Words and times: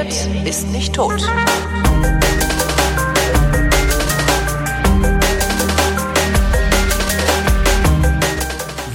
redet, 0.00 0.46
ist 0.46 0.68
nicht 0.68 0.94
tot. 0.94 1.20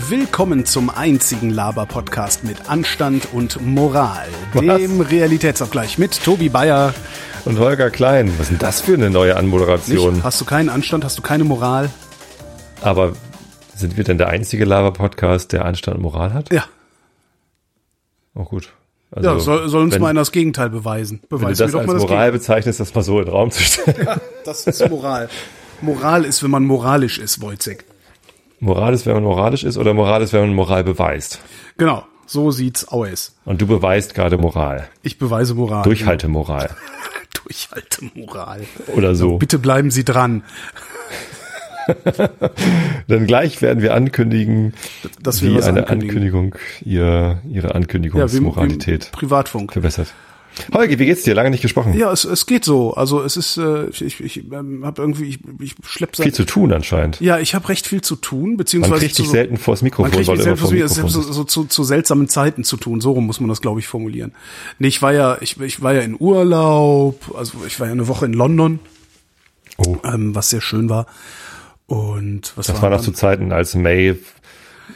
Willkommen 0.07 0.65
zum 0.65 0.89
einzigen 0.89 1.49
Laber-Podcast 1.49 2.43
mit 2.43 2.69
Anstand 2.69 3.33
und 3.33 3.61
Moral, 3.65 4.27
dem 4.53 5.01
Realitätsabgleich 5.01 5.97
mit 5.97 6.23
Tobi 6.23 6.49
Bayer. 6.49 6.93
Und 7.45 7.59
Holger 7.59 7.91
Klein, 7.91 8.31
was 8.37 8.41
ist 8.41 8.51
denn 8.51 8.59
das 8.59 8.81
für 8.81 8.95
eine 8.95 9.09
neue 9.09 9.35
Anmoderation? 9.35 10.15
Nicht? 10.15 10.23
Hast 10.23 10.41
du 10.41 10.45
keinen 10.45 10.69
Anstand, 10.69 11.03
hast 11.03 11.17
du 11.17 11.21
keine 11.21 11.43
Moral? 11.43 11.91
Aber 12.81 13.13
sind 13.75 13.97
wir 13.97 14.03
denn 14.03 14.17
der 14.17 14.29
einzige 14.29 14.65
Laber-Podcast, 14.65 15.53
der 15.53 15.65
Anstand 15.65 15.97
und 15.97 16.03
Moral 16.03 16.33
hat? 16.33 16.51
Ja. 16.51 16.65
Oh 18.33 18.43
gut. 18.43 18.73
Also, 19.11 19.29
ja, 19.29 19.39
soll, 19.39 19.69
soll 19.69 19.83
uns 19.83 19.93
wenn, 19.93 20.01
mal 20.01 20.09
einer 20.09 20.21
das 20.21 20.31
Gegenteil 20.31 20.69
beweisen. 20.69 21.21
Beweis 21.29 21.59
wenn 21.59 21.67
du 21.67 21.73
das 21.73 21.75
als 21.75 22.01
das 22.01 22.01
Moral 22.09 22.31
bezeichnest, 22.31 22.79
das 22.79 22.93
mal 22.93 23.03
so 23.03 23.19
in 23.19 23.25
den 23.25 23.33
Raum 23.33 23.51
zu 23.51 23.63
stellen. 23.63 23.95
Ja, 24.05 24.17
das 24.43 24.67
ist 24.67 24.89
Moral. 24.89 25.29
Moral 25.81 26.25
ist, 26.25 26.43
wenn 26.43 26.51
man 26.51 26.65
moralisch 26.65 27.19
ist, 27.19 27.41
Wojcek. 27.41 27.85
Moral 28.59 28.93
ist, 28.93 29.05
wenn 29.05 29.13
man 29.13 29.23
moralisch 29.23 29.63
ist 29.63 29.77
oder 29.77 29.93
Moral 29.93 30.21
ist, 30.21 30.33
wenn 30.33 30.41
man 30.41 30.53
Moral 30.53 30.83
beweist. 30.83 31.39
Genau, 31.77 32.05
so 32.25 32.51
sieht's 32.51 32.87
aus. 32.87 33.35
Und 33.45 33.61
du 33.61 33.67
beweist 33.67 34.15
gerade 34.15 34.37
Moral. 34.37 34.89
Ich 35.03 35.17
beweise 35.17 35.53
Moral. 35.53 35.83
Durchhalte 35.83 36.27
Moral. 36.27 36.69
Durchhalte 37.43 38.09
Moral. 38.15 38.61
Oder 38.95 39.15
so. 39.15 39.37
Bitte 39.37 39.59
bleiben 39.59 39.91
Sie 39.91 40.03
dran. 40.03 40.43
Dann 43.07 43.27
gleich 43.27 43.61
werden 43.61 43.81
wir 43.81 43.93
ankündigen, 43.93 44.73
dass 45.21 45.41
wir 45.41 45.51
wie 45.51 45.61
eine. 45.61 45.87
Ankündigung 45.87 46.55
ihr, 46.83 47.41
ihre 47.49 47.75
Ankündigungsmoralität 47.75 49.05
ja, 49.05 49.11
Privatfunk 49.11 49.73
verbessert. 49.73 50.13
Holger, 50.73 50.99
wie 50.99 51.05
geht's 51.05 51.23
dir? 51.23 51.35
Lange 51.35 51.49
nicht 51.49 51.61
gesprochen. 51.61 51.93
Ja, 51.97 52.11
es, 52.11 52.23
es 52.23 52.45
geht 52.45 52.63
so. 52.63 52.93
Also 52.93 53.21
es 53.21 53.37
ist, 53.37 53.57
äh, 53.57 53.87
ich, 53.89 54.21
ich 54.21 54.51
ähm, 54.51 54.85
habe 54.85 55.01
irgendwie, 55.01 55.25
ich, 55.25 55.39
ich 55.59 55.75
schlepp 55.85 56.15
viel 56.15 56.33
zu 56.33 56.45
tun 56.45 56.71
anscheinend. 56.71 57.19
Ja, 57.19 57.39
ich 57.39 57.55
habe 57.55 57.67
recht 57.69 57.87
viel 57.87 58.01
zu 58.01 58.15
tun, 58.15 58.57
beziehungsweise 58.57 58.91
man 58.91 58.99
kriegt 58.99 59.17
dich 59.17 59.27
so, 59.27 59.31
selten 59.31 59.57
vors 59.57 59.81
Mikrofon, 59.81 60.11
man 60.11 60.17
kriegt 60.17 60.27
weil 60.27 60.39
immer 60.39 60.57
vor 60.57 60.71
Mikrofon 60.71 61.09
so, 61.09 61.21
so, 61.21 61.43
zu, 61.43 61.65
zu 61.65 61.83
seltsamen 61.83 62.29
Zeiten 62.29 62.63
zu 62.63 62.77
tun. 62.77 63.01
So 63.01 63.11
rum 63.11 63.25
muss 63.25 63.39
man 63.39 63.49
das, 63.49 63.61
glaube 63.61 63.79
ich, 63.79 63.87
formulieren. 63.87 64.33
Nee, 64.79 64.87
ich 64.87 65.01
war 65.01 65.13
ja, 65.13 65.37
ich, 65.41 65.59
ich 65.59 65.81
war 65.81 65.93
ja 65.93 66.01
in 66.01 66.15
Urlaub, 66.17 67.35
also 67.37 67.57
ich 67.67 67.79
war 67.79 67.87
ja 67.87 67.93
eine 67.93 68.07
Woche 68.07 68.25
in 68.25 68.33
London, 68.33 68.79
oh. 69.77 69.97
ähm, 70.03 70.35
was 70.35 70.49
sehr 70.49 70.61
schön 70.61 70.89
war. 70.89 71.05
Und 71.87 72.53
was 72.55 72.67
das 72.67 72.81
war 72.81 72.89
noch 72.89 73.01
zu 73.01 73.11
Zeiten, 73.11 73.51
als 73.51 73.75
May 73.75 74.17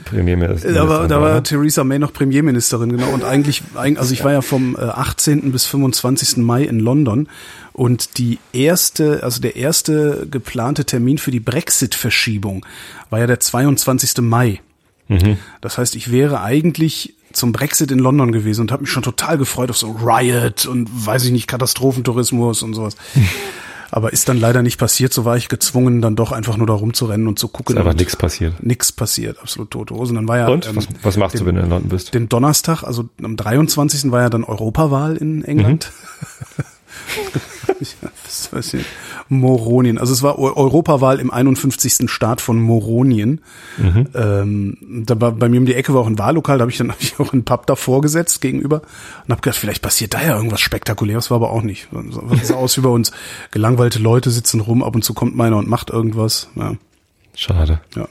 Premierministerin. 0.06 0.76
Da 0.76 0.88
war, 0.88 1.08
da 1.08 1.22
war 1.22 1.44
Theresa 1.44 1.84
May 1.84 2.00
noch 2.00 2.14
Premierministerin, 2.14 2.92
genau. 2.92 3.10
Und 3.10 3.24
eigentlich, 3.24 3.62
also 3.76 4.14
ich 4.14 4.24
war 4.24 4.32
ja 4.32 4.42
vom 4.42 4.76
18. 4.76 5.52
bis 5.52 5.66
25. 5.66 6.38
Mai 6.38 6.64
in 6.64 6.80
London 6.80 7.28
und 7.74 8.18
die 8.18 8.40
erste, 8.54 9.24
also 9.24 9.42
der 9.42 9.56
erste 9.56 10.28
geplante 10.30 10.86
Termin 10.86 11.18
für 11.18 11.32
die 11.32 11.40
Brexit-Verschiebung 11.40 12.66
war 13.10 13.20
ja 13.20 13.28
der 13.28 13.40
22. 13.40 14.22
Mai. 14.22 14.62
Mhm. 15.08 15.38
Das 15.62 15.78
heißt, 15.78 15.96
ich 15.96 16.12
wäre 16.12 16.42
eigentlich 16.42 17.16
zum 17.32 17.52
Brexit 17.52 17.92
in 17.92 18.00
London 18.00 18.32
gewesen 18.32 18.62
und 18.62 18.72
habe 18.72 18.84
mich 18.84 18.92
schon 18.92 19.04
total 19.04 19.38
gefreut 19.38 19.70
auf 19.70 19.78
so 19.78 19.92
Riot 19.92 20.66
und 20.66 20.90
weiß 20.92 21.26
ich 21.26 21.32
nicht, 21.32 21.48
Katastrophentourismus 21.48 22.64
und 22.64 22.74
sowas. 22.74 22.96
Aber 23.92 24.14
ist 24.14 24.30
dann 24.30 24.40
leider 24.40 24.62
nicht 24.62 24.78
passiert, 24.78 25.14
so 25.14 25.26
war 25.26 25.38
ich 25.38 25.50
gezwungen, 25.50 26.02
dann 26.02 26.16
doch 26.16 26.32
einfach 26.32 26.58
nur 26.58 26.68
da 26.68 26.74
rumzurennen 26.74 27.28
und 27.28 27.40
zu 27.40 27.48
gucken. 27.48 27.76
Ist 27.76 27.80
einfach 27.80 27.98
nichts 27.98 28.16
passiert. 28.16 28.64
Nichts 28.64 28.92
passiert, 28.92 29.40
absolut 29.40 29.72
tote 29.72 29.96
Hose. 29.96 30.12
Und 30.12 30.16
dann 30.16 30.28
war 30.28 30.38
ja. 30.38 30.48
Und? 30.48 30.68
Ähm, 30.68 30.76
was, 30.76 30.88
was 31.02 31.18
machst 31.18 31.36
den, 31.36 31.40
du, 31.42 31.46
wenn 31.48 31.56
du 31.56 31.62
in 31.62 31.70
London 31.70 31.90
bist? 31.90 32.14
Den 32.14 32.30
Donnerstag, 32.30 32.84
also 32.84 33.10
am 33.24 33.36
23. 33.36 34.12
war 34.12 34.22
ja 34.22 34.30
dann 34.30 34.44
Europawahl 34.44 35.18
in 35.18 35.44
England. 35.44 35.92
Mhm. 36.58 36.64
Moronien. 39.30 39.98
Also 39.98 40.14
es 40.14 40.22
war 40.24 40.38
Europawahl 40.40 41.20
im 41.20 41.32
51. 41.32 42.10
Staat 42.10 42.42
von 42.42 42.60
Moronien. 42.60 43.42
Mhm. 43.78 44.08
Ähm, 44.14 44.78
da 45.06 45.20
war 45.20 45.32
bei 45.32 45.50
mir 45.50 45.60
um 45.60 45.66
die 45.66 45.76
Ecke 45.76 45.94
war 45.94 46.02
auch 46.02 46.08
ein 46.08 46.18
Wahllokal, 46.18 46.58
da 46.58 46.64
habe 46.64 46.72
ich 46.72 46.78
dann 46.78 46.90
hab 46.92 47.02
ich 47.02 47.20
auch 47.20 47.34
einen 47.34 47.46
Pub 47.46 47.66
davor 47.66 48.02
gesetzt 48.02 48.42
gegenüber 48.42 48.82
und 49.26 49.32
habe 49.32 49.42
gedacht, 49.42 49.60
vielleicht 49.60 49.82
passiert 49.82 50.14
da 50.14 50.22
ja 50.22 50.36
irgendwas 50.36 50.62
Spektakuläres, 50.62 51.30
war 51.32 51.36
aber 51.36 51.52
auch 51.52 51.62
nicht. 51.62 51.90
Es 52.42 52.50
sah 52.50 52.56
aus 52.56 52.78
wie 52.78 52.82
bei 52.82 52.90
uns. 52.90 53.12
Gelangweilte 53.52 54.00
Leute 54.00 54.30
sitzen 54.32 54.60
rum, 54.60 54.84
ab 54.84 54.96
und 54.96 55.04
zu 55.04 55.14
kommt 55.14 55.36
meiner 55.36 55.58
und 55.58 55.68
macht 55.68 55.90
irgendwas. 55.90 56.50
Ja. 56.56 56.74
Schade. 57.36 57.82
Ja. 57.96 58.08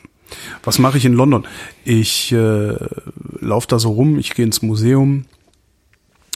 Was 0.62 0.78
mache 0.78 0.98
ich 0.98 1.04
in 1.04 1.14
London? 1.14 1.46
Ich 1.84 2.32
äh, 2.32 2.74
laufe 3.40 3.66
da 3.68 3.78
so 3.78 3.90
rum, 3.92 4.18
ich 4.18 4.34
gehe 4.34 4.44
ins 4.44 4.62
Museum 4.62 5.24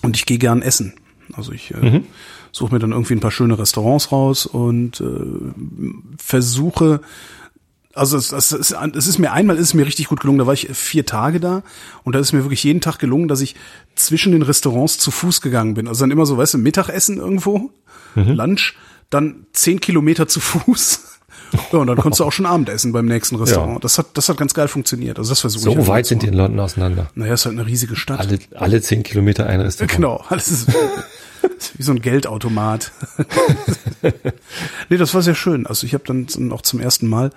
und 0.03 0.17
ich 0.17 0.27
gehe 0.27 0.39
gern 0.39 0.63
essen. 0.63 0.95
Also 1.35 1.53
ich 1.53 1.73
äh, 1.73 1.77
Mhm. 1.77 2.05
Suche 2.53 2.75
mir 2.75 2.79
dann 2.79 2.93
irgendwie 2.93 3.15
ein 3.15 3.21
paar 3.21 3.31
schöne 3.31 3.59
Restaurants 3.59 4.13
raus 4.13 4.47
und 4.47 5.01
äh, 5.01 5.05
versuche, 6.19 7.01
also 7.95 8.17
es, 8.17 8.33
es, 8.33 8.53
es, 8.53 8.71
es 8.71 9.07
ist 9.07 9.19
mir 9.19 9.33
einmal 9.33 9.57
ist 9.57 9.69
es 9.69 9.75
mir 9.75 9.87
richtig 9.87 10.09
gut 10.09 10.21
gelungen, 10.21 10.39
da 10.39 10.47
war 10.47 10.55
ich 10.55 10.69
vier 10.73 11.05
Tage 11.07 11.41
da 11.41 11.63
und 12.05 12.15
da 12.15 12.19
ist 12.19 12.33
mir 12.33 12.45
wirklich 12.45 12.63
jeden 12.63 12.81
Tag 12.81 12.99
gelungen, 12.99 13.29
dass 13.29 13.41
ich 13.41 13.57
zwischen 13.95 14.33
den 14.33 14.43
Restaurants 14.43 14.99
zu 14.99 15.11
Fuß 15.11 15.41
gegangen 15.41 15.75
bin. 15.75 15.89
Also 15.89 16.03
dann 16.03 16.11
immer 16.11 16.27
so, 16.27 16.37
weißt 16.37 16.55
du, 16.55 16.59
Mittagessen 16.59 17.19
irgendwo, 17.19 17.71
Lunch, 18.15 18.75
dann 19.11 19.47
zehn 19.53 19.81
Kilometer 19.81 20.29
zu 20.29 20.41
Fuß. 20.41 21.09
Ja, 21.71 21.81
und 21.81 21.87
dann 21.87 21.99
konntest 21.99 22.21
du 22.21 22.25
auch 22.25 22.33
schon 22.33 22.47
Abendessen 22.47 22.93
beim 22.93 23.05
nächsten 23.05 23.37
Restaurant. 23.37 23.75
Ja. 23.75 23.81
Das 23.81 23.99
hat, 23.99 24.07
das 24.15 24.27
hat 24.31 24.39
ganz 24.39 24.55
geil 24.55 24.69
funktioniert. 24.69 25.19
Also 25.19 25.33
das 25.33 25.41
versuche 25.41 25.69
ich. 25.69 25.77
So 25.77 25.87
weit 25.87 26.07
sind 26.07 26.23
die 26.23 26.29
in 26.29 26.33
London 26.33 26.61
auseinander. 26.61 27.11
Naja, 27.15 27.35
ist 27.35 27.45
halt 27.45 27.59
eine 27.59 27.67
riesige 27.67 27.95
Stadt. 27.95 28.21
Alle, 28.21 28.39
alle 28.55 28.81
zehn 28.81 29.03
Kilometer 29.03 29.47
ein 29.47 29.61
Restaurant. 29.61 29.95
Genau, 29.95 30.25
alles 30.29 30.51
ist 30.51 30.69
wie 31.77 31.83
so 31.83 31.93
ein 31.93 32.01
Geldautomat. 32.01 32.93
nee, 34.89 34.97
das 34.97 35.15
war 35.15 35.23
sehr 35.23 35.35
schön. 35.35 35.67
Also 35.67 35.87
ich 35.87 35.95
habe 35.95 36.05
dann 36.07 36.53
auch 36.53 36.63
zum 36.63 36.81
ersten 36.81 37.07
Mal 37.09 37.31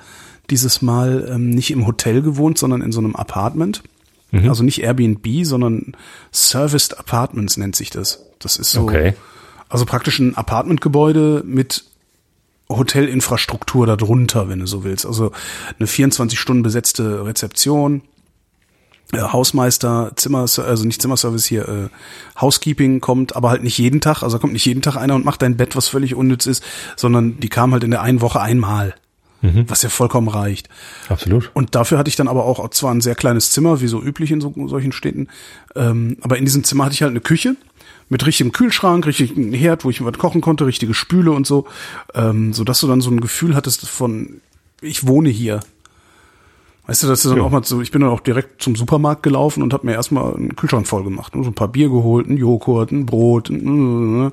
dieses 0.49 0.81
Mal 0.81 1.27
ähm, 1.31 1.49
nicht 1.49 1.71
im 1.71 1.87
Hotel 1.87 2.21
gewohnt, 2.21 2.57
sondern 2.57 2.81
in 2.81 2.91
so 2.91 2.99
einem 2.99 3.15
Apartment. 3.15 3.81
Mhm. 4.31 4.49
Also 4.49 4.63
nicht 4.63 4.81
Airbnb, 4.83 5.45
sondern 5.45 5.93
Serviced 6.31 6.97
Apartments 6.99 7.57
nennt 7.57 7.75
sich 7.75 7.89
das. 7.89 8.23
Das 8.39 8.57
ist 8.57 8.71
so, 8.71 8.81
Okay. 8.83 9.13
also 9.69 9.85
praktisch 9.85 10.19
ein 10.19 10.35
Apartmentgebäude 10.35 11.43
mit 11.45 11.85
Hotelinfrastruktur 12.69 13.85
darunter, 13.85 14.49
wenn 14.49 14.59
du 14.59 14.67
so 14.67 14.83
willst. 14.83 15.05
Also 15.05 15.31
eine 15.77 15.87
24 15.87 16.39
Stunden 16.39 16.63
besetzte 16.63 17.25
Rezeption, 17.25 18.01
Hausmeister, 19.13 20.11
Zimmer, 20.15 20.39
also 20.39 20.85
nicht 20.85 21.01
Zimmerservice 21.01 21.45
hier, 21.45 21.67
äh, 21.67 22.39
Housekeeping 22.39 23.01
kommt, 23.01 23.35
aber 23.35 23.49
halt 23.49 23.63
nicht 23.63 23.77
jeden 23.77 24.01
Tag. 24.01 24.23
Also 24.23 24.39
kommt 24.39 24.53
nicht 24.53 24.65
jeden 24.65 24.81
Tag 24.81 24.97
einer 24.97 25.15
und 25.15 25.25
macht 25.25 25.41
dein 25.41 25.57
Bett, 25.57 25.75
was 25.75 25.87
völlig 25.87 26.15
unnütz 26.15 26.45
ist, 26.45 26.63
sondern 26.95 27.39
die 27.39 27.49
kam 27.49 27.71
halt 27.71 27.83
in 27.83 27.91
der 27.91 28.01
einen 28.01 28.21
Woche 28.21 28.41
einmal, 28.41 28.95
was 29.67 29.83
ja 29.83 29.89
vollkommen 29.89 30.27
reicht. 30.27 30.69
Absolut. 31.07 31.51
Und 31.53 31.75
dafür 31.75 31.97
hatte 31.97 32.09
ich 32.09 32.15
dann 32.15 32.27
aber 32.27 32.45
auch 32.45 32.67
zwar 32.71 32.93
ein 32.93 33.01
sehr 33.01 33.15
kleines 33.15 33.51
Zimmer, 33.51 33.79
wie 33.79 33.87
so 33.87 34.01
üblich 34.01 34.31
in 34.31 34.41
so, 34.41 34.53
solchen 34.67 34.91
Städten, 34.91 35.27
ähm, 35.75 36.17
aber 36.21 36.37
in 36.37 36.45
diesem 36.45 36.63
Zimmer 36.63 36.85
hatte 36.85 36.93
ich 36.95 37.03
halt 37.03 37.11
eine 37.11 37.21
Küche 37.21 37.55
mit 38.09 38.25
richtigem 38.25 38.51
Kühlschrank, 38.51 39.05
richtigen 39.05 39.53
Herd, 39.53 39.83
wo 39.83 39.89
ich 39.89 40.03
was 40.03 40.17
kochen 40.17 40.41
konnte, 40.41 40.65
richtige 40.65 40.93
Spüle 40.93 41.31
und 41.31 41.47
so, 41.47 41.65
ähm, 42.13 42.53
so 42.53 42.63
dass 42.63 42.79
du 42.79 42.87
dann 42.87 43.01
so 43.01 43.09
ein 43.09 43.21
Gefühl 43.21 43.55
hattest 43.55 43.87
von, 43.87 44.41
ich 44.81 45.07
wohne 45.07 45.29
hier. 45.29 45.61
Weißt 46.87 47.01
du, 47.01 47.07
dass 47.07 47.23
du 47.23 47.29
dann 47.29 47.39
Ja. 47.39 47.43
auch 47.45 47.49
mal 47.49 47.63
so, 47.63 47.81
ich 47.81 47.89
bin 47.91 48.01
dann 48.01 48.11
auch 48.11 48.19
direkt 48.19 48.61
zum 48.61 48.75
Supermarkt 48.75 49.23
gelaufen 49.23 49.63
und 49.63 49.73
habe 49.73 49.87
mir 49.87 49.93
erstmal 49.93 50.35
einen 50.35 50.55
Kühlschrank 50.55 50.87
voll 50.87 51.03
gemacht, 51.03 51.33
so 51.33 51.41
ein 51.41 51.53
paar 51.55 51.67
Bier 51.67 51.89
geholt, 51.89 52.27
ein 52.29 52.37
Joghurt, 52.37 52.91
ein 52.91 53.05
Brot, 53.07 53.49
ein, 53.49 54.31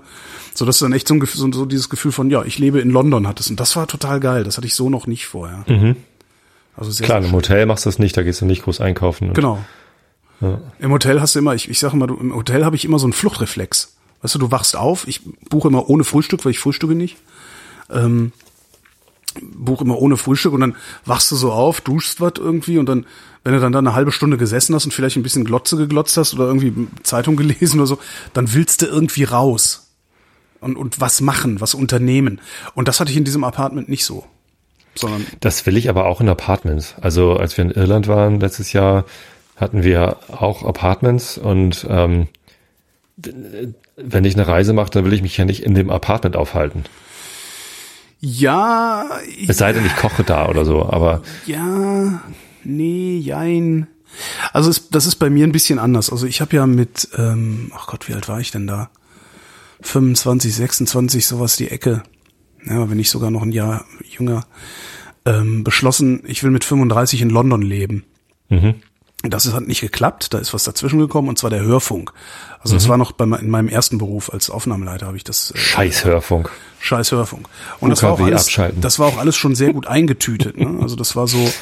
so 0.53 0.67
dass 0.67 0.79
du 0.79 0.85
dann 0.85 0.93
echt 0.93 1.09
so, 1.09 1.15
ein, 1.15 1.53
so, 1.53 1.65
dieses 1.65 1.89
Gefühl 1.89 2.13
von, 2.13 2.29
ja, 2.29 2.43
ich 2.45 2.59
lebe 2.59 2.81
in 2.81 2.91
London 2.91 3.27
hattest 3.27 3.49
und 3.51 3.59
das 3.59 3.75
war 3.77 3.87
total 3.87 4.21
geil, 4.21 4.45
das 4.45 4.59
hatte 4.59 4.67
ich 4.67 4.75
so 4.75 4.91
noch 4.91 5.07
nicht 5.07 5.27
vorher. 5.27 5.65
Also 6.77 6.91
sehr, 6.91 7.07
Klar, 7.07 7.23
sehr 7.23 7.31
im 7.31 7.35
Hotel 7.35 7.65
machst 7.67 7.87
du 7.87 7.89
das 7.89 7.99
nicht, 7.99 8.17
da 8.17 8.23
gehst 8.23 8.41
du 8.43 8.45
nicht 8.45 8.65
groß 8.65 8.81
einkaufen. 8.81 9.33
Genau. 9.33 9.59
Im 10.81 10.91
Hotel 10.91 11.21
hast 11.21 11.35
du 11.35 11.39
immer, 11.39 11.55
ich, 11.55 11.71
ich 11.71 11.79
sage 11.79 11.95
immer, 11.95 12.09
du, 12.09 12.17
im 12.17 12.35
Hotel 12.35 12.65
habe 12.65 12.75
ich 12.77 12.85
immer 12.85 12.99
so 12.99 13.07
einen 13.07 13.13
Fluchtreflex. 13.13 13.97
Weißt 14.23 14.35
du, 14.35 14.39
du 14.39 14.51
wachst 14.51 14.77
auf, 14.77 15.07
ich 15.09 15.21
buche 15.49 15.69
immer 15.69 15.89
ohne 15.89 16.05
Frühstück, 16.05 16.45
weil 16.45 16.51
ich 16.51 16.59
frühstücke 16.59 16.95
nicht. 16.95 17.17
Ähm, 17.91 18.33
buche 19.41 19.85
immer 19.85 19.99
ohne 19.99 20.17
Frühstück 20.17 20.53
und 20.53 20.61
dann 20.61 20.77
wachst 21.05 21.31
du 21.31 21.37
so 21.37 21.53
auf, 21.53 21.81
duschst 21.81 22.21
was 22.21 22.35
irgendwie 22.39 22.79
und 22.79 22.87
dann, 22.87 23.07
wenn 23.45 23.55
du 23.55 23.61
dann 23.61 23.73
da 23.73 23.79
eine 23.79 23.95
halbe 23.95 24.13
Stunde 24.13 24.37
gesessen 24.37 24.75
hast 24.75 24.85
und 24.85 24.93
vielleicht 24.93 25.17
ein 25.17 25.23
bisschen 25.23 25.45
Glotze 25.45 25.77
geglotzt 25.77 26.17
hast 26.17 26.35
oder 26.35 26.47
irgendwie 26.47 26.89
Zeitung 27.03 27.37
gelesen 27.39 27.81
oder 27.81 27.87
so, 27.87 27.99
dann 28.33 28.53
willst 28.55 28.83
du 28.83 28.87
irgendwie 28.87 29.25
raus. 29.25 29.89
Und, 30.61 30.77
und 30.77 31.01
was 31.01 31.21
machen, 31.21 31.61
was 31.61 31.75
unternehmen. 31.75 32.41
Und 32.77 32.87
das 32.87 33.01
hatte 33.01 33.11
ich 33.11 33.17
in 33.17 33.25
diesem 33.25 33.43
Apartment 33.43 33.89
nicht 33.89 34.05
so. 34.05 34.25
Sondern 34.95 35.27
Das 35.41 35.67
will 35.67 35.77
ich 35.77 35.89
aber 35.89 36.05
auch 36.05 36.21
in 36.21 36.29
Apartments. 36.29 36.95
Also 37.01 37.37
als 37.37 37.57
wir 37.57 37.65
in 37.65 37.73
Irland 37.73 38.07
waren 38.07 38.39
letztes 38.39 38.73
Jahr, 38.73 39.05
hatten 39.57 39.83
wir 39.83 40.19
auch 40.29 40.63
Apartments 40.63 41.37
und 41.37 41.85
ähm, 41.89 42.29
wenn 43.97 44.25
ich 44.25 44.35
eine 44.35 44.47
Reise 44.47 44.73
mache, 44.73 44.91
dann 44.91 45.05
will 45.05 45.13
ich 45.13 45.23
mich 45.23 45.37
ja 45.37 45.45
nicht 45.45 45.63
in 45.63 45.75
dem 45.75 45.91
Apartment 45.91 46.37
aufhalten. 46.37 46.85
Ja, 48.25 49.19
Es 49.49 49.59
sei 49.59 49.73
denn, 49.73 49.85
ich 49.85 49.97
koche 49.97 50.23
da 50.23 50.49
oder 50.49 50.65
so, 50.65 50.89
aber 50.89 51.23
Ja, 51.45 52.23
nee, 52.63 53.19
jein. 53.19 53.89
Also 54.53 54.71
es, 54.71 54.91
das 54.91 55.07
ist 55.07 55.17
bei 55.17 55.29
mir 55.29 55.45
ein 55.45 55.53
bisschen 55.53 55.81
anders. 55.81 56.11
Also 56.11 56.27
ich 56.27 56.41
habe 56.41 56.55
ja 56.55 56.67
mit, 56.67 57.09
ähm, 57.19 57.73
ach 57.75 57.89
Gott, 57.89 58.09
wie 58.09 58.15
alt 58.15 58.29
war 58.29 58.39
ich 58.39 58.53
denn 58.53 58.69
da? 58.69 58.91
25, 59.81 60.55
26, 60.55 61.27
sowas 61.27 61.57
die 61.57 61.71
Ecke. 61.71 62.05
Ja, 62.65 62.89
wenn 62.89 62.97
nicht 62.97 63.11
sogar 63.11 63.33
noch 63.33 63.43
ein 63.43 63.51
Jahr 63.51 63.85
jünger. 64.05 64.47
Ähm, 65.25 65.65
beschlossen, 65.65 66.23
ich 66.25 66.45
will 66.45 66.53
mit 66.53 66.65
35 66.65 67.23
in 67.23 67.31
London 67.31 67.63
leben. 67.63 68.05
Mhm. 68.49 68.75
Das 69.23 69.53
hat 69.53 69.69
nicht 69.69 69.81
geklappt, 69.81 70.35
da 70.35 70.39
ist 70.39 70.53
was 70.53 70.65
dazwischen 70.65 70.99
gekommen 70.99 71.29
und 71.29 71.39
zwar 71.39 71.51
der 71.51 71.61
Hörfunk. 71.61 72.13
Also 72.61 72.75
mhm. 72.75 72.79
das 72.79 72.89
war 72.89 72.97
noch 72.97 73.13
bei, 73.13 73.25
in 73.25 73.51
meinem 73.51 73.69
ersten 73.69 73.99
Beruf 73.99 74.33
als 74.33 74.51
Aufnahmeleiter 74.51 75.07
habe 75.07 75.17
ich 75.17 75.25
das. 75.25 75.53
Äh, 75.53 75.59
Scheiß 75.59 76.05
Hörfunk. 76.05 76.51
Scheiß 76.81 77.13
Hörfunk. 77.13 77.49
Und 77.81 77.91
das 77.91 78.03
war, 78.03 78.13
auch 78.13 78.21
alles, 78.21 78.47
abschalten. 78.47 78.81
das 78.81 78.99
war 78.99 79.07
auch 79.07 79.19
alles 79.19 79.37
schon 79.37 79.55
sehr 79.55 79.73
gut 79.73 79.87
eingetütet. 79.87 80.57
Ne? 80.59 80.81
Also 80.83 80.97
das 80.97 81.15
war 81.15 81.29
so 81.29 81.53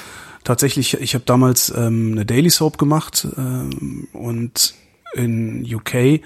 tatsächlich, 0.44 0.94
ich 0.94 1.14
habe 1.14 1.24
damals 1.26 1.72
ähm, 1.76 2.12
eine 2.12 2.24
Daily 2.24 2.50
Soap 2.50 2.78
gemacht 2.78 3.26
ähm, 3.36 4.08
und 4.12 4.74
in 5.14 5.66
UK 5.70 6.20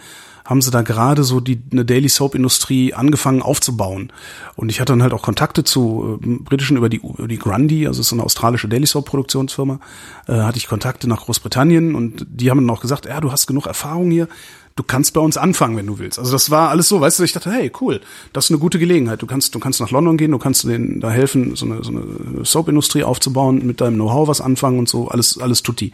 haben 0.45 0.61
sie 0.61 0.71
da 0.71 0.83
gerade 0.83 1.25
so 1.25 1.41
die 1.41 1.63
eine 1.73 1.85
Daily 1.85 2.09
Soap 2.09 2.35
Industrie 2.35 2.93
angefangen 2.93 3.43
aufzubauen. 3.43 4.13
Und 4.57 4.71
ich 4.71 4.81
hatte 4.81 4.93
dann 4.93 5.03
halt 5.03 5.13
auch 5.13 5.23
Kontakte 5.23 5.65
zu 5.65 6.21
äh, 6.23 6.27
britischen 6.41 6.77
über 6.77 6.89
die 6.89 6.99
über 6.99 7.29
die 7.29 7.39
Grundy, 7.39 7.87
also 7.87 8.03
so 8.03 8.15
eine 8.15 8.25
australische 8.25 8.69
Daily 8.69 8.87
Soap 8.87 9.07
Produktionsfirma, 9.07 9.81
äh, 10.29 10.33
hatte 10.35 10.59
ich 10.59 10.69
Kontakte 10.69 11.09
nach 11.09 11.25
Großbritannien 11.25 11.95
und 11.95 12.27
die 12.29 12.51
haben 12.51 12.59
dann 12.59 12.71
auch 12.71 12.81
gesagt, 12.81 13.07
ja, 13.07 13.21
du 13.21 13.33
hast 13.33 13.47
genug 13.47 13.67
Erfahrung 13.67 14.11
hier, 14.11 14.29
du 14.77 14.83
kannst 14.83 15.15
bei 15.15 15.21
uns 15.21 15.37
anfangen, 15.37 15.77
wenn 15.77 15.87
du 15.87 15.99
willst. 16.01 16.19
Also 16.19 16.33
das 16.33 16.51
war 16.51 16.71
alles 16.71 16.89
so, 16.89 17.01
weißt 17.01 17.21
du, 17.21 17.23
ich 17.23 17.33
dachte, 17.33 17.51
hey, 17.51 17.71
cool, 17.81 18.01
das 18.33 18.47
ist 18.47 18.51
eine 18.51 18.59
gute 18.59 18.81
Gelegenheit. 18.81 19.23
Du 19.23 19.27
kannst, 19.27 19.55
du 19.55 19.61
kannst 19.61 19.81
nach 19.81 19.91
London 19.91 20.17
gehen, 20.17 20.33
du 20.33 20.39
kannst 20.39 20.65
denen 20.65 21.01
da 21.01 21.11
helfen, 21.11 21.55
so 21.55 21.67
eine, 21.67 21.85
so 21.85 21.93
eine 21.93 22.45
Soap-Industrie 22.45 23.05
aufzubauen, 23.05 23.65
mit 23.65 23.81
deinem 23.81 23.95
Know-how 23.95 24.27
was 24.27 24.41
anfangen 24.41 24.81
und 24.81 24.89
so, 24.89 25.09
alles, 25.09 25.39
alles 25.39 25.63
tutti. 25.63 25.93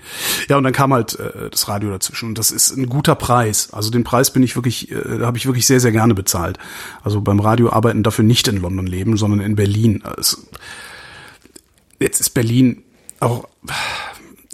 Ja, 0.48 0.56
und 0.56 0.64
dann 0.64 0.72
kam 0.72 0.94
halt 0.94 1.18
äh, 1.18 1.50
das 1.50 1.68
Radio 1.68 1.90
dazwischen 1.90 2.30
und 2.30 2.38
das 2.38 2.50
ist 2.50 2.74
ein 2.74 2.86
guter 2.86 3.14
Preis. 3.14 3.70
Also 3.72 3.90
den 3.90 4.04
Preis 4.04 4.32
bin 4.32 4.42
ich 4.42 4.56
wirklich, 4.56 4.90
äh, 4.90 5.20
habe 5.20 5.36
ich 5.36 5.44
wirklich 5.44 5.66
sehr, 5.66 5.80
sehr 5.80 5.92
gerne 5.92 6.14
bezahlt. 6.14 6.58
Also 7.02 7.20
beim 7.20 7.40
Radio 7.40 7.70
arbeiten 7.70 8.02
dafür 8.02 8.24
nicht 8.24 8.48
in 8.48 8.56
London 8.62 8.86
leben, 8.86 9.18
sondern 9.18 9.40
in 9.40 9.56
Berlin. 9.56 10.02
Also, 10.04 10.38
jetzt 11.98 12.20
ist 12.20 12.30
Berlin 12.30 12.82
auch 13.20 13.46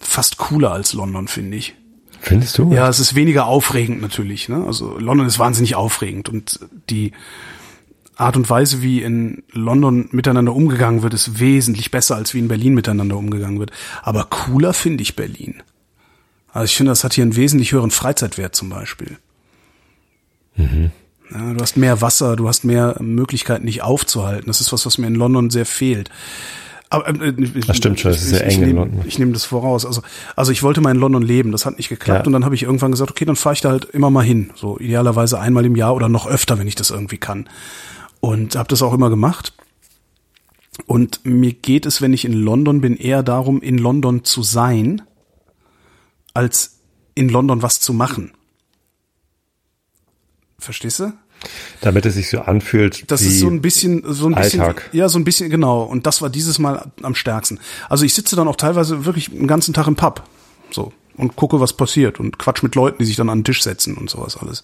fast 0.00 0.38
cooler 0.38 0.72
als 0.72 0.94
London, 0.94 1.28
finde 1.28 1.56
ich. 1.58 1.76
Findest 2.20 2.58
du? 2.58 2.72
Ja, 2.72 2.88
es 2.88 2.98
ist 2.98 3.14
weniger 3.14 3.46
aufregend 3.46 4.00
natürlich. 4.00 4.48
Ne? 4.48 4.64
Also 4.66 4.98
London 4.98 5.26
ist 5.26 5.38
wahnsinnig 5.38 5.74
aufregend 5.74 6.28
und 6.28 6.60
die 6.90 7.12
Art 8.16 8.36
und 8.36 8.48
Weise, 8.48 8.82
wie 8.82 9.02
in 9.02 9.42
London 9.52 10.08
miteinander 10.10 10.54
umgegangen 10.54 11.02
wird, 11.02 11.12
ist 11.12 11.38
wesentlich 11.38 11.90
besser, 11.90 12.16
als 12.16 12.32
wie 12.32 12.38
in 12.38 12.48
Berlin 12.48 12.74
miteinander 12.74 13.16
umgegangen 13.16 13.58
wird. 13.60 13.72
Aber 14.02 14.24
cooler 14.24 14.72
finde 14.72 15.02
ich 15.02 15.16
Berlin. 15.16 15.62
Also 16.50 16.64
ich 16.64 16.76
finde, 16.76 16.92
das 16.92 17.04
hat 17.04 17.12
hier 17.12 17.22
einen 17.22 17.36
wesentlich 17.36 17.72
höheren 17.72 17.90
Freizeitwert 17.90 18.56
zum 18.56 18.70
Beispiel. 18.70 19.18
Mhm. 20.56 20.90
Ja, 21.30 21.52
du 21.52 21.60
hast 21.60 21.76
mehr 21.76 22.00
Wasser, 22.00 22.36
du 22.36 22.48
hast 22.48 22.64
mehr 22.64 22.96
Möglichkeiten, 23.00 23.66
dich 23.66 23.82
aufzuhalten. 23.82 24.46
Das 24.46 24.62
ist 24.62 24.72
was, 24.72 24.86
was 24.86 24.96
mir 24.96 25.08
in 25.08 25.14
London 25.14 25.50
sehr 25.50 25.66
fehlt. 25.66 26.10
Aber, 26.88 27.08
äh, 27.08 27.34
ich, 27.36 27.66
das 27.66 27.76
stimmt 27.76 28.00
schon, 28.00 28.12
das 28.12 28.22
ist 28.22 28.30
sehr 28.30 28.46
eng 28.46 28.62
in 28.62 28.76
London. 28.76 29.04
Ich 29.06 29.18
nehme 29.18 29.32
das 29.32 29.44
voraus. 29.44 29.84
Also, 29.84 30.02
also 30.36 30.52
ich 30.52 30.62
wollte 30.62 30.80
mal 30.80 30.92
in 30.92 30.98
London 30.98 31.22
leben, 31.22 31.52
das 31.52 31.66
hat 31.66 31.76
nicht 31.76 31.88
geklappt 31.88 32.20
ja. 32.20 32.26
und 32.26 32.32
dann 32.32 32.44
habe 32.44 32.54
ich 32.54 32.62
irgendwann 32.62 32.92
gesagt, 32.92 33.10
okay, 33.10 33.24
dann 33.24 33.36
fahre 33.36 33.54
ich 33.54 33.60
da 33.60 33.70
halt 33.70 33.86
immer 33.86 34.10
mal 34.10 34.24
hin. 34.24 34.50
So 34.54 34.78
idealerweise 34.78 35.40
einmal 35.40 35.64
im 35.64 35.76
Jahr 35.76 35.94
oder 35.94 36.08
noch 36.08 36.26
öfter, 36.26 36.58
wenn 36.58 36.68
ich 36.68 36.76
das 36.76 36.90
irgendwie 36.90 37.18
kann. 37.18 37.48
Und 38.20 38.56
habe 38.56 38.68
das 38.68 38.82
auch 38.82 38.92
immer 38.92 39.10
gemacht. 39.10 39.52
Und 40.86 41.24
mir 41.24 41.52
geht 41.52 41.86
es, 41.86 42.02
wenn 42.02 42.12
ich 42.12 42.24
in 42.24 42.34
London 42.34 42.80
bin, 42.80 42.96
eher 42.96 43.22
darum, 43.22 43.62
in 43.62 43.78
London 43.78 44.24
zu 44.24 44.42
sein, 44.42 45.02
als 46.34 46.80
in 47.14 47.28
London 47.28 47.62
was 47.62 47.80
zu 47.80 47.94
machen. 47.94 48.32
Verstehst 50.58 51.00
du? 51.00 51.12
Damit 51.80 52.06
es 52.06 52.14
sich 52.14 52.30
so 52.30 52.40
anfühlt. 52.40 53.10
Das 53.10 53.22
ist 53.22 53.40
so 53.40 53.48
ein 53.48 53.60
bisschen, 53.60 54.02
so 54.06 54.26
ein 54.26 54.34
bisschen, 54.34 54.60
Alltag. 54.60 54.90
ja, 54.92 55.08
so 55.08 55.18
ein 55.18 55.24
bisschen, 55.24 55.50
genau. 55.50 55.82
Und 55.82 56.06
das 56.06 56.22
war 56.22 56.30
dieses 56.30 56.58
Mal 56.58 56.90
am 57.02 57.14
stärksten. 57.14 57.58
Also 57.88 58.04
ich 58.04 58.14
sitze 58.14 58.36
dann 58.36 58.48
auch 58.48 58.56
teilweise 58.56 59.04
wirklich 59.04 59.30
den 59.30 59.46
ganzen 59.46 59.74
Tag 59.74 59.86
im 59.86 59.96
Pub. 59.96 60.22
So. 60.70 60.92
Und 61.16 61.34
gucke, 61.34 61.60
was 61.60 61.72
passiert 61.72 62.20
und 62.20 62.38
quatsch 62.38 62.62
mit 62.62 62.74
Leuten, 62.74 62.98
die 62.98 63.06
sich 63.06 63.16
dann 63.16 63.30
an 63.30 63.38
den 63.38 63.44
Tisch 63.44 63.62
setzen 63.62 63.96
und 63.96 64.10
sowas 64.10 64.36
alles. 64.36 64.62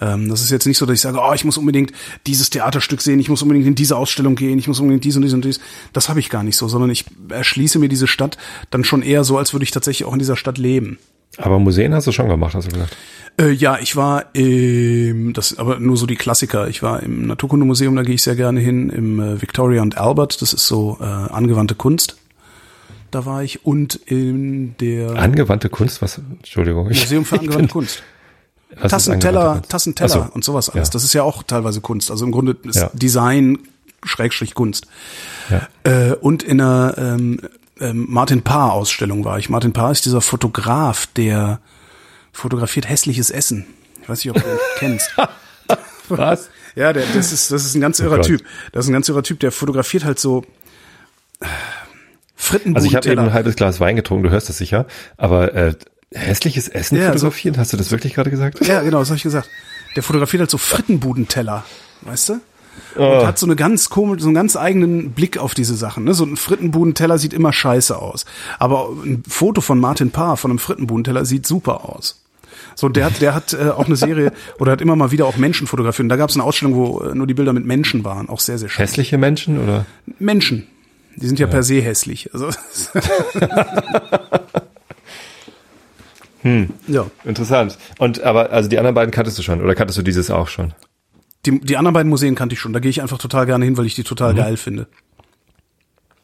Ähm, 0.00 0.28
das 0.28 0.40
ist 0.40 0.50
jetzt 0.50 0.66
nicht 0.66 0.78
so, 0.78 0.86
dass 0.86 0.94
ich 0.94 1.00
sage, 1.00 1.18
oh, 1.20 1.32
ich 1.34 1.44
muss 1.44 1.58
unbedingt 1.58 1.92
dieses 2.28 2.48
Theaterstück 2.48 3.02
sehen, 3.02 3.18
ich 3.18 3.28
muss 3.28 3.42
unbedingt 3.42 3.66
in 3.66 3.74
diese 3.74 3.96
Ausstellung 3.96 4.36
gehen, 4.36 4.56
ich 4.60 4.68
muss 4.68 4.78
unbedingt 4.78 5.02
dies 5.02 5.16
und 5.16 5.22
dies 5.22 5.32
und 5.32 5.44
dies. 5.44 5.58
Das 5.92 6.08
habe 6.08 6.20
ich 6.20 6.30
gar 6.30 6.44
nicht 6.44 6.56
so, 6.56 6.68
sondern 6.68 6.90
ich 6.90 7.06
erschließe 7.28 7.80
mir 7.80 7.88
diese 7.88 8.06
Stadt 8.06 8.38
dann 8.70 8.84
schon 8.84 9.02
eher 9.02 9.24
so, 9.24 9.36
als 9.36 9.52
würde 9.52 9.64
ich 9.64 9.72
tatsächlich 9.72 10.06
auch 10.06 10.12
in 10.12 10.20
dieser 10.20 10.36
Stadt 10.36 10.58
leben. 10.58 10.98
Aber 11.36 11.58
Museen 11.58 11.94
hast 11.94 12.06
du 12.06 12.12
schon 12.12 12.28
gemacht, 12.28 12.54
hast 12.54 12.68
du 12.68 12.72
gesagt? 12.72 12.96
Äh, 13.40 13.50
ja, 13.50 13.78
ich 13.78 13.96
war 13.96 14.26
im, 14.34 15.32
das 15.32 15.56
aber 15.58 15.78
nur 15.78 15.96
so 15.96 16.06
die 16.06 16.16
Klassiker. 16.16 16.68
Ich 16.68 16.82
war 16.82 17.02
im 17.02 17.26
Naturkundemuseum, 17.26 17.94
da 17.96 18.02
gehe 18.02 18.14
ich 18.14 18.22
sehr 18.22 18.36
gerne 18.36 18.60
hin, 18.60 18.90
im 18.90 19.20
äh, 19.20 19.40
Victoria 19.40 19.82
und 19.82 19.96
Albert, 19.96 20.42
das 20.42 20.52
ist 20.52 20.66
so 20.66 20.98
äh, 21.00 21.04
angewandte 21.04 21.74
Kunst. 21.74 22.16
Da 23.10 23.26
war 23.26 23.42
ich 23.42 23.64
und 23.64 23.94
in 23.94 24.76
der 24.78 25.16
angewandte 25.16 25.68
Kunst, 25.68 26.00
was? 26.00 26.18
Entschuldigung. 26.18 26.88
Museum 26.88 27.24
für 27.24 27.36
angewandte 27.40 27.66
bin, 27.66 27.68
Kunst. 27.68 28.02
Tassenteller, 28.88 29.62
Tassenteller 29.68 30.08
so, 30.08 30.26
und 30.32 30.44
sowas 30.44 30.70
alles. 30.70 30.88
Ja. 30.88 30.92
Das 30.92 31.02
ist 31.02 31.12
ja 31.12 31.24
auch 31.24 31.42
teilweise 31.42 31.80
Kunst. 31.80 32.10
Also 32.10 32.24
im 32.24 32.30
Grunde 32.30 32.56
ist 32.64 32.76
ja. 32.76 32.90
Design 32.92 33.58
Schrägstrich 34.04 34.54
Kunst. 34.54 34.86
Ja. 35.50 35.68
Äh, 35.82 36.14
und 36.14 36.42
in 36.42 36.60
einer 36.60 36.94
ähm, 36.96 37.40
ähm, 37.80 38.06
Martin 38.08 38.42
Paar 38.42 38.72
Ausstellung 38.72 39.24
war 39.24 39.38
ich. 39.38 39.48
Martin 39.48 39.72
Paar 39.72 39.90
ist 39.90 40.04
dieser 40.04 40.20
Fotograf, 40.20 41.06
der 41.16 41.60
fotografiert 42.32 42.88
hässliches 42.88 43.30
Essen. 43.30 43.66
Ich 44.02 44.08
weiß 44.08 44.24
nicht, 44.24 44.30
ob 44.34 44.42
du 44.42 44.48
den 44.48 44.58
kennst. 44.78 45.10
Was? 46.08 46.50
Ja, 46.74 46.92
der, 46.92 47.04
das 47.14 47.32
ist 47.32 47.50
das 47.50 47.64
ist 47.64 47.74
ein 47.74 47.80
ganz 47.80 48.00
oh 48.00 48.04
irrer 48.04 48.18
oh 48.18 48.22
Typ. 48.22 48.42
Das 48.72 48.84
ist 48.84 48.90
ein 48.90 48.92
ganz 48.92 49.08
irrer 49.08 49.22
Typ, 49.22 49.40
der 49.40 49.52
fotografiert 49.52 50.04
halt 50.04 50.18
so 50.18 50.44
äh, 51.40 51.46
Frittenbuden. 52.36 52.76
Also 52.76 52.88
ich 52.88 52.96
habe 52.96 53.10
eben 53.10 53.20
ein 53.20 53.32
halbes 53.32 53.56
Glas 53.56 53.80
Wein 53.80 53.96
getrunken, 53.96 54.24
du 54.24 54.30
hörst 54.30 54.48
das 54.48 54.58
sicher, 54.58 54.86
aber 55.16 55.54
äh, 55.54 55.74
hässliches 56.12 56.68
Essen 56.68 56.98
ja, 56.98 57.12
fotografieren, 57.12 57.54
so, 57.54 57.60
hast 57.60 57.72
du 57.72 57.76
das 57.76 57.90
wirklich 57.90 58.14
gerade 58.14 58.30
gesagt? 58.30 58.66
Ja, 58.66 58.82
genau, 58.82 58.98
das 58.98 59.08
habe 59.08 59.16
ich 59.16 59.22
gesagt. 59.22 59.48
Der 59.96 60.02
fotografiert 60.02 60.40
halt 60.40 60.50
so 60.50 60.58
Frittenbudenteller, 60.58 61.64
weißt 62.02 62.30
du? 62.30 62.40
Und 62.94 63.02
oh. 63.02 63.26
hat 63.26 63.38
so 63.38 63.46
eine 63.46 63.56
ganz 63.56 63.90
komisch, 63.90 64.22
so 64.22 64.28
einen 64.28 64.34
ganz 64.34 64.56
eigenen 64.56 65.12
Blick 65.12 65.38
auf 65.38 65.54
diese 65.54 65.74
Sachen. 65.74 66.04
Ne? 66.04 66.14
So 66.14 66.24
ein 66.24 66.36
Frittenbudenteller 66.36 67.18
sieht 67.18 67.32
immer 67.32 67.52
scheiße 67.52 67.96
aus. 67.98 68.24
Aber 68.58 68.90
ein 69.04 69.22
Foto 69.28 69.60
von 69.60 69.78
Martin 69.78 70.10
Paar 70.10 70.36
von 70.36 70.50
einem 70.50 70.58
Frittenbudenteller 70.58 71.24
sieht 71.24 71.46
super 71.46 71.88
aus. 71.88 72.20
So, 72.74 72.88
der 72.88 73.04
hat, 73.06 73.20
der 73.20 73.34
hat 73.34 73.52
äh, 73.52 73.68
auch 73.70 73.86
eine 73.86 73.96
Serie 73.96 74.32
oder 74.58 74.72
hat 74.72 74.80
immer 74.80 74.96
mal 74.96 75.10
wieder 75.10 75.26
auch 75.26 75.36
Menschen 75.36 75.66
fotografiert. 75.66 76.04
Und 76.04 76.08
da 76.08 76.16
gab 76.16 76.30
es 76.30 76.36
eine 76.36 76.44
Ausstellung, 76.44 76.74
wo 76.74 77.00
äh, 77.00 77.14
nur 77.14 77.26
die 77.26 77.34
Bilder 77.34 77.52
mit 77.52 77.66
Menschen 77.66 78.04
waren, 78.04 78.28
auch 78.28 78.40
sehr, 78.40 78.58
sehr 78.58 78.68
schön. 78.68 78.84
Hässliche 78.84 79.18
Menschen 79.18 79.62
oder? 79.62 79.86
Menschen. 80.18 80.66
Die 81.16 81.26
sind 81.26 81.38
ja, 81.38 81.46
ja. 81.46 81.52
per 81.52 81.62
se 81.62 81.80
hässlich. 81.82 82.30
Also 82.32 82.50
hm. 86.42 86.70
Ja. 86.86 87.10
Interessant. 87.24 87.76
Und 87.98 88.22
aber 88.22 88.50
also 88.50 88.68
die 88.68 88.78
anderen 88.78 88.94
beiden 88.94 89.10
kanntest 89.10 89.38
du 89.38 89.42
schon 89.42 89.60
oder 89.60 89.74
kanntest 89.74 89.98
du 89.98 90.02
dieses 90.02 90.30
auch 90.30 90.48
schon? 90.48 90.72
Die, 91.46 91.60
die 91.60 91.76
anderen 91.76 91.94
beiden 91.94 92.10
Museen 92.10 92.34
kannte 92.34 92.54
ich 92.54 92.60
schon. 92.60 92.72
Da 92.72 92.80
gehe 92.80 92.90
ich 92.90 93.00
einfach 93.00 93.18
total 93.18 93.46
gerne 93.46 93.64
hin, 93.64 93.76
weil 93.76 93.86
ich 93.86 93.94
die 93.94 94.04
total 94.04 94.32
mhm. 94.32 94.38
geil 94.38 94.56
finde. 94.56 94.86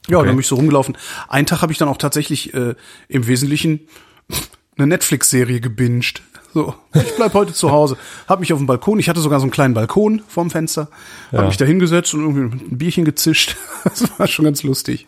Ja, 0.08 0.18
okay. 0.18 0.26
dann 0.26 0.36
bin 0.36 0.40
ich 0.40 0.46
so 0.46 0.56
rumgelaufen. 0.56 0.96
Einen 1.28 1.46
Tag 1.46 1.62
habe 1.62 1.72
ich 1.72 1.78
dann 1.78 1.88
auch 1.88 1.96
tatsächlich 1.96 2.54
äh, 2.54 2.74
im 3.08 3.26
Wesentlichen 3.26 3.80
eine 4.76 4.86
Netflix-Serie 4.86 5.60
gebinged. 5.60 6.22
So, 6.54 6.74
ich 6.94 7.16
bleib 7.16 7.34
heute 7.34 7.52
zu 7.52 7.70
Hause. 7.70 7.98
Hab 8.28 8.40
mich 8.40 8.52
auf 8.52 8.58
dem 8.58 8.66
Balkon, 8.66 8.98
ich 8.98 9.08
hatte 9.08 9.20
sogar 9.20 9.40
so 9.40 9.44
einen 9.44 9.50
kleinen 9.50 9.74
Balkon 9.74 10.22
vorm 10.28 10.50
Fenster, 10.50 10.88
ja. 11.30 11.38
habe 11.38 11.48
mich 11.48 11.56
da 11.56 11.64
hingesetzt 11.64 12.14
und 12.14 12.20
irgendwie 12.20 12.64
ein 12.64 12.78
Bierchen 12.78 13.04
gezischt. 13.04 13.56
Das 13.84 14.18
war 14.18 14.26
schon 14.26 14.44
ganz 14.44 14.62
lustig. 14.62 15.06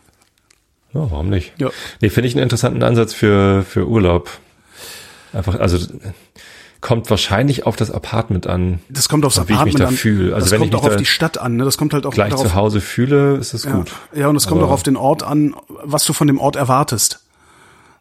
Ja, 0.94 1.10
warum 1.10 1.30
nicht? 1.30 1.52
Ja. 1.58 1.70
Nee, 2.00 2.10
finde 2.10 2.28
ich 2.28 2.34
einen 2.34 2.42
interessanten 2.42 2.82
Ansatz 2.82 3.12
für, 3.12 3.62
für 3.62 3.88
Urlaub. 3.88 4.30
Einfach, 5.32 5.58
also 5.58 5.78
kommt 6.80 7.10
wahrscheinlich 7.10 7.66
auf 7.66 7.76
das 7.76 7.90
Apartment 7.90 8.46
an. 8.46 8.80
Das 8.88 9.08
kommt 9.08 9.24
aufs 9.24 9.38
Apartment 9.38 9.68
ich 9.68 9.74
mich 9.74 9.82
da 9.82 9.88
an. 9.88 9.94
Fühle. 9.94 10.34
Also 10.34 10.44
das 10.44 10.50
wenn 10.52 10.58
kommt 10.60 10.74
ich 10.74 10.80
mich 10.80 10.82
auch 10.82 10.92
auf 10.92 10.96
die 10.96 11.06
Stadt 11.06 11.38
an. 11.38 11.56
Ne? 11.56 11.64
Das 11.64 11.76
kommt 11.78 11.92
halt 11.92 12.06
auch 12.06 12.12
gleich 12.12 12.30
darauf, 12.30 12.46
zu 12.46 12.54
Hause 12.54 12.80
fühle, 12.80 13.36
ist 13.36 13.54
es 13.54 13.64
ja, 13.64 13.72
gut. 13.72 13.92
Ja, 14.14 14.28
und 14.28 14.36
es 14.36 14.46
kommt 14.46 14.62
auch 14.62 14.70
auf 14.70 14.82
den 14.82 14.96
Ort 14.96 15.22
an, 15.22 15.54
was 15.68 16.04
du 16.04 16.12
von 16.12 16.26
dem 16.26 16.38
Ort 16.38 16.56
erwartest. 16.56 17.20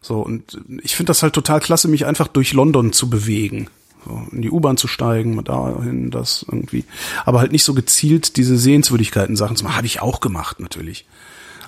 So 0.00 0.20
und 0.20 0.58
ich 0.82 0.96
finde 0.96 1.10
das 1.10 1.22
halt 1.22 1.32
total 1.32 1.60
klasse, 1.60 1.88
mich 1.88 2.06
einfach 2.06 2.28
durch 2.28 2.52
London 2.52 2.92
zu 2.92 3.10
bewegen. 3.10 3.68
So, 4.04 4.22
in 4.30 4.42
die 4.42 4.50
U-Bahn 4.50 4.76
zu 4.76 4.86
steigen, 4.86 5.42
dahin, 5.42 6.10
das 6.10 6.46
irgendwie. 6.48 6.84
Aber 7.24 7.40
halt 7.40 7.50
nicht 7.50 7.64
so 7.64 7.74
gezielt 7.74 8.36
diese 8.36 8.56
Sehenswürdigkeiten 8.56 9.34
Sachen 9.34 9.56
zu 9.56 9.64
machen. 9.64 9.76
Habe 9.76 9.86
ich 9.86 10.00
auch 10.00 10.20
gemacht, 10.20 10.60
natürlich. 10.60 11.04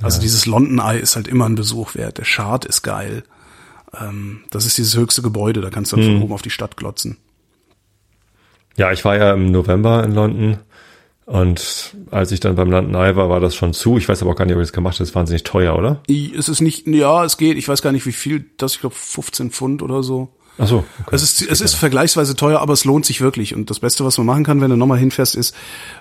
Also 0.01 0.19
ja. 0.19 0.23
dieses 0.23 0.47
London 0.47 0.79
Eye 0.79 1.01
ist 1.01 1.17
halt 1.17 1.29
immer 1.29 1.47
ein 1.47 1.57
Besuch 1.57 1.95
wert. 1.97 2.19
Der 2.19 2.25
Chart 2.25 2.65
ist 2.65 2.83
geil. 2.83 3.25
Ähm, 3.99 4.45
das 4.51 4.67
ist 4.67 4.79
dieses 4.79 4.97
höchste 4.97 5.23
Gebäude, 5.23 5.61
da 5.61 5.71
kannst 5.71 5.93
du 5.93 5.97
dann 5.97 6.07
hm. 6.07 6.15
von 6.15 6.23
oben 6.23 6.33
auf 6.35 6.43
die 6.43 6.51
Stadt 6.51 6.77
glotzen. 6.77 7.17
Ja, 8.77 8.93
ich 8.93 9.05
war 9.05 9.17
ja 9.17 9.33
im 9.33 9.51
November 9.51 10.05
in 10.05 10.15
London 10.15 10.59
und 11.31 11.95
als 12.11 12.33
ich 12.33 12.41
dann 12.41 12.57
beim 12.57 12.73
London 12.73 12.95
Eye 12.95 13.15
war, 13.15 13.29
war 13.29 13.39
das 13.39 13.55
schon 13.55 13.73
zu. 13.73 13.99
Ich 13.99 14.09
weiß 14.09 14.21
aber 14.23 14.33
auch 14.33 14.37
gar 14.37 14.47
nicht, 14.47 14.55
ob 14.55 14.61
ich 14.61 14.67
das 14.67 14.73
gemacht 14.73 14.95
habe. 14.95 15.03
Das 15.03 15.11
ist 15.11 15.15
wahnsinnig 15.15 15.45
teuer, 15.45 15.77
oder? 15.77 16.03
Es 16.09 16.49
ist 16.49 16.61
nicht, 16.61 16.89
ja, 16.89 17.25
es 17.25 17.37
geht. 17.37 17.57
Ich 17.57 17.69
weiß 17.69 17.83
gar 17.83 17.93
nicht, 17.93 18.05
wie 18.05 18.13
viel 18.13 18.47
das, 18.57 18.75
ich 18.75 18.81
glaube 18.81 18.97
15 18.97 19.53
Pfund 19.53 19.83
oder 19.83 20.03
so. 20.03 20.31
Ach 20.59 20.69
so. 20.69 20.79
Okay. 20.79 21.15
Es 21.15 21.23
ist, 21.23 21.43
es 21.43 21.61
ist 21.61 21.75
vergleichsweise 21.75 22.37
teuer, 22.37 22.61
aber 22.61 22.75
es 22.75 22.85
lohnt 22.85 23.07
sich 23.07 23.21
wirklich. 23.21 23.55
Und 23.55 23.71
das 23.71 23.81
Beste, 23.81 24.05
was 24.05 24.19
man 24.19 24.27
machen 24.27 24.45
kann, 24.45 24.61
wenn 24.61 24.71
du 24.71 24.77
nochmal 24.77 24.99
hinfährst, 24.99 25.35
ist 25.35 25.55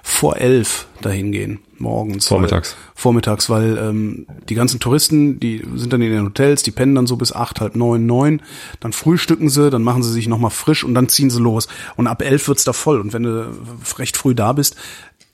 vor 0.04 0.38
elf 0.38 0.88
dahin 1.02 1.32
gehen, 1.32 1.60
morgens. 1.78 2.28
Vormittags. 2.28 2.74
Weil, 2.74 2.94
vormittags, 2.96 3.50
weil 3.50 3.78
ähm, 3.78 4.28
die 4.50 4.56
ganzen 4.56 4.82
Touristen, 4.82 5.40
die 5.40 5.66
sind 5.76 5.94
dann 5.94 6.02
in 6.02 6.12
den 6.12 6.26
Hotels, 6.26 6.62
die 6.64 6.72
pennen 6.72 6.96
dann 6.96 7.08
so 7.08 7.16
bis 7.16 7.32
acht, 7.32 7.62
halb 7.62 7.76
neun, 7.76 8.06
neun. 8.06 8.42
Dann 8.82 8.92
frühstücken 8.92 9.50
sie, 9.50 9.70
dann 9.70 9.84
machen 9.84 10.04
sie 10.04 10.12
sich 10.12 10.28
nochmal 10.28 10.52
frisch 10.52 10.84
und 10.84 10.94
dann 10.94 11.08
ziehen 11.08 11.30
sie 11.30 11.40
los. 11.40 11.70
Und 11.96 12.08
ab 12.08 12.22
elf 12.22 12.48
wird's 12.50 12.66
da 12.66 12.74
voll. 12.74 13.00
Und 13.00 13.14
wenn 13.14 13.24
du 13.24 13.50
recht 13.98 14.18
früh 14.18 14.36
da 14.36 14.52
bist, 14.52 14.76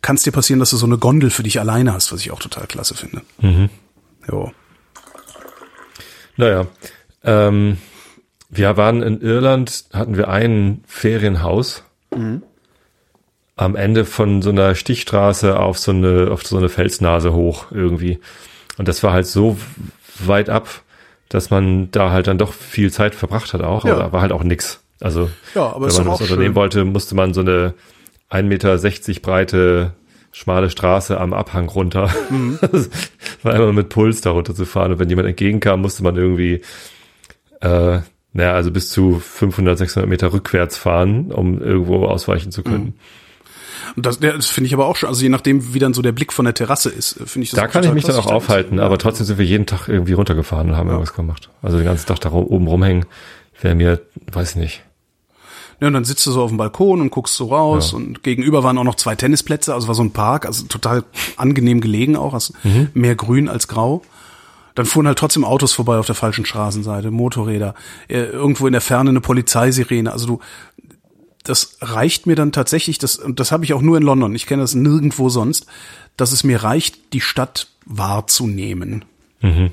kann 0.03 0.17
es 0.17 0.23
dir 0.23 0.31
passieren, 0.31 0.59
dass 0.59 0.69
du 0.69 0.77
so 0.77 0.85
eine 0.85 0.99
Gondel 0.99 1.31
für 1.31 1.41
dich 1.41 1.59
alleine 1.59 1.93
hast, 1.93 2.11
was 2.11 2.21
ich 2.21 2.29
auch 2.29 2.39
total 2.39 2.67
klasse 2.67 2.93
finde. 2.93 3.23
Mhm. 3.41 3.69
Jo. 4.29 4.51
Naja. 6.37 6.67
Ähm 7.23 7.77
wir 8.55 8.77
waren 8.77 9.01
in 9.01 9.21
Irland, 9.21 9.85
hatten 9.93 10.17
wir 10.17 10.29
ein 10.29 10.83
Ferienhaus. 10.87 11.83
Mhm. 12.15 12.43
Am 13.57 13.75
Ende 13.75 14.03
von 14.03 14.41
so 14.41 14.49
einer 14.49 14.75
Stichstraße 14.75 15.57
auf 15.57 15.77
so 15.77 15.91
eine, 15.91 16.29
auf 16.31 16.45
so 16.45 16.57
eine 16.57 16.69
Felsnase 16.69 17.33
hoch 17.33 17.67
irgendwie. 17.71 18.19
Und 18.77 18.87
das 18.87 19.01
war 19.03 19.13
halt 19.13 19.27
so 19.27 19.57
weit 20.19 20.49
ab, 20.49 20.67
dass 21.29 21.49
man 21.49 21.89
da 21.91 22.11
halt 22.11 22.27
dann 22.27 22.37
doch 22.37 22.53
viel 22.53 22.91
Zeit 22.91 23.15
verbracht 23.15 23.53
hat 23.53 23.61
auch, 23.61 23.85
ja. 23.85 23.95
aber 23.95 24.11
war 24.11 24.21
halt 24.21 24.31
auch 24.31 24.43
nix. 24.43 24.81
Also, 25.01 25.29
ja, 25.53 25.73
wenn 25.73 25.81
man 25.81 25.89
das 25.89 25.99
unternehmen 25.99 26.45
schön. 26.45 26.55
wollte, 26.55 26.85
musste 26.85 27.15
man 27.15 27.33
so 27.33 27.41
eine 27.41 27.73
1,60 28.29 28.43
Meter 28.43 29.21
breite 29.21 29.93
schmale 30.31 30.69
Straße 30.69 31.17
am 31.17 31.33
Abhang 31.33 31.69
runter. 31.69 32.09
Mhm. 32.29 32.59
war 33.43 33.55
immer 33.55 33.71
mit 33.71 33.87
Puls 33.87 34.19
da 34.19 34.31
runter 34.31 34.53
zu 34.53 34.65
fahren. 34.65 34.91
Und 34.91 34.99
wenn 34.99 35.09
jemand 35.09 35.29
entgegenkam, 35.29 35.81
musste 35.81 36.03
man 36.03 36.17
irgendwie 36.17 36.61
äh, 37.61 37.99
naja, 38.35 38.51
also 38.51 38.69
bis 38.69 38.89
zu 38.89 39.19
500, 39.19 39.77
600 39.77 40.09
Meter 40.09 40.33
rückwärts 40.33 40.75
fahren, 40.77 41.31
um 41.31 41.61
irgendwo 41.61 42.05
ausweichen 42.05 42.51
zu 42.51 42.63
können. 42.63 42.83
Mhm. 42.83 42.93
Und 43.95 44.05
das, 44.05 44.19
das 44.19 44.47
finde 44.47 44.67
ich 44.67 44.73
aber 44.73 44.87
auch 44.87 44.97
schon, 44.97 45.07
also 45.07 45.21
je 45.21 45.29
nachdem, 45.29 45.73
wie 45.73 45.79
dann 45.79 45.93
so 45.93 46.01
der 46.01 46.11
Blick 46.11 46.33
von 46.33 46.43
der 46.43 46.53
Terrasse 46.53 46.89
ist, 46.89 47.13
finde 47.25 47.43
ich 47.43 47.51
das 47.51 47.59
Da 47.61 47.67
kann 47.67 47.85
ich 47.85 47.93
mich 47.93 48.03
dann 48.03 48.17
auch 48.17 48.25
aufhalten, 48.25 48.79
aber 48.79 48.97
trotzdem 48.97 49.25
sind 49.25 49.37
wir 49.37 49.45
jeden 49.45 49.65
Tag 49.65 49.87
irgendwie 49.87 50.13
runtergefahren 50.13 50.69
und 50.69 50.75
haben 50.75 50.87
ja. 50.87 50.95
irgendwas 50.95 51.15
gemacht. 51.15 51.49
Also 51.61 51.77
den 51.77 51.85
ganzen 51.85 52.07
Tag 52.07 52.19
da 52.19 52.31
oben 52.33 52.67
rumhängen, 52.67 53.05
wäre 53.61 53.73
mir, 53.73 54.01
weiß 54.33 54.51
ich 54.51 54.55
nicht. 54.57 54.83
Ja, 55.79 55.87
und 55.87 55.93
dann 55.93 56.03
sitzt 56.03 56.25
du 56.25 56.31
so 56.31 56.41
auf 56.41 56.51
dem 56.51 56.57
Balkon 56.57 56.99
und 56.99 57.11
guckst 57.11 57.35
so 57.35 57.45
raus 57.45 57.91
ja. 57.91 57.97
und 57.97 58.21
gegenüber 58.21 58.63
waren 58.63 58.77
auch 58.77 58.83
noch 58.83 58.95
zwei 58.95 59.15
Tennisplätze, 59.15 59.73
also 59.73 59.87
war 59.87 59.95
so 59.95 60.03
ein 60.03 60.11
Park, 60.11 60.45
also 60.45 60.65
total 60.65 61.05
angenehm 61.37 61.79
gelegen 61.79 62.17
auch, 62.17 62.33
also 62.33 62.53
mhm. 62.63 62.89
mehr 62.93 63.15
grün 63.15 63.47
als 63.47 63.69
grau. 63.69 64.01
Dann 64.75 64.85
fuhren 64.85 65.07
halt 65.07 65.17
trotzdem 65.17 65.45
Autos 65.45 65.73
vorbei 65.73 65.97
auf 65.97 66.05
der 66.05 66.15
falschen 66.15 66.45
Straßenseite, 66.45 67.09
Motorräder, 67.09 67.73
äh, 68.07 68.23
irgendwo 68.23 68.67
in 68.67 68.73
der 68.73 68.81
Ferne 68.81 69.09
eine 69.09 69.21
Polizeisirene. 69.21 70.11
Also 70.11 70.27
du, 70.27 70.39
das 71.43 71.77
reicht 71.81 72.27
mir 72.27 72.35
dann 72.35 72.51
tatsächlich, 72.51 72.97
das, 72.97 73.17
und 73.17 73.39
das 73.39 73.51
habe 73.51 73.63
ich 73.63 73.73
auch 73.73 73.81
nur 73.81 73.97
in 73.97 74.03
London, 74.03 74.35
ich 74.35 74.47
kenne 74.47 74.63
das 74.63 74.75
nirgendwo 74.75 75.29
sonst, 75.29 75.65
dass 76.17 76.31
es 76.31 76.43
mir 76.43 76.63
reicht, 76.63 77.13
die 77.13 77.21
Stadt 77.21 77.67
wahrzunehmen. 77.85 79.05
Mhm. 79.41 79.71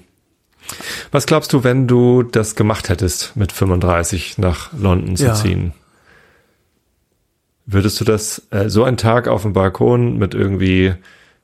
Was 1.10 1.26
glaubst 1.26 1.52
du, 1.52 1.64
wenn 1.64 1.88
du 1.88 2.22
das 2.22 2.54
gemacht 2.54 2.88
hättest, 2.88 3.36
mit 3.36 3.52
35 3.52 4.38
nach 4.38 4.72
London 4.72 5.16
zu 5.16 5.24
ja. 5.24 5.34
ziehen? 5.34 5.72
Würdest 7.66 8.00
du 8.00 8.04
das, 8.04 8.42
äh, 8.50 8.68
so 8.68 8.84
einen 8.84 8.96
Tag 8.96 9.28
auf 9.28 9.42
dem 9.42 9.52
Balkon 9.52 10.18
mit 10.18 10.34
irgendwie 10.34 10.94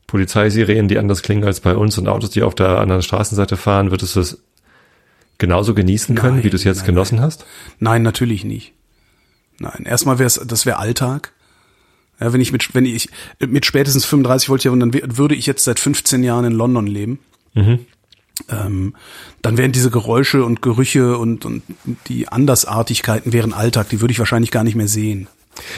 Polizeisirenen, 0.09 0.88
die 0.88 0.99
anders 0.99 1.23
klingen 1.23 1.45
als 1.45 1.61
bei 1.61 1.77
uns 1.77 1.99
und 1.99 2.09
Autos, 2.09 2.31
die 2.31 2.43
auf 2.43 2.55
der 2.55 2.79
anderen 2.79 3.03
Straßenseite 3.03 3.57
fahren, 3.57 3.91
würdest 3.91 4.17
du 4.17 4.21
es 4.21 4.43
genauso 5.37 5.75
genießen 5.75 6.17
können, 6.17 6.37
nein, 6.37 6.45
wie 6.45 6.50
du 6.50 6.57
es 6.57 6.65
jetzt 6.65 6.79
nein, 6.79 6.87
genossen 6.87 7.17
nein. 7.17 7.25
hast? 7.27 7.47
Nein, 7.79 8.03
natürlich 8.03 8.43
nicht. 8.43 8.73
Nein, 9.61 9.85
erstmal 9.85 10.19
wäre 10.19 10.27
es, 10.27 10.41
das 10.45 10.67
wäre 10.67 10.79
Alltag. 10.79 11.33
Ja, 12.21 12.33
wenn 12.33 12.41
ich 12.41 12.53
mit, 12.53 12.75
wenn 12.75 12.87
ich 12.87 13.11
mit 13.38 13.67
spätestens 13.67 14.07
35 14.07 14.49
wollte, 14.49 14.69
ja, 14.69 14.75
dann 14.75 14.93
würde 14.93 15.35
ich 15.35 15.47
jetzt 15.47 15.65
seit 15.65 15.79
15 15.79 16.25
Jahren 16.25 16.47
in 16.47 16.53
London 16.53 16.87
leben. 16.87 17.19
Mhm. 17.53 17.81
Ähm, 18.49 18.95
dann 19.43 19.59
wären 19.59 19.73
diese 19.73 19.91
Geräusche 19.91 20.43
und 20.43 20.62
Gerüche 20.62 21.19
und, 21.19 21.45
und 21.45 21.62
die 22.07 22.29
Andersartigkeiten 22.29 23.33
wären 23.35 23.53
Alltag, 23.53 23.91
die 23.91 24.00
würde 24.00 24.12
ich 24.12 24.19
wahrscheinlich 24.19 24.50
gar 24.50 24.65
nicht 24.65 24.75
mehr 24.75 24.88
sehen. 24.88 25.29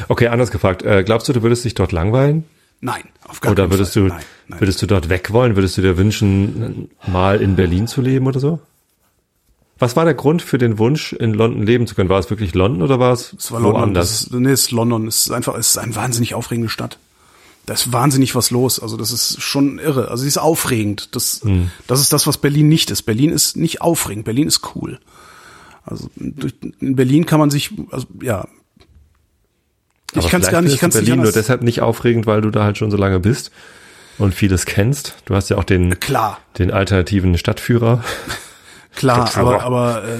Okay, 0.09 0.29
anders 0.29 0.53
gefragt. 0.53 0.83
Äh, 0.83 1.03
glaubst 1.05 1.29
du, 1.29 1.33
du 1.33 1.43
würdest 1.43 1.65
dich 1.65 1.75
dort 1.75 1.91
langweilen? 1.91 2.45
Nein, 2.81 3.03
auf 3.29 3.41
gar 3.41 3.53
Oder 3.53 3.71
würdest 3.71 3.93
Fall. 3.93 4.05
du, 4.05 4.09
nein, 4.09 4.23
nein. 4.49 4.61
würdest 4.61 4.81
du 4.81 4.87
dort 4.87 5.09
weg 5.09 5.33
wollen? 5.33 5.55
Würdest 5.55 5.77
du 5.77 5.83
dir 5.83 5.99
wünschen, 5.99 6.91
mal 7.07 7.41
in 7.41 7.57
Berlin 7.57 7.87
zu 7.87 8.01
leben 8.01 8.27
oder 8.27 8.41
so? 8.41 8.61
Was 9.79 9.97
war 9.97 10.05
der 10.05 10.15
Grund 10.15 10.43
für 10.43 10.59
den 10.59 10.79
Wunsch, 10.79 11.15
in 11.15 11.33
London 11.33 11.65
leben 11.65 11.87
zu 11.87 11.95
können? 11.95 12.11
War 12.11 12.19
es 12.19 12.29
wirklich 12.29 12.55
London 12.55 12.83
oder 12.83 12.99
war 12.99 13.13
es, 13.13 13.35
es 13.39 13.51
war 13.51 13.63
woanders? 13.63 14.25
London, 14.31 14.43
nee, 14.43 14.53
es 14.53 14.61
ist 14.63 14.71
London. 14.73 15.07
Es 15.07 15.27
ist 15.27 15.31
einfach, 15.31 15.57
es 15.57 15.71
ist 15.71 15.79
eine 15.79 15.95
wahnsinnig 15.95 16.35
aufregende 16.35 16.69
Stadt. 16.69 16.99
Da 17.67 17.75
ist 17.75 17.93
wahnsinnig 17.93 18.35
was 18.35 18.51
los. 18.51 18.81
Also 18.81 18.97
das 18.97 19.13
ist 19.13 19.41
schon 19.43 19.79
irre. 19.79 20.09
Also 20.09 20.23
sie 20.23 20.29
ist 20.29 20.39
aufregend. 20.39 21.15
Das, 21.15 21.41
hm. 21.43 21.71
das 21.87 22.01
ist 22.01 22.13
das, 22.13 22.27
was 22.27 22.39
Berlin 22.39 22.69
nicht 22.69 22.91
ist. 22.91 23.03
Berlin 23.03 23.31
ist 23.31 23.57
nicht 23.57 23.81
aufregend. 23.81 24.25
Berlin 24.25 24.49
ist 24.49 24.75
cool. 24.75 24.99
Also 25.85 26.11
in 26.17 26.97
Berlin 26.97 27.25
kann 27.25 27.41
man 27.41 27.51
sich, 27.51 27.73
also 27.91 28.07
ja, 28.21 28.47
ich 30.15 30.29
kann 30.29 30.43
es 30.43 30.51
gar 30.51 30.63
nicht. 30.63 30.75
Ich 30.75 30.81
kann's 30.81 30.95
Berlin 30.95 31.17
nicht 31.17 31.23
nur 31.25 31.33
deshalb 31.33 31.63
nicht 31.63 31.81
aufregend, 31.81 32.27
weil 32.27 32.41
du 32.41 32.51
da 32.51 32.65
halt 32.65 32.79
schon 32.79 32.91
so 32.91 32.97
lange 32.97 33.21
bist 33.21 33.51
und 34.19 34.35
vieles 34.35 34.67
kennst. 34.67 35.15
Du 35.25 35.35
hast 35.35 35.49
ja 35.51 35.57
auch 35.57 35.65
den 35.65 36.01
klar 36.01 36.39
den 36.59 36.71
alternativen 36.71 37.39
Stadtführer. 37.39 38.05
Klar, 38.97 39.29
Stadtführer. 39.29 39.63
aber 39.63 40.03
aber 40.03 40.09
äh, 40.09 40.19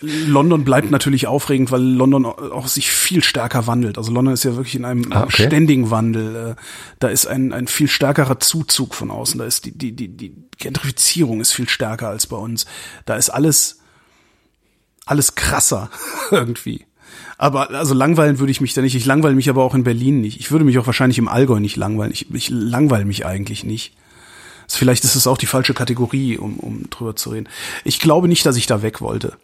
London 0.00 0.64
bleibt 0.64 0.90
natürlich 0.90 1.26
aufregend, 1.26 1.70
weil 1.70 1.82
London 1.82 2.24
auch 2.24 2.66
sich 2.66 2.90
viel 2.90 3.22
stärker 3.22 3.66
wandelt. 3.66 3.98
Also 3.98 4.12
London 4.12 4.32
ist 4.32 4.44
ja 4.44 4.56
wirklich 4.56 4.76
in 4.76 4.84
einem 4.84 5.12
ah, 5.12 5.24
okay. 5.24 5.46
ständigen 5.46 5.90
Wandel. 5.90 6.52
Äh, 6.52 6.54
da 7.00 7.08
ist 7.08 7.26
ein, 7.26 7.52
ein 7.52 7.66
viel 7.66 7.88
stärkerer 7.88 8.40
Zuzug 8.40 8.94
von 8.94 9.10
außen. 9.10 9.38
Da 9.38 9.44
ist 9.44 9.66
die, 9.66 9.76
die, 9.76 9.94
die, 9.94 10.08
die 10.08 10.34
Gentrifizierung 10.58 11.40
ist 11.40 11.52
viel 11.52 11.68
stärker 11.68 12.08
als 12.08 12.26
bei 12.26 12.36
uns. 12.36 12.64
Da 13.04 13.16
ist 13.16 13.28
alles, 13.28 13.80
alles 15.04 15.34
krasser 15.34 15.90
irgendwie. 16.30 16.86
Aber 17.36 17.70
also 17.70 17.94
langweilen 17.94 18.38
würde 18.38 18.52
ich 18.52 18.60
mich 18.60 18.74
da 18.74 18.82
nicht. 18.82 18.94
Ich 18.94 19.06
langweile 19.06 19.34
mich 19.34 19.48
aber 19.50 19.62
auch 19.62 19.74
in 19.74 19.84
Berlin 19.84 20.20
nicht. 20.20 20.38
Ich 20.38 20.50
würde 20.50 20.64
mich 20.64 20.78
auch 20.78 20.86
wahrscheinlich 20.86 21.18
im 21.18 21.28
Allgäu 21.28 21.58
nicht 21.58 21.76
langweilen. 21.76 22.12
Ich, 22.12 22.32
ich 22.32 22.50
langweile 22.50 23.04
mich 23.04 23.26
eigentlich 23.26 23.64
nicht. 23.64 23.94
Also 24.64 24.78
vielleicht 24.78 25.04
ist 25.04 25.14
es 25.14 25.26
auch 25.26 25.38
die 25.38 25.46
falsche 25.46 25.74
Kategorie, 25.74 26.38
um, 26.38 26.58
um 26.58 26.90
drüber 26.90 27.16
zu 27.16 27.30
reden. 27.30 27.48
Ich 27.84 27.98
glaube 27.98 28.28
nicht, 28.28 28.46
dass 28.46 28.56
ich 28.56 28.66
da 28.66 28.82
weg 28.82 29.00
wollte. 29.00 29.34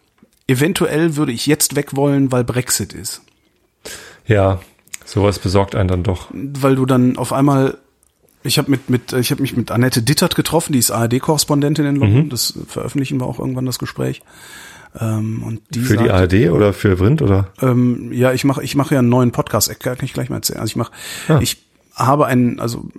Eventuell 0.47 1.15
würde 1.15 1.31
ich 1.31 1.45
jetzt 1.45 1.75
weg 1.75 1.95
wollen, 1.95 2.31
weil 2.31 2.43
Brexit 2.43 2.93
ist. 2.93 3.21
Ja, 4.25 4.59
sowas 5.05 5.39
besorgt 5.39 5.75
einen 5.75 5.89
dann 5.89 6.03
doch. 6.03 6.27
Weil 6.31 6.75
du 6.75 6.85
dann 6.85 7.17
auf 7.17 7.33
einmal 7.33 7.77
ich 8.43 8.57
habe 8.57 8.71
mit 8.71 8.89
mit 8.89 9.13
ich 9.13 9.29
habe 9.31 9.41
mich 9.41 9.55
mit 9.55 9.69
Annette 9.69 10.01
Dittert 10.01 10.35
getroffen, 10.35 10.73
die 10.73 10.79
ist 10.79 10.89
ARD-Korrespondentin 10.89 11.85
in 11.85 11.95
London. 11.97 12.23
Mhm. 12.23 12.29
Das 12.29 12.57
veröffentlichen 12.67 13.19
wir 13.19 13.27
auch 13.27 13.39
irgendwann 13.39 13.65
das 13.65 13.77
Gespräch. 13.77 14.21
Ähm, 14.99 15.43
und 15.43 15.61
die 15.69 15.79
für 15.79 15.95
sagt, 15.95 16.05
die 16.05 16.11
ARD 16.11 16.51
oder 16.51 16.73
für 16.73 16.97
Vrind 16.97 17.21
oder? 17.21 17.47
Ähm, 17.61 18.11
ja, 18.11 18.33
ich 18.33 18.43
mache 18.43 18.63
ich 18.63 18.75
mache 18.75 18.95
ja 18.95 18.99
einen 18.99 19.09
neuen 19.09 19.31
Podcast. 19.31 19.79
Kann 19.79 19.97
ich 20.01 20.13
gleich 20.13 20.29
mal 20.29 20.37
erzählen. 20.37 20.59
Also 20.59 20.71
ich 20.71 20.75
mache, 20.75 20.91
ah. 21.27 21.39
ich 21.41 21.57
habe 21.95 22.25
einen, 22.25 22.59
also 22.59 22.89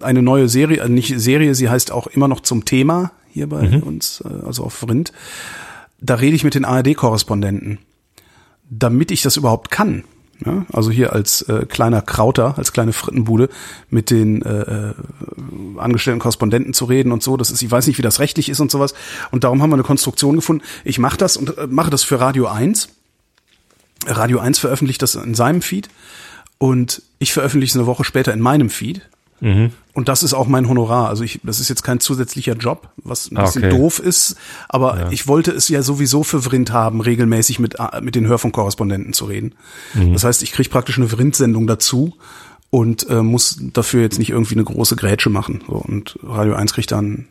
eine 0.00 0.22
neue 0.22 0.48
Serie, 0.48 0.80
also 0.80 0.92
nicht 0.92 1.18
Serie, 1.18 1.54
sie 1.54 1.68
heißt 1.68 1.92
auch 1.92 2.06
immer 2.06 2.28
noch 2.28 2.40
zum 2.40 2.64
Thema 2.64 3.12
hier 3.30 3.48
bei 3.48 3.62
mhm. 3.62 3.82
uns, 3.82 4.22
äh, 4.24 4.46
also 4.46 4.64
auf 4.64 4.74
Vrind. 4.74 5.12
Da 6.00 6.16
rede 6.16 6.34
ich 6.34 6.44
mit 6.44 6.54
den 6.54 6.64
ARD-Korrespondenten, 6.64 7.78
damit 8.68 9.10
ich 9.10 9.22
das 9.22 9.36
überhaupt 9.36 9.70
kann. 9.70 10.04
Ja, 10.44 10.66
also 10.72 10.90
hier 10.90 11.12
als 11.12 11.42
äh, 11.42 11.66
kleiner 11.66 12.02
Krauter, 12.02 12.58
als 12.58 12.72
kleine 12.72 12.92
Frittenbude 12.92 13.48
mit 13.90 14.10
den 14.10 14.42
äh, 14.42 14.60
äh, 14.60 14.94
angestellten 15.78 16.20
Korrespondenten 16.20 16.74
zu 16.74 16.84
reden 16.86 17.12
und 17.12 17.22
so. 17.22 17.36
Das 17.36 17.50
ist, 17.50 17.62
ich 17.62 17.70
weiß 17.70 17.86
nicht, 17.86 17.98
wie 17.98 18.02
das 18.02 18.18
rechtlich 18.18 18.48
ist 18.48 18.60
und 18.60 18.70
sowas. 18.70 18.94
Und 19.30 19.44
darum 19.44 19.62
haben 19.62 19.70
wir 19.70 19.74
eine 19.74 19.82
Konstruktion 19.82 20.36
gefunden. 20.36 20.64
Ich 20.84 20.98
mache 20.98 21.16
das 21.16 21.36
und 21.36 21.56
äh, 21.56 21.66
mache 21.68 21.90
das 21.90 22.02
für 22.02 22.18
Radio 22.20 22.46
1. 22.46 22.88
Radio 24.06 24.40
1 24.40 24.58
veröffentlicht 24.58 25.02
das 25.02 25.14
in 25.14 25.34
seinem 25.34 25.62
Feed 25.62 25.88
und 26.58 27.02
ich 27.18 27.32
veröffentliche 27.32 27.72
es 27.72 27.76
eine 27.76 27.86
Woche 27.86 28.04
später 28.04 28.32
in 28.32 28.40
meinem 28.40 28.68
Feed. 28.70 29.02
Mhm. 29.40 29.70
Und 29.94 30.08
das 30.08 30.22
ist 30.22 30.32
auch 30.32 30.46
mein 30.46 30.68
Honorar. 30.68 31.08
Also 31.08 31.22
ich, 31.22 31.40
das 31.42 31.60
ist 31.60 31.68
jetzt 31.68 31.82
kein 31.82 32.00
zusätzlicher 32.00 32.54
Job, 32.54 32.88
was 32.96 33.30
ein 33.30 33.36
bisschen 33.36 33.64
okay. 33.64 33.76
doof 33.76 33.98
ist, 33.98 34.36
aber 34.68 34.98
ja. 34.98 35.10
ich 35.10 35.26
wollte 35.26 35.50
es 35.50 35.68
ja 35.68 35.82
sowieso 35.82 36.22
für 36.22 36.42
Vrind 36.42 36.72
haben, 36.72 37.00
regelmäßig 37.00 37.58
mit, 37.58 37.78
äh, 37.78 38.00
mit 38.00 38.14
den 38.14 38.26
Hörfunkkorrespondenten 38.26 39.12
zu 39.12 39.26
reden. 39.26 39.54
Mhm. 39.94 40.14
Das 40.14 40.24
heißt, 40.24 40.42
ich 40.42 40.52
kriege 40.52 40.70
praktisch 40.70 40.96
eine 40.96 41.08
Vrind-Sendung 41.08 41.66
dazu 41.66 42.14
und 42.70 43.08
äh, 43.10 43.22
muss 43.22 43.58
dafür 43.60 44.00
jetzt 44.00 44.18
nicht 44.18 44.30
irgendwie 44.30 44.54
eine 44.54 44.64
große 44.64 44.96
Grätsche 44.96 45.28
machen. 45.28 45.62
So, 45.66 45.74
und 45.74 46.18
Radio 46.22 46.54
1 46.54 46.72
kriegt 46.72 46.90
dann 46.90 47.28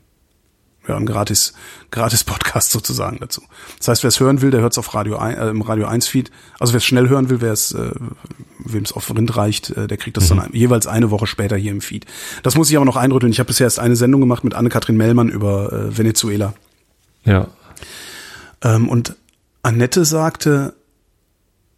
ja, 0.88 0.98
ein 0.98 1.06
gratis, 1.06 1.54
gratis 1.92 2.24
Podcast 2.24 2.72
sozusagen 2.72 3.20
dazu. 3.20 3.44
Das 3.78 3.88
heißt, 3.88 4.04
wer 4.04 4.08
es 4.08 4.20
hören 4.20 4.42
will, 4.42 4.50
der 4.50 4.62
hört 4.62 4.74
es 4.74 4.80
auf 4.80 4.94
Radio 4.96 5.18
1, 5.18 5.38
äh, 5.38 5.50
im 5.50 5.62
Radio 5.62 5.86
1 5.86 6.08
Feed. 6.08 6.32
Also 6.60 6.74
wer 6.74 6.80
es 6.80 6.86
schnell 6.86 7.08
hören 7.08 7.30
will, 7.30 7.40
wer 7.40 7.54
es, 7.54 7.72
äh, 7.74 7.92
wem 8.60 8.84
es 8.84 8.92
auf 8.92 9.14
Rind 9.16 9.36
reicht, 9.38 9.70
äh, 9.72 9.88
der 9.88 9.98
kriegt 9.98 10.18
das 10.18 10.30
mhm. 10.32 10.38
dann 10.38 10.54
jeweils 10.54 10.88
eine 10.88 11.12
Woche 11.12 11.28
später 11.28 11.56
hier 11.56 11.72
im 11.72 11.82
Feed. 11.82 12.06
Das 12.42 12.56
muss 12.56 12.70
ich 12.70 12.76
aber 12.78 12.86
noch 12.86 12.98
einrütteln. 12.98 13.32
Ich 13.32 13.40
habe 13.40 13.48
bisher 13.48 13.66
erst 13.66 13.80
eine 13.80 13.96
Sendung 13.96 14.22
gemacht 14.22 14.44
mit 14.44 14.56
Anne-Kathrin 14.56 14.98
Mellmann 14.98 15.30
über 15.30 15.72
äh, 15.72 15.98
Venezuela. 15.98 16.54
Ja. 17.26 17.48
Ähm, 18.64 18.90
und 18.90 19.16
Annette 19.62 20.04
sagte, 20.04 20.74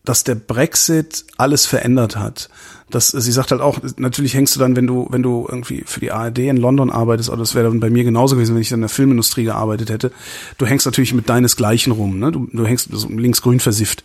dass 0.05 0.23
der 0.23 0.35
Brexit 0.35 1.25
alles 1.37 1.65
verändert 1.65 2.15
hat. 2.15 2.49
Das, 2.89 3.09
sie 3.09 3.31
sagt 3.31 3.51
halt 3.51 3.61
auch, 3.61 3.79
natürlich 3.97 4.33
hängst 4.33 4.55
du 4.55 4.59
dann, 4.59 4.75
wenn 4.75 4.87
du, 4.87 5.07
wenn 5.09 5.23
du 5.23 5.47
irgendwie 5.49 5.83
für 5.85 5.99
die 5.99 6.11
ARD 6.11 6.39
in 6.39 6.57
London 6.57 6.89
arbeitest, 6.89 7.29
oder 7.29 7.39
das 7.39 7.55
wäre 7.55 7.69
dann 7.69 7.79
bei 7.79 7.89
mir 7.89 8.03
genauso 8.03 8.35
gewesen, 8.35 8.55
wenn 8.55 8.61
ich 8.61 8.71
in 8.71 8.81
der 8.81 8.89
Filmindustrie 8.89 9.45
gearbeitet 9.45 9.89
hätte, 9.89 10.11
du 10.57 10.65
hängst 10.65 10.85
natürlich 10.85 11.13
mit 11.13 11.29
deinesgleichen 11.29 11.93
rum, 11.93 12.19
ne? 12.19 12.31
Du, 12.31 12.47
du 12.51 12.65
hängst 12.65 12.89
so 12.91 13.07
links-grün 13.09 13.59
versifft, 13.59 14.03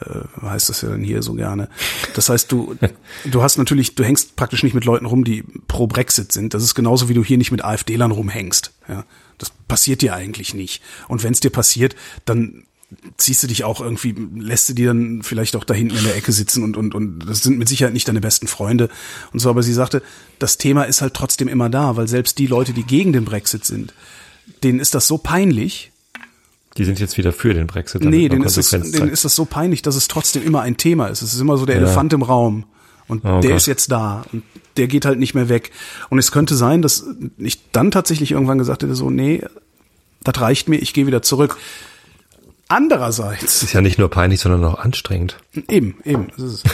äh, 0.00 0.46
heißt 0.46 0.68
das 0.68 0.82
ja 0.82 0.88
dann 0.88 1.02
hier 1.02 1.22
so 1.22 1.34
gerne. 1.34 1.68
Das 2.14 2.28
heißt, 2.28 2.50
du, 2.50 2.76
du 3.24 3.42
hast 3.42 3.58
natürlich, 3.58 3.94
du 3.94 4.04
hängst 4.04 4.36
praktisch 4.36 4.62
nicht 4.62 4.74
mit 4.74 4.84
Leuten 4.84 5.06
rum, 5.06 5.24
die 5.24 5.44
pro 5.68 5.86
Brexit 5.86 6.32
sind. 6.32 6.54
Das 6.54 6.62
ist 6.62 6.74
genauso 6.74 7.08
wie 7.08 7.14
du 7.14 7.22
hier 7.22 7.38
nicht 7.38 7.52
mit 7.52 7.64
AfD-Lern 7.64 8.10
rumhängst. 8.10 8.72
Ja? 8.88 9.04
Das 9.38 9.50
passiert 9.68 10.02
dir 10.02 10.14
eigentlich 10.14 10.54
nicht. 10.54 10.82
Und 11.08 11.22
wenn 11.22 11.32
es 11.32 11.40
dir 11.40 11.50
passiert, 11.50 11.96
dann 12.24 12.64
ziehst 13.16 13.42
du 13.42 13.46
dich 13.46 13.64
auch 13.64 13.80
irgendwie, 13.80 14.14
lässt 14.36 14.68
du 14.68 14.72
dir 14.74 14.88
dann 14.88 15.22
vielleicht 15.22 15.56
auch 15.56 15.64
da 15.64 15.74
hinten 15.74 15.96
in 15.96 16.04
der 16.04 16.16
Ecke 16.16 16.32
sitzen 16.32 16.62
und, 16.62 16.76
und, 16.76 16.94
und 16.94 17.20
das 17.20 17.42
sind 17.42 17.58
mit 17.58 17.68
Sicherheit 17.68 17.94
nicht 17.94 18.08
deine 18.08 18.20
besten 18.20 18.46
Freunde 18.46 18.88
und 19.32 19.40
so, 19.40 19.50
aber 19.50 19.62
sie 19.62 19.72
sagte, 19.72 20.02
das 20.38 20.58
Thema 20.58 20.84
ist 20.84 21.02
halt 21.02 21.14
trotzdem 21.14 21.48
immer 21.48 21.68
da, 21.68 21.96
weil 21.96 22.08
selbst 22.08 22.38
die 22.38 22.46
Leute, 22.46 22.72
die 22.72 22.84
gegen 22.84 23.12
den 23.12 23.24
Brexit 23.24 23.64
sind, 23.64 23.94
denen 24.62 24.80
ist 24.80 24.94
das 24.94 25.06
so 25.06 25.18
peinlich. 25.18 25.92
Die 26.76 26.84
sind 26.84 26.98
jetzt 26.98 27.16
wieder 27.16 27.32
für 27.32 27.54
den 27.54 27.66
Brexit. 27.66 28.04
Nee, 28.04 28.28
denen 28.28 28.44
ist, 28.44 28.56
das, 28.56 28.70
denen 28.70 29.08
ist 29.08 29.24
das 29.24 29.36
so 29.36 29.44
peinlich, 29.44 29.82
dass 29.82 29.94
es 29.94 30.08
trotzdem 30.08 30.42
immer 30.42 30.62
ein 30.62 30.76
Thema 30.76 31.06
ist. 31.06 31.22
Es 31.22 31.32
ist 31.32 31.40
immer 31.40 31.56
so 31.56 31.66
der 31.66 31.76
ja. 31.76 31.82
Elefant 31.82 32.12
im 32.12 32.22
Raum. 32.22 32.64
Und 33.06 33.24
oh 33.24 33.40
der 33.40 33.50
Gott. 33.50 33.58
ist 33.58 33.66
jetzt 33.66 33.92
da. 33.92 34.24
Und 34.32 34.42
der 34.76 34.88
geht 34.88 35.04
halt 35.04 35.18
nicht 35.18 35.34
mehr 35.34 35.48
weg. 35.48 35.70
Und 36.10 36.18
es 36.18 36.32
könnte 36.32 36.56
sein, 36.56 36.82
dass 36.82 37.04
ich 37.38 37.70
dann 37.70 37.90
tatsächlich 37.90 38.32
irgendwann 38.32 38.58
gesagt 38.58 38.82
hätte, 38.82 38.94
so, 38.94 39.10
nee, 39.10 39.42
das 40.24 40.40
reicht 40.40 40.68
mir, 40.68 40.76
ich 40.76 40.94
gehe 40.94 41.06
wieder 41.06 41.22
zurück. 41.22 41.56
Andererseits. 42.68 43.40
Das 43.42 43.62
ist 43.62 43.72
ja 43.72 43.80
nicht 43.80 43.98
nur 43.98 44.08
peinlich, 44.08 44.40
sondern 44.40 44.64
auch 44.64 44.78
anstrengend. 44.78 45.38
Eben, 45.68 45.98
eben. 46.04 46.28
Das 46.36 46.44
ist, 46.44 46.64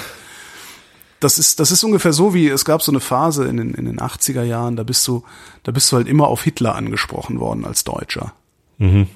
das 1.20 1.38
ist, 1.38 1.60
das 1.60 1.70
ist 1.70 1.84
ungefähr 1.84 2.12
so 2.12 2.32
wie, 2.32 2.48
es 2.48 2.64
gab 2.64 2.82
so 2.82 2.92
eine 2.92 3.00
Phase 3.00 3.46
in 3.46 3.56
den, 3.56 3.74
in 3.74 3.84
den 3.84 3.98
80er 3.98 4.42
Jahren, 4.42 4.76
da 4.76 4.82
bist 4.82 5.06
du, 5.06 5.24
da 5.62 5.72
bist 5.72 5.90
du 5.92 5.96
halt 5.96 6.08
immer 6.08 6.28
auf 6.28 6.42
Hitler 6.42 6.74
angesprochen 6.74 7.40
worden 7.40 7.64
als 7.64 7.84
Deutscher. 7.84 8.32
Mhm. 8.78 9.08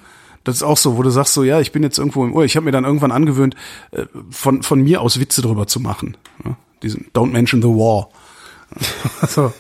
Das 0.45 0.57
ist 0.57 0.63
auch 0.63 0.77
so, 0.77 0.99
wo 0.99 1.03
du 1.03 1.09
sagst 1.09 1.33
so, 1.33 1.43
ja, 1.43 1.61
ich 1.61 1.73
bin 1.73 1.83
jetzt 1.83 1.99
irgendwo 1.99 2.25
im 2.25 2.35
Urlaub. 2.35 2.45
Ich 2.47 2.57
habe 2.57 2.65
mir 2.65 2.73
dann 2.73 2.85
irgendwann 2.85 3.13
angewöhnt, 3.13 3.57
äh, 3.93 4.05
von, 4.31 4.63
von 4.63 4.83
mir 4.83 5.01
aus 5.01 5.19
Witze 5.19 5.41
drüber 5.41 5.67
zu 5.67 5.81
machen. 5.81 6.19
Diesen 6.83 7.07
Don't 7.15 7.31
mention 7.31 7.63
the 7.63 7.69
war. 7.69 8.11
so. 9.27 9.53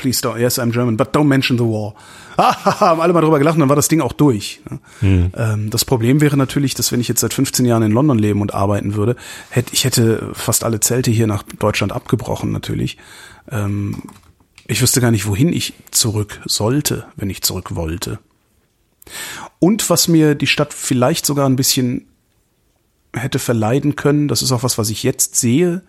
Please 0.00 0.22
don't, 0.22 0.38
yes, 0.38 0.58
I'm 0.58 0.72
German, 0.72 0.96
but 0.96 1.14
don't 1.14 1.28
mention 1.28 1.58
the 1.58 1.64
war. 1.64 1.94
haben 2.38 3.02
alle 3.02 3.12
mal 3.12 3.20
drüber 3.20 3.38
gelacht 3.38 3.56
und 3.56 3.60
dann 3.60 3.68
war 3.68 3.76
das 3.76 3.88
Ding 3.88 4.00
auch 4.00 4.14
durch. 4.14 4.62
Hm. 5.00 5.30
Ähm, 5.36 5.68
das 5.68 5.84
Problem 5.84 6.22
wäre 6.22 6.38
natürlich, 6.38 6.74
dass 6.74 6.90
wenn 6.90 7.00
ich 7.00 7.08
jetzt 7.08 7.20
seit 7.20 7.34
15 7.34 7.66
Jahren 7.66 7.82
in 7.82 7.92
London 7.92 8.18
leben 8.18 8.40
und 8.40 8.54
arbeiten 8.54 8.94
würde, 8.94 9.16
hätte 9.50 9.74
ich 9.74 9.84
hätte 9.84 10.30
fast 10.32 10.64
alle 10.64 10.80
Zelte 10.80 11.10
hier 11.10 11.26
nach 11.26 11.42
Deutschland 11.42 11.92
abgebrochen 11.92 12.50
natürlich. 12.50 12.96
Ähm, 13.50 14.04
ich 14.66 14.80
wüsste 14.80 15.02
gar 15.02 15.10
nicht, 15.10 15.26
wohin 15.26 15.52
ich 15.52 15.74
zurück 15.90 16.40
sollte, 16.46 17.04
wenn 17.16 17.28
ich 17.28 17.42
zurück 17.42 17.74
wollte. 17.74 18.20
Und 19.58 19.90
was 19.90 20.08
mir 20.08 20.34
die 20.34 20.46
Stadt 20.46 20.72
vielleicht 20.72 21.26
sogar 21.26 21.46
ein 21.46 21.56
bisschen 21.56 22.06
hätte 23.14 23.38
verleiden 23.38 23.96
können, 23.96 24.28
das 24.28 24.40
ist 24.40 24.52
auch 24.52 24.62
was, 24.62 24.78
was 24.78 24.88
ich 24.88 25.02
jetzt 25.02 25.36
sehe, 25.36 25.82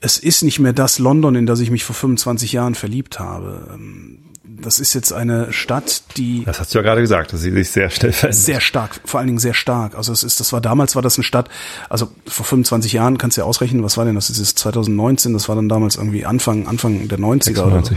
es 0.00 0.18
ist 0.18 0.42
nicht 0.42 0.58
mehr 0.58 0.72
das 0.72 0.98
London, 0.98 1.34
in 1.34 1.46
das 1.46 1.60
ich 1.60 1.70
mich 1.70 1.84
vor 1.84 1.94
25 1.94 2.52
Jahren 2.52 2.74
verliebt 2.74 3.18
habe. 3.18 3.68
Ähm, 3.72 4.18
das 4.42 4.78
ist 4.78 4.94
jetzt 4.94 5.12
eine 5.12 5.52
Stadt, 5.52 6.02
die. 6.16 6.44
Das 6.44 6.60
hast 6.60 6.74
du 6.74 6.78
ja 6.78 6.82
gerade 6.82 7.00
gesagt, 7.00 7.32
dass 7.32 7.40
sie 7.40 7.50
sich 7.50 7.70
sehr 7.70 7.90
schnell 7.90 8.12
verändert. 8.12 8.40
Sehr 8.40 8.60
stark, 8.60 9.00
vor 9.04 9.20
allen 9.20 9.28
Dingen 9.28 9.38
sehr 9.38 9.54
stark. 9.54 9.94
Also 9.94 10.12
es 10.12 10.22
ist, 10.22 10.40
das 10.40 10.52
war 10.52 10.60
damals 10.60 10.96
war 10.96 11.02
das 11.02 11.16
eine 11.16 11.24
Stadt, 11.24 11.48
also 11.88 12.10
vor 12.26 12.44
25 12.44 12.92
Jahren 12.92 13.18
kannst 13.18 13.36
du 13.36 13.42
ja 13.42 13.46
ausrechnen, 13.46 13.82
was 13.82 13.96
war 13.96 14.04
denn 14.04 14.14
das? 14.14 14.28
Das 14.28 14.38
ist 14.38 14.58
2019, 14.58 15.32
das 15.32 15.48
war 15.48 15.56
dann 15.56 15.68
damals 15.68 15.96
irgendwie 15.96 16.26
Anfang, 16.26 16.66
Anfang 16.66 17.08
der 17.08 17.18
90er 17.18 17.44
96. 17.44 17.58
oder 17.58 17.84
so. 17.84 17.94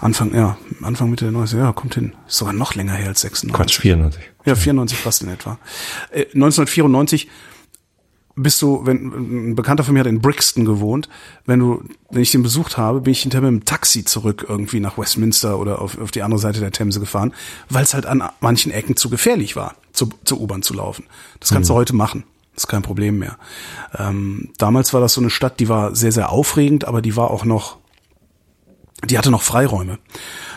Anfang, 0.00 0.34
ja, 0.34 0.58
Anfang 0.82 1.10
Mitte 1.10 1.30
der 1.30 1.40
90er, 1.40 1.58
ja, 1.58 1.72
kommt 1.72 1.94
hin. 1.94 2.12
Ist 2.26 2.38
sogar 2.38 2.52
noch 2.52 2.74
länger 2.74 2.94
her 2.94 3.08
als 3.08 3.20
96. 3.20 3.56
Quatsch, 3.56 3.80
94. 3.80 4.22
Ja, 4.44 4.56
94 4.56 4.98
fast 4.98 5.22
in 5.22 5.28
etwa. 5.28 5.58
Äh, 6.10 6.24
1994 6.34 7.28
bist 8.34 8.62
du, 8.62 8.86
wenn 8.86 9.50
ein 9.50 9.54
Bekannter 9.54 9.84
von 9.84 9.94
mir 9.94 10.00
hat 10.00 10.06
in 10.06 10.20
Brixton 10.20 10.64
gewohnt, 10.64 11.08
wenn 11.44 11.60
du, 11.60 11.84
wenn 12.10 12.22
ich 12.22 12.30
den 12.30 12.42
besucht 12.42 12.76
habe, 12.76 13.00
bin 13.00 13.12
ich 13.12 13.22
hinterher 13.22 13.50
mit 13.50 13.62
dem 13.62 13.64
Taxi 13.64 14.04
zurück 14.04 14.46
irgendwie 14.48 14.80
nach 14.80 14.96
Westminster 14.96 15.58
oder 15.58 15.80
auf, 15.80 15.98
auf 15.98 16.10
die 16.10 16.22
andere 16.22 16.40
Seite 16.40 16.60
der 16.60 16.72
Themse 16.72 17.00
gefahren, 17.00 17.34
weil 17.68 17.84
es 17.84 17.94
halt 17.94 18.06
an 18.06 18.22
manchen 18.40 18.72
Ecken 18.72 18.96
zu 18.96 19.10
gefährlich 19.10 19.56
war, 19.56 19.74
zu, 19.92 20.08
zur 20.24 20.40
U-Bahn 20.40 20.62
zu 20.62 20.74
laufen. 20.74 21.04
Das 21.40 21.50
kannst 21.50 21.68
mhm. 21.68 21.74
du 21.74 21.78
heute 21.78 21.94
machen. 21.94 22.24
Das 22.54 22.64
ist 22.64 22.68
kein 22.68 22.82
Problem 22.82 23.18
mehr. 23.18 23.38
Ähm, 23.96 24.50
damals 24.58 24.92
war 24.92 25.00
das 25.00 25.14
so 25.14 25.20
eine 25.20 25.30
Stadt, 25.30 25.58
die 25.60 25.68
war 25.68 25.94
sehr, 25.94 26.12
sehr 26.12 26.30
aufregend, 26.30 26.84
aber 26.84 27.00
die 27.00 27.16
war 27.16 27.30
auch 27.30 27.44
noch, 27.44 27.78
die 29.04 29.16
hatte 29.16 29.30
noch 29.30 29.42
Freiräume. 29.42 29.98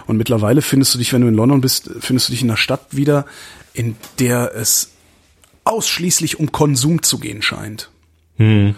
Und 0.05 0.17
mittlerweile 0.17 0.61
findest 0.61 0.93
du 0.93 0.97
dich, 0.97 1.13
wenn 1.13 1.21
du 1.21 1.27
in 1.27 1.35
London 1.35 1.61
bist, 1.61 1.89
findest 1.99 2.27
du 2.27 2.31
dich 2.31 2.41
in 2.41 2.49
einer 2.49 2.57
Stadt 2.57 2.81
wieder, 2.91 3.25
in 3.73 3.95
der 4.19 4.53
es 4.55 4.91
ausschließlich 5.65 6.39
um 6.39 6.51
Konsum 6.51 7.03
zu 7.03 7.19
gehen 7.19 7.41
scheint. 7.41 7.89
Hm. 8.37 8.75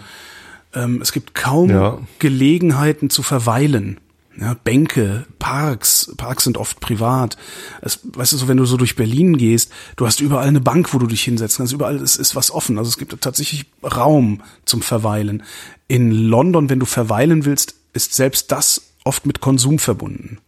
Ähm, 0.74 1.00
es 1.00 1.12
gibt 1.12 1.34
kaum 1.34 1.70
ja. 1.70 1.98
Gelegenheiten 2.18 3.10
zu 3.10 3.22
verweilen. 3.22 3.98
Ja, 4.40 4.54
Bänke, 4.62 5.26
Parks, 5.40 6.12
Parks 6.16 6.44
sind 6.44 6.58
oft 6.58 6.78
privat. 6.78 7.36
Es, 7.82 8.00
weißt 8.04 8.32
du, 8.32 8.36
so 8.36 8.48
wenn 8.48 8.56
du 8.56 8.66
so 8.66 8.76
durch 8.76 8.94
Berlin 8.94 9.36
gehst, 9.36 9.72
du 9.96 10.06
hast 10.06 10.20
überall 10.20 10.46
eine 10.46 10.60
Bank, 10.60 10.94
wo 10.94 10.98
du 10.98 11.08
dich 11.08 11.22
hinsetzen 11.22 11.58
kannst. 11.58 11.72
Überall 11.72 11.96
ist, 11.96 12.16
ist 12.16 12.36
was 12.36 12.52
offen. 12.52 12.78
Also 12.78 12.88
es 12.88 12.98
gibt 12.98 13.20
tatsächlich 13.20 13.66
Raum 13.82 14.42
zum 14.64 14.80
Verweilen. 14.80 15.42
In 15.88 16.12
London, 16.12 16.70
wenn 16.70 16.78
du 16.78 16.86
verweilen 16.86 17.46
willst, 17.46 17.74
ist 17.94 18.14
selbst 18.14 18.52
das 18.52 18.92
oft 19.02 19.26
mit 19.26 19.40
Konsum 19.40 19.80
verbunden. 19.80 20.38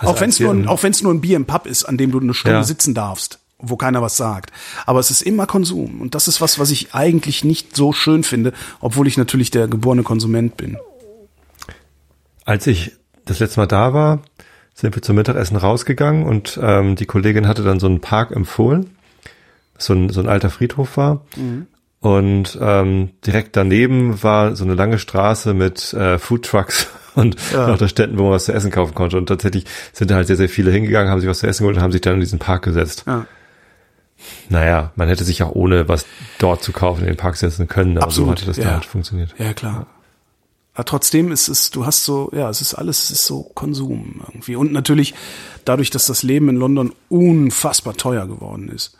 Also 0.00 0.12
auch 0.12 0.20
wenn 0.20 0.28
es 0.28 0.38
nur, 0.38 0.68
auch 0.68 0.82
wenn 0.82 0.92
es 0.92 1.02
nur 1.02 1.12
ein 1.14 1.22
Bier 1.22 1.36
im 1.36 1.46
Pub 1.46 1.66
ist, 1.66 1.84
an 1.84 1.96
dem 1.96 2.10
du 2.10 2.20
eine 2.20 2.34
Stunde 2.34 2.58
ja. 2.58 2.64
sitzen 2.64 2.92
darfst 2.92 3.38
wo 3.58 3.76
keiner 3.76 4.02
was 4.02 4.16
sagt. 4.16 4.52
Aber 4.86 5.00
es 5.00 5.10
ist 5.10 5.22
immer 5.22 5.46
Konsum. 5.46 6.00
Und 6.00 6.14
das 6.14 6.28
ist 6.28 6.40
was, 6.40 6.58
was 6.58 6.70
ich 6.70 6.94
eigentlich 6.94 7.44
nicht 7.44 7.74
so 7.74 7.92
schön 7.92 8.22
finde, 8.22 8.52
obwohl 8.80 9.06
ich 9.06 9.16
natürlich 9.16 9.50
der 9.50 9.68
geborene 9.68 10.02
Konsument 10.02 10.56
bin. 10.56 10.76
Als 12.44 12.66
ich 12.66 12.92
das 13.24 13.40
letzte 13.40 13.60
Mal 13.60 13.66
da 13.66 13.92
war, 13.92 14.22
sind 14.74 14.94
wir 14.94 15.02
zum 15.02 15.16
Mittagessen 15.16 15.56
rausgegangen 15.56 16.24
und 16.24 16.58
ähm, 16.62 16.94
die 16.94 17.06
Kollegin 17.06 17.48
hatte 17.48 17.64
dann 17.64 17.80
so 17.80 17.88
einen 17.88 18.00
Park 18.00 18.30
empfohlen, 18.30 18.96
so 19.76 19.92
ein, 19.92 20.08
so 20.08 20.20
ein 20.20 20.28
alter 20.28 20.50
Friedhof 20.50 20.96
war. 20.96 21.24
Mhm. 21.36 21.66
Und 22.00 22.56
ähm, 22.60 23.10
direkt 23.26 23.56
daneben 23.56 24.22
war 24.22 24.54
so 24.54 24.62
eine 24.62 24.74
lange 24.74 25.00
Straße 25.00 25.52
mit 25.52 25.92
äh, 25.94 26.18
Foodtrucks 26.18 26.86
und 27.16 27.36
ja. 27.52 27.66
lauter 27.66 27.88
Ständen, 27.88 28.18
wo 28.18 28.24
man 28.24 28.32
was 28.32 28.44
zu 28.44 28.52
essen 28.52 28.70
kaufen 28.70 28.94
konnte. 28.94 29.18
Und 29.18 29.26
tatsächlich 29.26 29.64
sind 29.92 30.12
da 30.12 30.14
halt 30.14 30.28
sehr, 30.28 30.36
sehr 30.36 30.48
viele 30.48 30.70
hingegangen, 30.70 31.10
haben 31.10 31.20
sich 31.20 31.28
was 31.28 31.40
zu 31.40 31.48
essen 31.48 31.64
geholt 31.64 31.76
und 31.76 31.82
haben 31.82 31.92
sich 31.92 32.00
dann 32.00 32.14
in 32.14 32.20
diesen 32.20 32.38
Park 32.38 32.62
gesetzt. 32.62 33.02
Ja. 33.06 33.26
Naja, 34.48 34.92
man 34.96 35.08
hätte 35.08 35.24
sich 35.24 35.42
auch 35.42 35.52
ohne 35.52 35.88
was 35.88 36.06
dort 36.38 36.62
zu 36.62 36.72
kaufen 36.72 37.00
in 37.00 37.06
den 37.06 37.16
Park 37.16 37.36
setzen 37.36 37.68
können, 37.68 37.96
aber 37.96 38.06
Absolut, 38.06 38.28
so 38.28 38.32
hatte 38.32 38.46
das 38.46 38.56
ja. 38.56 38.64
da 38.64 38.70
halt 38.72 38.84
funktioniert. 38.84 39.34
Ja, 39.38 39.52
klar. 39.52 39.86
Aber 40.74 40.84
trotzdem 40.84 41.32
ist 41.32 41.48
es, 41.48 41.70
du 41.70 41.86
hast 41.86 42.04
so, 42.04 42.30
ja, 42.32 42.48
es 42.48 42.60
ist 42.60 42.74
alles, 42.74 43.04
es 43.04 43.10
ist 43.10 43.26
so 43.26 43.42
Konsum 43.54 44.20
irgendwie. 44.28 44.54
Und 44.54 44.72
natürlich 44.72 45.14
dadurch, 45.64 45.90
dass 45.90 46.06
das 46.06 46.22
Leben 46.22 46.48
in 46.48 46.56
London 46.56 46.92
unfassbar 47.08 47.96
teuer 47.96 48.26
geworden 48.26 48.68
ist. 48.68 48.96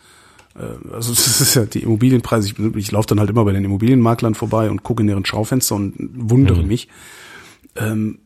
Äh, 0.57 0.93
also 0.93 1.11
das 1.15 1.41
ist 1.41 1.55
ja 1.55 1.67
die 1.67 1.83
Immobilienpreise. 1.83 2.49
Ich, 2.49 2.77
ich 2.77 2.91
laufe 2.91 3.07
dann 3.07 3.21
halt 3.21 3.31
immer 3.31 3.45
bei 3.45 3.53
den 3.53 3.65
Immobilienmaklern 3.65 4.35
vorbei 4.35 4.71
und 4.71 4.83
gucke 4.83 5.03
in 5.03 5.07
deren 5.07 5.25
Schaufenster 5.25 5.77
und 5.77 5.95
wundere 6.15 6.63
mhm. 6.63 6.69
mich. 6.69 6.89
Ähm, 7.77 8.19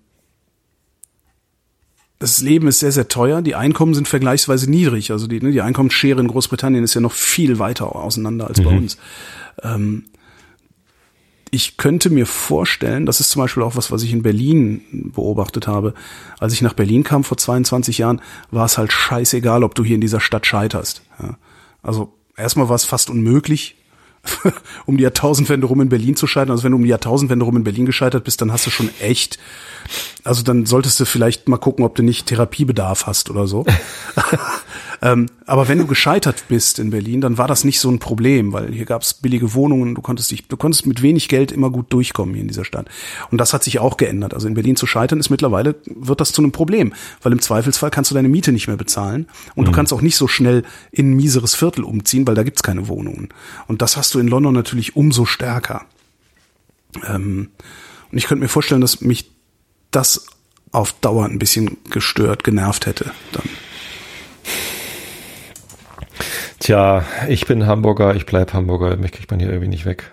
das 2.22 2.40
Leben 2.40 2.68
ist 2.68 2.78
sehr, 2.78 2.92
sehr 2.92 3.08
teuer. 3.08 3.42
Die 3.42 3.56
Einkommen 3.56 3.94
sind 3.94 4.06
vergleichsweise 4.06 4.70
niedrig. 4.70 5.11
Also 5.11 5.26
die, 5.26 5.40
ne, 5.40 5.50
die 5.50 5.61
Einkommensschere 5.61 6.20
in 6.20 6.28
Großbritannien 6.28 6.85
ist 6.85 6.94
ja 6.94 7.00
noch 7.00 7.11
viel 7.11 7.58
weiter 7.58 7.96
auseinander 7.96 8.46
als 8.46 8.61
mhm. 8.61 8.64
bei 8.64 8.70
uns. 8.70 8.96
Ähm, 9.64 10.04
ich 11.50 11.78
könnte 11.78 12.11
mir 12.11 12.26
vorstellen, 12.26 13.06
das 13.06 13.18
ist 13.18 13.30
zum 13.30 13.42
Beispiel 13.42 13.64
auch 13.64 13.74
was, 13.74 13.90
was 13.90 14.04
ich 14.04 14.12
in 14.12 14.22
Berlin 14.22 15.11
beobachtet 15.12 15.66
habe. 15.66 15.94
Als 16.38 16.52
ich 16.52 16.62
nach 16.62 16.74
Berlin 16.74 17.02
kam 17.02 17.24
vor 17.24 17.37
22 17.37 17.98
Jahren, 17.98 18.22
war 18.52 18.66
es 18.66 18.78
halt 18.78 18.92
scheißegal, 18.92 19.64
ob 19.64 19.74
du 19.74 19.82
hier 19.82 19.96
in 19.96 20.00
dieser 20.00 20.20
Stadt 20.20 20.46
scheiterst. 20.46 21.02
Ja. 21.20 21.37
Also 21.82 22.14
erstmal 22.37 22.68
war 22.68 22.76
es 22.76 22.85
fast 22.85 23.11
unmöglich, 23.11 23.74
um 24.87 24.96
die 24.96 25.02
Jahrtausendwende 25.02 25.66
rum 25.66 25.80
in 25.80 25.88
Berlin 25.88 26.16
zu 26.16 26.26
scheitern. 26.26 26.52
Also 26.52 26.64
wenn 26.64 26.72
du 26.72 26.76
um 26.76 26.85
die 26.85 26.90
Jahrtausendwende 26.90 27.44
rum 27.44 27.56
in 27.56 27.64
Berlin 27.64 27.87
gescheitert 27.87 28.24
bist, 28.24 28.40
dann 28.40 28.52
hast 28.52 28.66
du 28.66 28.70
schon 28.70 28.90
echt, 29.00 29.38
also 30.22 30.42
dann 30.42 30.64
solltest 30.64 31.00
du 31.00 31.04
vielleicht 31.04 31.48
mal 31.48 31.56
gucken, 31.56 31.85
ob 31.85 31.94
du 31.94 32.02
nicht 32.02 32.26
Therapiebedarf 32.26 33.06
hast 33.06 33.30
oder 33.30 33.46
so. 33.46 33.66
ähm, 35.02 35.28
aber 35.46 35.68
wenn 35.68 35.78
du 35.78 35.87
gescheitert 35.87 36.44
bist 36.48 36.78
in 36.78 36.90
Berlin, 36.90 37.20
dann 37.20 37.37
war 37.37 37.48
das 37.48 37.64
nicht 37.64 37.80
so 37.80 37.90
ein 37.90 37.98
Problem, 37.98 38.52
weil 38.52 38.72
hier 38.72 38.85
gab 38.85 39.02
es 39.02 39.14
billige 39.14 39.54
Wohnungen, 39.54 39.94
du 39.94 40.02
konntest 40.02 40.30
dich, 40.30 40.46
du 40.46 40.56
konntest 40.56 40.87
mit 40.87 41.02
wenig 41.02 41.28
Geld 41.28 41.50
immer 41.50 41.70
gut 41.70 41.92
durchkommen 41.92 42.35
hier 42.35 42.42
in 42.42 42.48
dieser 42.48 42.64
Stadt. 42.64 42.87
Und 43.30 43.38
das 43.38 43.52
hat 43.52 43.64
sich 43.64 43.80
auch 43.80 43.96
geändert. 43.96 44.35
Also 44.35 44.46
in 44.46 44.54
Berlin 44.54 44.76
zu 44.76 44.87
scheitern 44.87 45.18
ist 45.18 45.30
mittlerweile, 45.30 45.74
wird 45.87 46.20
das 46.20 46.32
zu 46.32 46.42
einem 46.42 46.52
Problem, 46.52 46.94
weil 47.22 47.32
im 47.32 47.40
Zweifelsfall 47.40 47.90
kannst 47.90 48.11
du 48.11 48.14
deine 48.14 48.28
Miete 48.28 48.52
nicht 48.52 48.68
mehr 48.68 48.76
bezahlen 48.76 49.26
und 49.56 49.64
mhm. 49.64 49.70
du 49.70 49.72
kannst 49.72 49.92
auch 49.92 50.00
nicht 50.00 50.16
so 50.16 50.28
schnell 50.28 50.62
in 50.92 51.11
ein 51.11 51.14
mieseres 51.14 51.56
Viertel 51.56 51.82
umziehen, 51.85 52.26
weil 52.26 52.37
da 52.37 52.44
gibt's 52.44 52.62
keine 52.62 52.87
Wohnungen. 52.87 53.30
Und 53.66 53.82
das 53.82 53.96
hast 53.96 54.12
du 54.14 54.18
in 54.18 54.29
London 54.29 54.55
natürlich 54.55 54.96
umso 54.96 55.25
stärker. 55.25 55.87
Ähm, 57.07 57.51
und 58.11 58.18
ich 58.18 58.27
könnte 58.27 58.42
mir 58.42 58.48
vorstellen, 58.48 58.81
dass 58.81 59.01
mich 59.01 59.31
das 59.90 60.27
auf 60.70 60.92
Dauer 61.01 61.27
ein 61.27 61.38
bisschen 61.38 61.79
gestört, 61.90 62.44
genervt 62.44 62.87
hätte. 62.87 63.11
Dann. 63.33 63.48
Tja, 66.59 67.05
ich 67.29 67.46
bin 67.46 67.66
Hamburger, 67.66 68.14
ich 68.14 68.27
bleib 68.27 68.53
Hamburger, 68.53 68.96
mich 68.96 69.12
kriegt 69.12 69.31
man 69.31 69.40
hier 69.40 69.48
irgendwie 69.48 69.68
nicht 69.68 69.85
weg. 69.85 70.12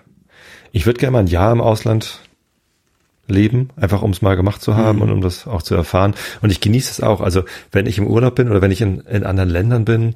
Ich 0.72 0.86
würde 0.86 1.00
gerne 1.00 1.12
mal 1.12 1.20
ein 1.20 1.28
Jahr 1.28 1.52
im 1.52 1.62
Ausland 1.62 2.22
leben, 3.28 3.70
einfach 3.76 4.02
um 4.02 4.12
es 4.12 4.22
mal 4.22 4.36
gemacht 4.36 4.62
zu 4.62 4.76
haben 4.76 4.98
mhm. 4.98 5.04
und 5.04 5.12
um 5.12 5.22
das 5.22 5.48
auch 5.48 5.62
zu 5.62 5.76
erfahren. 5.76 6.16
Und 6.42 6.52
ich 6.52 6.62
genieße 6.62 6.92
es 6.92 7.02
auch. 7.02 7.22
Also 7.22 7.44
wenn 7.72 7.86
ich 7.86 7.98
im 7.98 8.08
Urlaub 8.08 8.36
bin 8.36 8.50
oder 8.50 8.62
wenn 8.62 8.72
ich 8.72 8.82
in, 8.82 9.02
in 9.02 9.24
anderen 9.24 9.50
Ländern 9.50 9.86
bin, 9.86 10.16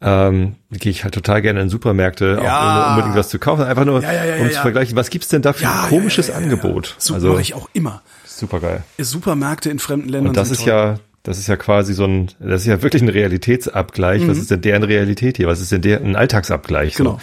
ähm, 0.00 0.54
gehe 0.70 0.90
ich 0.90 1.02
halt 1.02 1.14
total 1.14 1.42
gerne 1.42 1.60
in 1.60 1.68
Supermärkte, 1.68 2.40
ja. 2.42 2.58
auch 2.58 2.62
ohne 2.62 2.90
unbedingt 2.90 3.16
was 3.16 3.28
zu 3.30 3.38
kaufen, 3.38 3.64
einfach 3.64 3.84
nur 3.84 4.02
ja, 4.02 4.24
ja, 4.24 4.42
um 4.42 4.50
zu 4.50 4.60
vergleichen, 4.60 4.96
was 4.96 5.10
gibt's 5.10 5.28
denn 5.28 5.42
da 5.42 5.52
für 5.52 5.68
ein 5.68 5.88
komisches 5.88 6.30
Angebot? 6.30 6.94
Super, 6.98 7.14
also 7.16 7.28
mache 7.30 7.40
ich 7.42 7.54
auch 7.54 7.68
immer. 7.72 8.02
Super 8.24 8.60
geil. 8.60 8.84
Supermärkte 8.98 9.70
in 9.70 9.80
fremden 9.80 10.08
Ländern. 10.08 10.28
Und 10.28 10.36
das 10.36 10.50
ist 10.50 10.60
toll. 10.60 10.68
ja, 10.68 10.98
das 11.24 11.38
ist 11.38 11.48
ja 11.48 11.56
quasi 11.56 11.94
so 11.94 12.04
ein, 12.04 12.30
das 12.38 12.62
ist 12.62 12.68
ja 12.68 12.80
wirklich 12.80 13.02
ein 13.02 13.08
Realitätsabgleich. 13.08 14.22
Mhm. 14.22 14.28
Was 14.28 14.38
ist 14.38 14.50
denn 14.52 14.60
deren 14.60 14.84
Realität 14.84 15.36
hier? 15.36 15.48
Was 15.48 15.60
ist 15.60 15.72
denn 15.72 15.82
der, 15.82 16.00
ein 16.00 16.14
Alltagsabgleich? 16.14 16.94
Genau. 16.94 17.18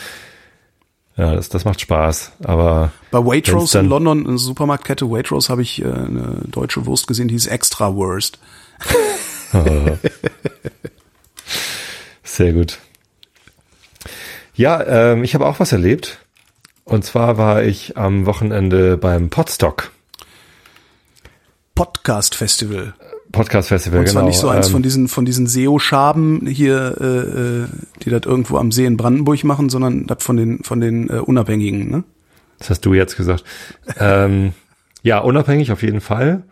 So. 1.16 1.22
Ja, 1.22 1.34
das, 1.34 1.48
das 1.48 1.64
macht 1.64 1.80
Spaß. 1.80 2.34
Aber 2.44 2.92
bei 3.10 3.20
Waitrose 3.20 3.80
in 3.80 3.88
London, 3.88 4.28
eine 4.28 4.38
Supermarktkette 4.38 5.10
Waitrose, 5.10 5.48
habe 5.50 5.62
ich 5.62 5.82
äh, 5.82 5.86
eine 5.86 6.42
deutsche 6.52 6.86
Wurst 6.86 7.08
gesehen, 7.08 7.30
die 7.30 7.36
hieß 7.36 7.48
Extra 7.48 7.96
Wurst. 7.96 8.40
Sehr 12.36 12.52
gut. 12.52 12.80
Ja, 14.56 14.84
ähm, 14.86 15.24
ich 15.24 15.36
habe 15.36 15.46
auch 15.46 15.62
was 15.62 15.72
erlebt. 15.72 16.20
Und 16.84 17.06
zwar 17.06 17.38
war 17.38 17.64
ich 17.64 17.96
am 17.96 18.26
Wochenende 18.26 18.98
beim 18.98 19.30
Podstock. 19.30 19.94
Podcast 21.76 22.36
Festival. 22.36 22.94
Podcast 23.32 23.70
Festival, 23.70 24.02
Und 24.02 24.10
zwar 24.10 24.24
genau. 24.24 24.28
nicht 24.32 24.40
so 24.40 24.50
eins 24.50 24.68
ähm, 24.68 24.74
von 24.74 24.84
diesen 24.84 25.08
von 25.08 25.24
diesen 25.24 25.48
SEO-Schaben 25.48 26.46
hier, 26.46 26.98
äh, 27.00 27.06
äh, 27.06 27.68
die 28.04 28.10
das 28.10 28.24
irgendwo 28.26 28.58
am 28.58 28.74
See 28.74 28.86
in 28.86 28.98
Brandenburg 28.98 29.46
machen, 29.46 29.70
sondern 29.70 30.06
das 30.06 30.22
von 30.22 30.36
den 30.36 30.62
von 30.62 30.82
den 30.82 31.10
äh, 31.10 31.14
Unabhängigen, 31.14 31.90
ne? 31.90 32.04
Das 32.60 32.70
hast 32.70 32.82
du 32.82 32.94
jetzt 32.94 33.16
gesagt. 33.16 33.46
ähm, 33.98 34.52
ja, 35.04 35.20
unabhängig 35.20 35.72
auf 35.72 35.84
jeden 35.84 36.02
Fall. 36.02 36.44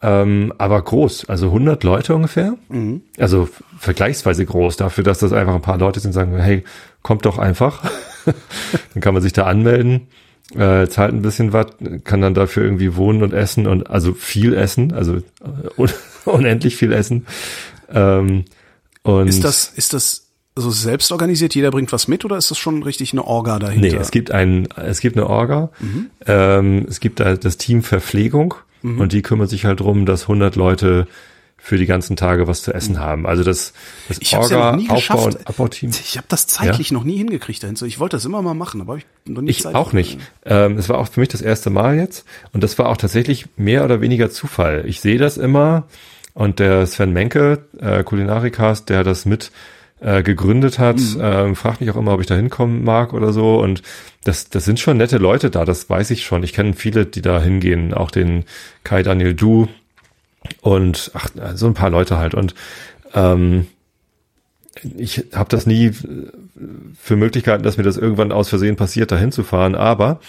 Ähm, 0.00 0.52
aber 0.58 0.80
groß, 0.80 1.28
also 1.28 1.46
100 1.46 1.82
Leute 1.82 2.14
ungefähr. 2.14 2.54
Mhm. 2.68 3.02
Also 3.18 3.48
vergleichsweise 3.78 4.44
groß 4.46 4.76
dafür, 4.76 5.02
dass 5.02 5.18
das 5.18 5.32
einfach 5.32 5.54
ein 5.54 5.62
paar 5.62 5.78
Leute 5.78 5.98
sind, 5.98 6.12
sagen, 6.12 6.36
hey, 6.36 6.62
kommt 7.02 7.26
doch 7.26 7.38
einfach. 7.38 7.90
dann 8.94 9.00
kann 9.00 9.14
man 9.14 9.22
sich 9.22 9.32
da 9.32 9.44
anmelden, 9.44 10.06
äh, 10.54 10.86
zahlt 10.86 11.12
ein 11.12 11.22
bisschen 11.22 11.52
was, 11.52 11.66
kann 12.04 12.20
dann 12.20 12.34
dafür 12.34 12.62
irgendwie 12.62 12.94
wohnen 12.94 13.24
und 13.24 13.32
essen 13.32 13.66
und 13.66 13.90
also 13.90 14.12
viel 14.12 14.54
essen, 14.54 14.92
also 14.92 15.16
äh, 15.16 15.22
un 15.76 15.90
unendlich 16.24 16.76
viel 16.76 16.92
essen. 16.92 17.26
Ähm, 17.92 18.44
und 19.02 19.26
ist 19.26 19.42
das, 19.42 19.72
ist 19.74 19.94
das 19.94 20.28
so 20.54 20.70
selbst 20.70 21.10
organisiert, 21.10 21.54
jeder 21.54 21.70
bringt 21.70 21.92
was 21.92 22.06
mit 22.06 22.24
oder 22.24 22.36
ist 22.36 22.50
das 22.50 22.58
schon 22.58 22.84
richtig 22.84 23.12
eine 23.12 23.24
Orga 23.24 23.58
dahinter? 23.58 23.88
Nee, 23.88 23.96
es 23.96 24.10
gibt 24.12 24.30
ein, 24.30 24.68
es 24.76 25.00
gibt 25.00 25.16
eine 25.16 25.28
Orga, 25.28 25.70
mhm. 25.80 26.10
ähm, 26.26 26.86
es 26.88 27.00
gibt 27.00 27.18
da 27.18 27.34
das 27.34 27.56
Team 27.56 27.82
Verpflegung 27.82 28.54
Mhm. 28.82 29.00
Und 29.00 29.12
die 29.12 29.22
kümmert 29.22 29.50
sich 29.50 29.64
halt 29.64 29.80
drum, 29.80 30.06
dass 30.06 30.22
100 30.22 30.56
Leute 30.56 31.06
für 31.60 31.76
die 31.76 31.86
ganzen 31.86 32.16
Tage 32.16 32.46
was 32.46 32.62
zu 32.62 32.72
essen 32.72 32.94
mhm. 32.94 33.00
haben. 33.00 33.26
Also 33.26 33.42
das, 33.42 33.72
das 34.06 34.18
ich 34.20 34.36
Orga, 34.36 34.70
ja 34.70 34.76
nie 34.76 34.88
Aufbau 34.88 35.24
und 35.26 35.46
Abbauteam. 35.46 35.90
Ich 35.90 36.16
habe 36.16 36.26
das 36.28 36.46
zeitlich 36.46 36.90
ja? 36.90 36.94
noch 36.94 37.04
nie 37.04 37.18
hingekriegt 37.18 37.62
dahin. 37.62 37.76
Ich 37.84 37.98
wollte 37.98 38.16
das 38.16 38.24
immer 38.24 38.40
mal 38.42 38.54
machen, 38.54 38.80
aber 38.80 38.96
ich 38.96 39.06
noch 39.26 39.42
nie 39.42 39.50
Ich 39.50 39.62
Zeit 39.62 39.74
auch 39.74 39.92
nicht. 39.92 40.18
Ähm, 40.46 40.78
es 40.78 40.88
war 40.88 40.98
auch 40.98 41.08
für 41.08 41.20
mich 41.20 41.28
das 41.28 41.42
erste 41.42 41.70
Mal 41.70 41.96
jetzt 41.96 42.24
und 42.52 42.62
das 42.62 42.78
war 42.78 42.88
auch 42.88 42.96
tatsächlich 42.96 43.46
mehr 43.56 43.84
oder 43.84 44.00
weniger 44.00 44.30
Zufall. 44.30 44.84
Ich 44.86 45.00
sehe 45.00 45.18
das 45.18 45.36
immer 45.36 45.88
und 46.32 46.60
der 46.60 46.86
Sven 46.86 47.12
Menke, 47.12 47.64
äh, 47.80 48.04
Kulinarikast, 48.04 48.88
der 48.88 49.02
das 49.02 49.26
mit 49.26 49.50
äh, 50.00 50.22
gegründet 50.22 50.78
hat, 50.78 50.98
mhm. 50.98 51.20
ähm, 51.20 51.56
fragt 51.56 51.80
mich 51.80 51.90
auch 51.90 51.96
immer, 51.96 52.14
ob 52.14 52.20
ich 52.20 52.26
da 52.26 52.34
hinkommen 52.34 52.84
mag 52.84 53.12
oder 53.12 53.32
so. 53.32 53.60
Und 53.60 53.82
das, 54.24 54.48
das 54.48 54.64
sind 54.64 54.80
schon 54.80 54.96
nette 54.96 55.18
Leute 55.18 55.50
da, 55.50 55.64
das 55.64 55.88
weiß 55.88 56.10
ich 56.10 56.24
schon. 56.24 56.42
Ich 56.42 56.52
kenne 56.52 56.74
viele, 56.74 57.06
die 57.06 57.22
da 57.22 57.40
hingehen, 57.40 57.94
auch 57.94 58.10
den 58.10 58.44
Kai 58.84 59.02
Daniel 59.02 59.34
Du 59.34 59.68
und 60.60 61.10
ach, 61.14 61.30
so 61.54 61.66
ein 61.66 61.74
paar 61.74 61.90
Leute 61.90 62.18
halt. 62.18 62.34
Und 62.34 62.54
ähm, 63.14 63.66
ich 64.96 65.24
habe 65.34 65.48
das 65.48 65.66
nie 65.66 65.92
für 67.00 67.16
Möglichkeiten, 67.16 67.64
dass 67.64 67.76
mir 67.76 67.82
das 67.82 67.96
irgendwann 67.96 68.32
aus 68.32 68.48
Versehen 68.48 68.76
passiert, 68.76 69.10
da 69.10 69.18
hinzufahren. 69.18 69.74
Aber 69.74 70.20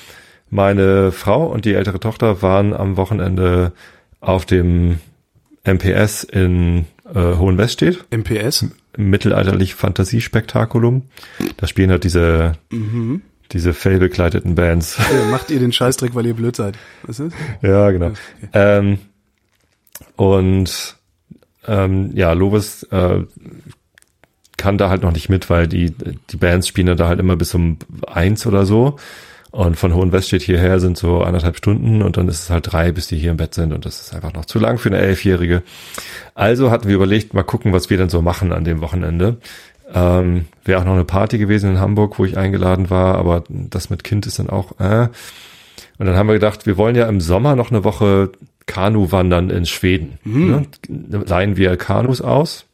meine 0.49 1.11
Frau 1.11 1.45
und 1.45 1.65
die 1.65 1.73
ältere 1.73 1.99
Tochter 1.99 2.41
waren 2.41 2.73
am 2.73 2.97
Wochenende 2.97 3.71
auf 4.19 4.45
dem 4.45 4.99
MPS 5.63 6.23
in 6.23 6.85
äh, 7.13 7.35
Hohenweststedt. 7.35 8.05
MPS? 8.11 8.65
Mittelalterlich 8.99 9.75
Fantasiespektakulum. 9.75 11.03
Da 11.57 11.67
spielen 11.67 11.89
halt 11.89 12.03
diese, 12.03 12.53
mhm. 12.69 13.21
diese 13.51 13.73
fellbekleideten 13.73 14.55
Bands. 14.55 14.97
Ja, 14.97 15.31
macht 15.31 15.49
ihr 15.49 15.59
den 15.59 15.71
Scheißdreck, 15.71 16.15
weil 16.15 16.25
ihr 16.25 16.33
blöd 16.33 16.55
seid. 16.55 16.77
Was 17.03 17.19
ist? 17.19 17.35
Ja, 17.61 17.89
genau. 17.91 18.07
Okay. 18.07 18.49
Ähm, 18.53 18.99
und 20.15 20.97
ähm, 21.67 22.11
ja, 22.13 22.33
Lovis 22.33 22.83
äh, 22.83 23.21
kann 24.57 24.77
da 24.77 24.89
halt 24.89 25.01
noch 25.01 25.13
nicht 25.13 25.29
mit, 25.29 25.49
weil 25.49 25.67
die, 25.67 25.91
die 26.29 26.37
Bands 26.37 26.67
spielen 26.67 26.97
da 26.97 27.07
halt 27.07 27.19
immer 27.19 27.37
bis 27.37 27.55
um 27.55 27.77
eins 28.05 28.45
oder 28.45 28.65
so. 28.65 28.97
Und 29.51 29.77
von 29.77 29.95
Hohen 29.95 30.11
West 30.11 30.27
steht 30.27 30.43
hierher 30.43 30.79
sind 30.79 30.97
so 30.97 31.21
anderthalb 31.21 31.57
Stunden 31.57 32.03
und 32.03 32.17
dann 32.17 32.27
ist 32.27 32.43
es 32.43 32.49
halt 32.51 32.71
drei, 32.71 32.91
bis 32.91 33.07
die 33.07 33.17
hier 33.17 33.31
im 33.31 33.37
Bett 33.37 33.55
sind 33.55 33.73
und 33.73 33.83
das 33.85 33.99
ist 33.99 34.13
einfach 34.13 34.33
noch 34.33 34.45
zu 34.45 34.59
lang 34.59 34.77
für 34.77 34.89
eine 34.89 34.99
Elfjährige. 34.99 35.63
Also 36.35 36.69
hatten 36.69 36.87
wir 36.87 36.95
überlegt, 36.95 37.33
mal 37.33 37.43
gucken, 37.43 37.73
was 37.73 37.89
wir 37.89 37.97
denn 37.97 38.09
so 38.09 38.21
machen 38.21 38.51
an 38.51 38.63
dem 38.63 38.81
Wochenende. 38.81 39.37
Ähm, 39.91 40.45
Wäre 40.63 40.79
auch 40.79 40.85
noch 40.85 40.93
eine 40.93 41.05
Party 41.05 41.39
gewesen 41.39 41.71
in 41.71 41.79
Hamburg, 41.79 42.19
wo 42.19 42.25
ich 42.25 42.37
eingeladen 42.37 42.91
war, 42.91 43.15
aber 43.15 43.43
das 43.49 43.89
mit 43.89 44.03
Kind 44.03 44.27
ist 44.27 44.37
dann 44.37 44.49
auch, 44.49 44.79
äh. 44.79 45.07
Und 45.97 46.05
dann 46.05 46.15
haben 46.15 46.27
wir 46.27 46.33
gedacht, 46.33 46.65
wir 46.65 46.77
wollen 46.77 46.95
ja 46.95 47.07
im 47.09 47.19
Sommer 47.19 47.55
noch 47.55 47.71
eine 47.71 47.83
Woche 47.83 48.31
Kanu 48.67 49.11
wandern 49.11 49.49
in 49.49 49.65
Schweden. 49.65 50.19
Mhm. 50.23 50.65
Ne? 50.87 51.23
Leihen 51.25 51.57
wir 51.57 51.75
Kanus 51.75 52.21
aus 52.21 52.68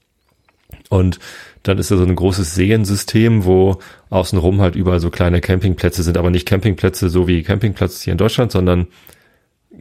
und 0.90 1.20
dann 1.64 1.78
ist 1.78 1.90
da 1.90 1.98
so 1.98 2.04
ein 2.04 2.16
großes 2.16 2.54
Seensystem, 2.56 3.46
wo 3.46 3.80
außenrum 4.10 4.62
halt 4.62 4.76
überall 4.76 5.00
so 5.00 5.10
kleine 5.10 5.42
Campingplätze 5.42 6.04
sind, 6.04 6.18
aber 6.18 6.30
nicht 6.30 6.48
Campingplätze 6.48 7.10
so 7.10 7.28
wie 7.28 7.44
Campingplatz 7.44 8.02
hier 8.02 8.12
in 8.12 8.18
Deutschland, 8.18 8.52
sondern 8.52 8.88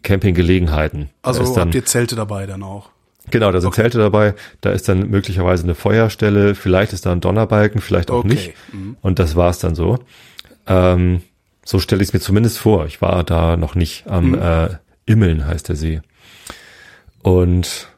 Campinggelegenheiten. 0.02 1.10
Also 1.22 1.42
dann, 1.54 1.66
habt 1.66 1.74
ihr 1.74 1.84
Zelte 1.84 2.16
dabei 2.16 2.46
dann 2.46 2.62
auch? 2.62 2.90
Genau, 3.30 3.50
da 3.52 3.60
sind 3.60 3.68
okay. 3.68 3.82
Zelte 3.82 3.98
dabei. 3.98 4.34
Da 4.60 4.70
ist 4.70 4.88
dann 4.88 5.08
möglicherweise 5.10 5.64
eine 5.64 5.74
Feuerstelle, 5.74 6.54
vielleicht 6.54 6.92
ist 6.92 7.06
da 7.06 7.12
ein 7.12 7.20
Donnerbalken, 7.20 7.80
vielleicht 7.80 8.10
auch 8.10 8.18
okay. 8.18 8.28
nicht. 8.28 8.54
Mhm. 8.72 8.96
Und 9.00 9.18
das 9.18 9.36
war's 9.36 9.58
dann 9.58 9.74
so. 9.74 9.98
Ähm, 10.66 11.22
so 11.64 11.78
stelle 11.78 12.02
ich 12.02 12.08
es 12.08 12.12
mir 12.12 12.20
zumindest 12.20 12.58
vor. 12.58 12.86
Ich 12.86 13.00
war 13.00 13.24
da 13.24 13.56
noch 13.56 13.74
nicht 13.74 14.06
am 14.06 14.30
mhm. 14.30 14.42
äh, 14.42 14.68
Immeln, 15.06 15.46
heißt 15.46 15.68
der 15.68 15.76
See. 15.76 16.00
Und 17.22 17.88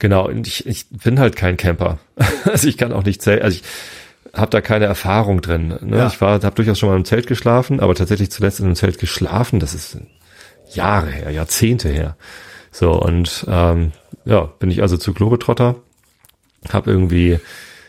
Genau, 0.00 0.26
und 0.26 0.48
ich, 0.48 0.66
ich 0.66 0.86
bin 0.88 1.20
halt 1.20 1.36
kein 1.36 1.56
Camper. 1.56 1.98
also 2.44 2.66
ich 2.66 2.76
kann 2.76 2.92
auch 2.92 3.04
nicht 3.04 3.22
zählen, 3.22 3.42
also 3.42 3.56
ich 3.56 3.62
habe 4.34 4.50
da 4.50 4.60
keine 4.60 4.86
Erfahrung 4.86 5.42
drin. 5.42 5.78
Ne? 5.82 5.98
Ja. 5.98 6.06
Ich 6.08 6.20
war, 6.20 6.42
habe 6.42 6.54
durchaus 6.54 6.78
schon 6.78 6.88
mal 6.88 6.96
im 6.96 7.04
Zelt 7.04 7.26
geschlafen, 7.26 7.80
aber 7.80 7.94
tatsächlich 7.94 8.30
zuletzt 8.30 8.60
in 8.60 8.66
einem 8.66 8.76
Zelt 8.76 8.98
geschlafen, 8.98 9.60
das 9.60 9.74
ist 9.74 9.98
Jahre 10.72 11.10
her, 11.10 11.30
Jahrzehnte 11.30 11.88
her. 11.90 12.16
So, 12.72 12.92
und 12.92 13.44
ähm, 13.48 13.92
ja, 14.24 14.48
bin 14.58 14.70
ich 14.70 14.80
also 14.82 14.96
zu 14.96 15.12
Globetrotter, 15.12 15.76
habe 16.72 16.90
irgendwie 16.90 17.38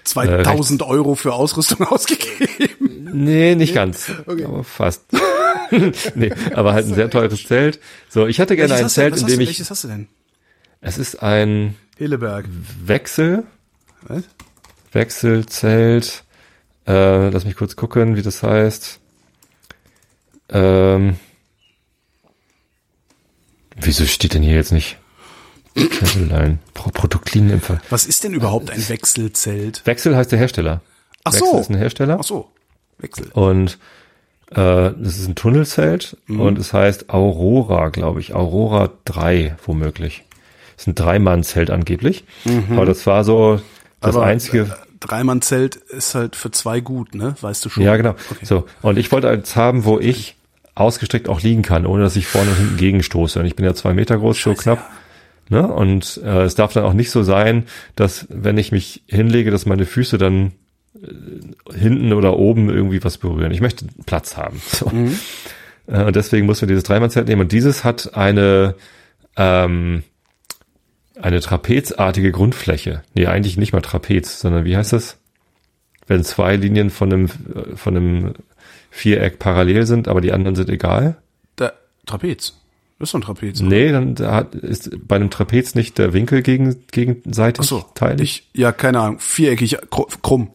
2000 0.04 0.82
äh, 0.82 0.86
Euro 0.86 1.16
für 1.16 1.34
Ausrüstung 1.34 1.88
ausgegeben. 1.88 3.10
Nee, 3.14 3.56
nicht 3.56 3.74
ganz, 3.74 4.12
okay. 4.26 4.44
aber 4.44 4.66
fast. 4.66 5.04
nee, 6.16 6.34
aber 6.54 6.74
halt 6.74 6.88
ein 6.88 6.96
sehr 6.96 7.10
teures 7.10 7.46
Zelt. 7.46 7.80
So, 8.10 8.28
ich 8.28 8.42
hatte 8.42 8.58
gerne 8.58 8.72
welches 8.72 8.86
ein 8.86 9.12
Zelt, 9.12 9.18
in 9.22 9.28
dem 9.28 9.40
ich. 9.40 9.50
Welches 9.50 9.70
hast 9.70 9.86
du 9.86 9.88
denn? 9.88 10.08
Es 10.82 10.98
ist 10.98 11.22
ein 11.22 11.76
Hilleberg. 12.02 12.46
Wechsel. 12.84 13.44
Was? 14.08 14.24
Wechselzelt. 14.92 16.24
Äh, 16.88 17.30
lass 17.30 17.46
mich 17.46 17.56
kurz 17.56 17.76
gucken, 17.76 18.16
wie 18.16 18.24
das 18.24 18.42
heißt. 18.42 19.00
Ähm, 20.50 21.18
wieso 23.80 24.06
steht 24.08 24.34
denn 24.34 24.42
hier 24.42 24.56
jetzt 24.56 24.72
nicht? 24.72 24.98
Travelline, 25.76 26.58
Pro 26.74 26.90
Produktlinie. 26.90 27.62
Was 27.92 28.08
ist 28.08 28.24
denn 28.24 28.34
überhaupt 28.34 28.72
ein 28.72 28.90
Wechselzelt? 28.90 29.84
Wechsel 29.86 30.16
heißt 30.18 30.32
der 30.32 30.40
Hersteller. 30.40 30.82
Ach 31.24 31.34
Wechsel 31.34 31.48
so. 31.52 31.60
ist 31.60 31.70
ein 31.70 31.78
Hersteller. 31.78 32.18
Ach 32.20 32.24
so. 32.26 32.50
Wechsel. 32.98 33.28
Und 33.34 33.78
äh, 34.50 34.56
das 34.56 35.20
ist 35.20 35.28
ein 35.28 35.36
Tunnelzelt 35.36 36.18
Mhm. 36.26 36.42
und 36.42 36.58
es 36.58 36.74
heißt 36.74 37.12
Aurora, 37.12 37.90
glaube 37.90 38.20
ich. 38.22 38.34
Aurora 38.34 38.90
3 39.06 39.56
womöglich. 39.68 40.24
Das 40.82 40.88
ist 40.88 40.88
ein 40.88 40.96
Dreimann-Zelt 40.96 41.70
angeblich. 41.70 42.24
Aber 42.72 42.86
das 42.88 43.06
war 43.06 43.24
so 43.24 43.62
das 44.00 44.16
Mhm. 44.16 44.22
Aber, 44.22 44.26
einzige. 44.28 44.62
Äh, 44.64 44.68
Dreimannzelt 45.00 45.76
ist 45.76 46.16
halt 46.16 46.36
für 46.36 46.50
zwei 46.52 46.80
gut, 46.80 47.14
ne? 47.16 47.36
Weißt 47.40 47.64
du 47.64 47.70
schon. 47.70 47.84
ja, 47.84 47.96
genau. 47.98 48.16
Okay. 48.32 48.46
So. 48.46 48.66
Und 48.82 48.98
ich 48.98 49.12
wollte 49.12 49.30
eins 49.30 49.56
haben, 49.56 49.86
wo 49.86 50.00
ich 50.00 50.36
ausgestreckt 50.74 51.30
auch 51.30 51.42
liegen 51.42 51.62
kann, 51.62 51.86
ohne 51.86 52.04
dass 52.04 52.16
ich 52.16 52.26
vorne 52.28 52.50
und 52.52 52.58
hinten 52.58 52.78
gegenstoße. 52.78 53.40
Und 53.40 53.46
ich 53.46 53.56
bin 53.56 53.66
ja 53.66 53.74
zwei 53.76 53.94
Meter 53.94 54.18
groß, 54.18 54.38
so 54.38 54.52
Scheiße, 54.52 54.62
knapp. 54.64 54.90
Ne? 55.50 55.68
Und 55.68 56.20
äh, 56.24 56.44
es 56.44 56.56
darf 56.56 56.74
dann 56.74 56.84
auch 56.84 56.94
nicht 56.94 57.12
so 57.12 57.22
sein, 57.24 57.66
dass 57.96 58.26
wenn 58.30 58.58
ich 58.58 58.72
mich 58.72 59.04
hinlege, 59.08 59.52
dass 59.52 59.66
meine 59.68 59.86
Füße 59.86 60.18
dann 60.18 60.54
äh, 60.96 61.78
hinten 61.78 62.14
oder 62.14 62.38
oben 62.38 62.70
irgendwie 62.70 63.04
was 63.04 63.18
berühren. 63.20 63.52
Ich 63.52 63.62
möchte 63.62 63.86
Platz 64.08 64.36
haben. 64.38 64.62
So. 64.72 64.92
Äh, 65.88 66.04
und 66.06 66.16
deswegen 66.16 66.46
mussten 66.48 66.64
wir 66.64 66.68
dieses 66.70 66.86
Dreimannzelt 66.86 67.28
nehmen. 67.28 67.42
Und 67.42 67.52
dieses 67.52 67.84
hat 67.84 68.16
eine 68.16 68.76
ähm, 69.36 70.04
eine 71.22 71.40
trapezartige 71.40 72.32
Grundfläche. 72.32 73.04
Nee, 73.14 73.28
eigentlich 73.28 73.58
nicht 73.58 73.74
mal 73.74 73.82
Trapez, 73.82 74.40
sondern 74.40 74.66
wie 74.66 74.76
heißt 74.78 74.94
das? 74.94 75.18
Wenn 76.08 76.24
zwei 76.24 76.56
Linien 76.56 76.90
von 76.90 77.12
einem, 77.14 77.26
äh, 77.26 77.76
von 77.76 77.96
einem 77.96 78.34
Viereck 78.90 79.40
parallel 79.40 79.86
sind, 79.86 80.08
aber 80.08 80.20
die 80.22 80.32
anderen 80.34 80.56
sind 80.56 80.70
egal. 80.70 81.18
Da, 81.56 81.74
Trapez. 82.06 82.58
Das 83.00 83.10
ist 83.10 83.14
doch 83.14 83.20
ein 83.20 83.24
Trapez. 83.24 83.60
oder? 83.62 83.70
Nee, 83.70 83.92
dann 83.92 84.16
da 84.16 84.34
hat- 84.36 84.54
ist 84.56 84.92
bei 85.08 85.16
einem 85.16 85.30
Trapez 85.30 85.74
nicht 85.76 85.98
der 85.98 86.14
Winkel 86.14 86.42
gegen, 86.44 86.76
gegenseitig 86.92 87.62
Ach 87.62 87.70
so. 87.70 87.86
teilig. 87.96 88.48
Ich, 88.54 88.60
ja, 88.60 88.72
keine 88.72 89.00
Ahnung. 89.00 89.20
Viereckig, 89.20 89.78
kru- 89.90 90.08
krumm. 90.22 90.52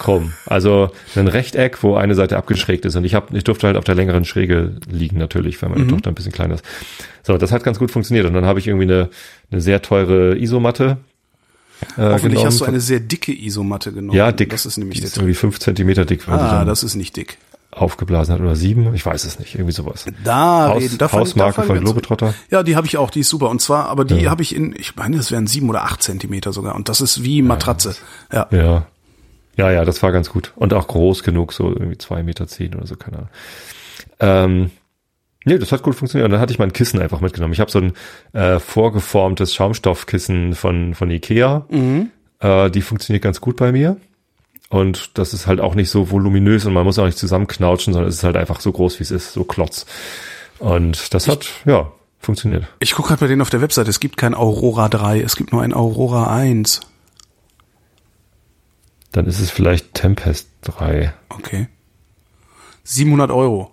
Krumm. 0.00 0.32
Also 0.46 0.90
ein 1.14 1.28
Rechteck, 1.28 1.82
wo 1.84 1.94
eine 1.94 2.16
Seite 2.16 2.36
abgeschrägt 2.36 2.84
ist. 2.84 2.96
Und 2.96 3.04
ich, 3.04 3.14
hab, 3.14 3.32
ich 3.32 3.44
durfte 3.44 3.68
halt 3.68 3.76
auf 3.76 3.84
der 3.84 3.94
längeren 3.94 4.24
Schräge 4.24 4.76
liegen, 4.90 5.18
natürlich, 5.18 5.62
weil 5.62 5.68
meine 5.68 5.86
Tochter 5.86 6.10
ein 6.10 6.14
bisschen 6.14 6.32
kleiner 6.32 6.54
ist. 6.54 6.64
So, 7.22 7.38
das 7.38 7.52
hat 7.52 7.62
ganz 7.62 7.78
gut 7.78 7.90
funktioniert. 7.92 8.26
Und 8.26 8.34
dann 8.34 8.46
habe 8.46 8.58
ich 8.58 8.66
irgendwie 8.66 8.86
eine, 8.92 9.10
eine 9.52 9.60
sehr 9.60 9.80
teure 9.82 10.36
Isomatte. 10.36 10.96
Äh, 11.96 12.02
Hoffentlich 12.02 12.22
genommen. 12.32 12.46
hast 12.46 12.60
du 12.60 12.64
eine 12.64 12.80
sehr 12.80 13.00
dicke 13.00 13.32
Isomatte 13.32 13.92
genommen. 13.92 14.16
ja, 14.16 14.32
dick. 14.32 14.50
Das 14.50 14.66
ist 14.66 14.76
nämlich 14.76 14.96
die 14.96 15.00
der 15.02 15.08
ist 15.08 15.16
irgendwie 15.16 15.34
fünf 15.34 15.60
Zentimeter 15.60 16.04
dick, 16.04 16.28
Ah, 16.28 16.64
das 16.64 16.82
ist 16.82 16.94
nicht 16.94 17.16
dick. 17.16 17.38
aufgeblasen 17.70 18.34
hat. 18.34 18.40
Oder 18.40 18.56
sieben, 18.56 18.94
ich 18.94 19.04
weiß 19.06 19.24
es 19.24 19.38
nicht. 19.38 19.54
Irgendwie 19.54 19.72
sowas. 19.72 20.04
Da 20.24 20.68
Haus, 20.68 20.82
reden. 20.82 20.98
Da 20.98 21.12
Hausmarke 21.12 21.62
von. 21.62 21.78
Globetrotter. 21.80 22.34
Ja, 22.50 22.62
die 22.62 22.76
habe 22.76 22.86
ich 22.86 22.96
auch, 22.98 23.10
die 23.10 23.20
ist 23.20 23.28
super. 23.28 23.48
Und 23.48 23.60
zwar, 23.62 23.86
aber 23.88 24.04
die 24.04 24.28
habe 24.28 24.42
ich 24.42 24.54
in, 24.54 24.74
ich 24.76 24.96
meine, 24.96 25.16
das 25.18 25.30
wären 25.30 25.46
sieben 25.46 25.68
oder 25.70 25.84
acht 25.84 26.02
Zentimeter 26.02 26.52
sogar. 26.52 26.74
Und 26.74 26.88
das 26.88 27.00
ist 27.00 27.22
wie 27.22 27.42
Matratze. 27.42 27.94
Ja. 28.32 28.46
Ja. 28.50 28.86
Ja, 29.60 29.70
ja, 29.70 29.84
das 29.84 30.02
war 30.02 30.10
ganz 30.10 30.30
gut. 30.30 30.52
Und 30.56 30.72
auch 30.72 30.88
groß 30.88 31.22
genug, 31.22 31.52
so 31.52 31.68
irgendwie 31.68 31.98
zwei 31.98 32.22
Meter 32.22 32.46
zehn 32.46 32.74
oder 32.74 32.86
so, 32.86 32.96
keine 32.96 33.18
Ahnung. 33.18 33.30
Ähm, 34.20 34.70
nee, 35.44 35.58
das 35.58 35.70
hat 35.70 35.82
gut 35.82 35.94
funktioniert. 35.94 36.24
Und 36.24 36.32
dann 36.32 36.40
hatte 36.40 36.54
ich 36.54 36.58
mein 36.58 36.72
Kissen 36.72 36.98
einfach 36.98 37.20
mitgenommen. 37.20 37.52
Ich 37.52 37.60
habe 37.60 37.70
so 37.70 37.78
ein 37.78 37.92
äh, 38.32 38.58
vorgeformtes 38.58 39.54
Schaumstoffkissen 39.54 40.54
von, 40.54 40.94
von 40.94 41.10
Ikea. 41.10 41.66
Äh, 42.38 42.70
die 42.70 42.80
funktioniert 42.80 43.22
ganz 43.22 43.42
gut 43.42 43.56
bei 43.56 43.70
mir. 43.70 43.98
Und 44.70 45.18
das 45.18 45.34
ist 45.34 45.46
halt 45.46 45.60
auch 45.60 45.74
nicht 45.74 45.90
so 45.90 46.10
voluminös 46.10 46.64
und 46.64 46.72
man 46.72 46.84
muss 46.84 46.98
auch 46.98 47.04
nicht 47.04 47.18
zusammenknautschen, 47.18 47.92
sondern 47.92 48.08
es 48.08 48.16
ist 48.16 48.24
halt 48.24 48.36
einfach 48.36 48.60
so 48.60 48.72
groß, 48.72 48.98
wie 48.98 49.02
es 49.02 49.10
ist, 49.10 49.34
so 49.34 49.44
klotz. 49.44 49.84
Und 50.58 51.12
das 51.12 51.28
hat, 51.28 51.46
ja, 51.66 51.92
funktioniert. 52.18 52.64
Ich 52.78 52.94
gucke 52.94 53.08
gerade 53.08 53.20
bei 53.20 53.26
denen 53.26 53.42
auf 53.42 53.50
der 53.50 53.60
Webseite, 53.60 53.90
es 53.90 54.00
gibt 54.00 54.16
kein 54.16 54.32
Aurora 54.32 54.88
3, 54.88 55.20
es 55.20 55.36
gibt 55.36 55.52
nur 55.52 55.60
ein 55.60 55.74
Aurora 55.74 56.34
1. 56.34 56.80
Dann 59.12 59.26
ist 59.26 59.40
es 59.40 59.50
vielleicht 59.50 59.94
Tempest 59.94 60.48
3. 60.62 61.12
Okay. 61.30 61.68
700 62.84 63.30
Euro. 63.30 63.70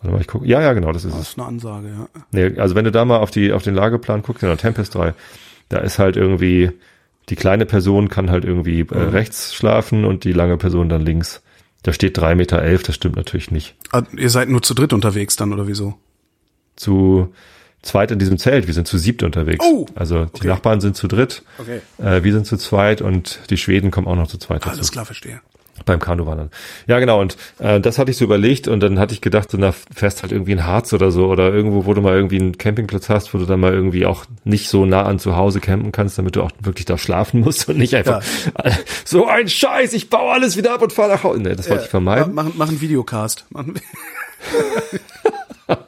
Warte 0.00 0.14
mal, 0.14 0.20
ich 0.20 0.28
gucke. 0.28 0.46
Ja, 0.46 0.60
ja, 0.62 0.72
genau, 0.72 0.92
das 0.92 1.04
ist 1.04 1.12
Das 1.14 1.20
es. 1.22 1.28
ist 1.30 1.38
eine 1.38 1.48
Ansage, 1.48 1.88
ja. 1.88 2.08
Nee, 2.32 2.58
also 2.58 2.74
wenn 2.74 2.84
du 2.84 2.92
da 2.92 3.04
mal 3.04 3.18
auf 3.18 3.30
die 3.30 3.52
auf 3.52 3.62
den 3.62 3.74
Lageplan 3.74 4.22
guckst, 4.22 4.40
genau, 4.40 4.56
Tempest 4.56 4.94
3, 4.94 5.14
da 5.68 5.78
ist 5.78 5.98
halt 5.98 6.16
irgendwie 6.16 6.70
die 7.28 7.36
kleine 7.36 7.64
Person 7.66 8.08
kann 8.08 8.30
halt 8.30 8.44
irgendwie 8.44 8.80
äh, 8.80 8.96
rechts 8.98 9.54
schlafen 9.54 10.04
und 10.04 10.24
die 10.24 10.32
lange 10.32 10.56
Person 10.56 10.88
dann 10.88 11.02
links. 11.02 11.42
Da 11.82 11.92
steht 11.92 12.16
drei 12.18 12.34
Meter, 12.34 12.60
elf, 12.60 12.82
das 12.82 12.94
stimmt 12.96 13.16
natürlich 13.16 13.50
nicht. 13.50 13.76
Ah, 13.92 14.02
Ihr 14.16 14.30
seid 14.30 14.48
nur 14.48 14.62
zu 14.62 14.74
dritt 14.74 14.92
unterwegs 14.92 15.36
dann, 15.36 15.52
oder 15.52 15.66
wieso? 15.68 15.94
Zu 16.76 17.32
zweit 17.82 18.10
in 18.10 18.18
diesem 18.18 18.38
Zelt, 18.38 18.66
wir 18.66 18.74
sind 18.74 18.86
zu 18.86 18.98
siebt 18.98 19.22
unterwegs. 19.22 19.64
Oh, 19.64 19.86
also 19.94 20.24
die 20.26 20.30
okay. 20.40 20.48
Nachbarn 20.48 20.80
sind 20.80 20.96
zu 20.96 21.08
dritt, 21.08 21.42
Okay. 21.58 21.80
äh, 21.98 22.22
wir 22.22 22.32
sind 22.32 22.46
zu 22.46 22.56
zweit 22.56 23.00
und 23.02 23.40
die 23.50 23.56
Schweden 23.56 23.90
kommen 23.90 24.06
auch 24.06 24.16
noch 24.16 24.28
zu 24.28 24.38
zweit 24.38 24.62
dazu. 24.64 24.76
Alles 24.76 24.92
klar, 24.92 25.04
verstehe. 25.04 25.40
Beim 25.86 25.98
Kanuwandern. 25.98 26.50
Ja, 26.86 26.98
genau. 26.98 27.22
Und 27.22 27.38
äh, 27.58 27.80
das 27.80 27.98
hatte 27.98 28.10
ich 28.10 28.18
so 28.18 28.24
überlegt 28.26 28.68
und 28.68 28.80
dann 28.80 28.98
hatte 28.98 29.14
ich 29.14 29.22
gedacht, 29.22 29.50
so 29.50 29.56
na, 29.56 29.72
fährst 29.72 30.20
halt 30.20 30.30
irgendwie 30.30 30.52
in 30.52 30.66
Harz 30.66 30.92
oder 30.92 31.10
so 31.10 31.28
oder 31.28 31.50
irgendwo, 31.54 31.86
wo 31.86 31.94
du 31.94 32.02
mal 32.02 32.14
irgendwie 32.14 32.38
einen 32.38 32.58
Campingplatz 32.58 33.08
hast, 33.08 33.32
wo 33.32 33.38
du 33.38 33.46
dann 33.46 33.60
mal 33.60 33.72
irgendwie 33.72 34.04
auch 34.04 34.26
nicht 34.44 34.68
so 34.68 34.84
nah 34.84 35.04
an 35.04 35.18
zu 35.18 35.36
Hause 35.36 35.58
campen 35.60 35.90
kannst, 35.90 36.18
damit 36.18 36.36
du 36.36 36.42
auch 36.42 36.50
wirklich 36.60 36.84
da 36.84 36.98
schlafen 36.98 37.40
musst 37.44 37.66
und 37.70 37.78
nicht 37.78 37.94
einfach 37.96 38.22
so 39.06 39.26
ein 39.26 39.48
Scheiß, 39.48 39.94
ich 39.94 40.10
baue 40.10 40.30
alles 40.32 40.58
wieder 40.58 40.74
ab 40.74 40.82
und 40.82 40.92
fahre 40.92 41.12
nach 41.12 41.22
Hause. 41.24 41.40
Nee, 41.40 41.56
das 41.56 41.70
wollte 41.70 41.84
ich 41.84 41.90
vermeiden. 41.90 42.34
Machen, 42.34 42.52
machen 42.58 42.82
Videocast. 42.82 43.46
Machen, 43.48 43.74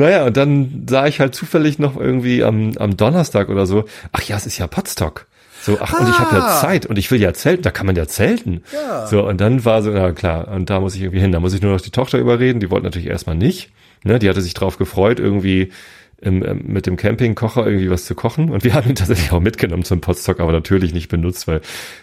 Naja, 0.00 0.24
und 0.24 0.36
dann 0.36 0.86
sah 0.88 1.06
ich 1.06 1.20
halt 1.20 1.34
zufällig 1.34 1.78
noch 1.78 1.96
irgendwie 1.96 2.42
am, 2.42 2.72
am 2.78 2.96
Donnerstag 2.96 3.48
oder 3.48 3.66
so, 3.66 3.84
ach 4.12 4.22
ja, 4.22 4.36
es 4.36 4.46
ist 4.46 4.58
ja 4.58 4.66
Potsdok. 4.66 5.26
So, 5.62 5.78
ach, 5.78 5.92
und 6.00 6.08
ich 6.08 6.18
habe 6.18 6.36
ja 6.36 6.42
Ah. 6.42 6.60
Zeit 6.60 6.86
und 6.86 6.96
ich 6.96 7.10
will 7.10 7.20
ja 7.20 7.34
zelten, 7.34 7.62
da 7.62 7.70
kann 7.70 7.84
man 7.84 7.94
ja 7.94 8.06
zelten. 8.06 8.62
Ja. 8.72 9.06
So, 9.06 9.26
und 9.28 9.42
dann 9.42 9.64
war 9.66 9.82
so, 9.82 9.90
na 9.90 10.12
klar, 10.12 10.48
und 10.48 10.70
da 10.70 10.80
muss 10.80 10.94
ich 10.94 11.02
irgendwie 11.02 11.20
hin. 11.20 11.32
Da 11.32 11.40
muss 11.40 11.52
ich 11.52 11.60
nur 11.60 11.72
noch 11.72 11.82
die 11.82 11.90
Tochter 11.90 12.18
überreden, 12.18 12.60
die 12.60 12.70
wollte 12.70 12.84
natürlich 12.84 13.08
erstmal 13.08 13.36
nicht. 13.36 13.70
Ne, 14.02 14.18
die 14.18 14.30
hatte 14.30 14.40
sich 14.40 14.54
drauf 14.54 14.78
gefreut, 14.78 15.20
irgendwie 15.20 15.70
im, 16.20 16.44
ähm, 16.44 16.62
mit 16.66 16.86
dem 16.86 16.96
Campingkocher 16.96 17.66
irgendwie 17.66 17.90
was 17.90 18.04
zu 18.04 18.14
kochen. 18.14 18.50
Und 18.50 18.64
wir 18.64 18.74
haben 18.74 18.88
ihn 18.88 18.94
tatsächlich 18.94 19.32
auch 19.32 19.40
mitgenommen 19.40 19.84
zum 19.84 20.00
Potstock, 20.00 20.40
aber 20.40 20.52
natürlich 20.52 20.92
nicht 20.92 21.08
benutzt, 21.08 21.48
weil 21.48 21.60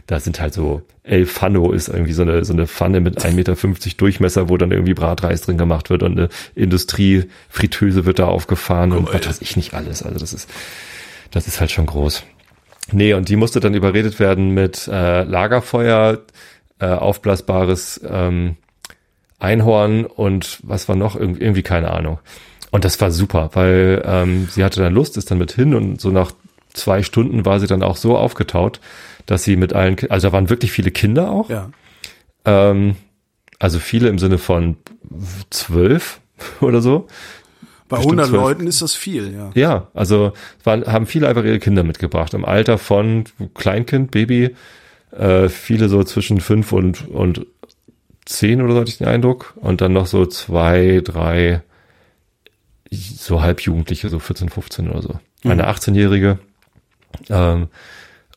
da 0.07 0.19
sind 0.19 0.39
halt 0.39 0.53
so 0.53 0.81
El 1.03 1.25
Fano 1.25 1.71
ist 1.71 1.87
irgendwie 1.87 2.13
so 2.13 2.23
eine, 2.23 2.43
so 2.43 2.53
eine 2.53 2.67
Pfanne 2.67 2.99
mit 2.99 3.23
1,50 3.23 3.33
Meter 3.33 3.55
Durchmesser, 3.97 4.49
wo 4.49 4.57
dann 4.57 4.71
irgendwie 4.71 4.93
Bratreis 4.93 5.41
drin 5.41 5.57
gemacht 5.57 5.89
wird 5.89 6.03
und 6.03 6.17
eine 6.17 6.29
Industriefritteuse 6.55 8.05
wird 8.05 8.19
da 8.19 8.25
aufgefahren 8.27 8.91
und 8.91 9.13
was 9.13 9.27
weiß 9.27 9.41
ich 9.41 9.55
nicht 9.55 9.73
alles. 9.73 10.03
Also 10.03 10.19
das 10.19 10.33
ist, 10.33 10.49
das 11.31 11.47
ist 11.47 11.59
halt 11.59 11.71
schon 11.71 11.85
groß. 11.85 12.23
Nee, 12.91 13.13
und 13.13 13.29
die 13.29 13.35
musste 13.35 13.59
dann 13.59 13.73
überredet 13.73 14.19
werden 14.19 14.51
mit 14.53 14.87
äh, 14.87 15.23
Lagerfeuer, 15.23 16.19
äh, 16.79 16.87
aufblasbares 16.87 18.01
ähm, 18.07 18.55
Einhorn 19.39 20.05
und 20.05 20.59
was 20.63 20.89
war 20.89 20.95
noch? 20.95 21.15
Irgendwie, 21.15 21.41
irgendwie 21.41 21.63
keine 21.63 21.91
Ahnung. 21.91 22.19
Und 22.77 22.85
das 22.85 23.01
war 23.01 23.09
super, 23.09 23.49
weil 23.53 24.03
ähm, 24.05 24.47
sie 24.51 24.63
hatte 24.63 24.81
dann 24.81 24.93
Lust, 24.93 25.17
ist 25.17 25.31
dann 25.31 25.39
mit 25.39 25.51
hin 25.51 25.73
und 25.73 25.99
so 25.99 26.11
nach 26.11 26.31
zwei 26.75 27.01
Stunden 27.01 27.43
war 27.43 27.59
sie 27.59 27.65
dann 27.65 27.81
auch 27.81 27.97
so 27.97 28.15
aufgetaut, 28.15 28.79
dass 29.25 29.43
sie 29.43 29.55
mit 29.55 29.73
allen, 29.73 29.97
also 30.09 30.27
da 30.27 30.31
waren 30.31 30.51
wirklich 30.51 30.71
viele 30.71 30.91
Kinder 30.91 31.31
auch. 31.31 31.49
ja. 31.49 31.71
Ähm, 32.45 32.95
also 33.57 33.79
viele 33.79 34.09
im 34.09 34.19
Sinne 34.19 34.37
von 34.37 34.77
zwölf 35.49 36.21
oder 36.61 36.83
so. 36.83 37.07
Bei 37.89 37.97
Bestimmt 37.97 38.19
100 38.19 38.27
zwölf. 38.27 38.41
Leuten 38.43 38.67
ist 38.67 38.83
das 38.83 38.93
viel, 38.93 39.33
ja. 39.33 39.49
Ja, 39.55 39.87
also 39.95 40.33
waren, 40.63 40.85
haben 40.85 41.07
viele 41.07 41.27
einfach 41.27 41.45
ihre 41.45 41.57
Kinder 41.57 41.81
mitgebracht. 41.81 42.35
Im 42.35 42.45
Alter 42.45 42.77
von 42.77 43.23
Kleinkind, 43.55 44.11
Baby, 44.11 44.55
äh, 45.17 45.49
viele 45.49 45.89
so 45.89 46.03
zwischen 46.03 46.41
fünf 46.41 46.73
und, 46.73 47.07
und 47.07 47.43
zehn 48.25 48.61
oder 48.61 48.73
so 48.73 48.79
hatte 48.81 48.91
ich 48.91 48.99
den 48.99 49.07
Eindruck. 49.07 49.55
Und 49.55 49.81
dann 49.81 49.93
noch 49.93 50.05
so 50.05 50.27
zwei, 50.27 51.01
drei, 51.03 51.63
so 52.91 53.41
Halbjugendliche, 53.41 54.09
so 54.09 54.19
14, 54.19 54.49
15 54.49 54.89
oder 54.89 55.01
so. 55.01 55.19
Eine 55.43 55.67
18-Jährige. 55.69 56.39
Ähm, 57.29 57.67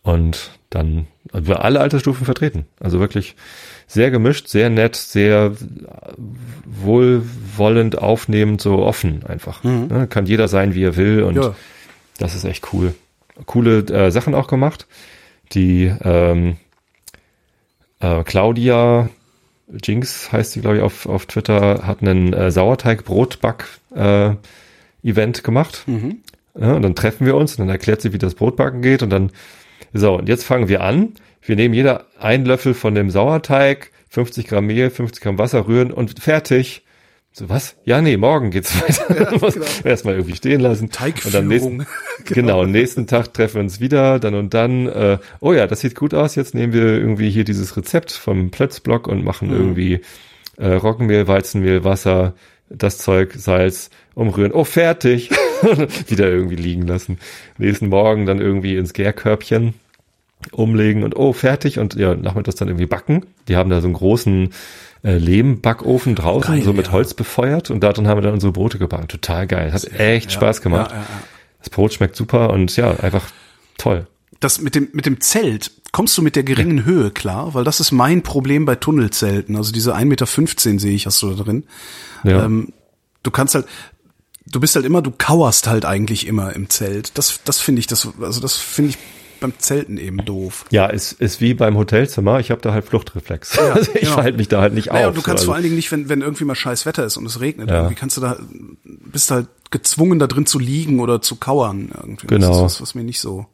und 0.02 0.50
dann 0.70 1.06
also 1.32 1.54
alle 1.54 1.80
Altersstufen 1.80 2.24
vertreten. 2.24 2.66
Also 2.80 3.00
wirklich 3.00 3.36
sehr 3.86 4.10
gemischt, 4.10 4.48
sehr 4.48 4.70
nett, 4.70 4.96
sehr 4.96 5.52
wohlwollend, 6.64 7.98
aufnehmend, 7.98 8.60
so 8.60 8.78
offen 8.78 9.24
einfach. 9.26 9.62
Ne, 9.64 10.06
kann 10.08 10.26
jeder 10.26 10.48
sein, 10.48 10.74
wie 10.74 10.84
er 10.84 10.96
will 10.96 11.22
und 11.22 11.36
Ja. 11.36 11.54
das 12.18 12.34
ist 12.34 12.44
echt 12.44 12.72
cool. 12.72 12.94
Coole 13.46 13.78
äh, 13.86 14.10
Sachen 14.10 14.34
auch 14.34 14.46
gemacht. 14.48 14.86
Die 15.52 15.92
ähm, 16.02 16.56
äh, 18.00 18.22
Claudia 18.24 19.08
Jinx 19.83 20.33
heißt 20.33 20.52
sie, 20.52 20.61
glaube 20.61 20.78
ich, 20.78 20.83
auf, 20.83 21.06
auf 21.06 21.26
Twitter, 21.26 21.87
hat 21.87 22.02
einen 22.02 22.33
äh, 22.33 22.50
Sauerteig-Brotback-Event 22.50 25.44
gemacht. 25.44 25.85
Ja, 26.59 26.74
und 26.74 26.83
dann 26.83 26.94
treffen 26.94 27.26
wir 27.26 27.37
uns 27.37 27.52
und 27.52 27.61
dann 27.61 27.68
erklärt 27.68 28.00
sie, 28.00 28.12
wie 28.12 28.18
das 28.18 28.35
Brotbacken 28.35 28.83
geht 28.83 29.02
und 29.02 29.11
dann, 29.11 29.30
so, 29.92 30.18
und 30.18 30.28
jetzt 30.28 30.44
fangen 30.44 30.68
wir 30.68 30.83
an. 30.83 31.14
Wir 31.42 31.56
nehmen 31.56 31.74
jeder 31.74 32.06
einen 32.18 32.44
Löffel 32.44 32.74
von 32.74 32.94
dem 32.94 33.11
Sauerteig, 33.11 33.90
50 34.11 34.48
Gramm 34.48 34.66
Mehl, 34.66 34.90
50 34.90 35.22
Gramm 35.22 35.38
Wasser 35.38 35.66
rühren 35.66 35.92
und 35.92 36.20
fertig. 36.20 36.83
So 37.32 37.48
was? 37.48 37.76
Ja, 37.84 38.00
nee, 38.02 38.16
morgen 38.16 38.50
geht's 38.50 38.74
weiter. 38.82 39.18
Ja, 39.18 39.30
genau. 39.50 39.66
Erstmal 39.84 40.14
irgendwie 40.14 40.36
stehen 40.36 40.60
lassen. 40.60 40.90
Teigführung. 40.90 41.34
Und 41.34 41.40
am 41.40 41.48
nächsten, 41.48 41.78
genau. 42.24 42.34
genau, 42.34 42.64
nächsten 42.64 43.06
Tag 43.06 43.32
treffen 43.32 43.54
wir 43.56 43.60
uns 43.62 43.80
wieder, 43.80 44.18
dann 44.18 44.34
und 44.34 44.54
dann. 44.54 44.86
Äh, 44.86 45.18
oh 45.40 45.52
ja, 45.52 45.66
das 45.66 45.80
sieht 45.80 45.94
gut 45.94 46.12
aus. 46.14 46.34
Jetzt 46.34 46.54
nehmen 46.54 46.72
wir 46.72 46.82
irgendwie 46.82 47.30
hier 47.30 47.44
dieses 47.44 47.76
Rezept 47.76 48.12
vom 48.12 48.50
Plötzblock 48.50 49.06
und 49.06 49.24
machen 49.24 49.48
mhm. 49.48 49.56
irgendwie 49.56 50.00
äh, 50.56 50.72
Roggenmehl, 50.72 51.28
Weizenmehl, 51.28 51.84
Wasser, 51.84 52.34
das 52.68 52.98
Zeug, 52.98 53.34
Salz, 53.36 53.90
umrühren. 54.14 54.52
Oh, 54.52 54.64
fertig. 54.64 55.30
wieder 56.08 56.28
irgendwie 56.28 56.56
liegen 56.56 56.86
lassen. 56.86 57.18
Nächsten 57.58 57.88
Morgen 57.88 58.26
dann 58.26 58.40
irgendwie 58.40 58.76
ins 58.76 58.92
Gärkörbchen 58.92 59.74
umlegen 60.53 61.03
und 61.03 61.16
oh, 61.16 61.33
fertig. 61.33 61.79
Und 61.79 61.94
ja, 61.94 62.14
nachmittags 62.14 62.57
dann 62.57 62.68
irgendwie 62.68 62.87
backen. 62.87 63.26
Die 63.48 63.57
haben 63.57 63.70
da 63.70 63.81
so 63.81 63.87
einen 63.87 63.94
großen 63.94 64.50
äh, 65.03 65.16
Lehmbackofen 65.16 66.14
draußen, 66.14 66.55
geil, 66.57 66.62
so 66.62 66.72
mit 66.72 66.87
ja. 66.87 66.92
Holz 66.92 67.14
befeuert 67.14 67.70
und 67.70 67.81
darin 67.81 68.07
haben 68.07 68.18
wir 68.18 68.22
dann 68.22 68.35
unsere 68.35 68.53
Brote 68.53 68.79
gebacken. 68.79 69.09
Total 69.09 69.46
geil. 69.46 69.72
Hat 69.72 69.85
echt 69.98 70.31
ja, 70.31 70.37
Spaß 70.37 70.62
gemacht. 70.62 70.90
Ja, 70.92 71.07
das 71.59 71.70
Brot 71.70 71.92
schmeckt 71.92 72.16
super 72.16 72.50
und 72.50 72.74
ja, 72.76 72.98
einfach 73.00 73.24
toll. 73.79 74.07
Das 74.40 74.61
mit 74.61 74.74
dem, 74.74 74.88
mit 74.92 75.05
dem 75.05 75.20
Zelt, 75.20 75.70
kommst 75.92 76.16
du 76.16 76.22
mit 76.22 76.35
der 76.35 76.42
geringen 76.42 76.85
Höhe 76.85 77.11
klar? 77.11 77.53
Weil 77.53 77.64
das 77.64 77.81
ist 77.81 77.92
mein 77.92 78.22
Problem 78.22 78.64
bei 78.64 78.74
Tunnelzelten. 78.74 79.57
Also 79.57 79.70
diese 79.70 79.94
1,15 79.94 80.05
Meter 80.05 80.26
sehe 80.26 80.92
ich, 80.92 81.07
hast 81.07 81.20
du 81.20 81.31
da 81.31 81.42
drin. 81.42 81.64
Ähm, 82.24 82.72
du 83.22 83.31
kannst 83.31 83.55
halt, 83.55 83.66
du 84.46 84.61
bist 84.61 84.76
halt 84.76 84.87
immer, 84.87 85.03
du 85.03 85.11
kauerst 85.11 85.66
halt 85.66 85.85
eigentlich 85.85 86.26
immer 86.26 86.55
im 86.55 86.70
Zelt. 86.70 87.18
Das, 87.18 87.40
das 87.44 87.61
finde 87.61 87.81
ich, 87.81 87.87
das, 87.87 88.09
also 88.20 88.40
das 88.40 88.57
finde 88.57 88.90
ich 88.90 88.98
beim 89.40 89.59
Zelten 89.59 89.98
eben 89.98 90.24
doof. 90.24 90.66
Ja, 90.70 90.87
ist, 90.87 91.12
ist 91.12 91.40
wie 91.40 91.55
beim 91.55 91.76
Hotelzimmer. 91.76 92.40
Ich 92.40 92.50
habe 92.50 92.61
da 92.61 92.72
halt 92.72 92.85
Fluchtreflex. 92.85 93.57
Ja, 93.57 93.62
also 93.74 93.92
ich 93.92 94.00
genau. 94.00 94.14
verhalte 94.14 94.38
mich 94.38 94.48
da 94.48 94.61
halt 94.61 94.74
nicht 94.74 94.92
naja, 94.92 95.09
auf. 95.09 95.09
Und 95.09 95.18
du 95.18 95.22
kannst 95.22 95.42
so, 95.42 95.46
vor 95.46 95.55
allen 95.55 95.64
Dingen 95.64 95.76
nicht, 95.76 95.90
wenn, 95.92 96.09
wenn 96.09 96.20
irgendwie 96.20 96.44
mal 96.44 96.55
scheiß 96.55 96.87
Wetter 96.87 97.05
ist 97.05 97.16
und 97.16 97.26
es 97.26 97.40
regnet, 97.40 97.68
ja. 97.68 97.76
irgendwie 97.76 97.94
kannst 97.94 98.16
du 98.16 98.20
da, 98.20 98.37
bist 98.85 99.31
halt 99.31 99.48
gezwungen, 99.70 100.18
da 100.18 100.26
drin 100.26 100.46
zu 100.46 100.59
liegen 100.59 101.00
oder 101.00 101.22
zu 101.22 101.37
kauern. 101.37 101.90
Irgendwie. 101.96 102.26
Genau. 102.26 102.48
Das 102.48 102.57
ist 102.57 102.62
was, 102.62 102.81
was 102.83 102.94
mir 102.94 103.05
nicht 103.05 103.20
so 103.20 103.46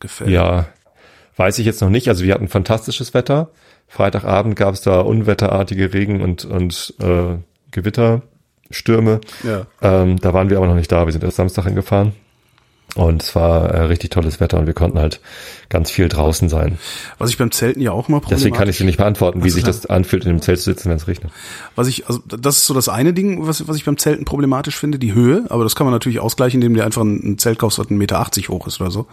gefällt. 0.00 0.30
Ja, 0.30 0.66
weiß 1.36 1.58
ich 1.58 1.66
jetzt 1.66 1.80
noch 1.80 1.90
nicht. 1.90 2.08
Also 2.08 2.24
wir 2.24 2.34
hatten 2.34 2.48
fantastisches 2.48 3.14
Wetter. 3.14 3.50
Freitagabend 3.88 4.56
gab 4.56 4.74
es 4.74 4.80
da 4.80 5.00
unwetterartige 5.00 5.92
Regen 5.92 6.20
und, 6.20 6.44
und 6.44 6.94
äh, 7.00 7.36
Gewitterstürme. 7.70 9.20
Ja. 9.42 9.66
Ähm, 9.82 10.18
da 10.18 10.32
waren 10.32 10.50
wir 10.50 10.56
aber 10.56 10.66
noch 10.66 10.74
nicht 10.74 10.90
da. 10.90 11.06
Wir 11.06 11.12
sind 11.12 11.24
erst 11.24 11.36
Samstag 11.36 11.64
hingefahren. 11.66 12.12
Und 12.94 13.22
es 13.22 13.34
war 13.34 13.70
äh, 13.70 13.82
richtig 13.82 14.10
tolles 14.10 14.38
Wetter 14.38 14.58
und 14.58 14.66
wir 14.66 14.74
konnten 14.74 14.98
halt 14.98 15.20
ganz 15.68 15.90
viel 15.90 16.08
draußen 16.08 16.48
sein. 16.48 16.78
Was 17.18 17.30
ich 17.30 17.38
beim 17.38 17.50
Zelten 17.50 17.82
ja 17.82 17.90
auch 17.90 18.08
mal 18.08 18.20
Deswegen 18.30 18.54
kann 18.54 18.68
ich 18.68 18.78
dir 18.78 18.84
nicht 18.84 18.98
beantworten, 18.98 19.40
wie 19.40 19.46
also 19.46 19.54
sich 19.56 19.64
das 19.64 19.86
anfühlt, 19.86 20.24
in 20.24 20.30
dem 20.30 20.40
Zelt 20.40 20.60
zu 20.60 20.66
sitzen, 20.66 20.90
wenn 20.90 20.96
es 20.96 21.08
regnet. 21.08 21.32
Was 21.74 21.88
ich, 21.88 22.06
also 22.06 22.20
das 22.26 22.58
ist 22.58 22.66
so 22.66 22.74
das 22.74 22.88
eine 22.88 23.12
Ding, 23.12 23.46
was, 23.48 23.66
was 23.66 23.76
ich 23.76 23.84
beim 23.84 23.98
Zelten 23.98 24.24
problematisch 24.24 24.76
finde, 24.76 25.00
die 25.00 25.12
Höhe. 25.12 25.44
Aber 25.48 25.64
das 25.64 25.74
kann 25.74 25.86
man 25.86 25.92
natürlich 25.92 26.20
ausgleichen, 26.20 26.62
indem 26.62 26.74
du 26.74 26.84
einfach 26.84 27.02
ein, 27.02 27.36
Zelt 27.38 27.58
kaufst, 27.58 27.80
was 27.80 27.88
1,80 27.88 27.94
Meter 27.94 28.24
hoch 28.48 28.66
ist 28.68 28.80
oder 28.80 28.92
so. 28.92 29.06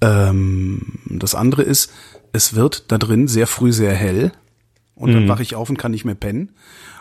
Ähm, 0.00 1.00
das 1.04 1.34
andere 1.34 1.62
ist, 1.62 1.92
es 2.32 2.54
wird 2.54 2.90
da 2.90 2.96
drin 2.96 3.28
sehr 3.28 3.46
früh 3.46 3.72
sehr 3.72 3.92
hell 3.92 4.32
und 4.94 5.10
mhm. 5.10 5.14
dann 5.14 5.28
wache 5.28 5.42
ich 5.42 5.54
auf 5.54 5.68
und 5.68 5.76
kann 5.76 5.92
nicht 5.92 6.06
mehr 6.06 6.14
pennen. 6.14 6.50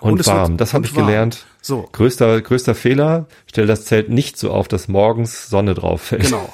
Und, 0.02 0.13
und 0.13 0.28
warm, 0.28 0.52
wird, 0.52 0.62
das 0.62 0.74
habe 0.74 0.86
ich 0.86 0.95
warm. 0.95 1.08
gelernt. 1.08 1.45
So. 1.62 1.88
Größter, 1.91 2.41
größter 2.41 2.76
Fehler, 2.76 3.28
stell 3.47 3.67
das 3.67 3.86
Zelt 3.86 4.10
nicht 4.10 4.38
so 4.38 4.52
auf, 4.52 4.67
dass 4.67 4.88
morgens 4.88 5.47
Sonne 5.47 5.76
drauf 5.76 6.02
fällt. 6.02 6.24
Genau. 6.24 6.52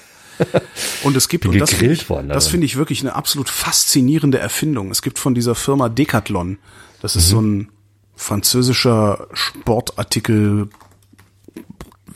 Und 1.04 1.18
es 1.18 1.30
gibt, 1.30 1.48
und 1.48 1.58
das 1.58 1.74
finde 1.74 1.94
ich, 1.94 2.06
das 2.06 2.48
finde 2.48 2.66
ich 2.66 2.76
wirklich 2.76 3.02
eine 3.02 3.16
absolut 3.16 3.50
faszinierende 3.50 4.38
Erfindung. 4.38 4.92
Es 4.92 5.02
gibt 5.02 5.18
von 5.18 5.34
dieser 5.34 5.56
Firma 5.56 5.90
Decathlon, 5.90 6.60
das 7.02 7.16
ist 7.16 7.28
mhm. 7.28 7.32
so 7.32 7.42
ein 7.42 7.72
französischer 8.16 9.28
Sportartikel, 9.34 10.70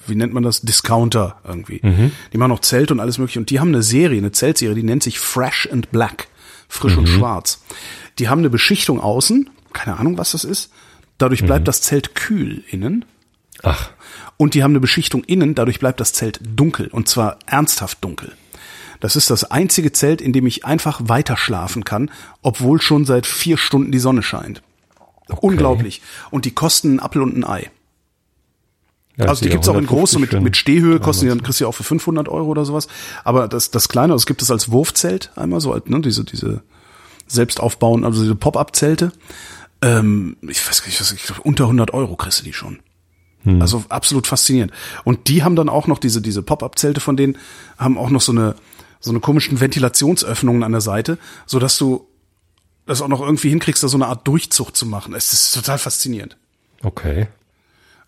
wie 0.07 0.15
nennt 0.15 0.33
man 0.33 0.43
das? 0.43 0.61
Discounter 0.61 1.39
irgendwie. 1.43 1.79
Mhm. 1.81 2.11
Die 2.33 2.37
machen 2.37 2.51
auch 2.51 2.59
Zelt 2.59 2.91
und 2.91 2.99
alles 2.99 3.17
mögliche. 3.17 3.39
Und 3.39 3.49
die 3.49 3.59
haben 3.59 3.69
eine 3.69 3.83
Serie, 3.83 4.17
eine 4.17 4.31
Zeltserie, 4.31 4.75
die 4.75 4.83
nennt 4.83 5.03
sich 5.03 5.19
Fresh 5.19 5.69
and 5.71 5.91
Black. 5.91 6.27
Frisch 6.67 6.93
mhm. 6.93 6.99
und 6.99 7.07
schwarz. 7.07 7.61
Die 8.17 8.29
haben 8.29 8.39
eine 8.39 8.49
Beschichtung 8.49 8.99
außen, 8.99 9.49
keine 9.73 9.97
Ahnung, 9.97 10.17
was 10.17 10.31
das 10.31 10.43
ist. 10.43 10.71
Dadurch 11.21 11.45
bleibt 11.45 11.61
mhm. 11.61 11.65
das 11.65 11.81
Zelt 11.81 12.15
kühl 12.15 12.63
innen. 12.69 13.05
Ach. 13.61 13.91
Und 14.37 14.55
die 14.55 14.63
haben 14.63 14.71
eine 14.71 14.79
Beschichtung 14.79 15.23
innen, 15.23 15.53
dadurch 15.53 15.79
bleibt 15.79 15.99
das 15.99 16.13
Zelt 16.13 16.39
dunkel. 16.43 16.87
Und 16.87 17.07
zwar 17.07 17.37
ernsthaft 17.45 18.03
dunkel. 18.03 18.31
Das 18.99 19.15
ist 19.15 19.29
das 19.29 19.43
einzige 19.43 19.91
Zelt, 19.91 20.19
in 20.19 20.33
dem 20.33 20.47
ich 20.47 20.65
einfach 20.65 20.99
weiter 21.03 21.37
schlafen 21.37 21.83
kann, 21.83 22.09
obwohl 22.41 22.81
schon 22.81 23.05
seit 23.05 23.27
vier 23.27 23.57
Stunden 23.57 23.91
die 23.91 23.99
Sonne 23.99 24.23
scheint. 24.23 24.63
Okay. 25.29 25.39
Unglaublich. 25.41 26.01
Und 26.31 26.45
die 26.45 26.51
kosten 26.51 26.95
ein 26.95 26.99
Apfel 26.99 27.21
und 27.21 27.37
ein 27.37 27.43
Ei. 27.43 27.69
Ja, 29.17 29.25
also 29.25 29.43
die 29.43 29.49
gibt's 29.49 29.69
auch 29.69 29.77
in 29.77 29.85
groß, 29.85 30.17
mit, 30.17 30.41
mit 30.41 30.57
Stehhöhe, 30.57 30.99
kosten 30.99 31.25
die 31.25 31.29
dann, 31.29 31.43
kriegst 31.43 31.59
du 31.59 31.65
ja 31.65 31.67
auch 31.67 31.75
für 31.75 31.83
500 31.83 32.29
Euro 32.29 32.47
oder 32.47 32.65
sowas. 32.65 32.87
Aber 33.23 33.47
das, 33.47 33.69
das 33.69 33.89
kleine, 33.89 34.13
das 34.13 34.25
gibt 34.25 34.41
es 34.41 34.49
als 34.49 34.71
Wurfzelt 34.71 35.31
einmal 35.35 35.61
so, 35.61 35.79
ne, 35.85 36.01
diese, 36.01 36.23
diese 36.23 36.63
selbst 37.27 37.59
aufbauen, 37.59 38.05
also 38.05 38.23
diese 38.23 38.35
Pop-Up-Zelte. 38.35 39.11
Ähm, 39.81 40.37
ich 40.41 40.67
weiß 40.67 40.81
gar 40.81 40.87
nicht, 40.87 41.01
was 41.01 41.11
ich 41.11 41.23
glaube, 41.23 41.41
unter 41.41 41.65
100 41.65 41.93
Euro 41.93 42.15
kriegst 42.15 42.39
du 42.39 42.43
die 42.43 42.53
schon. 42.53 42.79
Hm. 43.43 43.61
Also 43.61 43.83
absolut 43.89 44.27
faszinierend. 44.27 44.71
Und 45.03 45.27
die 45.27 45.43
haben 45.43 45.55
dann 45.55 45.69
auch 45.69 45.87
noch 45.87 45.97
diese 45.97 46.21
diese 46.21 46.43
Pop-up-Zelte 46.43 47.01
von 47.01 47.17
denen 47.17 47.37
haben 47.77 47.97
auch 47.97 48.09
noch 48.09 48.21
so 48.21 48.31
eine 48.31 48.55
so 48.99 49.09
eine 49.09 49.19
komischen 49.19 49.59
Ventilationsöffnungen 49.59 50.63
an 50.63 50.71
der 50.71 50.81
Seite, 50.81 51.17
so 51.47 51.57
dass 51.57 51.77
du 51.77 52.07
das 52.85 53.01
auch 53.01 53.07
noch 53.07 53.21
irgendwie 53.21 53.49
hinkriegst, 53.49 53.83
da 53.83 53.87
so 53.87 53.97
eine 53.97 54.07
Art 54.07 54.27
Durchzug 54.27 54.75
zu 54.75 54.85
machen. 54.85 55.15
Es 55.15 55.33
ist 55.33 55.53
total 55.53 55.79
faszinierend. 55.79 56.37
Okay. 56.83 57.27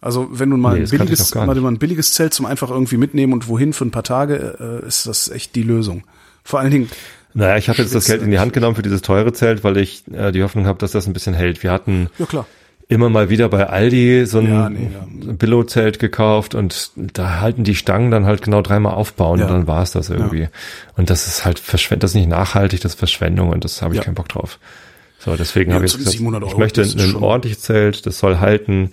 Also 0.01 0.27
wenn 0.31 0.49
du 0.49 0.57
mal 0.57 0.75
nee, 0.77 0.83
ein 0.83 0.89
billiges, 0.89 1.33
mal, 1.33 1.47
mal 1.47 1.71
ein 1.71 1.79
billiges 1.79 2.13
Zelt 2.13 2.33
zum 2.33 2.45
einfach 2.45 2.69
irgendwie 2.69 2.97
mitnehmen 2.97 3.33
und 3.33 3.47
wohin 3.47 3.73
für 3.73 3.85
ein 3.85 3.91
paar 3.91 4.03
Tage, 4.03 4.81
äh, 4.83 4.87
ist 4.87 5.07
das 5.07 5.29
echt 5.29 5.55
die 5.55 5.63
Lösung. 5.63 6.03
Vor 6.43 6.59
allen 6.59 6.71
Dingen, 6.71 6.89
naja, 7.33 7.57
ich 7.57 7.69
habe 7.69 7.81
jetzt 7.81 7.95
das 7.95 8.05
Geld 8.05 8.21
in 8.21 8.31
die 8.31 8.39
Hand 8.39 8.53
genommen 8.53 8.75
für 8.75 8.81
dieses 8.81 9.01
teure 9.01 9.33
Zelt, 9.33 9.63
weil 9.63 9.77
ich 9.77 10.03
äh, 10.11 10.31
die 10.31 10.43
Hoffnung 10.43 10.67
habe, 10.67 10.79
dass 10.79 10.91
das 10.91 11.07
ein 11.07 11.13
bisschen 11.13 11.33
hält. 11.33 11.63
Wir 11.63 11.71
hatten 11.71 12.09
ja, 12.19 12.25
klar. 12.25 12.45
immer 12.87 13.09
mal 13.09 13.29
wieder 13.29 13.49
bei 13.49 13.67
Aldi 13.67 14.25
so 14.25 14.39
ein 14.39 14.47
ja, 14.47 14.69
nee, 14.69 14.89
ja. 14.93 15.33
Billo-Zelt 15.33 15.99
gekauft 15.99 16.53
und 16.53 16.91
da 16.95 17.39
halten 17.39 17.63
die 17.63 17.75
Stangen 17.75 18.11
dann 18.11 18.25
halt 18.25 18.41
genau 18.41 18.61
dreimal 18.61 18.93
aufbauen 18.93 19.39
ja. 19.39 19.45
und 19.45 19.51
dann 19.51 19.67
war 19.67 19.81
es 19.81 19.91
das 19.91 20.09
irgendwie. 20.09 20.49
Und 20.95 21.09
das 21.09 21.27
ist 21.27 21.43
halt 21.43 21.59
verschwendet, 21.59 22.03
das 22.03 22.11
ist 22.11 22.15
nicht 22.15 22.29
nachhaltig, 22.29 22.81
das 22.81 22.93
ist 22.93 22.99
Verschwendung 22.99 23.49
und 23.49 23.63
das 23.63 23.81
habe 23.81 23.95
ich 23.95 24.01
keinen 24.01 24.15
Bock 24.15 24.29
drauf. 24.29 24.59
So, 25.17 25.35
deswegen 25.35 25.71
ja, 25.71 25.75
habe 25.75 25.85
ich 25.85 25.97
gesagt, 25.97 26.19
Euro, 26.21 26.47
ich 26.47 26.57
möchte 26.57 26.81
ein, 26.81 27.15
ordentliches 27.15 27.61
Zelt, 27.61 28.05
das 28.05 28.19
soll 28.19 28.39
halten. 28.39 28.91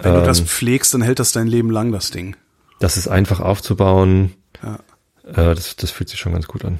Wenn 0.00 0.14
ähm, 0.14 0.20
du 0.20 0.26
das 0.26 0.40
pflegst, 0.40 0.94
dann 0.94 1.02
hält 1.02 1.18
das 1.18 1.32
dein 1.32 1.48
Leben 1.48 1.70
lang, 1.70 1.92
das 1.92 2.10
Ding. 2.10 2.36
Das 2.78 2.96
ist 2.96 3.08
einfach 3.08 3.40
aufzubauen. 3.40 4.32
Ja. 4.62 4.78
Äh, 5.26 5.54
das, 5.54 5.76
das 5.76 5.90
fühlt 5.90 6.08
sich 6.08 6.20
schon 6.20 6.32
ganz 6.32 6.46
gut 6.46 6.64
an. 6.64 6.78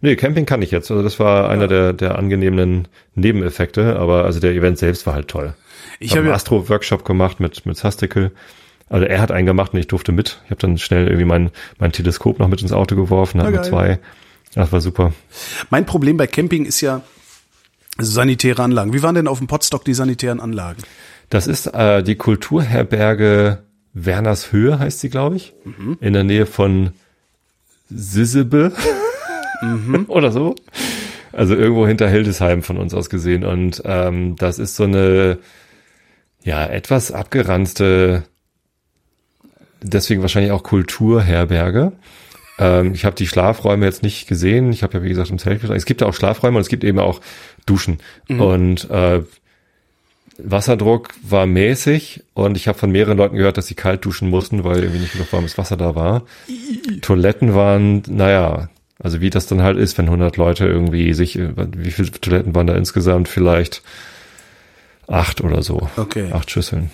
Nee, 0.00 0.16
Camping 0.16 0.46
kann 0.46 0.62
ich 0.62 0.70
jetzt. 0.70 0.90
Also 0.90 1.02
das 1.02 1.18
war 1.18 1.48
einer 1.48 1.62
ja. 1.62 1.68
der, 1.68 1.92
der 1.92 2.18
angenehmen 2.18 2.88
Nebeneffekte, 3.14 3.96
aber 3.96 4.24
also 4.24 4.40
der 4.40 4.52
Event 4.52 4.78
selbst 4.78 5.06
war 5.06 5.14
halt 5.14 5.28
toll. 5.28 5.54
Ich 6.00 6.12
habe 6.12 6.22
einen 6.22 6.34
Astro-Workshop 6.34 7.04
gemacht 7.04 7.40
mit, 7.40 7.66
mit 7.66 7.76
Sastikel. 7.76 8.32
Also 8.88 9.06
er 9.06 9.20
hat 9.20 9.32
einen 9.32 9.46
gemacht 9.46 9.72
und 9.72 9.80
ich 9.80 9.86
durfte 9.86 10.12
mit. 10.12 10.40
Ich 10.44 10.50
habe 10.50 10.60
dann 10.60 10.78
schnell 10.78 11.06
irgendwie 11.06 11.24
mein, 11.24 11.50
mein 11.78 11.92
Teleskop 11.92 12.38
noch 12.38 12.48
mit 12.48 12.62
ins 12.62 12.72
Auto 12.72 12.96
geworfen, 12.96 13.40
hatten 13.40 13.52
wir 13.52 13.62
zwei. 13.62 13.98
Das 14.54 14.70
war 14.72 14.80
super. 14.80 15.12
Mein 15.70 15.86
Problem 15.86 16.16
bei 16.16 16.26
Camping 16.26 16.64
ist 16.64 16.80
ja 16.80 17.02
sanitäre 17.98 18.62
Anlagen. 18.62 18.92
Wie 18.92 19.02
waren 19.02 19.14
denn 19.14 19.28
auf 19.28 19.38
dem 19.38 19.46
Potstock 19.46 19.84
die 19.84 19.94
sanitären 19.94 20.40
Anlagen? 20.40 20.82
Das 21.30 21.46
ist 21.46 21.66
äh, 21.66 22.02
die 22.02 22.16
Kulturherberge 22.16 23.64
Werners 23.94 24.52
Höhe, 24.52 24.78
heißt 24.78 25.00
sie, 25.00 25.08
glaube 25.08 25.36
ich. 25.36 25.54
Mhm. 25.64 25.96
In 26.00 26.12
der 26.12 26.24
Nähe 26.24 26.46
von 26.46 26.90
Sissebe 27.88 28.72
mhm. 29.62 30.04
oder 30.08 30.32
so. 30.32 30.54
Also 31.32 31.54
irgendwo 31.54 31.86
hinter 31.86 32.08
Hildesheim 32.08 32.62
von 32.62 32.76
uns 32.76 32.94
aus 32.94 33.10
gesehen. 33.10 33.44
Und 33.44 33.82
ähm, 33.84 34.36
das 34.36 34.58
ist 34.58 34.76
so 34.76 34.84
eine 34.84 35.38
ja 36.42 36.64
etwas 36.66 37.10
abgeranzte, 37.10 38.24
deswegen 39.82 40.22
wahrscheinlich 40.22 40.52
auch 40.52 40.62
Kulturherberge. 40.62 41.92
Ähm, 42.58 42.94
ich 42.94 43.04
habe 43.04 43.16
die 43.16 43.26
Schlafräume 43.26 43.86
jetzt 43.86 44.02
nicht 44.02 44.28
gesehen. 44.28 44.72
Ich 44.72 44.82
habe 44.82 44.98
ja 44.98 45.04
wie 45.04 45.08
gesagt 45.08 45.30
im 45.30 45.38
Zelt 45.38 45.64
Es 45.64 45.86
gibt 45.86 46.00
ja 46.00 46.06
auch 46.06 46.14
Schlafräume 46.14 46.56
und 46.56 46.62
es 46.62 46.68
gibt 46.68 46.84
eben 46.84 46.98
auch 46.98 47.20
Duschen. 47.66 47.98
Mhm. 48.28 48.40
Und 48.40 48.90
äh, 48.90 49.22
Wasserdruck 50.38 51.10
war 51.22 51.46
mäßig 51.46 52.24
und 52.34 52.56
ich 52.56 52.66
habe 52.66 52.78
von 52.78 52.90
mehreren 52.90 53.18
Leuten 53.18 53.36
gehört, 53.36 53.56
dass 53.56 53.68
sie 53.68 53.74
kalt 53.74 54.04
duschen 54.04 54.30
mussten, 54.30 54.64
weil 54.64 54.78
irgendwie 54.82 55.00
nicht 55.00 55.12
genug 55.12 55.32
warmes 55.32 55.56
Wasser 55.58 55.76
da 55.76 55.94
war. 55.94 56.24
Toiletten 57.02 57.54
waren, 57.54 58.02
naja, 58.08 58.68
also 59.04 59.20
wie 59.20 59.28
das 59.28 59.46
dann 59.46 59.60
halt 59.60 59.76
ist, 59.76 59.98
wenn 59.98 60.06
100 60.06 60.38
Leute 60.38 60.66
irgendwie 60.66 61.12
sich, 61.12 61.38
wie 61.38 61.90
viele 61.90 62.10
Toiletten 62.10 62.54
waren 62.54 62.66
da 62.66 62.74
insgesamt? 62.74 63.28
Vielleicht 63.28 63.82
acht 65.06 65.42
oder 65.42 65.62
so. 65.62 65.90
Okay. 65.98 66.32
Acht 66.32 66.50
Schüsseln. 66.50 66.90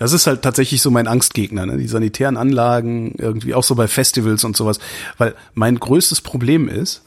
Das 0.00 0.12
ist 0.12 0.26
halt 0.26 0.42
tatsächlich 0.42 0.82
so 0.82 0.90
mein 0.90 1.06
Angstgegner, 1.06 1.64
ne? 1.64 1.76
die 1.76 1.86
sanitären 1.86 2.36
Anlagen, 2.36 3.14
irgendwie 3.18 3.54
auch 3.54 3.62
so 3.62 3.76
bei 3.76 3.86
Festivals 3.86 4.42
und 4.42 4.56
sowas. 4.56 4.80
Weil 5.16 5.36
mein 5.54 5.78
größtes 5.78 6.22
Problem 6.22 6.68
ist, 6.68 7.02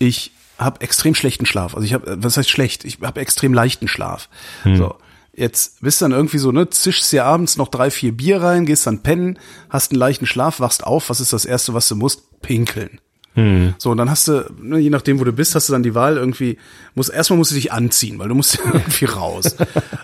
ich 0.00 0.32
habe 0.58 0.80
extrem 0.80 1.14
schlechten 1.14 1.46
Schlaf. 1.46 1.76
Also 1.76 1.86
ich 1.86 1.94
habe, 1.94 2.16
was 2.20 2.36
heißt 2.36 2.50
schlecht? 2.50 2.84
Ich 2.84 2.98
habe 3.02 3.20
extrem 3.20 3.54
leichten 3.54 3.86
Schlaf. 3.86 4.28
Hm. 4.64 4.76
So. 4.78 4.96
Jetzt 5.32 5.80
bist 5.80 6.02
dann 6.02 6.10
irgendwie 6.10 6.38
so, 6.38 6.50
ne, 6.50 6.68
zischst 6.70 7.12
dir 7.12 7.24
abends 7.24 7.56
noch 7.56 7.68
drei, 7.68 7.92
vier 7.92 8.16
Bier 8.16 8.42
rein, 8.42 8.66
gehst 8.66 8.88
dann 8.88 9.04
pennen, 9.04 9.38
hast 9.68 9.92
einen 9.92 10.00
leichten 10.00 10.26
Schlaf, 10.26 10.58
wachst 10.58 10.82
auf, 10.82 11.08
was 11.08 11.20
ist 11.20 11.32
das 11.32 11.44
Erste, 11.44 11.72
was 11.72 11.86
du 11.86 11.94
musst? 11.94 12.42
Pinkeln. 12.42 12.98
Hm. 13.34 13.74
So, 13.78 13.90
und 13.90 13.96
dann 13.96 14.10
hast 14.10 14.28
du, 14.28 14.50
ne, 14.60 14.78
je 14.78 14.90
nachdem, 14.90 15.20
wo 15.20 15.24
du 15.24 15.32
bist, 15.32 15.54
hast 15.54 15.68
du 15.68 15.72
dann 15.72 15.82
die 15.82 15.94
Wahl 15.94 16.16
irgendwie, 16.16 16.58
muss, 16.94 17.08
erstmal 17.08 17.38
musst 17.38 17.52
du 17.52 17.54
dich 17.54 17.72
anziehen, 17.72 18.18
weil 18.18 18.28
du 18.28 18.34
musst 18.34 18.58
irgendwie 18.64 19.04
raus. 19.04 19.56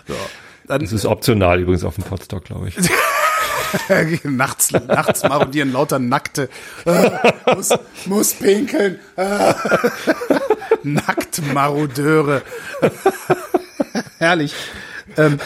So, 0.07 0.15
dann, 0.67 0.81
das 0.81 0.93
ist 0.93 1.05
optional 1.05 1.59
übrigens 1.59 1.83
auf 1.83 1.95
dem 1.95 2.03
Podstock, 2.03 2.45
glaube 2.45 2.69
ich. 2.69 2.75
nachts, 4.23 4.71
nachts 4.71 5.23
marodieren 5.23 5.71
lauter 5.71 5.99
Nackte. 5.99 6.49
Äh, 6.85 7.09
muss, 7.53 7.69
muss 8.05 8.33
pinkeln. 8.33 8.99
Äh, 9.15 9.53
nackt 10.83 11.41
Marodeure. 11.53 12.43
Herrlich. 14.19 14.53
Ähm, 15.17 15.39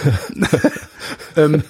ähm, 1.35 1.63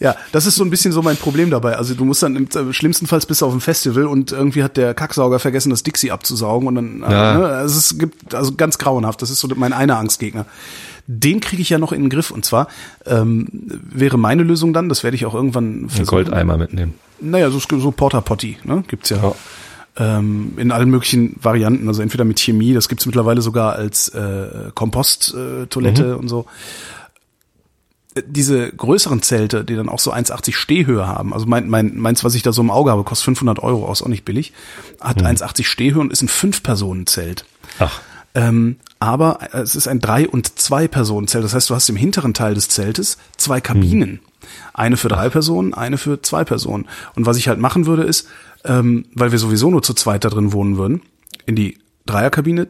ja, 0.00 0.14
das 0.30 0.46
ist 0.46 0.54
so 0.54 0.64
ein 0.64 0.70
bisschen 0.70 0.92
so 0.92 1.02
mein 1.02 1.16
Problem 1.16 1.50
dabei. 1.50 1.76
Also 1.76 1.94
du 1.94 2.04
musst 2.04 2.22
dann 2.22 2.36
im 2.36 2.44
äh, 2.44 2.72
schlimmstenfalls 2.72 3.26
bis 3.26 3.42
auf 3.42 3.52
ein 3.52 3.60
Festival 3.60 4.06
und 4.06 4.30
irgendwie 4.30 4.62
hat 4.62 4.76
der 4.76 4.94
Kacksauger 4.94 5.38
vergessen, 5.40 5.70
das 5.70 5.82
Dixie 5.82 6.12
abzusaugen 6.12 6.68
und 6.68 6.74
dann, 6.76 7.00
ja. 7.00 7.34
äh, 7.34 7.38
ne, 7.38 7.46
also 7.46 7.78
es 7.78 7.98
gibt 7.98 8.34
also 8.34 8.54
ganz 8.54 8.78
grauenhaft. 8.78 9.20
Das 9.22 9.30
ist 9.30 9.40
so 9.40 9.48
mein 9.56 9.72
einer 9.72 9.98
Angstgegner. 9.98 10.46
Den 11.08 11.40
kriege 11.40 11.62
ich 11.62 11.70
ja 11.70 11.78
noch 11.78 11.92
in 11.92 12.02
den 12.02 12.10
Griff 12.10 12.30
und 12.30 12.44
zwar 12.44 12.68
ähm, 13.06 13.48
wäre 13.50 14.18
meine 14.18 14.42
Lösung 14.42 14.72
dann, 14.72 14.88
das 14.88 15.02
werde 15.02 15.16
ich 15.16 15.26
auch 15.26 15.34
irgendwann 15.34 15.88
versuchen. 15.88 16.00
Ein 16.00 16.06
Goldeimer 16.06 16.58
mitnehmen. 16.58 16.94
Naja, 17.20 17.50
so, 17.50 17.58
so 17.58 17.90
Porta 17.90 18.20
Potty, 18.20 18.58
ne, 18.64 18.84
gibt's 18.86 19.10
ja. 19.10 19.16
ja. 19.16 19.34
Ähm, 20.00 20.52
in 20.58 20.70
allen 20.70 20.90
möglichen 20.90 21.34
Varianten, 21.42 21.88
also 21.88 22.02
entweder 22.02 22.24
mit 22.24 22.38
Chemie, 22.38 22.72
das 22.72 22.88
gibt's 22.88 23.04
mittlerweile 23.06 23.42
sogar 23.42 23.72
als 23.72 24.08
äh, 24.10 24.70
Komposttoilette 24.72 26.04
äh, 26.04 26.06
mhm. 26.06 26.18
und 26.18 26.28
so 26.28 26.46
diese 28.22 28.70
größeren 28.70 29.22
Zelte, 29.22 29.64
die 29.64 29.76
dann 29.76 29.88
auch 29.88 29.98
so 29.98 30.12
1,80 30.12 30.54
Stehhöhe 30.54 31.06
haben, 31.06 31.32
also 31.32 31.46
mein, 31.46 31.68
mein, 31.68 31.96
meins, 31.96 32.24
was 32.24 32.34
ich 32.34 32.42
da 32.42 32.52
so 32.52 32.62
im 32.62 32.70
Auge 32.70 32.90
habe, 32.90 33.04
kostet 33.04 33.26
500 33.26 33.60
Euro, 33.60 33.90
ist 33.92 34.02
auch 34.02 34.08
nicht 34.08 34.24
billig, 34.24 34.52
hat 35.00 35.20
hm. 35.20 35.26
1,80 35.26 35.64
Stehhöhe 35.64 36.00
und 36.00 36.12
ist 36.12 36.22
ein 36.22 36.28
Fünf-Personen-Zelt. 36.28 37.44
Ach. 37.78 38.00
Ähm, 38.34 38.76
aber 39.00 39.38
es 39.52 39.76
ist 39.76 39.88
ein 39.88 40.00
Drei- 40.00 40.28
und 40.28 40.58
Zwei-Personen-Zelt. 40.58 41.44
Das 41.44 41.54
heißt, 41.54 41.70
du 41.70 41.74
hast 41.74 41.88
im 41.88 41.96
hinteren 41.96 42.34
Teil 42.34 42.54
des 42.54 42.68
Zeltes 42.68 43.18
zwei 43.36 43.60
Kabinen. 43.60 44.10
Hm. 44.10 44.20
Eine 44.74 44.96
für 44.96 45.08
drei 45.08 45.28
Personen, 45.28 45.74
eine 45.74 45.98
für 45.98 46.22
zwei 46.22 46.44
Personen. 46.44 46.86
Und 47.14 47.26
was 47.26 47.36
ich 47.36 47.48
halt 47.48 47.58
machen 47.58 47.86
würde, 47.86 48.04
ist, 48.04 48.28
ähm, 48.64 49.06
weil 49.14 49.32
wir 49.32 49.38
sowieso 49.38 49.70
nur 49.70 49.82
zu 49.82 49.94
zweit 49.94 50.24
da 50.24 50.30
drin 50.30 50.52
wohnen 50.52 50.76
würden, 50.76 51.02
in 51.46 51.56
die 51.56 51.78
Dreierkabine 52.06 52.68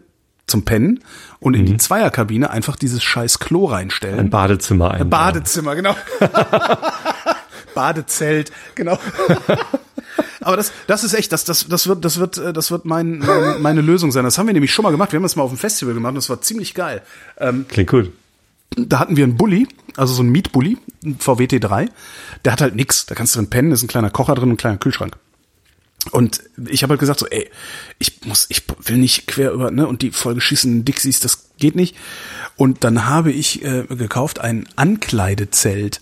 zum 0.48 0.64
Pennen 0.64 1.00
und 1.40 1.54
in 1.54 1.62
mhm. 1.62 1.66
die 1.66 1.76
Zweierkabine 1.76 2.50
einfach 2.50 2.76
dieses 2.76 3.02
scheiß 3.02 3.38
Klo 3.38 3.66
reinstellen. 3.66 4.18
Ein 4.18 4.30
Badezimmer 4.30 4.92
ein. 4.92 5.02
Ein 5.02 5.10
Badezimmer, 5.10 5.74
genau. 5.74 5.96
Badezelt, 7.74 8.50
genau. 8.74 8.98
Aber 10.40 10.56
das, 10.56 10.72
das 10.86 11.04
ist 11.04 11.14
echt, 11.14 11.32
das, 11.32 11.44
das, 11.44 11.66
das 11.68 11.86
wird, 11.86 12.04
das 12.04 12.18
wird, 12.18 12.38
das 12.38 12.70
wird 12.70 12.84
mein, 12.84 13.18
mein, 13.18 13.60
meine 13.60 13.80
Lösung 13.80 14.12
sein. 14.12 14.24
Das 14.24 14.38
haben 14.38 14.46
wir 14.46 14.54
nämlich 14.54 14.72
schon 14.72 14.82
mal 14.82 14.90
gemacht. 14.90 15.12
Wir 15.12 15.18
haben 15.18 15.24
das 15.24 15.36
mal 15.36 15.42
auf 15.42 15.50
dem 15.50 15.58
Festival 15.58 15.94
gemacht 15.94 16.10
und 16.10 16.16
das 16.16 16.30
war 16.30 16.40
ziemlich 16.40 16.74
geil. 16.74 17.02
Ähm, 17.38 17.66
Klingt 17.68 17.90
gut. 17.90 18.12
Da 18.76 18.98
hatten 18.98 19.16
wir 19.16 19.24
einen 19.24 19.36
Bulli, 19.36 19.66
also 19.96 20.14
so 20.14 20.22
einen 20.22 20.30
Mietbully, 20.30 20.78
ein 21.04 21.18
VW 21.18 21.44
T3. 21.44 21.88
Der 22.44 22.52
hat 22.52 22.60
halt 22.60 22.76
nix. 22.76 23.06
Da 23.06 23.14
kannst 23.14 23.34
du 23.34 23.38
drin 23.38 23.50
pennen, 23.50 23.72
ist 23.72 23.82
ein 23.82 23.88
kleiner 23.88 24.10
Kocher 24.10 24.34
drin, 24.34 24.50
ein 24.50 24.56
kleiner 24.56 24.78
Kühlschrank. 24.78 25.16
Und 26.10 26.42
ich 26.68 26.82
habe 26.82 26.92
halt 26.92 27.00
gesagt 27.00 27.20
so, 27.20 27.26
ey, 27.26 27.50
ich 27.98 28.24
muss, 28.24 28.46
ich 28.48 28.62
will 28.84 28.96
nicht 28.96 29.26
quer 29.26 29.52
über, 29.52 29.70
ne, 29.70 29.86
und 29.86 30.02
die 30.02 30.10
vollgeschissenen 30.10 30.84
Dixies, 30.84 31.20
das 31.20 31.50
geht 31.58 31.76
nicht. 31.76 31.96
Und 32.56 32.84
dann 32.84 33.06
habe 33.06 33.32
ich 33.32 33.64
äh, 33.64 33.84
gekauft 33.84 34.40
ein 34.40 34.66
Ankleidezelt. 34.76 36.00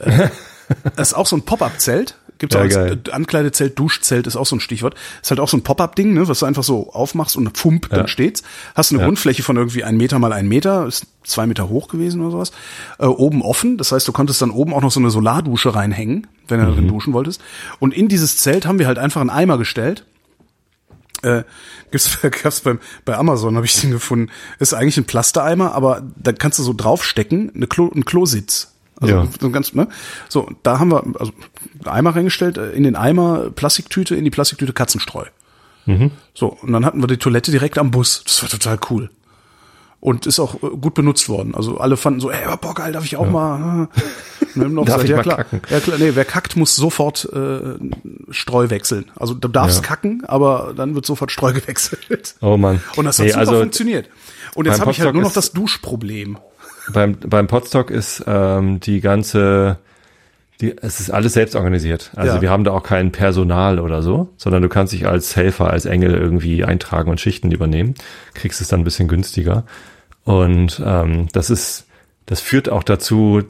Äh, 0.00 0.28
das 0.96 1.08
ist 1.08 1.14
auch 1.14 1.26
so 1.26 1.36
ein 1.36 1.42
Pop-up-Zelt. 1.42 2.16
Gibt's 2.42 2.56
ja, 2.56 2.60
auch 2.60 2.64
als 2.64 3.08
Ankleidezelt, 3.12 3.78
Duschzelt 3.78 4.26
ist 4.26 4.34
auch 4.34 4.46
so 4.46 4.56
ein 4.56 4.60
Stichwort. 4.60 4.96
Ist 5.22 5.30
halt 5.30 5.38
auch 5.38 5.46
so 5.46 5.56
ein 5.56 5.62
Pop-up-Ding, 5.62 6.12
ne, 6.12 6.26
was 6.26 6.40
du 6.40 6.46
einfach 6.46 6.64
so 6.64 6.92
aufmachst 6.92 7.36
und 7.36 7.48
pfump, 7.50 7.88
ja. 7.88 7.98
dann 7.98 8.08
steht's. 8.08 8.42
Hast 8.74 8.90
eine 8.90 8.98
ja. 8.98 9.06
Grundfläche 9.06 9.44
von 9.44 9.56
irgendwie 9.56 9.84
ein 9.84 9.96
Meter 9.96 10.18
mal 10.18 10.32
ein 10.32 10.48
Meter, 10.48 10.84
ist 10.88 11.06
zwei 11.22 11.46
Meter 11.46 11.68
hoch 11.68 11.86
gewesen 11.86 12.20
oder 12.20 12.32
sowas. 12.32 12.50
Äh, 12.98 13.06
oben 13.06 13.42
offen, 13.42 13.78
das 13.78 13.92
heißt, 13.92 14.08
du 14.08 14.10
konntest 14.10 14.42
dann 14.42 14.50
oben 14.50 14.74
auch 14.74 14.80
noch 14.80 14.90
so 14.90 14.98
eine 14.98 15.10
Solardusche 15.10 15.72
reinhängen, 15.72 16.26
wenn 16.48 16.58
du 16.58 16.66
mhm. 16.66 16.70
darin 16.70 16.88
duschen 16.88 17.12
wolltest. 17.12 17.40
Und 17.78 17.94
in 17.94 18.08
dieses 18.08 18.38
Zelt 18.38 18.66
haben 18.66 18.80
wir 18.80 18.88
halt 18.88 18.98
einfach 18.98 19.20
einen 19.20 19.30
Eimer 19.30 19.56
gestellt. 19.56 20.04
Äh, 21.22 21.44
gibt's, 21.92 22.18
gab's 22.42 22.62
beim, 22.62 22.80
bei 23.04 23.16
Amazon 23.16 23.54
habe 23.54 23.66
ich 23.66 23.80
den 23.80 23.92
gefunden. 23.92 24.32
Ist 24.58 24.74
eigentlich 24.74 24.96
ein 24.96 25.04
Plastereimer, 25.04 25.74
aber 25.74 26.02
da 26.16 26.32
kannst 26.32 26.58
du 26.58 26.64
so 26.64 26.72
draufstecken, 26.72 27.52
eine 27.54 27.68
Klo, 27.68 27.88
ein 27.94 28.04
Klositz. 28.04 28.71
Also 29.02 29.14
ja. 29.14 29.28
so 29.40 29.50
ganz, 29.50 29.74
ne? 29.74 29.88
So, 30.28 30.48
da 30.62 30.78
haben 30.78 30.90
wir 30.90 31.02
also 31.18 31.32
Eimer 31.84 32.14
reingestellt, 32.14 32.56
äh, 32.56 32.70
in 32.70 32.84
den 32.84 32.96
Eimer 32.96 33.50
Plastiktüte, 33.50 34.14
in 34.14 34.24
die 34.24 34.30
Plastiktüte 34.30 34.72
Katzenstreu. 34.72 35.24
Mhm. 35.86 36.12
So, 36.34 36.46
und 36.46 36.72
dann 36.72 36.86
hatten 36.86 37.02
wir 37.02 37.08
die 37.08 37.16
Toilette 37.16 37.50
direkt 37.50 37.78
am 37.78 37.90
Bus. 37.90 38.22
Das 38.24 38.42
war 38.42 38.48
total 38.48 38.78
cool. 38.90 39.10
Und 40.00 40.26
ist 40.26 40.40
auch 40.40 40.54
äh, 40.62 40.68
gut 40.80 40.94
benutzt 40.94 41.28
worden. 41.28 41.54
Also 41.54 41.78
alle 41.78 41.96
fanden 41.96 42.20
so, 42.20 42.30
ey, 42.30 42.38
boah, 42.60 42.74
geil, 42.74 42.92
darf 42.92 43.04
ich 43.04 43.16
auch 43.16 43.26
ja. 43.26 43.30
mal. 43.30 43.88
Ne? 44.54 44.68
Darf 44.84 45.00
gesagt, 45.00 45.08
ja, 45.08 45.22
klar, 45.22 45.36
kacken? 45.38 45.62
Ja, 45.70 45.80
klar, 45.80 45.96
nee, 45.96 46.10
wer 46.12 46.26
kackt, 46.26 46.56
muss 46.56 46.76
sofort 46.76 47.26
äh, 47.32 47.78
Streu 48.28 48.68
wechseln. 48.68 49.10
Also 49.16 49.32
du 49.32 49.48
darfst 49.48 49.80
ja. 49.80 49.88
kacken, 49.88 50.24
aber 50.26 50.74
dann 50.76 50.94
wird 50.94 51.06
sofort 51.06 51.32
Streu 51.32 51.52
gewechselt. 51.54 52.34
Oh 52.42 52.58
man. 52.58 52.82
Und 52.96 53.06
das 53.06 53.18
hat 53.18 53.24
nee, 53.24 53.30
super 53.30 53.40
also 53.40 53.60
funktioniert. 53.60 54.10
Und 54.54 54.66
jetzt 54.66 54.78
habe 54.78 54.90
ich 54.90 55.00
halt 55.00 55.14
nur 55.14 55.22
noch 55.22 55.32
das 55.32 55.52
Duschproblem 55.52 56.36
beim, 56.92 57.16
beim 57.18 57.46
Podstock 57.46 57.90
ist 57.90 58.24
ähm, 58.26 58.80
die 58.80 59.00
ganze, 59.00 59.78
die, 60.60 60.76
es 60.80 61.00
ist 61.00 61.10
alles 61.10 61.34
selbst 61.34 61.54
organisiert. 61.54 62.10
Also 62.16 62.36
ja. 62.36 62.40
wir 62.42 62.50
haben 62.50 62.64
da 62.64 62.72
auch 62.72 62.82
kein 62.82 63.12
Personal 63.12 63.78
oder 63.78 64.02
so, 64.02 64.30
sondern 64.36 64.62
du 64.62 64.68
kannst 64.68 64.92
dich 64.92 65.06
als 65.06 65.36
Helfer, 65.36 65.70
als 65.70 65.86
Engel 65.86 66.14
irgendwie 66.14 66.64
eintragen 66.64 67.10
und 67.10 67.20
Schichten 67.20 67.50
übernehmen. 67.50 67.94
Kriegst 68.34 68.60
es 68.60 68.68
dann 68.68 68.80
ein 68.80 68.84
bisschen 68.84 69.08
günstiger. 69.08 69.64
Und 70.24 70.82
ähm, 70.84 71.28
das 71.32 71.50
ist, 71.50 71.86
das 72.26 72.40
führt 72.40 72.68
auch 72.68 72.82
dazu, 72.82 73.42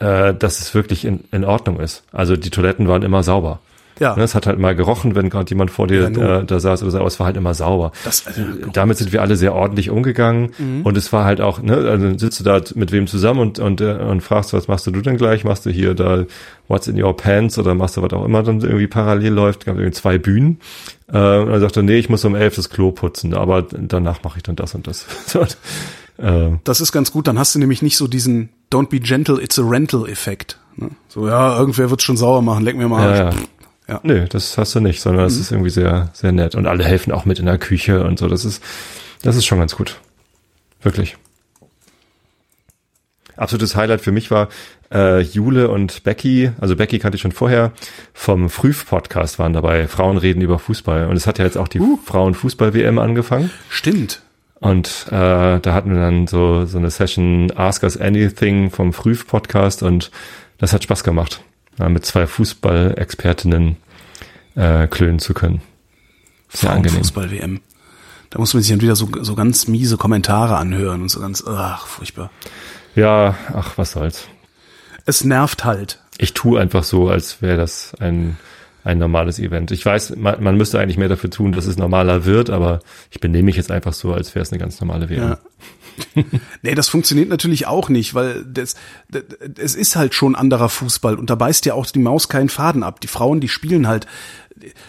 äh, 0.00 0.34
dass 0.34 0.60
es 0.60 0.74
wirklich 0.74 1.04
in, 1.04 1.24
in 1.32 1.44
Ordnung 1.44 1.80
ist. 1.80 2.04
Also 2.12 2.36
die 2.36 2.50
Toiletten 2.50 2.88
waren 2.88 3.02
immer 3.02 3.22
sauber. 3.22 3.60
Ja. 3.98 4.14
Ne, 4.16 4.22
es 4.24 4.34
hat 4.34 4.46
halt 4.46 4.58
mal 4.58 4.74
gerochen, 4.74 5.14
wenn 5.14 5.30
gerade 5.30 5.48
jemand 5.48 5.70
vor 5.70 5.86
dir 5.86 6.10
ja, 6.10 6.40
äh, 6.40 6.44
da 6.44 6.60
saß 6.60 6.82
oder 6.82 6.92
so, 6.92 6.98
aber 6.98 7.06
es 7.06 7.18
war 7.18 7.26
halt 7.26 7.36
immer 7.36 7.54
sauber. 7.54 7.92
Das, 8.04 8.26
also, 8.26 8.42
Damit 8.72 8.98
sind 8.98 9.12
wir 9.12 9.22
alle 9.22 9.36
sehr 9.36 9.54
ordentlich 9.54 9.90
umgegangen 9.90 10.52
mhm. 10.58 10.82
und 10.82 10.96
es 10.96 11.12
war 11.12 11.24
halt 11.24 11.40
auch, 11.40 11.62
ne, 11.62 11.76
also 11.76 12.18
sitzt 12.18 12.40
du 12.40 12.44
da 12.44 12.60
mit 12.74 12.92
wem 12.92 13.06
zusammen 13.06 13.40
und, 13.40 13.58
und, 13.58 13.80
äh, 13.80 13.94
und 13.94 14.20
fragst, 14.22 14.52
was 14.52 14.68
machst 14.68 14.86
du 14.86 14.90
denn 14.90 15.16
gleich? 15.16 15.44
Machst 15.44 15.66
du 15.66 15.70
hier 15.70 15.94
da 15.94 16.24
What's 16.68 16.88
in 16.88 17.00
your 17.00 17.16
pants 17.16 17.58
oder 17.58 17.74
machst 17.74 17.96
du 17.96 18.02
was 18.02 18.12
auch 18.12 18.24
immer 18.24 18.42
dann 18.42 18.60
irgendwie 18.60 18.88
parallel 18.88 19.32
läuft? 19.32 19.66
Gab 19.66 19.76
irgendwie 19.76 19.92
zwei 19.92 20.18
Bühnen. 20.18 20.58
Äh, 21.08 21.38
und 21.38 21.50
er 21.50 21.60
sagte, 21.60 21.82
nee, 21.82 21.98
ich 21.98 22.08
muss 22.08 22.24
um 22.24 22.34
elf 22.34 22.56
das 22.56 22.70
Klo 22.70 22.90
putzen, 22.90 23.34
aber 23.34 23.62
danach 23.62 24.22
mache 24.24 24.38
ich 24.38 24.42
dann 24.42 24.56
das 24.56 24.74
und 24.74 24.86
das. 24.86 25.06
Äh, 26.18 26.52
das 26.64 26.80
ist 26.80 26.92
ganz 26.92 27.12
gut, 27.12 27.26
dann 27.26 27.38
hast 27.38 27.54
du 27.54 27.58
nämlich 27.58 27.82
nicht 27.82 27.98
so 27.98 28.06
diesen 28.06 28.48
Don't 28.72 28.88
be 28.88 29.00
gentle, 29.00 29.38
it's 29.38 29.58
a 29.58 29.62
rental 29.62 30.08
Effekt. 30.08 30.58
Ne? 30.76 30.90
So, 31.08 31.28
ja, 31.28 31.58
irgendwer 31.58 31.90
wird's 31.90 32.04
schon 32.04 32.16
sauer 32.16 32.40
machen, 32.40 32.64
leck 32.64 32.76
mir 32.76 32.88
mal. 32.88 33.10
Ja, 33.10 33.24
ja. 33.24 33.30
Ja. 33.88 34.00
Nö, 34.02 34.26
das 34.28 34.58
hast 34.58 34.74
du 34.74 34.80
nicht, 34.80 35.00
sondern 35.00 35.24
das 35.24 35.34
mhm. 35.34 35.40
ist 35.40 35.52
irgendwie 35.52 35.70
sehr, 35.70 36.10
sehr 36.12 36.32
nett. 36.32 36.54
Und 36.54 36.66
alle 36.66 36.84
helfen 36.84 37.12
auch 37.12 37.24
mit 37.24 37.38
in 37.38 37.46
der 37.46 37.58
Küche 37.58 38.04
und 38.04 38.18
so. 38.18 38.28
Das 38.28 38.44
ist, 38.44 38.62
das 39.22 39.36
ist 39.36 39.46
schon 39.46 39.58
ganz 39.58 39.76
gut. 39.76 40.00
Wirklich. 40.82 41.16
Absolutes 43.36 43.76
Highlight 43.76 44.00
für 44.00 44.12
mich 44.12 44.30
war 44.30 44.48
äh, 44.92 45.20
Jule 45.20 45.68
und 45.68 46.04
Becky, 46.04 46.52
also 46.58 46.74
Becky 46.74 46.98
kannte 46.98 47.16
ich 47.16 47.22
schon 47.22 47.32
vorher, 47.32 47.72
vom 48.14 48.48
Früh-Podcast 48.48 49.38
waren 49.38 49.52
dabei, 49.52 49.88
Frauen 49.88 50.16
reden 50.16 50.40
über 50.40 50.58
Fußball. 50.58 51.06
Und 51.06 51.16
es 51.16 51.26
hat 51.26 51.38
ja 51.38 51.44
jetzt 51.44 51.58
auch 51.58 51.68
die 51.68 51.80
uh. 51.80 51.98
Frauen-Fußball-WM 52.04 52.98
angefangen. 52.98 53.50
Stimmt. 53.68 54.22
Und 54.58 55.06
äh, 55.08 55.60
da 55.60 55.72
hatten 55.72 55.92
wir 55.92 56.00
dann 56.00 56.26
so, 56.26 56.64
so 56.64 56.78
eine 56.78 56.90
Session 56.90 57.52
Ask 57.54 57.82
Us 57.82 57.98
Anything 57.98 58.70
vom 58.70 58.92
Früh-Podcast 58.92 59.82
und 59.82 60.10
das 60.58 60.72
hat 60.72 60.82
Spaß 60.82 61.04
gemacht 61.04 61.42
ja, 61.78 61.88
mit 61.88 62.04
zwei 62.04 62.26
Fußballexpertinnen 62.26 63.76
äh, 64.54 64.86
klönen 64.86 65.18
zu 65.18 65.34
können. 65.34 65.60
Sehr 66.48 66.70
angenehm. 66.70 66.98
Fußball-WM. 66.98 67.60
Da 68.30 68.38
muss 68.38 68.54
man 68.54 68.62
sich 68.62 68.70
dann 68.70 68.80
wieder 68.80 68.96
so, 68.96 69.08
so 69.20 69.34
ganz 69.34 69.68
miese 69.68 69.96
Kommentare 69.96 70.56
anhören 70.56 71.02
und 71.02 71.10
so 71.10 71.20
ganz, 71.20 71.44
ach, 71.46 71.86
furchtbar. 71.86 72.30
Ja, 72.94 73.36
ach, 73.52 73.78
was 73.78 73.92
soll's. 73.92 74.26
Es 75.04 75.22
nervt 75.22 75.64
halt. 75.64 76.02
Ich 76.18 76.34
tue 76.34 76.58
einfach 76.58 76.82
so, 76.82 77.08
als 77.08 77.42
wäre 77.42 77.56
das 77.56 77.94
ein, 78.00 78.36
ein 78.82 78.98
normales 78.98 79.38
Event. 79.38 79.70
Ich 79.70 79.84
weiß, 79.84 80.16
man, 80.16 80.42
man 80.42 80.56
müsste 80.56 80.80
eigentlich 80.80 80.96
mehr 80.96 81.08
dafür 81.08 81.30
tun, 81.30 81.52
dass 81.52 81.66
es 81.66 81.76
normaler 81.76 82.24
wird, 82.24 82.50
aber 82.50 82.80
ich 83.10 83.20
benehme 83.20 83.44
mich 83.44 83.56
jetzt 83.56 83.70
einfach 83.70 83.92
so, 83.92 84.12
als 84.12 84.34
wäre 84.34 84.42
es 84.42 84.50
eine 84.50 84.58
ganz 84.58 84.80
normale 84.80 85.08
WM. 85.08 85.30
Ja. 85.30 85.38
nee, 86.62 86.74
das 86.74 86.88
funktioniert 86.88 87.28
natürlich 87.28 87.66
auch 87.66 87.88
nicht, 87.88 88.14
weil 88.14 88.44
das, 88.44 88.74
das, 89.08 89.22
es 89.58 89.74
ist 89.74 89.96
halt 89.96 90.14
schon 90.14 90.34
anderer 90.34 90.68
Fußball 90.68 91.16
und 91.16 91.30
da 91.30 91.34
beißt 91.34 91.66
ja 91.66 91.74
auch 91.74 91.86
die 91.86 91.98
Maus 91.98 92.28
keinen 92.28 92.48
Faden 92.48 92.82
ab. 92.82 93.00
Die 93.00 93.08
Frauen, 93.08 93.40
die 93.40 93.48
spielen 93.48 93.86
halt, 93.86 94.06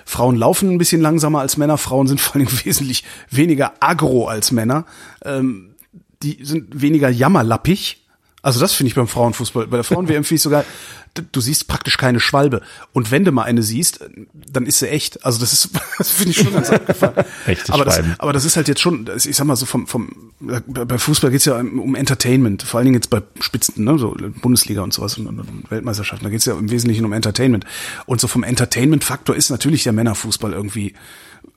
Frauen 0.05 0.35
laufen 0.35 0.71
ein 0.71 0.77
bisschen 0.77 1.01
langsamer 1.01 1.39
als 1.39 1.57
Männer, 1.57 1.77
Frauen 1.77 2.07
sind 2.07 2.21
vor 2.21 2.35
allem 2.35 2.47
wesentlich 2.65 3.03
weniger 3.29 3.73
agro 3.79 4.27
als 4.27 4.51
Männer, 4.51 4.85
ähm, 5.23 5.75
die 6.23 6.39
sind 6.43 6.81
weniger 6.81 7.09
jammerlappig. 7.09 8.03
Also 8.41 8.59
das 8.59 8.73
finde 8.73 8.89
ich 8.89 8.95
beim 8.95 9.07
Frauenfußball. 9.07 9.67
Bei 9.67 9.77
der 9.77 9.83
Frauen-WM 9.83 10.23
finde 10.23 10.35
ich 10.35 10.41
sogar, 10.41 10.63
du 11.21 11.41
siehst 11.41 11.67
praktisch 11.67 11.97
keine 11.97 12.19
Schwalbe. 12.19 12.61
Und 12.93 13.11
wenn 13.11 13.23
du 13.23 13.31
mal 13.31 13.43
eine 13.43 13.63
siehst, 13.63 13.99
dann 14.33 14.65
ist 14.65 14.79
sie 14.79 14.89
echt. 14.89 15.25
Also 15.25 15.39
das 15.39 15.53
ist, 15.53 15.69
das 15.97 16.11
finde 16.11 16.31
ich 16.31 16.37
schon 16.37 16.53
ganz 16.53 16.69
abgefahren. 16.69 17.25
Echte 17.45 17.73
aber 17.73 17.85
das, 17.85 17.95
Schwalben. 17.95 18.15
aber 18.17 18.33
das 18.33 18.45
ist 18.45 18.55
halt 18.55 18.67
jetzt 18.67 18.81
schon, 18.81 19.09
ich 19.15 19.35
sag 19.35 19.45
mal 19.45 19.55
so 19.55 19.65
vom, 19.65 19.87
vom 19.87 20.33
bei 20.39 20.97
Fußball 20.97 21.31
geht's 21.31 21.45
ja 21.45 21.57
um 21.57 21.95
Entertainment, 21.95 22.63
vor 22.63 22.77
allen 22.77 22.85
Dingen 22.85 22.95
jetzt 22.95 23.09
bei 23.09 23.21
Spitzen, 23.39 23.83
ne, 23.83 23.97
so 23.97 24.15
Bundesliga 24.41 24.81
und 24.81 24.93
sowas 24.93 25.17
und, 25.17 25.27
und 25.27 25.71
Weltmeisterschaften, 25.71 26.25
da 26.25 26.29
geht's 26.29 26.45
ja 26.45 26.53
im 26.53 26.69
Wesentlichen 26.69 27.05
um 27.05 27.13
Entertainment. 27.13 27.65
Und 28.05 28.21
so 28.21 28.27
vom 28.27 28.43
Entertainment-Faktor 28.43 29.35
ist 29.35 29.49
natürlich 29.49 29.83
der 29.83 29.93
Männerfußball 29.93 30.53
irgendwie 30.53 30.93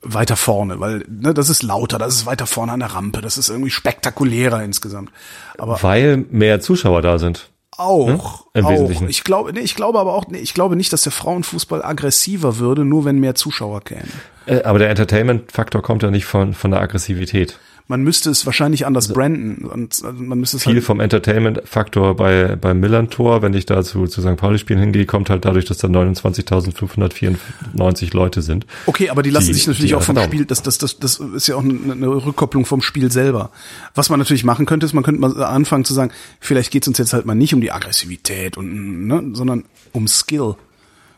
weiter 0.01 0.35
vorne, 0.35 0.79
weil 0.79 1.05
ne, 1.07 1.33
das 1.33 1.49
ist 1.49 1.63
lauter, 1.63 1.99
das 1.99 2.15
ist 2.15 2.25
weiter 2.25 2.47
vorne 2.47 2.71
an 2.71 2.79
der 2.79 2.93
Rampe, 2.93 3.21
das 3.21 3.37
ist 3.37 3.49
irgendwie 3.49 3.69
spektakulärer 3.69 4.63
insgesamt. 4.63 5.11
Aber 5.57 5.81
Weil 5.83 6.25
mehr 6.29 6.59
Zuschauer 6.59 7.01
da 7.01 7.19
sind. 7.19 7.49
Auch, 7.81 8.45
Im 8.53 8.65
auch. 8.65 8.71
Wesentlichen. 8.71 9.09
Ich 9.09 9.23
glaube, 9.23 9.53
nee, 9.53 9.59
ich 9.61 9.75
glaube 9.75 9.99
aber 9.99 10.13
auch, 10.13 10.25
nee, 10.27 10.39
ich 10.39 10.53
glaube 10.53 10.75
nicht, 10.75 10.93
dass 10.93 11.01
der 11.03 11.11
Frauenfußball 11.11 11.83
aggressiver 11.83 12.57
würde, 12.57 12.85
nur 12.85 13.05
wenn 13.05 13.19
mehr 13.19 13.35
Zuschauer 13.35 13.81
kämen. 13.81 14.11
Äh, 14.45 14.63
aber 14.63 14.79
der 14.79 14.89
Entertainment-Faktor 14.89 15.81
kommt 15.81 16.03
ja 16.03 16.11
nicht 16.11 16.25
von, 16.25 16.53
von 16.53 16.71
der 16.71 16.81
Aggressivität. 16.81 17.59
Man 17.91 18.03
müsste 18.03 18.29
es 18.29 18.45
wahrscheinlich 18.45 18.85
anders 18.85 19.11
branden 19.13 19.65
und 19.65 20.01
also 20.03 20.23
man 20.23 20.39
müsste 20.39 20.57
es 20.57 20.63
Viel 20.63 20.73
halt, 20.75 20.83
vom 20.83 20.99
Entertainment-Faktor 21.01 22.15
bei, 22.15 22.55
beim 22.55 22.79
Millern-Tor, 22.79 23.41
wenn 23.41 23.53
ich 23.53 23.65
da 23.65 23.83
zu, 23.83 24.07
zu 24.07 24.21
St. 24.21 24.37
Pauli-Spielen 24.37 24.79
hingehe, 24.79 25.05
kommt 25.05 25.29
halt 25.29 25.43
dadurch, 25.45 25.65
dass 25.65 25.77
da 25.79 25.87
29.594 25.89 28.15
Leute 28.15 28.41
sind. 28.41 28.65
Okay, 28.85 29.09
aber 29.09 29.23
die 29.23 29.29
lassen 29.29 29.47
die- 29.47 29.53
sich 29.53 29.67
natürlich 29.67 29.95
auch 29.95 30.03
vom 30.03 30.15
erlauben. 30.15 30.33
Spiel, 30.33 30.45
das, 30.45 30.61
das, 30.63 30.77
das, 30.77 30.97
das 30.99 31.19
ist 31.19 31.47
ja 31.47 31.55
auch 31.55 31.63
eine, 31.63 31.91
eine 31.91 32.07
Rückkopplung 32.07 32.65
vom 32.65 32.81
Spiel 32.81 33.11
selber. 33.11 33.51
Was 33.95 34.09
man 34.09 34.19
natürlich 34.19 34.43
machen 34.43 34.65
könnte, 34.65 34.85
ist, 34.85 34.93
man 34.93 35.03
könnte 35.03 35.21
mal 35.21 35.43
anfangen 35.43 35.85
zu 35.85 35.93
sagen, 35.93 36.11
vielleicht 36.39 36.71
geht's 36.71 36.87
uns 36.87 36.97
jetzt 36.97 37.13
halt 37.13 37.25
mal 37.25 37.35
nicht 37.35 37.53
um 37.53 37.61
die 37.61 37.71
Aggressivität 37.71 38.57
und, 38.57 39.07
ne, 39.07 39.23
sondern 39.33 39.65
um 39.91 40.07
Skill. 40.07 40.55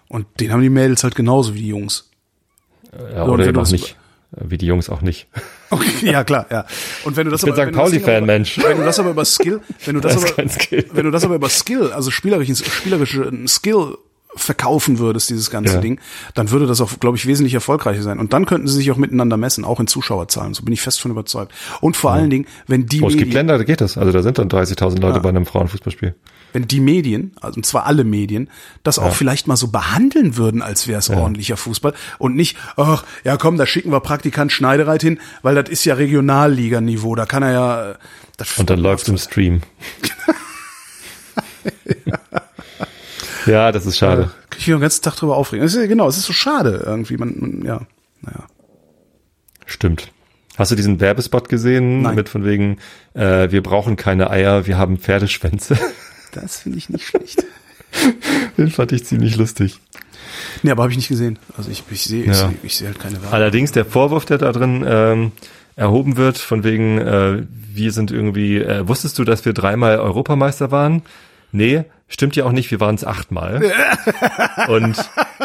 Und 0.08 0.26
den 0.40 0.52
haben 0.52 0.62
die 0.62 0.70
Mädels 0.70 1.04
halt 1.04 1.16
genauso 1.16 1.56
wie 1.56 1.62
die 1.62 1.68
Jungs. 1.70 2.10
Ja, 3.14 3.26
So, 3.26 3.32
oder 3.34 3.48
eben 3.48 3.58
auch 3.58 3.70
nicht. 3.70 3.96
Wie 4.36 4.58
die 4.58 4.66
Jungs 4.66 4.90
auch 4.90 5.02
nicht. 5.02 5.28
Okay, 5.70 6.12
ja 6.12 6.24
klar, 6.24 6.46
ja. 6.52 6.68
Und 7.04 7.18
wenn 7.18 7.26
du 7.26 7.32
das 7.32 7.42
Ich 7.42 7.46
bin 7.46 7.54
aber, 7.60 7.64
St. 7.64 7.76
das 7.76 7.90
Ding 7.90 8.04
Pauli-Fan, 8.04 8.26
Mensch. 8.28 8.60
Wenn 8.60 8.78
du 8.78 8.84
das 8.84 9.00
aber 9.00 9.10
über 9.10 9.26
Skill, 9.26 9.60
wenn 9.86 9.96
du 9.96 10.02
das, 10.02 10.22
Das 10.22 10.34
aber, 10.36 10.48
wenn 10.92 11.06
du 11.06 11.10
das 11.10 11.24
aber 11.24 11.34
über 11.34 11.50
Skill, 11.50 11.92
also 11.92 12.12
spielerischen, 12.12 12.56
spielerischen 12.56 13.48
Skill 13.48 13.98
verkaufen 14.36 15.00
würdest, 15.00 15.30
dieses 15.30 15.50
ganze 15.50 15.76
Ja. 15.76 15.82
Ding, 15.82 16.00
dann 16.34 16.52
würde 16.52 16.66
das 16.66 16.82
auch, 16.82 17.00
glaube 17.00 17.18
ich, 17.18 17.26
wesentlich 17.26 17.54
erfolgreicher 17.54 18.02
sein. 18.02 18.20
Und 18.20 18.34
dann 18.34 18.46
könnten 18.46 18.68
sie 18.68 18.76
sich 18.76 18.92
auch 18.92 18.98
miteinander 18.98 19.38
messen, 19.38 19.66
auch 19.66 19.80
in 19.80 19.88
Zuschauerzahlen. 19.88 20.54
So 20.54 20.64
bin 20.64 20.74
ich 20.74 20.82
fest 20.82 21.02
von 21.02 21.12
überzeugt. 21.12 21.54
Und 21.82 21.98
vor 21.98 22.12
allen 22.12 22.30
Dingen, 22.30 22.46
wenn 22.68 22.86
die 22.86 23.02
Oh, 23.02 23.08
es 23.08 23.18
gibt 23.18 23.34
Länder, 23.34 23.58
da 23.58 23.64
geht 23.64 23.82
das. 23.82 23.98
Also 23.98 24.12
da 24.12 24.22
sind 24.24 24.38
dann 24.40 24.50
30.000 24.50 25.00
Leute 25.00 25.20
bei 25.20 25.30
einem 25.30 25.46
Frauenfußballspiel. 25.46 26.16
wenn 26.54 26.68
die 26.68 26.80
Medien, 26.80 27.32
also 27.42 27.58
und 27.58 27.66
zwar 27.66 27.86
alle 27.88 28.04
Medien, 28.04 28.50
das 28.84 29.00
auch 29.00 29.14
vielleicht 29.16 29.48
mal 29.48 29.56
so 29.56 29.70
behandeln 29.70 30.38
würden, 30.38 30.62
als 30.62 30.88
wäre 30.88 31.00
es 31.00 31.10
ordentlicher 31.10 31.58
Fußball 31.58 31.94
und 32.20 32.36
nicht, 32.36 32.58
ach, 32.78 33.04
ja 33.24 33.38
komm, 33.38 33.58
da 33.58 33.66
schicken 33.66 33.92
wir 33.92 34.00
Praktikant 34.02 34.52
Schneidereit 34.52 35.02
hin, 35.02 35.20
weil 35.42 35.56
das 35.56 35.70
ist 35.70 35.84
ja 35.86 35.96
Regionalliganiveau, 35.96 37.16
da 37.16 37.26
kann 37.26 37.42
er 37.44 37.52
ja, 37.52 37.92
äh, 37.92 37.96
das 38.38 38.58
Und 38.60 38.70
dann 38.70 38.80
läuft 38.80 39.08
im 39.08 39.18
Stream. 39.18 39.62
ja, 42.06 42.20
das 43.46 43.86
ist 43.86 43.98
schade. 43.98 44.24
Kann 44.50 44.60
ich 44.60 44.68
mich 44.68 44.76
den 44.76 44.82
ganzen 44.82 45.02
Tag 45.04 45.16
drüber 45.16 45.36
aufregen. 45.38 45.66
Ist, 45.66 45.76
ja- 45.76 45.86
genau, 45.86 46.08
es 46.08 46.18
ist 46.18 46.26
so 46.26 46.34
schade 46.34 46.84
irgendwie. 46.86 47.18
Man, 47.18 47.36
man 47.40 47.62
ja, 47.66 47.82
naja. 48.22 48.46
Stimmt. 49.66 50.12
Hast 50.58 50.72
du 50.72 50.76
diesen 50.76 51.00
Werbespot 51.00 51.50
gesehen 51.50 52.04
Nein. 52.04 52.16
mit 52.16 52.30
von 52.30 52.46
wegen, 52.46 52.78
äh, 53.16 53.50
wir 53.52 53.64
brauchen 53.64 53.96
keine 53.96 54.30
Eier, 54.30 54.68
wir 54.68 54.78
haben 54.78 54.98
Pferdeschwänze? 54.98 55.78
Das 56.32 56.62
finde 56.62 56.80
ich 56.80 56.90
nicht 56.90 57.06
schlecht. 57.06 57.44
Den 58.58 58.72
fand 58.72 58.92
ich 58.92 59.06
ziemlich 59.06 59.36
lustig. 59.38 59.80
nee, 60.64 60.72
aber 60.72 60.82
habe 60.82 60.92
ich 60.92 60.98
nicht 60.98 61.10
gesehen. 61.10 61.38
Also 61.56 61.70
ich, 61.70 61.84
ich 61.92 62.04
sehe 62.06 62.22
ich 62.22 62.28
Ja. 62.30 62.34
sehe 62.34 62.54
ich 62.64 62.76
sehe 62.76 62.88
halt 62.88 62.98
keine 63.00 63.18
Werbung. 63.18 63.34
Allerdings 63.34 63.72
der 63.72 63.86
Vorwurf, 63.86 64.26
der 64.26 64.40
da 64.40 64.52
drin 64.52 64.84
ähm, 64.88 65.32
erhoben 65.76 66.18
wird, 66.18 66.40
von 66.40 66.64
wegen, 66.64 66.98
äh, 66.98 67.44
wir 67.72 67.92
sind 67.92 68.10
irgendwie, 68.10 68.58
äh, 68.58 68.88
wusstest 68.88 69.20
du, 69.20 69.24
dass 69.26 69.46
wir 69.46 69.54
dreimal 69.54 70.00
Europameister 70.00 70.72
waren? 70.72 71.04
Nee, 71.52 71.84
stimmt 72.14 72.36
ja 72.36 72.46
auch 72.46 72.52
nicht, 72.52 72.70
wir 72.72 72.80
waren 72.80 72.96
es 72.96 73.04
achtmal. 73.06 73.62
Und 74.68 74.96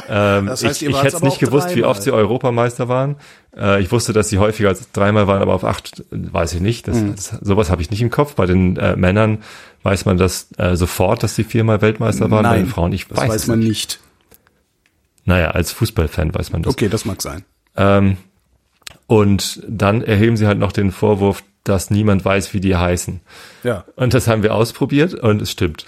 ähm, 0.08 0.46
Das 0.46 0.64
heißt, 0.64 0.82
ich, 0.82 0.88
ich 0.88 1.02
hätte 1.02 1.16
aber 1.16 1.26
nicht 1.26 1.38
gewusst, 1.40 1.70
wie 1.70 1.80
dreimal. 1.80 1.90
oft 1.90 2.02
sie 2.02 2.12
Europameister 2.12 2.88
waren. 2.88 3.16
Äh, 3.56 3.80
ich 3.82 3.90
wusste, 3.90 4.12
dass 4.12 4.28
sie 4.28 4.38
häufiger 4.38 4.68
als 4.68 4.90
dreimal 4.92 5.26
waren, 5.26 5.42
aber 5.42 5.54
auf 5.54 5.64
acht 5.64 6.04
weiß 6.10 6.54
ich 6.54 6.60
nicht. 6.60 6.86
Das, 6.88 6.96
Mhm. 6.98 7.14
das, 7.16 7.28
sowas 7.40 7.70
habe 7.70 7.82
ich 7.82 7.90
nicht 7.90 8.02
im 8.02 8.10
Kopf. 8.10 8.34
Bei 8.34 8.46
den 8.46 8.76
äh, 8.76 8.96
Männern 8.96 9.38
weiß 9.82 10.04
man 10.04 10.16
das 10.18 10.48
äh, 10.58 10.76
sofort, 10.76 11.22
dass 11.22 11.34
sie 11.34 11.44
viermal 11.44 11.80
Weltmeister 11.82 12.30
waren. 12.30 12.42
Bei 12.44 12.50
Nein, 12.50 12.64
den 12.64 12.68
Frauen, 12.68 12.92
ich 12.92 13.08
das 13.08 13.18
weiß, 13.18 13.28
weiß 13.30 13.42
es 13.42 13.46
man 13.48 13.58
nicht. 13.60 13.68
nicht. 13.68 14.00
Naja, 15.24 15.50
als 15.50 15.72
Fußballfan 15.72 16.34
weiß 16.34 16.52
man 16.52 16.62
das. 16.62 16.72
Okay, 16.72 16.88
das 16.88 17.04
mag 17.04 17.20
sein. 17.22 17.44
Ähm, 17.76 18.16
und 19.06 19.62
dann 19.68 20.02
erheben 20.02 20.36
sie 20.36 20.46
halt 20.46 20.58
noch 20.58 20.72
den 20.72 20.90
Vorwurf, 20.92 21.42
dass 21.64 21.90
niemand 21.90 22.24
weiß, 22.24 22.54
wie 22.54 22.60
die 22.60 22.76
heißen. 22.76 23.20
Ja. 23.62 23.84
Und 23.96 24.14
das 24.14 24.26
haben 24.26 24.42
wir 24.42 24.54
ausprobiert 24.54 25.12
und 25.14 25.42
es 25.42 25.50
stimmt. 25.50 25.84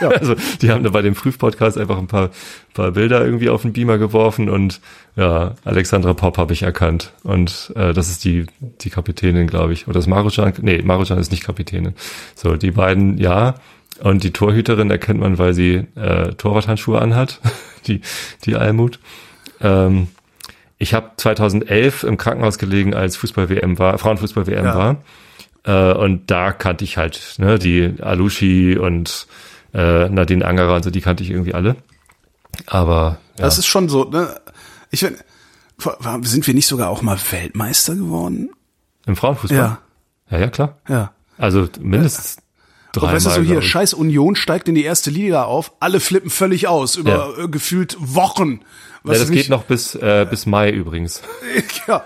Ja. 0.00 0.08
Also 0.20 0.34
die 0.62 0.70
haben 0.70 0.82
da 0.82 0.90
bei 0.90 1.02
dem 1.02 1.14
Prüfpodcast 1.14 1.76
einfach 1.78 1.98
ein 1.98 2.06
paar, 2.06 2.30
paar 2.74 2.90
Bilder 2.92 3.24
irgendwie 3.24 3.48
auf 3.50 3.62
den 3.62 3.72
Beamer 3.72 3.98
geworfen 3.98 4.48
und 4.48 4.80
ja, 5.16 5.54
Alexandra 5.64 6.14
Popp 6.14 6.38
habe 6.38 6.52
ich 6.52 6.62
erkannt. 6.62 7.12
Und 7.22 7.72
äh, 7.76 7.92
das 7.92 8.08
ist 8.10 8.24
die, 8.24 8.46
die 8.80 8.90
Kapitänin, 8.90 9.46
glaube 9.46 9.72
ich. 9.72 9.86
Oder 9.88 9.94
das 9.94 10.06
Maruchan? 10.06 10.52
Nee, 10.62 10.82
Maruchan 10.82 11.18
ist 11.18 11.30
nicht 11.30 11.44
Kapitänin. 11.44 11.94
So, 12.34 12.56
die 12.56 12.70
beiden, 12.70 13.18
ja. 13.18 13.54
Und 14.02 14.24
die 14.24 14.30
Torhüterin 14.32 14.90
erkennt 14.90 15.20
man, 15.20 15.36
weil 15.38 15.52
sie 15.52 15.86
äh, 15.96 16.32
Torwarthandschuhe 16.34 17.00
anhat, 17.00 17.40
die, 17.86 18.00
die 18.46 18.56
Almut. 18.56 18.98
Ähm, 19.60 20.08
ich 20.78 20.94
habe 20.94 21.10
2011 21.16 22.04
im 22.04 22.16
Krankenhaus 22.16 22.56
gelegen, 22.56 22.94
als 22.94 23.16
Fußball-WM 23.16 23.78
war, 23.78 23.98
Frauenfußball-WM 23.98 24.64
Ja. 24.64 24.74
war. 24.74 24.96
Äh, 25.64 25.94
und 25.98 26.30
da 26.30 26.52
kannte 26.52 26.84
ich 26.84 26.96
halt 26.96 27.34
ne, 27.38 27.58
die 27.58 27.96
Alushi 28.00 28.78
und 28.78 29.26
äh, 29.74 30.08
Nadine 30.08 30.44
Angerer 30.44 30.76
und 30.76 30.82
so, 30.84 30.90
die 30.90 31.00
kannte 31.00 31.22
ich 31.22 31.30
irgendwie 31.30 31.54
alle. 31.54 31.76
Aber 32.66 33.18
ja, 33.38 33.44
Das 33.44 33.58
ist 33.58 33.66
schon 33.66 33.88
so, 33.88 34.04
ne? 34.04 34.40
Ich 34.90 35.00
find, 35.00 35.16
sind 36.22 36.46
wir 36.46 36.54
nicht 36.54 36.66
sogar 36.66 36.90
auch 36.90 37.02
mal 37.02 37.18
Weltmeister 37.30 37.94
geworden? 37.94 38.50
im 39.06 39.16
Frauenfußball. 39.16 39.58
Ja. 39.58 39.78
ja, 40.30 40.38
ja, 40.38 40.48
klar. 40.48 40.78
Ja. 40.88 41.12
Also 41.38 41.66
mindestens 41.80 42.36
Und 42.36 42.42
dreimal. 43.02 43.14
weißt 43.16 43.26
du 43.26 43.30
so 43.30 43.42
hier, 43.42 43.62
scheiß 43.62 43.94
Union 43.94 44.36
steigt 44.36 44.68
in 44.68 44.74
die 44.74 44.84
erste 44.84 45.10
Liga 45.10 45.44
auf, 45.44 45.72
alle 45.80 46.00
flippen 46.00 46.30
völlig 46.30 46.68
aus 46.68 46.96
über 46.96 47.38
äh, 47.38 47.48
gefühlt 47.48 47.96
Wochen. 47.98 48.50
ja, 48.50 48.58
Was 49.04 49.18
das 49.20 49.28
ist 49.30 49.34
geht 49.34 49.48
noch 49.48 49.64
bis, 49.64 49.94
äh, 49.94 50.26
bis 50.28 50.44
Mai 50.46 50.70
übrigens. 50.70 51.22
ja. 51.88 52.04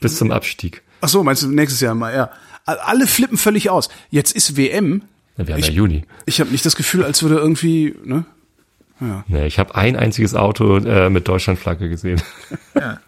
bis 0.00 0.16
zum 0.16 0.30
Abstieg. 0.32 0.82
Ach 1.00 1.08
so, 1.08 1.22
meinst 1.22 1.42
du 1.42 1.48
nächstes 1.48 1.80
Jahr 1.80 1.94
mal, 1.94 2.14
ja. 2.14 2.30
Alle 2.64 3.06
flippen 3.06 3.36
völlig 3.38 3.70
aus. 3.70 3.88
Jetzt 4.10 4.34
ist 4.34 4.56
WM. 4.56 5.02
Ja, 5.36 5.46
wir 5.46 5.54
haben 5.54 5.60
Ich- 5.60 5.68
ja 5.68 5.72
Juni. 5.74 6.04
Ich 6.26 6.40
habe 6.40 6.50
nicht 6.50 6.64
das 6.66 6.74
Gefühl, 6.76 7.04
als 7.04 7.22
würde 7.22 7.36
irgendwie, 7.36 7.94
ne? 8.04 8.24
Nee, 9.28 9.46
ich 9.46 9.58
habe 9.58 9.74
ein 9.74 9.94
einziges 9.94 10.34
Auto 10.34 10.78
äh, 10.78 11.10
mit 11.10 11.28
Deutschlandflagge 11.28 11.90
gesehen. 11.90 12.22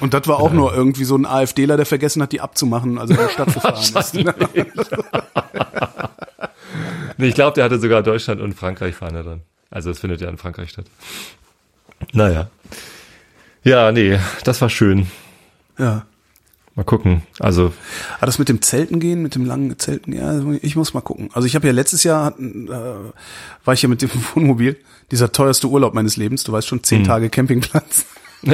Und 0.00 0.14
das 0.14 0.26
war 0.26 0.38
auch 0.40 0.52
nur 0.54 0.74
irgendwie 0.74 1.04
so 1.04 1.14
ein 1.16 1.26
AfDler, 1.26 1.76
der 1.76 1.84
vergessen 1.84 2.22
hat, 2.22 2.32
die 2.32 2.40
abzumachen, 2.40 2.96
also 2.96 3.12
in 3.12 3.20
die 3.20 3.28
Stadt 3.32 3.52
gefahren 3.52 3.74
ist. 3.78 4.14
nee, 7.18 7.26
ich 7.28 7.34
glaube, 7.34 7.54
der 7.56 7.64
hatte 7.64 7.78
sogar 7.78 8.02
Deutschland 8.02 8.40
und 8.40 8.54
Frankreich 8.54 8.94
Fahne 8.94 9.22
dran. 9.22 9.42
Also 9.70 9.90
es 9.90 9.98
findet 9.98 10.22
ja 10.22 10.30
in 10.30 10.38
Frankreich 10.38 10.70
statt. 10.70 10.86
Naja. 12.12 12.48
Ja, 13.64 13.92
nee, 13.92 14.18
das 14.44 14.62
war 14.62 14.70
schön. 14.70 15.08
Ja. 15.78 16.06
Mal 16.76 16.84
gucken. 16.84 17.22
Also, 17.40 17.72
Aber 18.18 18.26
das 18.26 18.38
mit 18.38 18.48
dem 18.50 18.60
Zelten 18.62 19.00
gehen, 19.00 19.22
mit 19.22 19.34
dem 19.34 19.44
langen 19.46 19.78
Zelten, 19.78 20.12
ja, 20.12 20.38
ich 20.60 20.76
muss 20.76 20.92
mal 20.94 21.00
gucken. 21.00 21.30
Also 21.32 21.46
ich 21.46 21.54
habe 21.54 21.66
ja 21.66 21.72
letztes 21.72 22.04
Jahr, 22.04 22.38
äh, 22.38 22.68
war 23.64 23.74
ich 23.74 23.80
ja 23.82 23.88
mit 23.88 24.02
dem 24.02 24.10
Wohnmobil, 24.34 24.76
dieser 25.10 25.32
teuerste 25.32 25.68
Urlaub 25.68 25.94
meines 25.94 26.16
Lebens, 26.18 26.44
du 26.44 26.52
weißt 26.52 26.68
schon, 26.68 26.84
zehn 26.84 27.02
Tage 27.04 27.30
Campingplatz. 27.30 28.04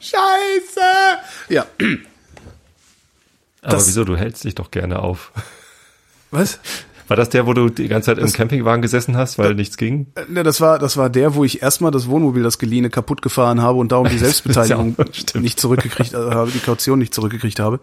Scheiße! 0.00 0.80
Ja. 1.48 1.66
aber 3.62 3.72
Das- 3.72 3.86
wieso, 3.86 4.04
du 4.04 4.16
hältst 4.16 4.44
dich 4.44 4.54
doch 4.56 4.70
gerne 4.70 4.98
auf. 4.98 5.30
Was? 6.30 6.58
War 7.12 7.16
das 7.16 7.28
der, 7.28 7.46
wo 7.46 7.52
du 7.52 7.68
die 7.68 7.88
ganze 7.88 8.06
Zeit 8.06 8.18
im 8.18 8.32
Campingwagen 8.32 8.80
gesessen 8.80 9.16
hast, 9.16 9.38
weil 9.38 9.54
nichts 9.54 9.76
ging? 9.76 10.06
Äh, 10.14 10.22
Ne, 10.32 10.42
das 10.42 10.60
war, 10.60 10.78
das 10.78 10.96
war 10.96 11.10
der, 11.10 11.34
wo 11.34 11.44
ich 11.44 11.62
erstmal 11.62 11.90
das 11.90 12.08
Wohnmobil, 12.08 12.42
das 12.42 12.58
geliehene, 12.58 12.88
kaputt 12.90 13.20
gefahren 13.22 13.60
habe 13.60 13.78
und 13.78 13.92
darum 13.92 14.08
die 14.08 14.18
Selbstbeteiligung 14.26 14.96
Das 14.96 15.06
ja 15.34 15.40
nicht 15.40 15.60
zurückgekriegt 15.60 16.14
äh, 16.14 16.16
habe, 16.16 16.50
die 16.50 16.58
Kaution 16.58 16.98
nicht 16.98 17.12
zurückgekriegt 17.14 17.60
habe. 17.60 17.80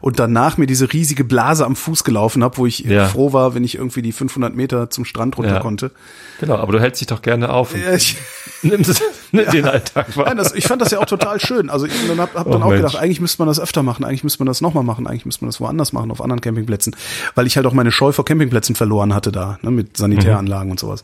Und 0.00 0.18
danach 0.18 0.58
mir 0.58 0.66
diese 0.66 0.92
riesige 0.92 1.22
Blase 1.24 1.64
am 1.64 1.76
Fuß 1.76 2.02
gelaufen 2.04 2.42
habe, 2.42 2.56
wo 2.58 2.66
ich 2.66 2.80
Ja. 2.80 3.06
froh 3.06 3.32
war, 3.32 3.54
wenn 3.54 3.62
ich 3.64 3.76
irgendwie 3.76 4.02
die 4.02 4.12
500 4.12 4.54
Meter 4.54 4.90
zum 4.90 5.04
Strand 5.04 5.38
runter 5.38 5.54
Ja. 5.54 5.60
konnte. 5.60 5.92
Genau, 6.40 6.56
aber 6.56 6.72
du 6.72 6.80
hältst 6.80 7.00
dich 7.00 7.06
doch 7.06 7.22
gerne 7.22 7.50
auf 7.50 7.74
und 7.74 7.80
Ja, 7.82 7.94
ich, 7.94 8.16
nimmst 8.62 9.00
nimm 9.32 9.50
den 9.50 9.64
Alltag 9.66 10.16
wahr. 10.16 10.26
Nein, 10.26 10.36
das, 10.36 10.54
ich 10.54 10.66
fand 10.66 10.80
das 10.80 10.90
ja 10.92 10.98
auch 11.00 11.06
total 11.06 11.40
schön. 11.40 11.68
Also 11.70 11.86
ich 11.86 11.92
dann 12.06 12.20
hab, 12.20 12.34
hab 12.34 12.50
dann 12.50 12.62
Oh, 12.62 12.66
auch 12.66 12.70
Mensch. 12.70 12.82
gedacht, 12.82 12.96
eigentlich 12.96 13.20
müsste 13.20 13.40
man 13.40 13.48
das 13.48 13.58
öfter 13.58 13.82
machen, 13.82 14.04
eigentlich 14.04 14.22
müsste 14.24 14.38
man 14.40 14.46
das 14.46 14.60
nochmal 14.60 14.84
machen, 14.84 15.06
eigentlich 15.06 15.26
müsste 15.26 15.44
man 15.44 15.48
das 15.50 15.60
woanders 15.60 15.92
machen, 15.92 16.10
auf 16.10 16.20
anderen 16.20 16.40
Campingplätzen. 16.40 16.94
Weil 17.34 17.46
ich 17.46 17.56
halt 17.56 17.66
auch 17.66 17.72
meine 17.72 17.90
Scheu 17.92 18.12
vor 18.12 18.24
Campingplätzen 18.24 18.74
verloren 18.76 19.14
hatte 19.14 19.32
da, 19.32 19.58
ne, 19.62 19.70
mit 19.70 19.96
Sanitäranlagen 19.96 20.70
und 20.70 20.78
sowas. 20.78 21.02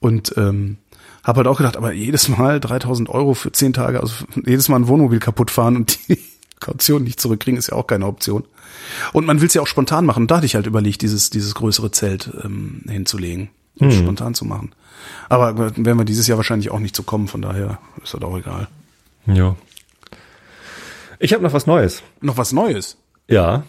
Und 0.00 0.34
ähm, 0.36 0.78
habe 1.24 1.38
halt 1.38 1.48
auch 1.48 1.56
gedacht, 1.58 1.76
aber 1.76 1.92
jedes 1.92 2.28
Mal 2.28 2.60
3000 2.60 3.08
Euro 3.08 3.34
für 3.34 3.50
zehn 3.52 3.72
Tage, 3.72 4.00
also 4.00 4.14
jedes 4.46 4.68
Mal 4.68 4.76
ein 4.76 4.88
Wohnmobil 4.88 5.18
kaputt 5.18 5.50
fahren 5.50 5.76
und 5.76 5.98
die 6.08 6.18
Kaution 6.60 7.02
nicht 7.04 7.20
zurückkriegen, 7.20 7.58
ist 7.58 7.68
ja 7.70 7.74
auch 7.76 7.86
keine 7.86 8.06
Option. 8.06 8.44
Und 9.12 9.26
man 9.26 9.40
will 9.40 9.48
es 9.48 9.54
ja 9.54 9.62
auch 9.62 9.66
spontan 9.66 10.06
machen. 10.06 10.26
Da 10.26 10.36
hatte 10.36 10.46
ich 10.46 10.54
halt 10.54 10.66
überlegt, 10.66 11.02
dieses, 11.02 11.30
dieses 11.30 11.54
größere 11.54 11.90
Zelt 11.90 12.30
ähm, 12.44 12.82
hinzulegen 12.88 13.48
und 13.78 13.92
spontan 13.92 14.34
zu 14.34 14.44
machen. 14.44 14.70
Aber 15.28 15.58
werden 15.58 15.84
wir 15.98 16.04
dieses 16.04 16.26
Jahr 16.26 16.38
wahrscheinlich 16.38 16.70
auch 16.70 16.78
nicht 16.78 16.94
zu 16.96 17.02
kommen, 17.02 17.28
von 17.28 17.42
daher 17.42 17.78
ist 18.02 18.14
das 18.14 18.22
auch 18.22 18.36
egal. 18.38 18.68
Ja. 19.26 19.56
Ich 21.18 21.32
habe 21.32 21.42
noch 21.42 21.52
was 21.52 21.66
Neues. 21.66 22.02
Noch 22.20 22.36
was 22.36 22.52
Neues. 22.52 22.96
Ja. 23.28 23.64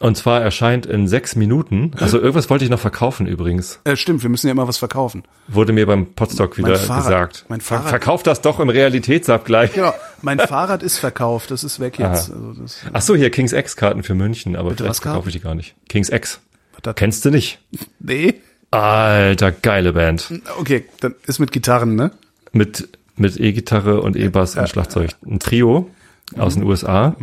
Und 0.00 0.16
zwar 0.16 0.40
erscheint 0.40 0.86
in 0.86 1.08
sechs 1.08 1.34
Minuten, 1.34 1.90
also 1.98 2.18
irgendwas 2.20 2.48
wollte 2.50 2.62
ich 2.64 2.70
noch 2.70 2.78
verkaufen 2.78 3.26
übrigens, 3.26 3.80
Äh, 3.82 3.96
stimmt, 3.96 4.22
wir 4.22 4.30
müssen 4.30 4.46
ja 4.46 4.52
immer 4.52 4.68
was 4.68 4.78
verkaufen. 4.78 5.24
wurde 5.48 5.72
mir 5.72 5.86
beim 5.86 6.06
Podstock 6.14 6.56
wieder 6.56 6.76
Fahrrad- 6.76 7.02
gesagt. 7.04 7.44
mein 7.48 7.60
Fahrrad- 7.60 7.88
Verkauf 7.88 8.22
das 8.22 8.40
doch 8.40 8.60
im 8.60 8.68
Realitätsabgleich. 8.68 9.72
Genau, 9.72 9.92
mein 10.22 10.38
Fahrrad 10.46 10.84
ist 10.84 10.98
verkauft, 10.98 11.50
das 11.50 11.64
ist 11.64 11.80
weg 11.80 11.98
jetzt. 11.98 12.30
Also 12.30 12.52
das, 12.52 12.78
Ach 12.92 13.02
so, 13.02 13.16
hier 13.16 13.30
Kings 13.30 13.52
X 13.52 13.74
Karten 13.74 14.04
für 14.04 14.14
München, 14.14 14.54
aber 14.54 14.70
was 14.70 14.76
vielleicht 14.76 15.02
verkaufe 15.02 15.30
ich 15.30 15.34
die 15.34 15.40
gar 15.40 15.56
nicht. 15.56 15.74
Kings 15.88 16.10
X. 16.10 16.38
Das- 16.82 16.94
Kennst 16.94 17.24
du 17.24 17.30
nicht? 17.30 17.58
nee. 17.98 18.34
Alter, 18.70 19.52
geile 19.52 19.92
Band. 19.94 20.30
Okay, 20.58 20.84
dann 21.00 21.14
ist 21.26 21.38
mit 21.38 21.52
Gitarren, 21.52 21.94
ne? 21.94 22.10
Mit, 22.52 22.88
mit 23.16 23.38
E-Gitarre 23.40 24.00
und 24.02 24.16
E-Bass 24.16 24.56
und 24.56 24.68
Schlagzeug. 24.68 25.10
Ein 25.26 25.38
Trio 25.38 25.90
aus 26.36 26.54
den 26.54 26.64
USA. 26.64 27.16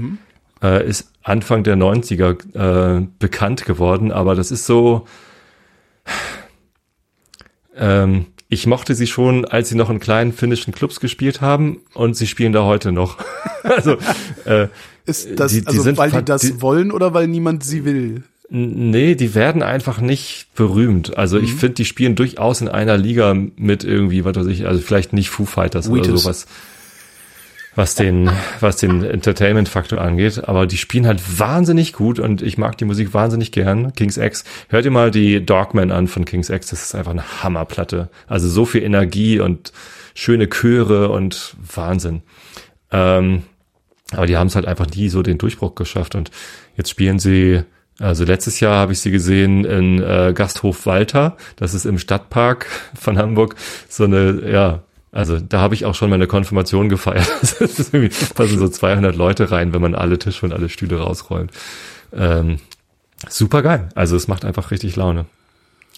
Äh, 0.63 0.87
ist 0.87 1.11
Anfang 1.21 1.63
der 1.63 1.75
90er 1.75 2.99
äh, 3.01 3.07
bekannt 3.19 3.65
geworden, 3.65 4.11
aber 4.11 4.33
das 4.35 4.51
ist 4.51 4.65
so. 4.65 5.05
Ähm, 7.75 8.27
ich 8.49 8.67
mochte 8.67 8.95
sie 8.95 9.07
schon, 9.07 9.45
als 9.45 9.69
sie 9.69 9.75
noch 9.75 9.89
in 9.89 9.99
kleinen 9.99 10.31
finnischen 10.33 10.73
Clubs 10.73 10.99
gespielt 10.99 11.41
haben 11.41 11.81
und 11.93 12.15
sie 12.15 12.25
spielen 12.27 12.53
da 12.53 12.63
heute 12.63 12.91
noch. 12.91 13.17
also 13.63 13.97
äh, 14.45 14.67
Ist 15.05 15.39
das, 15.39 15.51
Die- 15.51 15.61
die 15.61 15.67
also 15.67 15.81
sind 15.83 15.97
weil 15.97 16.11
die 16.11 16.23
das 16.23 16.41
die- 16.41 16.61
wollen 16.61 16.91
oder 16.91 17.13
weil 17.13 17.27
niemand 17.27 17.63
sie 17.63 17.85
will? 17.85 18.23
Nee, 18.49 19.15
die 19.15 19.33
werden 19.33 19.63
einfach 19.63 19.99
nicht 19.99 20.47
berühmt. 20.55 21.17
Also 21.17 21.37
Mhm. 21.37 21.43
ich 21.45 21.53
finde, 21.53 21.75
die 21.75 21.85
spielen 21.85 22.15
durchaus 22.15 22.61
in 22.61 22.67
einer 22.67 22.95
Liga 22.97 23.33
mit 23.33 23.83
irgendwie, 23.83 24.23
was 24.23 24.35
weiß 24.35 24.45
ich, 24.47 24.67
also 24.67 24.81
vielleicht 24.81 25.13
nicht 25.13 25.29
Foo 25.29 25.45
Fighters 25.45 25.89
oder 25.89 26.03
Wheatus. 26.03 26.23
sowas, 26.23 26.45
was 27.73 27.95
den, 27.95 28.29
was 28.59 28.77
den 28.77 29.03
Entertainment-Faktor 29.03 29.99
angeht. 29.99 30.47
Aber 30.47 30.67
die 30.67 30.77
spielen 30.77 31.07
halt 31.07 31.39
wahnsinnig 31.39 31.91
gut 31.93 32.19
und 32.19 32.41
ich 32.43 32.57
mag 32.57 32.77
die 32.77 32.85
Musik 32.85 33.13
wahnsinnig 33.15 33.51
gern. 33.51 33.93
Kings 33.93 34.17
X. 34.17 34.43
Hört 34.69 34.85
ihr 34.85 34.91
mal 34.91 35.09
die 35.11 35.43
Dogman 35.45 35.91
an 35.91 36.07
von 36.07 36.23
Kings 36.23 36.49
X. 36.49 36.67
Das 36.67 36.83
ist 36.83 36.95
einfach 36.95 37.11
eine 37.11 37.43
Hammerplatte. 37.43 38.09
Also 38.27 38.47
so 38.47 38.65
viel 38.65 38.83
Energie 38.83 39.39
und 39.39 39.73
schöne 40.13 40.47
Chöre 40.47 41.09
und 41.09 41.55
Wahnsinn. 41.75 42.21
Ähm, 42.91 43.41
aber 44.11 44.27
die 44.27 44.37
haben 44.37 44.47
es 44.47 44.55
halt 44.55 44.67
einfach 44.67 44.87
nie 44.87 45.09
so 45.09 45.23
den 45.23 45.39
Durchbruch 45.39 45.73
geschafft 45.75 46.13
und 46.15 46.29
jetzt 46.77 46.91
spielen 46.91 47.17
sie, 47.19 47.63
also 47.99 48.25
letztes 48.25 48.59
Jahr 48.59 48.77
habe 48.77 48.91
ich 48.91 48.99
sie 48.99 49.11
gesehen 49.11 49.63
in 49.63 50.01
äh, 50.01 50.33
Gasthof 50.35 50.85
Walter, 50.85 51.37
das 51.55 51.73
ist 51.73 51.85
im 51.85 51.97
Stadtpark 51.97 52.67
von 52.99 53.17
Hamburg, 53.17 53.55
so 53.87 54.03
eine, 54.03 54.49
ja, 54.51 54.83
also 55.11 55.39
da 55.39 55.61
habe 55.61 55.75
ich 55.75 55.85
auch 55.85 55.95
schon 55.95 56.09
meine 56.09 56.27
Konfirmation 56.27 56.89
gefeiert. 56.89 57.27
Das 57.59 57.79
irgendwie, 57.93 58.09
passen 58.33 58.59
so 58.59 58.67
200 58.67 59.15
Leute 59.15 59.49
rein, 59.49 59.73
wenn 59.73 59.81
man 59.81 59.95
alle 59.95 60.19
Tische 60.19 60.45
und 60.45 60.51
alle 60.51 60.67
Stühle 60.67 60.99
rausräumt. 60.99 61.51
Ähm, 62.13 62.59
super 63.29 63.61
geil, 63.61 63.89
also 63.95 64.17
es 64.17 64.27
macht 64.27 64.43
einfach 64.43 64.71
richtig 64.71 64.97
Laune. 64.97 65.25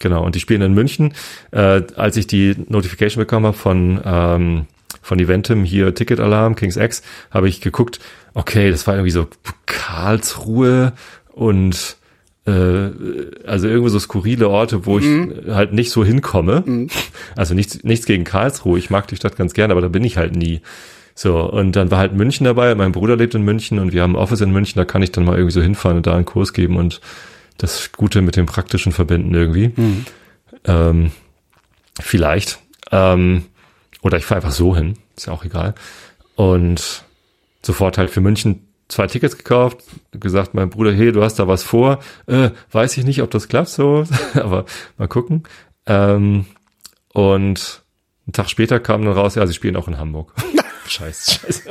Genau, 0.00 0.24
und 0.24 0.36
die 0.36 0.40
spielen 0.40 0.62
in 0.62 0.74
München. 0.74 1.14
Äh, 1.50 1.82
als 1.96 2.16
ich 2.16 2.28
die 2.28 2.54
Notification 2.68 3.20
bekommen 3.20 3.46
habe 3.46 3.56
von, 3.56 4.00
ähm, 4.04 4.66
von 5.02 5.18
Eventim, 5.18 5.64
hier 5.64 5.94
Ticketalarm, 5.94 6.54
Kings 6.54 6.76
X, 6.76 7.02
habe 7.32 7.48
ich 7.48 7.60
geguckt, 7.60 7.98
okay, 8.34 8.70
das 8.70 8.86
war 8.86 8.94
irgendwie 8.94 9.10
so 9.10 9.26
Karlsruhe 9.66 10.92
und 11.38 11.96
äh, 12.46 12.90
also 13.46 13.68
irgendwie 13.68 13.90
so 13.90 13.98
skurrile 13.98 14.48
Orte, 14.48 14.86
wo 14.86 14.98
ich 14.98 15.06
halt 15.48 15.72
nicht 15.72 15.90
so 15.90 16.04
hinkomme. 16.04 16.88
Also 17.36 17.54
nichts, 17.54 17.84
nichts 17.84 18.06
gegen 18.06 18.24
Karlsruhe, 18.24 18.78
ich 18.78 18.90
mag 18.90 19.06
die 19.06 19.16
Stadt 19.16 19.36
ganz 19.36 19.54
gerne, 19.54 19.72
aber 19.72 19.80
da 19.80 19.88
bin 19.88 20.04
ich 20.04 20.16
halt 20.16 20.34
nie. 20.34 20.60
So, 21.14 21.40
und 21.40 21.74
dann 21.76 21.90
war 21.90 21.98
halt 21.98 22.12
München 22.12 22.44
dabei, 22.44 22.74
mein 22.74 22.92
Bruder 22.92 23.16
lebt 23.16 23.34
in 23.34 23.42
München 23.42 23.78
und 23.78 23.92
wir 23.92 24.02
haben 24.02 24.12
ein 24.12 24.20
Office 24.20 24.40
in 24.40 24.52
München, 24.52 24.78
da 24.78 24.84
kann 24.84 25.02
ich 25.02 25.12
dann 25.12 25.24
mal 25.24 25.36
irgendwie 25.36 25.52
so 25.52 25.62
hinfahren 25.62 25.96
und 25.98 26.06
da 26.06 26.14
einen 26.14 26.24
Kurs 26.24 26.52
geben 26.52 26.76
und 26.76 27.00
das 27.56 27.90
Gute 27.92 28.22
mit 28.22 28.36
dem 28.36 28.46
Praktischen 28.46 28.92
verbinden 28.92 29.34
irgendwie. 29.34 29.72
Ähm, 30.64 31.10
vielleicht. 32.00 32.60
Ähm, 32.92 33.46
oder 34.02 34.16
ich 34.18 34.24
fahre 34.24 34.36
einfach 34.36 34.52
so 34.52 34.76
hin, 34.76 34.94
ist 35.16 35.26
ja 35.26 35.32
auch 35.32 35.44
egal. 35.44 35.74
Und 36.36 37.04
sofort 37.62 37.98
halt 37.98 38.10
für 38.10 38.20
München 38.20 38.67
zwei 38.88 39.06
Tickets 39.06 39.36
gekauft, 39.36 39.84
gesagt, 40.12 40.54
mein 40.54 40.70
Bruder, 40.70 40.92
hey, 40.92 41.12
du 41.12 41.22
hast 41.22 41.38
da 41.38 41.46
was 41.46 41.62
vor. 41.62 42.00
Äh, 42.26 42.50
weiß 42.72 42.96
ich 42.96 43.04
nicht, 43.04 43.22
ob 43.22 43.30
das 43.30 43.48
klappt 43.48 43.68
so, 43.68 44.04
aber 44.34 44.64
mal 44.96 45.08
gucken. 45.08 45.44
Ähm, 45.86 46.46
und 47.12 47.82
einen 48.26 48.32
Tag 48.32 48.50
später 48.50 48.80
kam 48.80 49.04
dann 49.04 49.14
raus, 49.14 49.34
ja, 49.34 49.46
sie 49.46 49.54
spielen 49.54 49.76
auch 49.76 49.88
in 49.88 49.98
Hamburg. 49.98 50.32
scheiße, 50.86 51.38
scheiße. 51.40 51.62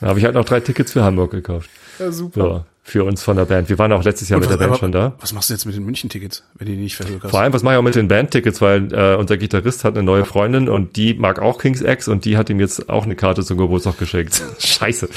Dann 0.00 0.08
habe 0.08 0.18
ich 0.18 0.24
halt 0.24 0.34
noch 0.34 0.44
drei 0.44 0.60
Tickets 0.60 0.92
für 0.92 1.02
Hamburg 1.02 1.30
gekauft. 1.30 1.68
Ja, 1.98 2.10
super. 2.10 2.40
So, 2.40 2.64
für 2.82 3.04
uns 3.04 3.22
von 3.22 3.36
der 3.36 3.44
Band. 3.44 3.68
Wir 3.68 3.78
waren 3.78 3.92
auch 3.92 4.02
letztes 4.02 4.28
Jahr 4.28 4.40
mit 4.40 4.50
der 4.50 4.56
Band 4.56 4.78
schon 4.78 4.92
da. 4.92 5.14
was 5.20 5.32
machst 5.32 5.50
du 5.50 5.54
jetzt 5.54 5.64
mit 5.66 5.76
den 5.76 5.84
München-Tickets, 5.84 6.44
wenn 6.54 6.66
die 6.66 6.76
nicht 6.76 6.96
verhökerst? 6.96 7.30
Vor 7.30 7.40
allem, 7.40 7.52
was 7.52 7.62
mache 7.62 7.74
ich 7.74 7.78
auch 7.78 7.84
mit 7.84 7.94
den 7.94 8.08
Bandtickets, 8.08 8.60
weil 8.60 8.92
äh, 8.92 9.16
unser 9.16 9.36
Gitarrist 9.36 9.84
hat 9.84 9.94
eine 9.94 10.02
neue 10.02 10.24
Freundin 10.24 10.68
und 10.68 10.96
die 10.96 11.14
mag 11.14 11.38
auch 11.40 11.58
Kings 11.58 11.82
X 11.82 12.08
und 12.08 12.24
die 12.24 12.36
hat 12.36 12.50
ihm 12.50 12.58
jetzt 12.58 12.88
auch 12.88 13.04
eine 13.04 13.16
Karte 13.16 13.44
zum 13.44 13.58
Geburtstag 13.58 13.98
geschenkt. 13.98 14.42
Scheiße. 14.58 15.08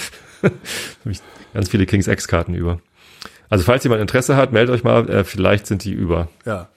Hab 1.06 1.12
ich 1.12 1.22
ganz 1.54 1.70
viele 1.70 1.86
Kings 1.86 2.08
X 2.08 2.28
Karten 2.28 2.54
über. 2.54 2.80
Also 3.50 3.64
falls 3.64 3.84
jemand 3.84 4.02
Interesse 4.02 4.36
hat, 4.36 4.52
meldet 4.52 4.74
euch 4.74 4.84
mal, 4.84 5.10
äh, 5.10 5.24
vielleicht 5.24 5.68
sind 5.68 5.84
die 5.84 5.92
über. 5.92 6.28
Ja. 6.46 6.70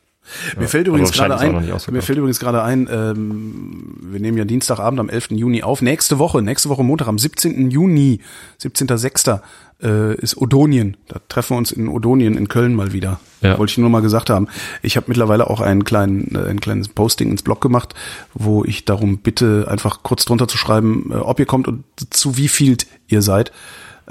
Mir 0.58 0.66
fällt 0.66 0.88
übrigens 0.88 1.12
gerade 1.12 1.38
ein, 1.38 1.54
mir 1.90 2.02
fällt 2.02 2.18
übrigens 2.18 2.40
gerade 2.40 2.62
ein, 2.62 2.88
ähm, 2.90 3.96
wir 4.02 4.18
nehmen 4.18 4.36
ja 4.36 4.44
Dienstagabend 4.44 4.98
am 4.98 5.08
11. 5.08 5.30
Juni 5.30 5.62
auf. 5.62 5.82
Nächste 5.82 6.18
Woche, 6.18 6.42
nächste 6.42 6.68
Woche 6.68 6.82
Montag 6.82 7.06
am 7.06 7.18
17. 7.18 7.70
Juni, 7.70 8.20
17.06. 8.60 9.40
Äh, 9.82 10.14
ist 10.16 10.38
Odonien. 10.38 10.96
Da 11.08 11.20
treffen 11.28 11.50
wir 11.50 11.58
uns 11.58 11.70
in 11.70 11.88
Odonien 11.88 12.36
in 12.36 12.48
Köln 12.48 12.74
mal 12.74 12.94
wieder. 12.94 13.20
Ja. 13.42 13.58
Wollte 13.58 13.72
ich 13.72 13.78
nur 13.78 13.90
mal 13.90 14.00
gesagt 14.00 14.30
haben. 14.30 14.48
Ich 14.80 14.96
habe 14.96 15.06
mittlerweile 15.08 15.50
auch 15.50 15.60
einen 15.60 15.84
kleinen, 15.84 16.34
äh, 16.34 16.48
ein 16.48 16.60
kleines 16.60 16.88
Posting 16.88 17.30
ins 17.30 17.42
Blog 17.42 17.60
gemacht, 17.60 17.94
wo 18.32 18.64
ich 18.64 18.86
darum 18.86 19.18
bitte, 19.18 19.66
einfach 19.68 20.02
kurz 20.02 20.24
drunter 20.24 20.48
zu 20.48 20.56
schreiben, 20.56 21.10
äh, 21.12 21.16
ob 21.16 21.38
ihr 21.40 21.46
kommt 21.46 21.68
und 21.68 21.84
zu 22.08 22.38
wie 22.38 22.48
viel 22.48 22.78
ihr 23.08 23.20
seid. 23.20 23.52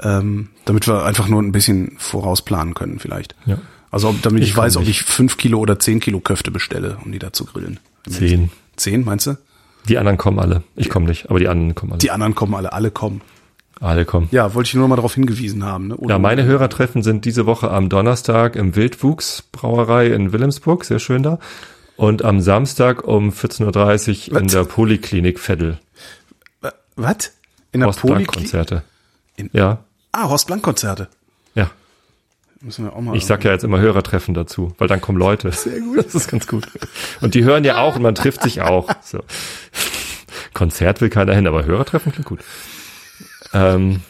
Ähm, 0.00 0.50
damit 0.66 0.86
wir 0.86 1.04
einfach 1.04 1.26
nur 1.26 1.42
ein 1.42 1.52
bisschen 1.52 1.92
vorausplanen 1.98 2.74
können 2.74 2.98
vielleicht. 2.98 3.34
Ja. 3.46 3.58
Also 3.90 4.14
damit 4.22 4.42
ich, 4.42 4.50
Ich 4.50 4.56
weiß, 4.56 4.76
ob 4.76 4.86
ich 4.86 5.02
fünf 5.02 5.36
Kilo 5.36 5.58
oder 5.58 5.78
zehn 5.78 6.00
Kilo 6.00 6.20
Köfte 6.20 6.50
bestelle, 6.50 6.98
um 7.04 7.12
die 7.12 7.18
da 7.18 7.32
zu 7.32 7.44
grillen. 7.44 7.80
Zehn. 8.08 8.50
Zehn, 8.76 9.04
meinst 9.04 9.26
du? 9.26 9.36
Die 9.88 9.98
anderen 9.98 10.18
kommen 10.18 10.38
alle. 10.38 10.62
Ich 10.74 10.90
komme 10.90 11.06
nicht, 11.06 11.30
aber 11.30 11.38
die 11.38 11.48
anderen 11.48 11.74
kommen 11.74 11.92
alle. 11.92 11.98
Die 11.98 12.10
anderen 12.10 12.34
kommen 12.34 12.54
alle, 12.54 12.72
alle 12.72 12.90
kommen. 12.90 13.20
Alle 13.80 14.04
kommen. 14.04 14.28
Ja, 14.30 14.54
wollte 14.54 14.68
ich 14.68 14.74
nur 14.74 14.88
mal 14.88 14.96
darauf 14.96 15.14
hingewiesen 15.14 15.64
haben. 15.64 15.88
Ne? 15.88 15.96
Oder 15.96 16.14
Ja, 16.14 16.18
meine 16.18 16.44
Hörertreffen 16.44 17.02
sind 17.02 17.24
diese 17.24 17.46
Woche 17.46 17.70
am 17.70 17.88
Donnerstag 17.88 18.56
im 18.56 18.74
Wildwuchs 18.76 19.42
Brauerei 19.52 20.06
in 20.08 20.32
Wilhelmsburg, 20.32 20.84
sehr 20.84 20.98
schön 20.98 21.22
da. 21.22 21.38
Und 21.96 22.24
am 22.24 22.40
Samstag 22.40 23.04
um 23.04 23.30
14.30 23.30 24.30
Uhr 24.32 24.38
in 24.38 24.44
Was? 24.46 24.52
der 24.52 24.64
Poliklinik 24.64 25.38
Veddel. 25.46 25.78
Was? 26.96 27.32
In 27.72 27.80
der 27.80 27.88
Poliklinik? 27.88 28.28
Konzerte. 28.32 28.82
In- 29.36 29.50
Ja, 29.52 29.78
Ah, 30.12 30.28
Horst 30.30 30.46
Blank 30.46 30.62
Konzerte. 30.62 31.08
ja. 31.54 31.70
Müssen 32.62 32.86
wir 32.86 32.96
auch 32.96 33.00
mal. 33.02 33.14
Ich 33.14 33.26
sag 33.26 33.44
ja 33.44 33.52
jetzt 33.52 33.64
immer 33.64 33.78
Hörertreffen 33.80 34.32
dazu, 34.32 34.72
weil 34.78 34.88
dann 34.88 35.02
kommen 35.02 35.18
Leute. 35.18 35.52
Sehr 35.52 35.78
gut. 35.80 35.96
Das 36.06 36.14
ist 36.14 36.28
ganz 36.28 36.46
gut. 36.46 36.66
Und 37.20 37.34
die 37.34 37.44
hören 37.44 37.64
ja 37.64 37.76
auch 37.78 37.96
und 37.96 38.02
man 38.02 38.14
trifft 38.14 38.42
sich 38.42 38.62
auch. 38.62 38.88
So. 39.02 39.20
Konzert 40.54 41.00
will 41.02 41.10
keiner 41.10 41.34
hin, 41.34 41.46
aber 41.46 41.64
Hörertreffen 41.66 42.12
klingt 42.12 42.26
gut. 42.26 42.40
Ähm, 43.54 44.00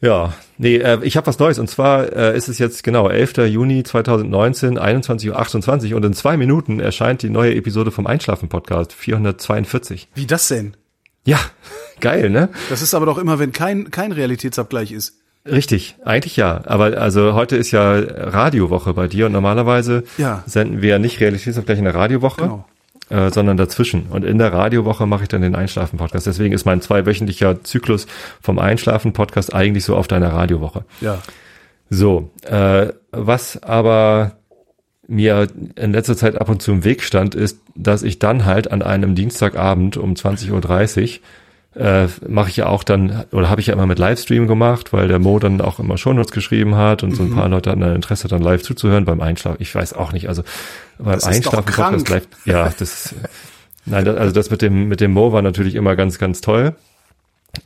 ja, 0.00 0.34
Nee, 0.56 0.76
äh, 0.76 1.00
ich 1.02 1.16
habe 1.16 1.26
was 1.26 1.40
Neues 1.40 1.58
und 1.58 1.68
zwar 1.68 2.12
äh, 2.12 2.36
ist 2.36 2.48
es 2.48 2.58
jetzt 2.60 2.84
genau 2.84 3.08
11. 3.08 3.38
Juni 3.48 3.82
2019, 3.82 4.78
21.28 4.78 5.90
Uhr 5.90 5.96
und 5.96 6.04
in 6.04 6.12
zwei 6.14 6.36
Minuten 6.36 6.78
erscheint 6.78 7.22
die 7.22 7.28
neue 7.30 7.56
Episode 7.56 7.90
vom 7.90 8.06
Einschlafen-Podcast 8.06 8.92
442. 8.92 10.08
Wie 10.14 10.26
das 10.26 10.46
denn? 10.46 10.76
Ja, 11.24 11.40
geil, 12.00 12.30
ne? 12.30 12.50
Das 12.70 12.82
ist 12.82 12.94
aber 12.94 13.06
doch 13.06 13.18
immer, 13.18 13.40
wenn 13.40 13.50
kein, 13.50 13.90
kein 13.90 14.12
Realitätsabgleich 14.12 14.92
ist. 14.92 15.14
Richtig, 15.44 15.96
eigentlich 16.04 16.36
ja. 16.36 16.60
Aber 16.66 16.98
also 16.98 17.34
heute 17.34 17.56
ist 17.56 17.72
ja 17.72 17.94
Radiowoche 17.98 18.94
bei 18.94 19.08
dir 19.08 19.26
und 19.26 19.32
normalerweise 19.32 20.04
Ja. 20.18 20.44
senden 20.46 20.82
wir 20.82 20.90
ja 20.90 20.98
nicht 21.00 21.18
Realitätsabgleich 21.18 21.78
in 21.78 21.84
der 21.84 21.94
Radiowoche, 21.96 22.42
Genau. 22.42 22.64
Äh, 23.10 23.30
sondern 23.30 23.56
dazwischen. 23.56 24.06
Und 24.10 24.24
in 24.24 24.38
der 24.38 24.52
Radiowoche 24.52 25.06
mache 25.06 25.24
ich 25.24 25.28
dann 25.28 25.42
den 25.42 25.54
Einschlafen-Podcast. 25.54 26.26
Deswegen 26.26 26.54
ist 26.54 26.64
mein 26.64 26.80
zweiwöchentlicher 26.80 27.62
Zyklus 27.62 28.06
vom 28.40 28.58
Einschlafen-Podcast 28.58 29.54
eigentlich 29.54 29.84
so 29.84 29.96
auf 29.96 30.08
deiner 30.08 30.32
Radiowoche. 30.32 30.84
Ja. 31.00 31.18
So, 31.90 32.30
äh, 32.42 32.88
was 33.10 33.62
aber 33.62 34.32
mir 35.06 35.48
in 35.76 35.92
letzter 35.92 36.16
Zeit 36.16 36.40
ab 36.40 36.48
und 36.48 36.62
zu 36.62 36.72
im 36.72 36.84
Weg 36.84 37.02
stand, 37.02 37.34
ist, 37.34 37.60
dass 37.74 38.02
ich 38.02 38.18
dann 38.18 38.46
halt 38.46 38.70
an 38.70 38.82
einem 38.82 39.14
Dienstagabend 39.14 39.96
um 39.96 40.14
20.30 40.14 40.50
Uhr 40.52 41.18
äh, 41.76 42.06
mache 42.28 42.50
ich 42.50 42.56
ja 42.56 42.66
auch 42.66 42.84
dann, 42.84 43.24
oder 43.32 43.50
habe 43.50 43.60
ich 43.60 43.66
ja 43.68 43.74
immer 43.74 43.86
mit 43.86 43.98
Livestream 43.98 44.46
gemacht, 44.46 44.92
weil 44.92 45.08
der 45.08 45.18
Mo 45.18 45.38
dann 45.38 45.60
auch 45.60 45.78
immer 45.80 45.98
Shownotes 45.98 46.32
geschrieben 46.32 46.76
hat 46.76 47.02
und 47.02 47.14
so 47.16 47.22
Mhm. 47.22 47.32
ein 47.32 47.34
paar 47.36 47.48
Leute 47.48 47.70
hatten 47.70 47.80
dann 47.80 47.94
Interesse, 47.96 48.28
dann 48.28 48.42
live 48.42 48.62
zuzuhören 48.62 49.04
beim 49.04 49.20
Einschlafen. 49.20 49.56
Ich 49.60 49.74
weiß 49.74 49.92
auch 49.94 50.12
nicht, 50.12 50.28
also 50.28 50.42
beim 50.98 51.14
Das 51.18 51.26
ist 51.28 51.46
doch 51.46 51.52
Einschlafen 51.54 52.04
krank. 52.04 52.08
live, 52.08 52.28
ja, 52.44 52.72
das, 52.78 53.14
nein, 53.86 54.04
das, 54.04 54.16
also 54.16 54.32
das 54.32 54.50
mit 54.50 54.62
dem, 54.62 54.88
mit 54.88 55.00
dem 55.00 55.12
Mo 55.12 55.32
war 55.32 55.42
natürlich 55.42 55.74
immer 55.74 55.96
ganz, 55.96 56.18
ganz 56.18 56.40
toll. 56.40 56.74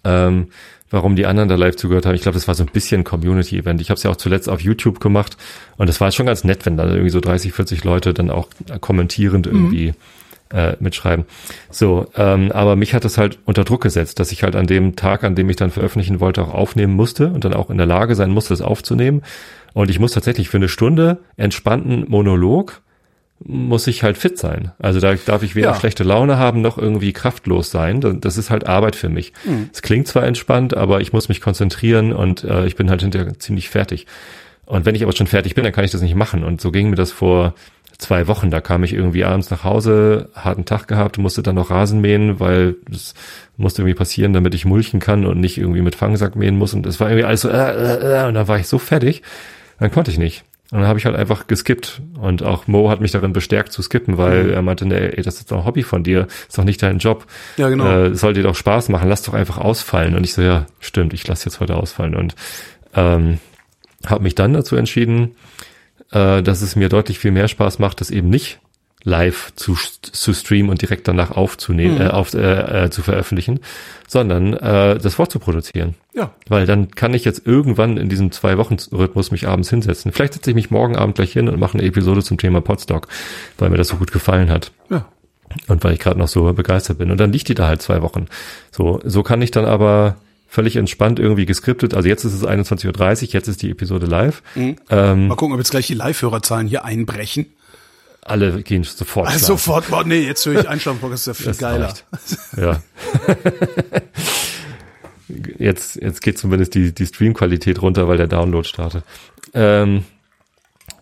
Ähm, 0.05 0.49
warum 0.91 1.17
die 1.17 1.27
anderen 1.27 1.51
da 1.51 1.57
live 1.57 1.77
zugehört 1.77 2.07
haben. 2.07 2.15
Ich 2.15 2.23
glaube, 2.23 2.37
das 2.37 2.49
war 2.49 2.55
so 2.55 2.63
ein 2.63 2.71
bisschen 2.73 3.05
Community-Event. 3.05 3.81
Ich 3.83 3.91
habe 3.91 3.97
es 3.99 4.05
ja 4.05 4.11
auch 4.11 4.17
zuletzt 4.17 4.49
auf 4.49 4.61
YouTube 4.63 5.01
gemacht 5.01 5.37
und 5.77 5.87
das 5.87 6.01
war 6.01 6.11
schon 6.13 6.25
ganz 6.25 6.45
nett, 6.45 6.65
wenn 6.65 6.79
da 6.79 6.87
irgendwie 6.89 7.11
so 7.11 7.21
30, 7.21 7.53
40 7.53 7.85
Leute 7.85 8.15
dann 8.15 8.31
auch 8.31 8.49
kommentierend 8.81 9.47
irgendwie 9.47 9.93
äh, 10.53 10.75
mitschreiben. 10.81 11.25
So, 11.71 12.07
ähm, 12.17 12.51
aber 12.53 12.77
mich 12.77 12.95
hat 12.95 13.05
das 13.05 13.19
halt 13.19 13.39
unter 13.45 13.65
Druck 13.65 13.83
gesetzt, 13.83 14.19
dass 14.21 14.33
ich 14.33 14.43
halt 14.43 14.57
an 14.57 14.67
dem 14.67 14.97
Tag, 14.97 15.25
an 15.25 15.35
dem 15.35 15.49
ich 15.51 15.57
dann 15.57 15.71
veröffentlichen 15.71 16.21
wollte, 16.21 16.43
auch 16.43 16.55
aufnehmen 16.55 16.95
musste 16.95 17.29
und 17.29 17.45
dann 17.45 17.55
auch 17.55 17.71
in 17.71 17.77
der 17.79 17.87
Lage 17.87 18.15
sein 18.15 18.31
musste, 18.31 18.51
das 18.55 18.63
aufzunehmen. 18.63 19.23
Und 19.75 19.91
ich 19.91 19.99
muss 19.99 20.13
tatsächlich 20.13 20.49
für 20.49 20.57
eine 20.57 20.69
Stunde 20.69 21.19
entspannten 21.37 22.05
Monolog 22.09 22.81
muss 23.45 23.87
ich 23.87 24.03
halt 24.03 24.19
fit 24.19 24.37
sein. 24.37 24.73
Also 24.81 24.99
da 24.99 25.15
darf 25.15 25.45
ich 25.45 25.55
weder 25.55 25.69
Ja. 25.69 25.75
schlechte 25.79 26.03
Laune 26.03 26.39
haben 26.39 26.61
noch 26.61 26.77
irgendwie 26.77 27.13
kraftlos 27.13 27.71
sein. 27.71 28.01
Das- 28.21 28.37
ist 28.37 28.51
halt 28.51 28.67
Arbeit 28.67 28.97
für 28.97 29.09
mich. 29.09 29.33
Es 29.73 29.81
klingt 29.81 30.09
zwar 30.09 30.25
entspannt, 30.25 30.77
aber 30.77 31.01
ich 31.01 31.13
muss 31.13 31.29
mich 31.29 31.41
konzentrieren 31.41 32.13
und 32.13 32.43
äh, 32.43 32.67
ich 32.67 32.75
bin 32.75 32.91
halt 32.91 33.03
hinterher 33.03 33.39
ziemlich 33.39 33.69
fertig. 33.69 34.07
Und 34.67 34.87
wenn 34.87 34.97
ich 34.97 35.05
aber 35.05 35.13
schon 35.15 35.29
fertig 35.29 35.55
bin, 35.55 35.63
dann 35.63 35.73
kann 35.73 35.85
ich 35.85 35.93
das 35.93 36.03
nicht 36.03 36.17
machen. 36.17 36.43
Und 36.43 36.61
so 36.61 36.73
ging 36.73 36.91
mir 36.91 36.97
das 36.97 37.13
vor 37.13 37.55
zwei 37.99 38.29
Wochen. 38.29 38.51
Da 38.51 38.61
kam 38.61 38.85
ich 38.85 38.95
irgendwie 38.95 39.25
abends 39.25 39.51
nach 39.51 39.65
Hause, 39.65 40.31
harten 40.35 40.65
Tag 40.65 40.89
gehabt, 40.89 41.19
musste 41.19 41.43
dann 41.43 41.57
noch 41.57 41.71
Rasen 41.71 42.01
mähen, 42.01 42.41
weil 42.41 42.77
das 42.89 43.15
musste 43.57 43.83
irgendwie 43.83 43.97
passieren, 43.97 44.33
damit 44.33 44.55
ich 44.55 44.65
mulchen 44.65 45.01
kann 45.01 45.27
und 45.27 45.41
nicht 45.41 45.59
irgendwie 45.59 45.83
mit 45.83 45.97
Fangsack 45.97 46.37
mähen 46.37 46.57
muss. 46.57 46.75
Und 46.75 46.87
das 46.87 47.01
war 47.01 47.09
irgendwie 47.09 47.25
alles 47.25 47.43
so, 47.43 47.49
äh, 47.49 47.55
äh, 47.55 48.23
äh, 48.23 48.29
und 48.29 48.35
da 48.35 48.49
war 48.49 48.59
ich 48.59 48.69
so 48.69 48.79
fertig, 48.79 49.23
dann 49.81 49.91
konnte 49.91 50.11
ich 50.11 50.19
nicht. 50.19 50.45
Und 50.71 50.81
dann 50.81 50.89
habe 50.89 50.99
ich 50.99 51.07
halt 51.07 51.17
einfach 51.17 51.47
geskippt. 51.47 52.03
Und 52.21 52.43
auch 52.43 52.67
Mo 52.67 52.91
hat 52.91 53.01
mich 53.01 53.11
darin 53.11 53.33
bestärkt 53.33 53.73
zu 53.73 53.81
skippen, 53.81 54.19
weil 54.19 54.51
er 54.51 54.61
meinte, 54.61 54.85
nee, 54.85 55.09
ey, 55.17 55.23
das 55.23 55.39
ist 55.39 55.51
doch 55.51 55.59
ein 55.59 55.65
Hobby 55.65 55.83
von 55.83 56.05
dir, 56.05 56.27
ist 56.47 56.59
doch 56.59 56.65
nicht 56.65 56.83
dein 56.83 56.99
Job. 56.99 57.27
Ja, 57.57 57.71
genau. 57.71 57.87
Äh, 57.87 58.07
es 58.09 58.21
soll 58.21 58.35
dir 58.35 58.43
doch 58.43 58.55
Spaß 58.55 58.91
machen, 58.91 59.09
lass 59.09 59.23
doch 59.23 59.33
einfach 59.33 59.57
ausfallen. 59.57 60.15
Und 60.15 60.25
ich 60.25 60.35
so, 60.35 60.43
ja, 60.43 60.67
stimmt, 60.79 61.15
ich 61.15 61.27
lasse 61.27 61.47
jetzt 61.47 61.61
heute 61.61 61.75
ausfallen. 61.75 62.15
Und 62.15 62.35
ähm, 62.95 63.39
habe 64.07 64.23
mich 64.23 64.35
dann 64.35 64.53
dazu 64.53 64.77
entschieden, 64.77 65.35
äh, 66.13 66.43
dass 66.43 66.63
es 66.63 66.77
mir 66.77 66.89
deutlich 66.89 67.19
viel 67.19 67.31
mehr 67.31 67.49
Spaß 67.49 67.79
macht, 67.79 68.01
das 68.01 68.11
eben 68.11 68.29
nicht 68.29 68.61
live 69.05 69.53
zu, 69.55 69.77
zu 70.03 70.35
streamen 70.35 70.71
und 70.71 70.83
direkt 70.83 71.07
danach 71.07 71.31
aufzunehmen, 71.31 72.01
äh, 72.01 72.09
auf, 72.09 72.35
äh, 72.35 72.85
äh, 72.85 72.91
zu 72.91 73.03
veröffentlichen, 73.03 73.61
sondern 74.07 74.55
äh, 74.55 74.99
das 74.99 75.15
vorzuproduzieren. 75.15 75.95
Ja. 76.15 76.33
Weil 76.49 76.67
dann 76.67 76.91
kann 76.91 77.15
ich 77.15 77.25
jetzt 77.25 77.47
irgendwann 77.47 77.97
in 77.97 78.09
diesem 78.09 78.33
Zwei-Wochen-Rhythmus 78.33 79.31
mich 79.31 79.47
abends 79.47 79.71
hinsetzen. 79.71 80.13
Vielleicht 80.13 80.35
setze 80.35 80.51
ich 80.51 80.57
mich 80.57 80.71
morgen 80.71 80.97
Abend 80.97 81.15
gleich 81.15 81.33
hin 81.33 81.49
und 81.49 81.61
mache 81.61 81.79
eine 81.79 81.87
Episode 81.87 82.23
zum 82.23 82.39
Thema 82.39 82.61
Podstock, 82.61 83.09
weil 83.57 83.71
mir 83.71 83.77
das 83.77 83.89
so 83.89 83.97
gut 83.97 84.13
gefallen 84.13 84.51
hat. 84.51 84.73
Ja. 84.91 85.07
Und 85.69 85.83
weil 85.85 85.95
ich 85.95 86.01
gerade 86.01 86.19
noch 86.19 86.29
so 86.29 86.53
begeistert 86.53 86.99
bin. 86.99 87.11
Und 87.11 87.19
dann 87.19 87.33
liegt 87.33 87.49
die 87.49 87.55
da 87.55 87.69
halt 87.69 87.81
zwei 87.81 88.03
Wochen. 88.03 88.27
So, 88.71 89.01
so 89.05 89.23
kann 89.23 89.41
ich 89.41 89.51
dann 89.51 89.65
aber 89.65 90.17
völlig 90.49 90.77
entspannt 90.77 91.19
irgendwie 91.21 91.47
geskriptet. 91.47 91.95
Also 91.95 92.09
jetzt 92.09 92.25
ist 92.25 92.33
es 92.33 92.45
21.30 92.45 92.89
Uhr, 93.29 93.29
jetzt 93.35 93.49
ist 93.49 93.63
die 93.63 93.71
Episode 93.71 94.07
live. 94.07 94.43
Ähm, 94.57 95.29
Mal 95.29 95.37
gucken, 95.37 95.53
ob 95.53 95.61
jetzt 95.61 95.71
gleich 95.71 95.87
die 95.87 95.95
Live-Hörerzahlen 95.95 96.67
hier 96.67 96.85
einbrechen. 96.85 97.47
alle 98.23 98.63
gehen 98.63 98.83
sofort. 98.83 99.29
Also 99.29 99.47
sofort, 99.47 99.89
boah, 99.89 100.05
nee, 100.05 100.21
jetzt 100.21 100.45
höre 100.47 100.61
ich 100.61 100.69
Einschlafen-Podcast, 100.69 101.23
ist 101.23 101.27
ja 101.27 101.35
viel 101.35 101.47
Das 101.47 101.59
geiler. 101.59 101.95
Ja. 102.57 102.83
jetzt, 105.59 105.97
jetzt 105.97 106.23
geht 106.23 106.39
zumindest 106.39 106.75
die, 106.75 106.95
die 106.95 107.07
Streamqualität 107.07 107.83
runter, 107.83 108.09
weil 108.09 108.17
der 108.17 108.27
Download 108.27 108.67
startet. 108.67 109.05
Ähm, 109.53 110.05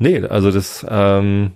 nee, 0.00 0.22
also 0.24 0.50
das, 0.50 0.84
ähm, 0.88 1.52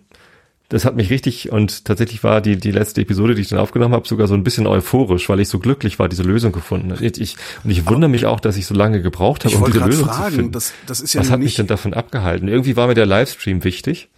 das 0.71 0.85
hat 0.85 0.97
mich 0.97 1.11
richtig 1.11 1.53
und 1.53 1.85
tatsächlich 1.85 2.25
war 2.25 2.41
die, 2.41 2.57
die 2.57 2.71
letzte 2.71 3.01
Episode, 3.03 3.35
die 3.35 3.43
ich 3.43 3.49
dann 3.49 3.59
aufgenommen 3.59 3.93
habe, 3.95 4.09
sogar 4.09 4.27
so 4.29 4.35
ein 4.35 4.45
bisschen 4.45 4.67
euphorisch, 4.67 5.29
weil 5.29 5.41
ich 5.41 5.49
so 5.49 5.59
glücklich 5.59 5.99
war, 5.99 6.09
diese 6.09 6.23
Lösung 6.23 6.53
gefunden. 6.53 6.95
Ich, 7.01 7.21
ich, 7.21 7.37
und 7.65 7.71
ich 7.71 7.87
wundere 7.87 8.09
mich 8.09 8.25
auch, 8.27 8.41
dass 8.41 8.57
ich 8.57 8.67
so 8.67 8.75
lange 8.75 9.03
gebraucht 9.03 9.45
habe, 9.45 9.55
um 9.57 9.65
diese 9.67 9.85
Lösung 9.85 10.09
zu 10.09 10.15
fragen, 10.15 10.35
finden. 10.37 10.53
das, 10.53 10.73
das 10.87 11.01
ist 11.01 11.13
ja 11.13 11.21
Was 11.21 11.31
hat 11.31 11.41
mich 11.41 11.57
denn 11.57 11.67
davon 11.67 11.93
abgehalten? 11.93 12.49
Irgendwie 12.49 12.77
war 12.77 12.87
mir 12.87 12.95
der 12.95 13.07
Livestream 13.07 13.65
wichtig. 13.65 14.09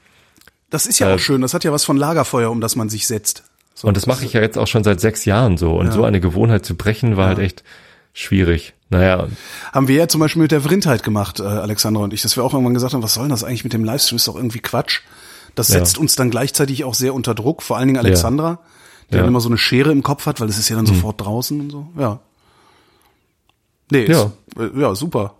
das 0.71 0.87
ist 0.87 0.99
ja 0.99 1.11
äh, 1.11 1.15
auch 1.15 1.19
schön, 1.19 1.41
das 1.41 1.55
hat 1.55 1.65
ja 1.65 1.73
was 1.73 1.85
von 1.85 1.97
Lagerfeuer, 1.97 2.51
um 2.51 2.61
das 2.61 2.77
man 2.77 2.89
sich 2.89 3.07
setzt. 3.07 3.45
So, 3.75 3.89
Und 3.89 3.97
das 3.97 4.07
mache 4.07 4.25
ich 4.27 4.35
ja 4.35 4.43
jetzt 4.43 4.59
auch 4.59 4.67
schon 4.69 4.85
seit 4.85 5.01
sechs 5.01 5.25
Jahren 5.25 5.57
so. 5.57 5.75
Und 5.79 5.87
Ja. 5.87 5.93
so 5.93 6.05
eine 6.05 6.21
Gewohnheit 6.21 6.67
zu 6.67 6.75
brechen, 6.77 7.17
war 7.17 7.29
halt 7.29 7.39
echt 7.39 7.65
schwierig. 8.13 8.75
Naja, 8.91 9.27
Haben 9.73 9.89
wir 9.89 9.97
ja 9.97 10.07
zum 10.07 10.21
Beispiel 10.21 10.43
mit 10.43 10.51
der 10.53 10.61
Vrindheit 10.61 11.03
gemacht, 11.03 11.41
äh, 11.41 11.45
Alexandra 11.45 12.03
und 12.05 12.13
ich, 12.13 12.21
dass 12.21 12.37
wir 12.37 12.45
auch 12.45 12.53
irgendwann 12.53 12.75
gesagt 12.75 12.93
haben, 12.93 13.03
was 13.03 13.15
soll 13.15 13.25
denn 13.25 13.31
das 13.31 13.43
eigentlich 13.43 13.65
mit 13.65 13.73
dem 13.73 13.85
Livestream? 13.85 14.17
Ist 14.17 14.29
doch 14.29 14.37
irgendwie 14.37 14.61
Quatsch. 14.61 15.01
Das 15.55 15.69
Ja. 15.69 15.79
setzt 15.79 15.99
uns 15.99 16.15
dann 16.17 16.31
gleichzeitig 16.31 16.85
auch 16.85 16.95
sehr 16.95 17.15
unter 17.15 17.35
Druck, 17.35 17.63
vor 17.63 17.77
allen 17.77 17.89
Dingen 17.89 17.99
Alexandra, 17.99 18.59
die 19.11 19.15
Ja. 19.15 19.21
dann 19.21 19.29
immer 19.29 19.41
so 19.41 19.49
eine 19.49 19.59
Schere 19.59 19.93
im 19.93 20.03
Kopf 20.03 20.27
hat, 20.27 20.41
weil 20.41 20.49
es 20.49 20.59
ist 20.59 20.69
ja 20.69 20.77
dann 20.77 20.87
sofort 20.87 21.21
draußen 21.21 21.61
und 21.61 21.71
so. 21.71 21.87
Ja. 21.99 22.21
Nee, 23.91 24.07
Ja. 24.07 24.33
Ist, 24.57 24.75
äh, 24.75 24.81
ja, 24.81 24.95
super. 24.95 25.35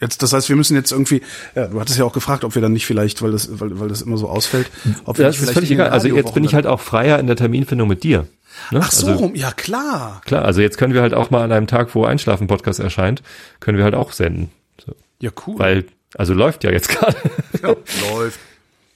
Jetzt, 0.00 0.22
das 0.22 0.32
heißt, 0.32 0.48
wir 0.48 0.56
müssen 0.56 0.74
jetzt 0.76 0.92
irgendwie, 0.92 1.20
ja, 1.54 1.66
du 1.66 1.78
hattest 1.78 1.98
ja 1.98 2.06
auch 2.06 2.14
gefragt, 2.14 2.44
ob 2.44 2.54
wir 2.54 2.62
dann 2.62 2.72
nicht 2.72 2.86
vielleicht, 2.86 3.20
weil 3.20 3.32
das, 3.32 3.60
weil, 3.60 3.78
weil 3.78 3.88
das 3.88 4.00
immer 4.00 4.16
so 4.16 4.30
ausfällt, 4.30 4.70
ob 5.04 5.18
wir 5.18 5.26
das 5.26 5.36
nicht 5.38 5.48
ist 5.48 5.52
völlig 5.52 5.70
in 5.70 5.76
den 5.76 5.84
egal. 5.84 5.92
Also 5.92 6.08
jetzt 6.08 6.32
bin 6.32 6.42
ich 6.44 6.54
halt 6.54 6.66
auch 6.66 6.80
freier 6.80 7.18
in 7.18 7.26
der 7.26 7.36
Terminfindung 7.36 7.86
mit 7.86 8.02
dir. 8.02 8.26
Ne? 8.70 8.80
Ach 8.82 8.90
so, 8.90 9.08
also, 9.08 9.18
rum, 9.18 9.34
ja 9.34 9.52
klar. 9.52 10.22
klar, 10.24 10.44
also 10.46 10.62
jetzt 10.62 10.78
können 10.78 10.94
wir 10.94 11.02
halt 11.02 11.12
auch 11.12 11.30
mal 11.30 11.42
an 11.42 11.52
einem 11.52 11.66
Tag, 11.66 11.94
wo 11.94 12.04
Einschlafen-Podcast 12.06 12.80
erscheint, 12.80 13.22
können 13.60 13.76
wir 13.76 13.84
halt 13.84 13.94
auch 13.94 14.12
senden. 14.12 14.50
So, 14.84 14.92
Ja, 15.20 15.30
cool. 15.46 15.58
weil, 15.58 15.84
also 16.14 16.32
läuft 16.32 16.64
ja 16.64 16.70
jetzt 16.70 16.88
gerade. 16.88 17.16
ja, 17.62 17.74
läuft. 18.14 18.40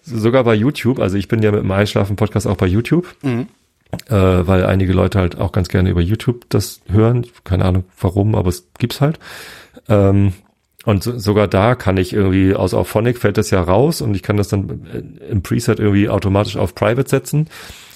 Sogar 0.05 0.45
bei 0.45 0.55
YouTube. 0.55 0.99
Also 1.01 1.17
ich 1.17 1.29
bin 1.29 1.43
ja 1.43 1.51
mit 1.51 1.61
dem 1.61 1.71
Einschlafen-Podcast 1.71 2.47
auch 2.47 2.57
bei 2.57 2.67
YouTube. 2.67 3.15
Mhm. 3.23 3.47
Äh, 4.09 4.47
weil 4.47 4.67
einige 4.67 4.93
Leute 4.93 5.19
halt 5.19 5.39
auch 5.39 5.53
ganz 5.53 5.69
gerne 5.69 5.91
über 5.91 6.01
YouTube 6.01 6.47
das 6.49 6.81
hören. 6.89 7.27
Keine 7.45 7.65
Ahnung 7.65 7.85
warum, 8.01 8.35
aber 8.35 8.49
es 8.49 8.69
gibt's 8.79 9.01
halt. 9.01 9.19
Ähm, 9.89 10.33
und 10.85 11.03
so, 11.03 11.19
sogar 11.19 11.49
da 11.49 11.75
kann 11.75 11.97
ich 11.97 12.13
irgendwie 12.13 12.55
aus 12.55 12.75
Auphonic 12.75 13.19
fällt 13.19 13.39
das 13.39 13.51
ja 13.51 13.63
raus 13.63 14.03
und 14.03 14.15
ich 14.15 14.23
kann 14.23 14.37
das 14.37 14.49
dann 14.49 14.87
äh, 14.93 15.31
im 15.31 15.43
Preset 15.43 15.79
irgendwie 15.79 16.09
automatisch 16.09 16.57
auf 16.57 16.75
Private 16.75 17.09
setzen. 17.09 17.49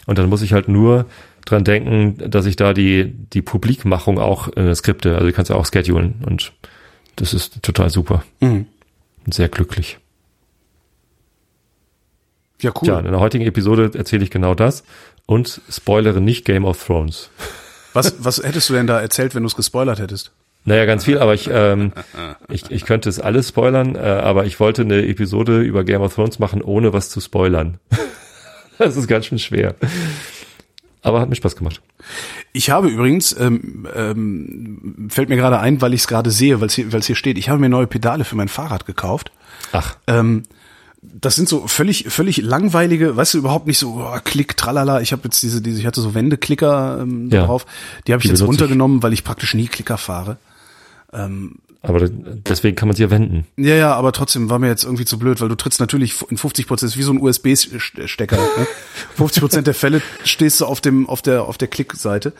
Und 0.06 0.18
dann 0.18 0.28
muss 0.28 0.42
ich 0.42 0.54
halt 0.54 0.68
nur 0.68 1.04
dran 1.44 1.64
denken, 1.64 2.30
dass 2.30 2.46
ich 2.46 2.56
da 2.56 2.72
die, 2.72 3.12
die 3.32 3.42
Publikmachung 3.42 4.18
auch 4.18 4.56
äh, 4.56 4.74
skripte. 4.74 5.14
Also 5.14 5.26
du 5.26 5.32
kannst 5.32 5.50
ja 5.50 5.56
auch 5.56 5.66
schedulen 5.66 6.22
und 6.26 6.52
das 7.16 7.34
ist 7.34 7.62
total 7.62 7.90
super. 7.90 8.22
Mhm. 8.40 8.66
Und 9.26 9.34
sehr 9.34 9.48
glücklich. 9.48 9.98
Ja, 12.60 12.72
cool. 12.80 12.88
Ja, 12.88 12.98
in 12.98 13.04
der 13.04 13.20
heutigen 13.20 13.44
Episode 13.46 13.90
erzähle 13.94 14.24
ich 14.24 14.30
genau 14.30 14.54
das 14.54 14.84
und 15.26 15.60
spoilere 15.70 16.20
nicht 16.20 16.44
Game 16.44 16.64
of 16.64 16.84
Thrones. 16.84 17.30
Was, 17.92 18.16
was 18.18 18.42
hättest 18.42 18.68
du 18.68 18.74
denn 18.74 18.86
da 18.86 19.00
erzählt, 19.00 19.34
wenn 19.34 19.42
du 19.42 19.46
es 19.46 19.56
gespoilert 19.56 19.98
hättest? 20.00 20.32
Naja, 20.64 20.84
ganz 20.84 21.04
viel, 21.04 21.18
aber 21.18 21.34
ich, 21.34 21.48
ähm, 21.50 21.92
ich, 22.48 22.70
ich 22.70 22.84
könnte 22.84 23.08
es 23.08 23.20
alles 23.20 23.48
spoilern, 23.48 23.94
äh, 23.94 24.00
aber 24.00 24.44
ich 24.44 24.60
wollte 24.60 24.82
eine 24.82 25.06
Episode 25.06 25.60
über 25.60 25.84
Game 25.84 26.02
of 26.02 26.14
Thrones 26.14 26.38
machen, 26.38 26.60
ohne 26.62 26.92
was 26.92 27.08
zu 27.10 27.20
spoilern. 27.20 27.78
das 28.78 28.96
ist 28.96 29.08
ganz 29.08 29.26
schön 29.26 29.38
schwer. 29.38 29.76
Aber 31.00 31.20
hat 31.20 31.28
mir 31.28 31.36
Spaß 31.36 31.56
gemacht. 31.56 31.80
Ich 32.52 32.70
habe 32.70 32.88
übrigens, 32.88 33.34
ähm, 33.38 33.88
ähm, 33.94 35.08
fällt 35.10 35.28
mir 35.28 35.36
gerade 35.36 35.60
ein, 35.60 35.80
weil 35.80 35.94
ich 35.94 36.02
es 36.02 36.08
gerade 36.08 36.30
sehe, 36.30 36.60
weil 36.60 36.66
es 36.66 36.74
hier, 36.74 36.92
weil's 36.92 37.06
hier 37.06 37.16
steht, 37.16 37.38
ich 37.38 37.48
habe 37.48 37.60
mir 37.60 37.68
neue 37.68 37.86
Pedale 37.86 38.24
für 38.24 38.36
mein 38.36 38.48
Fahrrad 38.48 38.84
gekauft. 38.84 39.30
Ach, 39.72 39.96
Ähm, 40.06 40.42
das 41.00 41.36
sind 41.36 41.48
so 41.48 41.66
völlig, 41.68 42.06
völlig 42.08 42.38
langweilige, 42.38 43.16
weißt 43.16 43.34
du, 43.34 43.38
überhaupt 43.38 43.66
nicht 43.66 43.78
so 43.78 43.94
oh, 44.04 44.18
Klick, 44.24 44.56
tralala. 44.56 45.00
Ich 45.00 45.12
habe 45.12 45.22
jetzt 45.24 45.42
diese, 45.42 45.62
diese, 45.62 45.80
ich 45.80 45.86
hatte 45.86 46.00
so 46.00 46.14
Wendeklicker 46.14 46.98
ähm, 47.02 47.28
Ja. 47.30 47.46
drauf. 47.46 47.66
Die 48.06 48.12
habe 48.12 48.20
ich 48.20 48.24
Die 48.24 48.28
jetzt 48.30 48.40
benutze 48.40 48.56
ich. 48.56 48.60
runtergenommen, 48.62 49.02
weil 49.02 49.12
ich 49.12 49.22
praktisch 49.24 49.54
nie 49.54 49.68
Klicker 49.68 49.96
fahre. 49.98 50.38
Ähm, 51.12 51.56
Aber 51.80 52.08
deswegen 52.08 52.74
kann 52.74 52.88
man 52.88 52.96
sie 52.96 53.04
ja 53.04 53.10
wenden. 53.10 53.46
Ja, 53.56 53.76
ja, 53.76 53.94
aber 53.94 54.10
trotzdem 54.10 54.50
war 54.50 54.58
mir 54.58 54.66
jetzt 54.66 54.82
irgendwie 54.82 55.04
zu 55.04 55.16
blöd, 55.16 55.40
weil 55.40 55.48
du 55.48 55.54
trittst 55.54 55.78
natürlich 55.78 56.16
in 56.28 56.36
50 56.36 56.66
Prozent, 56.66 56.96
wie 56.96 57.02
so 57.02 57.12
ein 57.12 57.20
USB-Stecker. 57.20 58.36
Ne? 58.36 58.66
50 59.16 59.40
Prozent 59.40 59.66
der 59.68 59.74
Fälle 59.74 60.02
stehst 60.24 60.60
du 60.60 60.66
auf 60.66 60.80
dem, 60.80 61.08
auf 61.08 61.22
der, 61.22 61.44
auf 61.44 61.56
der 61.56 61.68
Klickseite. 61.68 62.32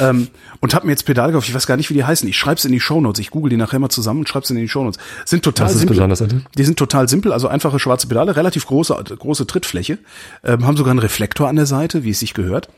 Ähm, 0.00 0.28
und 0.60 0.74
hab 0.74 0.84
mir 0.84 0.90
jetzt 0.90 1.06
Pedale 1.06 1.32
gekauft. 1.32 1.48
Ich 1.48 1.54
weiß 1.54 1.66
gar 1.66 1.78
nicht, 1.78 1.88
wie 1.88 1.94
die 1.94 2.04
heißen. 2.04 2.28
Ich 2.28 2.36
schreib's 2.36 2.66
in 2.66 2.72
die 2.72 2.80
Shownotes. 2.80 3.20
Ich 3.20 3.30
google 3.30 3.48
die 3.48 3.56
nachher 3.56 3.78
mal 3.78 3.88
zusammen 3.88 4.20
und 4.20 4.28
schreib's 4.28 4.50
in 4.50 4.56
die 4.56 4.68
Shownotes. 4.68 5.00
Sind 5.24 5.42
total 5.44 5.66
Was 5.66 5.72
ist 5.72 5.78
simpel. 5.80 5.96
besonders 5.96 6.18
denen? 6.18 6.44
Die 6.58 6.64
sind 6.64 6.78
total 6.78 7.08
simpel, 7.08 7.32
also 7.32 7.48
einfache 7.48 7.78
schwarze 7.78 8.06
Pedale, 8.06 8.36
relativ 8.36 8.66
große, 8.66 8.94
große 9.18 9.46
Trittfläche, 9.46 9.98
ähm, 10.44 10.66
haben 10.66 10.76
sogar 10.76 10.90
einen 10.90 11.00
Reflektor 11.00 11.48
an 11.48 11.56
der 11.56 11.66
Seite, 11.66 12.04
wie 12.04 12.10
es 12.10 12.20
sich 12.20 12.34
gehört, 12.34 12.68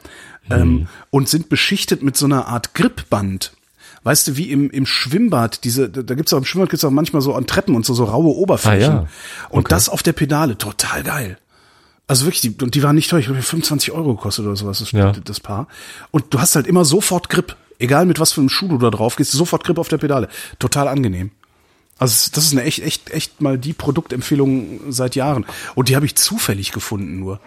ähm, 0.50 0.86
und 1.11 1.28
sind 1.28 1.48
beschichtet 1.48 2.02
mit 2.04 2.16
so 2.16 2.26
einer 2.26 2.46
Art 2.46 2.74
Gripband. 2.74 3.52
Weißt 4.07 4.28
du, 4.28 4.36
wie 4.36 4.52
im, 4.52 4.70
im 4.70 4.86
Schwimmbad, 4.86 5.64
diese, 5.64 5.90
da 5.90 6.14
gibt's 6.14 6.32
auch 6.32 6.38
im 6.38 6.44
Schwimmbad 6.44 6.70
gibt's 6.70 6.84
auch 6.84 6.90
manchmal 6.92 7.22
so 7.22 7.34
an 7.34 7.48
Treppen 7.48 7.74
und 7.74 7.84
so, 7.84 7.92
so 7.92 8.04
raue 8.04 8.28
Oberflächen. 8.36 8.92
Ah, 8.92 8.96
ja. 9.02 9.07
Und 9.50 9.62
Okay. 9.62 9.70
das 9.70 9.88
auf 9.88 10.04
der 10.04 10.12
Pedale, 10.12 10.57
total 10.57 11.02
geil. 11.02 11.38
Also 12.07 12.24
wirklich, 12.24 12.40
die, 12.40 12.50
und 12.62 12.76
die 12.76 12.84
waren 12.84 12.94
nicht 12.94 13.11
teuer, 13.11 13.18
ich 13.18 13.26
glaube, 13.26 13.42
25 13.42 13.90
Euro 13.90 14.14
gekostet 14.14 14.46
oder 14.46 14.54
sowas, 14.54 14.78
das, 14.78 14.92
Ja. 14.92 15.11
das 15.11 15.40
Paar. 15.40 15.66
Und 16.12 16.32
du 16.32 16.38
hast 16.40 16.54
halt 16.54 16.68
immer 16.68 16.84
sofort 16.84 17.28
Grip. 17.28 17.57
Egal 17.80 18.07
mit 18.07 18.20
was 18.20 18.30
für 18.32 18.40
einem 18.40 18.48
Schuh 18.48 18.68
du 18.68 18.78
da 18.78 18.90
drauf 18.90 19.16
gehst, 19.16 19.32
sofort 19.32 19.64
Grip 19.64 19.76
auf 19.78 19.88
der 19.88 19.98
Pedale. 19.98 20.28
Total 20.61 20.86
angenehm. 20.86 21.32
Also 21.98 22.30
das 22.32 22.44
ist 22.44 22.52
eine 22.52 22.62
echt, 22.62 22.78
echt, 22.84 23.11
echt 23.11 23.40
mal 23.40 23.59
die 23.59 23.72
Produktempfehlung 23.72 24.80
seit 24.92 25.16
Jahren. 25.16 25.44
Und 25.74 25.88
die 25.88 25.96
habe 25.96 26.07
ich 26.07 26.14
zufällig 26.14 26.70
gefunden 26.70 27.18
nur. 27.18 27.40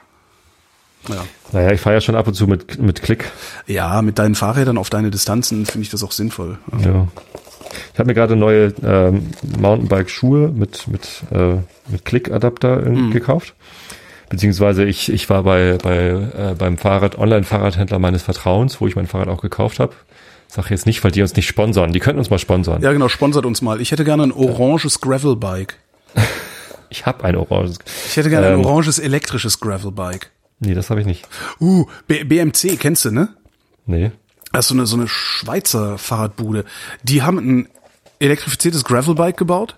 Ja. 1.07 1.23
Naja, 1.51 1.71
ich 1.71 1.81
fahre 1.81 1.95
ja 1.95 2.01
schon 2.01 2.15
ab 2.15 2.27
und 2.27 2.33
zu 2.33 2.45
mit, 2.47 2.79
mit 2.79 3.01
Klick. 3.01 3.31
ja, 3.67 4.01
mit 4.01 4.19
deinen 4.19 4.35
Fahrrädern 4.35 4.77
auf 4.77 4.89
deine 4.89 5.09
Distanzen 5.11 5.65
finde 5.65 5.83
ich 5.83 5.89
das 5.89 6.03
auch 6.03 6.11
sinnvoll. 6.11 6.57
Ja. 6.83 7.07
Ich 7.93 7.99
habe 7.99 8.07
mir 8.07 8.13
gerade 8.15 8.35
neue 8.35 8.73
ähm, 8.83 9.27
Mountainbike-Schuhe 9.59 10.49
mit, 10.49 10.87
mit, 10.87 11.07
äh, 11.31 11.57
mit 11.87 12.03
Klick-Adapter 12.05 12.77
Mhm. 12.81 13.11
gekauft. 13.11 13.53
Beziehungsweise 14.29 14.83
ich, 14.85 15.11
ich 15.11 15.29
war 15.29 15.43
bei, 15.43 15.77
bei 15.81 16.07
äh, 16.09 16.55
beim 16.57 16.77
Fahrrad, 16.77 17.17
Online-Fahrradhändler 17.17 17.97
meines 17.99 18.21
Vertrauens, 18.23 18.79
wo 18.81 18.87
ich 18.87 18.95
mein 18.95 19.07
Fahrrad 19.07 19.27
auch 19.29 19.41
gekauft 19.41 19.79
habe. 19.79 19.93
Sag 20.47 20.69
jetzt 20.71 20.85
nicht, 20.85 21.03
weil 21.03 21.11
die 21.11 21.21
uns 21.21 21.35
nicht 21.35 21.47
sponsern. 21.47 21.93
Die 21.93 21.99
könnten 21.99 22.19
uns 22.19 22.29
mal 22.31 22.39
sponsern. 22.39 22.81
Ja, 22.81 22.91
genau, 22.91 23.07
sponsert 23.07 23.45
uns 23.45 23.61
mal. 23.61 23.81
Ich 23.81 23.91
hätte 23.91 24.03
gerne 24.03 24.23
ein 24.23 24.31
oranges 24.31 24.99
Gravelbike. 25.01 25.75
Ich 26.91 27.05
habe 27.05 27.23
ein 27.23 27.35
oranges. 27.35 27.77
Ich 28.07 28.17
hätte 28.17 28.31
gerne 28.31 28.47
ein 28.47 28.53
Ähm. 28.61 28.65
oranges 28.65 28.97
elektrisches 28.97 29.59
Gravelbike. 29.59 30.31
Nee, 30.59 30.73
das 30.73 30.89
habe 30.89 30.99
ich 31.01 31.07
nicht. 31.07 31.27
Uh, 31.59 31.85
B 32.07 32.23
BMC, 32.23 32.77
kennst 32.79 33.05
du, 33.05 33.11
ne? 33.11 33.29
Nee. 33.85 34.11
Das 34.51 34.65
ist 34.65 34.69
so 34.69 34.75
eine, 34.75 34.85
so 34.85 34.95
eine 34.97 35.07
Schweizer 35.07 35.97
Fahrradbude. 35.97 36.65
Die 37.03 37.21
haben 37.21 37.37
ein 37.37 37.67
elektrifiziertes 38.19 38.83
Gravelbike 38.83 39.37
gebaut 39.37 39.75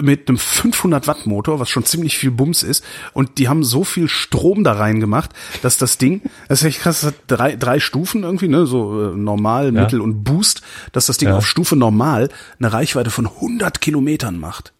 mit 0.00 0.28
einem 0.28 0.38
500 0.38 1.06
Watt 1.08 1.26
Motor, 1.26 1.58
was 1.60 1.68
schon 1.68 1.84
ziemlich 1.84 2.16
viel 2.16 2.30
Bums 2.30 2.62
ist. 2.62 2.84
Und 3.12 3.38
die 3.38 3.48
haben 3.48 3.64
so 3.64 3.84
viel 3.84 4.08
Strom 4.08 4.64
da 4.64 4.72
rein 4.72 5.00
gemacht, 5.00 5.30
dass 5.62 5.76
das 5.76 5.98
Ding, 5.98 6.22
das 6.48 6.60
ist 6.62 6.68
echt 6.68 6.80
krass, 6.80 7.00
das 7.00 7.08
hat 7.12 7.14
drei, 7.26 7.56
drei 7.56 7.80
Stufen 7.80 8.22
irgendwie, 8.22 8.48
ne, 8.48 8.66
so 8.66 9.10
äh, 9.12 9.16
normal, 9.16 9.74
Ja. 9.74 9.82
mittel 9.82 10.00
und 10.00 10.22
Boost, 10.24 10.62
dass 10.92 11.06
das 11.06 11.18
Ding 11.18 11.28
Ja. 11.30 11.36
auf 11.36 11.46
Stufe 11.46 11.74
normal 11.76 12.28
eine 12.58 12.72
Reichweite 12.72 13.10
von 13.10 13.26
100 13.26 13.80
Kilometern 13.80 14.38
macht. 14.38 14.72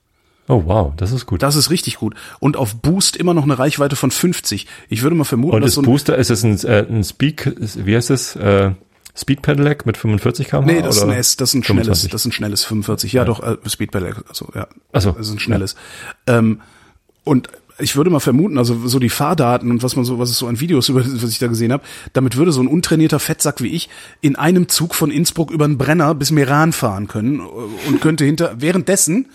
Oh 0.50 0.64
wow, 0.66 0.92
das 0.96 1.12
ist 1.12 1.26
gut. 1.26 1.42
Das 1.42 1.54
ist 1.54 1.70
richtig 1.70 1.96
gut. 1.98 2.14
Und 2.40 2.56
auf 2.56 2.74
Boost 2.74 3.16
immer 3.16 3.34
noch 3.34 3.44
eine 3.44 3.56
Reichweite 3.56 3.94
von 3.94 4.10
50. 4.10 4.66
Ich 4.88 5.02
würde 5.02 5.14
mal 5.14 5.22
vermuten, 5.22 5.54
und 5.54 5.60
dass 5.60 5.70
ist 5.70 5.74
so 5.76 5.82
ein, 5.82 5.84
Booster, 5.84 6.18
ist 6.18 6.30
es 6.30 6.42
ein, 6.42 6.58
äh, 6.64 6.84
ein 6.90 7.04
Speak, 7.04 7.54
wie 7.76 7.94
heißt 7.94 8.10
es? 8.10 8.34
Äh, 8.34 8.72
Speed 9.16 9.42
Pedelec 9.42 9.86
mit 9.86 9.96
45 9.96 10.48
km/h? 10.48 10.66
Nee, 10.66 10.82
das 10.82 10.96
ist 10.96 11.02
ein 11.02 11.08
oder 11.10 11.18
S, 11.18 11.36
das 11.36 11.50
ist 11.50 11.54
ein 11.54 11.62
schnelles, 11.62 11.86
25? 11.86 12.10
das 12.10 12.20
ist 12.22 12.26
ein 12.26 12.32
schnelles 12.32 12.64
45. 12.64 13.12
Ja, 13.12 13.24
doch, 13.24 13.40
äh, 13.42 13.56
Speedball, 13.68 14.14
also 14.28 14.48
ja. 14.54 14.66
Ach 14.92 15.00
so. 15.00 15.12
Das 15.12 15.28
ist 15.28 15.32
ein 15.32 15.38
schnelles. 15.38 15.76
Ähm, 16.26 16.60
und 17.22 17.48
ich 17.78 17.94
würde 17.94 18.10
mal 18.10 18.20
vermuten, 18.20 18.58
also 18.58 18.88
so 18.88 18.98
die 18.98 19.08
Fahrdaten 19.08 19.70
und 19.70 19.84
was 19.84 19.94
man 19.94 20.04
so, 20.04 20.18
was 20.18 20.30
es 20.30 20.38
so 20.38 20.48
an 20.48 20.58
Videos 20.58 20.88
über, 20.88 21.04
was 21.22 21.30
ich 21.30 21.38
da 21.38 21.46
gesehen 21.46 21.72
habe, 21.72 21.84
damit 22.12 22.36
würde 22.36 22.50
so 22.50 22.60
ein 22.60 22.66
untrainierter 22.66 23.20
Fettsack 23.20 23.62
wie 23.62 23.68
ich 23.68 23.88
in 24.20 24.34
einem 24.34 24.68
Zug 24.68 24.96
von 24.96 25.12
Innsbruck 25.12 25.52
über 25.52 25.68
den 25.68 25.78
Brenner 25.78 26.12
bis 26.14 26.32
Meran 26.32 26.72
fahren 26.72 27.06
können 27.06 27.38
äh, 27.38 27.88
und 27.88 28.00
könnte 28.00 28.24
hinter 28.24 28.54
währenddessen 28.58 29.26
äh, 29.26 29.28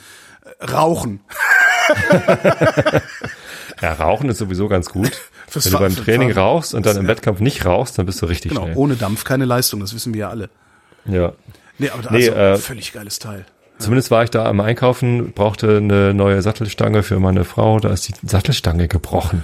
rauchen. 0.72 1.20
Ja, 3.82 3.92
Rauchen 3.94 4.30
ist 4.30 4.38
sowieso 4.38 4.68
ganz 4.68 4.90
gut. 4.90 5.12
Fürs 5.48 5.66
Wenn 5.66 5.74
du 5.74 5.80
beim 5.80 5.96
Training 5.96 6.34
Fahren. 6.34 6.44
rauchst 6.48 6.74
und 6.74 6.86
dann 6.86 6.98
im. 6.98 7.08
Wettkampf 7.08 7.40
nicht 7.42 7.66
rauchst, 7.66 7.98
dann 8.00 8.06
bist 8.06 8.22
du 8.22 8.26
richtig 8.26 8.52
Genau, 8.52 8.64
schnell. 8.64 8.78
ohne 8.78 8.96
Dampf 8.96 9.26
keine 9.26 9.46
Leistung, 9.46 9.80
das 9.82 9.94
wissen 9.94 10.14
wir 10.14 10.22
ja 10.22 10.30
alle. 10.30 10.50
Ja. 11.06 11.34
Nee, 11.78 11.90
aber 11.90 12.10
Nee, 12.12 12.30
also, 12.30 12.40
äh, 12.40 12.58
völlig 12.58 12.94
geiles 12.94 13.20
Teil. 13.20 13.46
Zumindest 13.78 14.10
war 14.12 14.24
ich 14.24 14.30
da 14.30 14.46
am 14.46 14.62
Einkaufen, 14.62 15.34
brauchte 15.34 15.78
eine 15.78 16.14
neue 16.14 16.42
Sattelstange 16.42 17.04
für 17.04 17.20
meine 17.20 17.44
Frau. 17.44 17.80
Da 17.80 17.90
ist 17.90 18.08
die 18.08 18.14
Sattelstange 18.26 18.88
gebrochen. 18.88 19.44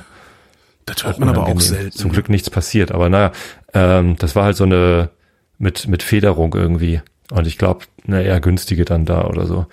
Das 0.86 1.04
hört 1.04 1.20
man 1.20 1.30
aber 1.30 1.46
auch 1.48 1.60
selten. 1.60 1.92
Zum 1.92 2.12
Glück 2.12 2.30
nichts 2.30 2.50
passiert. 2.50 2.92
Aber 2.94 3.10
naja, 3.10 3.34
ähm, 3.74 4.16
das 4.18 4.36
war 4.36 4.46
halt 4.46 4.56
so 4.56 4.64
eine 4.64 5.10
mit, 5.58 5.88
mit 5.90 6.02
Federung 6.04 6.54
irgendwie. 6.56 7.02
Und 7.32 7.46
ich 7.46 7.58
glaube, 7.58 7.86
eine 8.08 8.24
eher 8.24 8.40
günstige 8.40 8.86
dann 8.86 9.06
da 9.06 9.26
oder 9.26 9.46
so. 9.46 9.68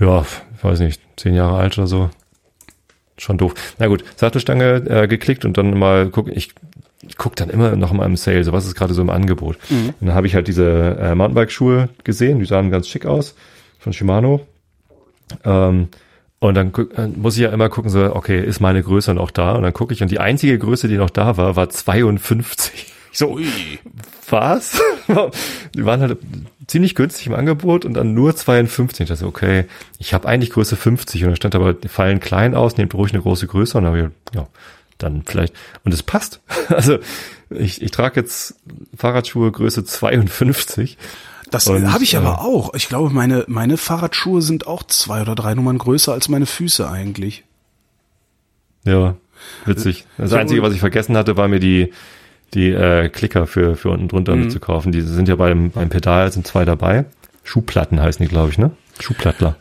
Ja, 0.00 0.24
ich 0.56 0.64
weiß 0.64 0.80
nicht, 0.80 1.00
zehn 1.16 1.34
Jahre 1.34 1.58
alt 1.58 1.78
oder 1.78 1.86
so. 1.86 2.10
Schon 3.18 3.36
doof. 3.38 3.54
Na 3.78 3.86
gut, 3.86 4.02
Sattelstange 4.16 4.76
äh, 4.88 5.06
geklickt 5.06 5.44
und 5.44 5.58
dann 5.58 5.78
mal 5.78 6.08
gucken. 6.08 6.32
Ich, 6.34 6.54
ich 7.06 7.16
guck 7.18 7.36
dann 7.36 7.50
immer 7.50 7.76
noch 7.76 7.92
mal 7.92 8.06
im 8.06 8.16
Sale, 8.16 8.42
so 8.44 8.52
was 8.52 8.66
ist 8.66 8.74
gerade 8.74 8.94
so 8.94 9.02
im 9.02 9.10
Angebot. 9.10 9.58
Und 10.00 10.08
dann 10.08 10.14
habe 10.14 10.26
ich 10.26 10.34
halt 10.34 10.48
diese 10.48 10.96
äh, 10.98 11.14
Mountainbike-Schuhe 11.14 11.90
gesehen, 12.02 12.38
die 12.38 12.46
sahen 12.46 12.70
ganz 12.70 12.88
schick 12.88 13.04
aus 13.04 13.34
von 13.78 13.92
Shimano. 13.92 14.40
Ähm, 15.44 15.88
und 16.38 16.54
dann 16.54 16.72
guck, 16.72 16.96
äh, 16.96 17.06
muss 17.08 17.36
ich 17.36 17.42
ja 17.42 17.50
immer 17.50 17.68
gucken, 17.68 17.90
so, 17.90 18.16
okay, 18.16 18.42
ist 18.42 18.60
meine 18.60 18.82
Größe 18.82 19.12
noch 19.12 19.30
da? 19.30 19.52
Und 19.52 19.62
dann 19.62 19.74
gucke 19.74 19.92
ich 19.92 20.02
und 20.02 20.10
die 20.10 20.20
einzige 20.20 20.58
Größe, 20.58 20.88
die 20.88 20.96
noch 20.96 21.10
da 21.10 21.36
war, 21.36 21.56
war 21.56 21.68
52. 21.68 22.92
Ich 23.12 23.18
so, 23.18 23.38
was? 24.28 24.80
die 25.74 25.84
waren 25.84 26.00
halt 26.00 26.18
ziemlich 26.66 26.94
günstig 26.94 27.26
im 27.26 27.34
Angebot 27.34 27.84
und 27.84 27.94
dann 27.94 28.14
nur 28.14 28.34
52. 28.34 29.00
Ich 29.00 29.08
dachte, 29.08 29.26
okay, 29.26 29.64
ich 29.98 30.14
habe 30.14 30.28
eigentlich 30.28 30.50
Größe 30.50 30.76
50 30.76 31.24
und 31.24 31.30
da 31.30 31.36
stand 31.36 31.54
aber, 31.54 31.74
die 31.74 31.88
fallen 31.88 32.20
klein 32.20 32.54
aus, 32.54 32.76
nehmt 32.76 32.94
ruhig 32.94 33.12
eine 33.12 33.22
große 33.22 33.46
Größe 33.46 33.76
und 33.76 33.84
dann 33.84 33.92
habe 33.92 34.12
ich, 34.32 34.36
ja, 34.36 34.46
dann 34.98 35.24
vielleicht, 35.26 35.54
und 35.84 35.92
es 35.92 36.02
passt. 36.02 36.40
Also 36.68 36.98
ich, 37.50 37.82
ich 37.82 37.90
trage 37.90 38.20
jetzt 38.20 38.54
Fahrradschuhe 38.96 39.50
Größe 39.50 39.84
52. 39.84 40.96
Das 41.50 41.68
habe 41.68 42.04
ich 42.04 42.14
äh, 42.14 42.18
aber 42.18 42.42
auch. 42.42 42.74
Ich 42.74 42.88
glaube, 42.88 43.10
meine, 43.10 43.44
meine 43.48 43.76
Fahrradschuhe 43.76 44.40
sind 44.40 44.68
auch 44.68 44.84
zwei 44.84 45.22
oder 45.22 45.34
drei 45.34 45.54
Nummern 45.54 45.78
größer 45.78 46.12
als 46.12 46.28
meine 46.28 46.46
Füße 46.46 46.88
eigentlich. 46.88 47.44
Ja, 48.84 49.16
witzig. 49.64 50.06
Das 50.16 50.30
Ja, 50.30 50.38
Einzige, 50.38 50.62
was 50.62 50.74
ich 50.74 50.80
vergessen 50.80 51.16
hatte, 51.16 51.36
war 51.36 51.48
mir 51.48 51.58
die, 51.58 51.92
die 52.54 52.70
äh, 52.70 53.08
Klicker 53.08 53.46
für, 53.46 53.76
für 53.76 53.90
unten 53.90 54.08
drunter 54.08 54.34
Mhm. 54.36 54.42
mitzukaufen. 54.44 54.92
Die 54.92 55.00
sind 55.02 55.28
ja 55.28 55.36
beim, 55.36 55.70
beim 55.70 55.88
Pedal, 55.88 56.30
sind 56.32 56.46
zwei 56.46 56.64
dabei. 56.64 57.04
Schuhplatten 57.44 58.00
heißen 58.00 58.24
die, 58.24 58.28
glaube 58.30 58.50
ich, 58.50 58.58
ne? 58.58 58.70
Schuhplattler. 59.00 59.56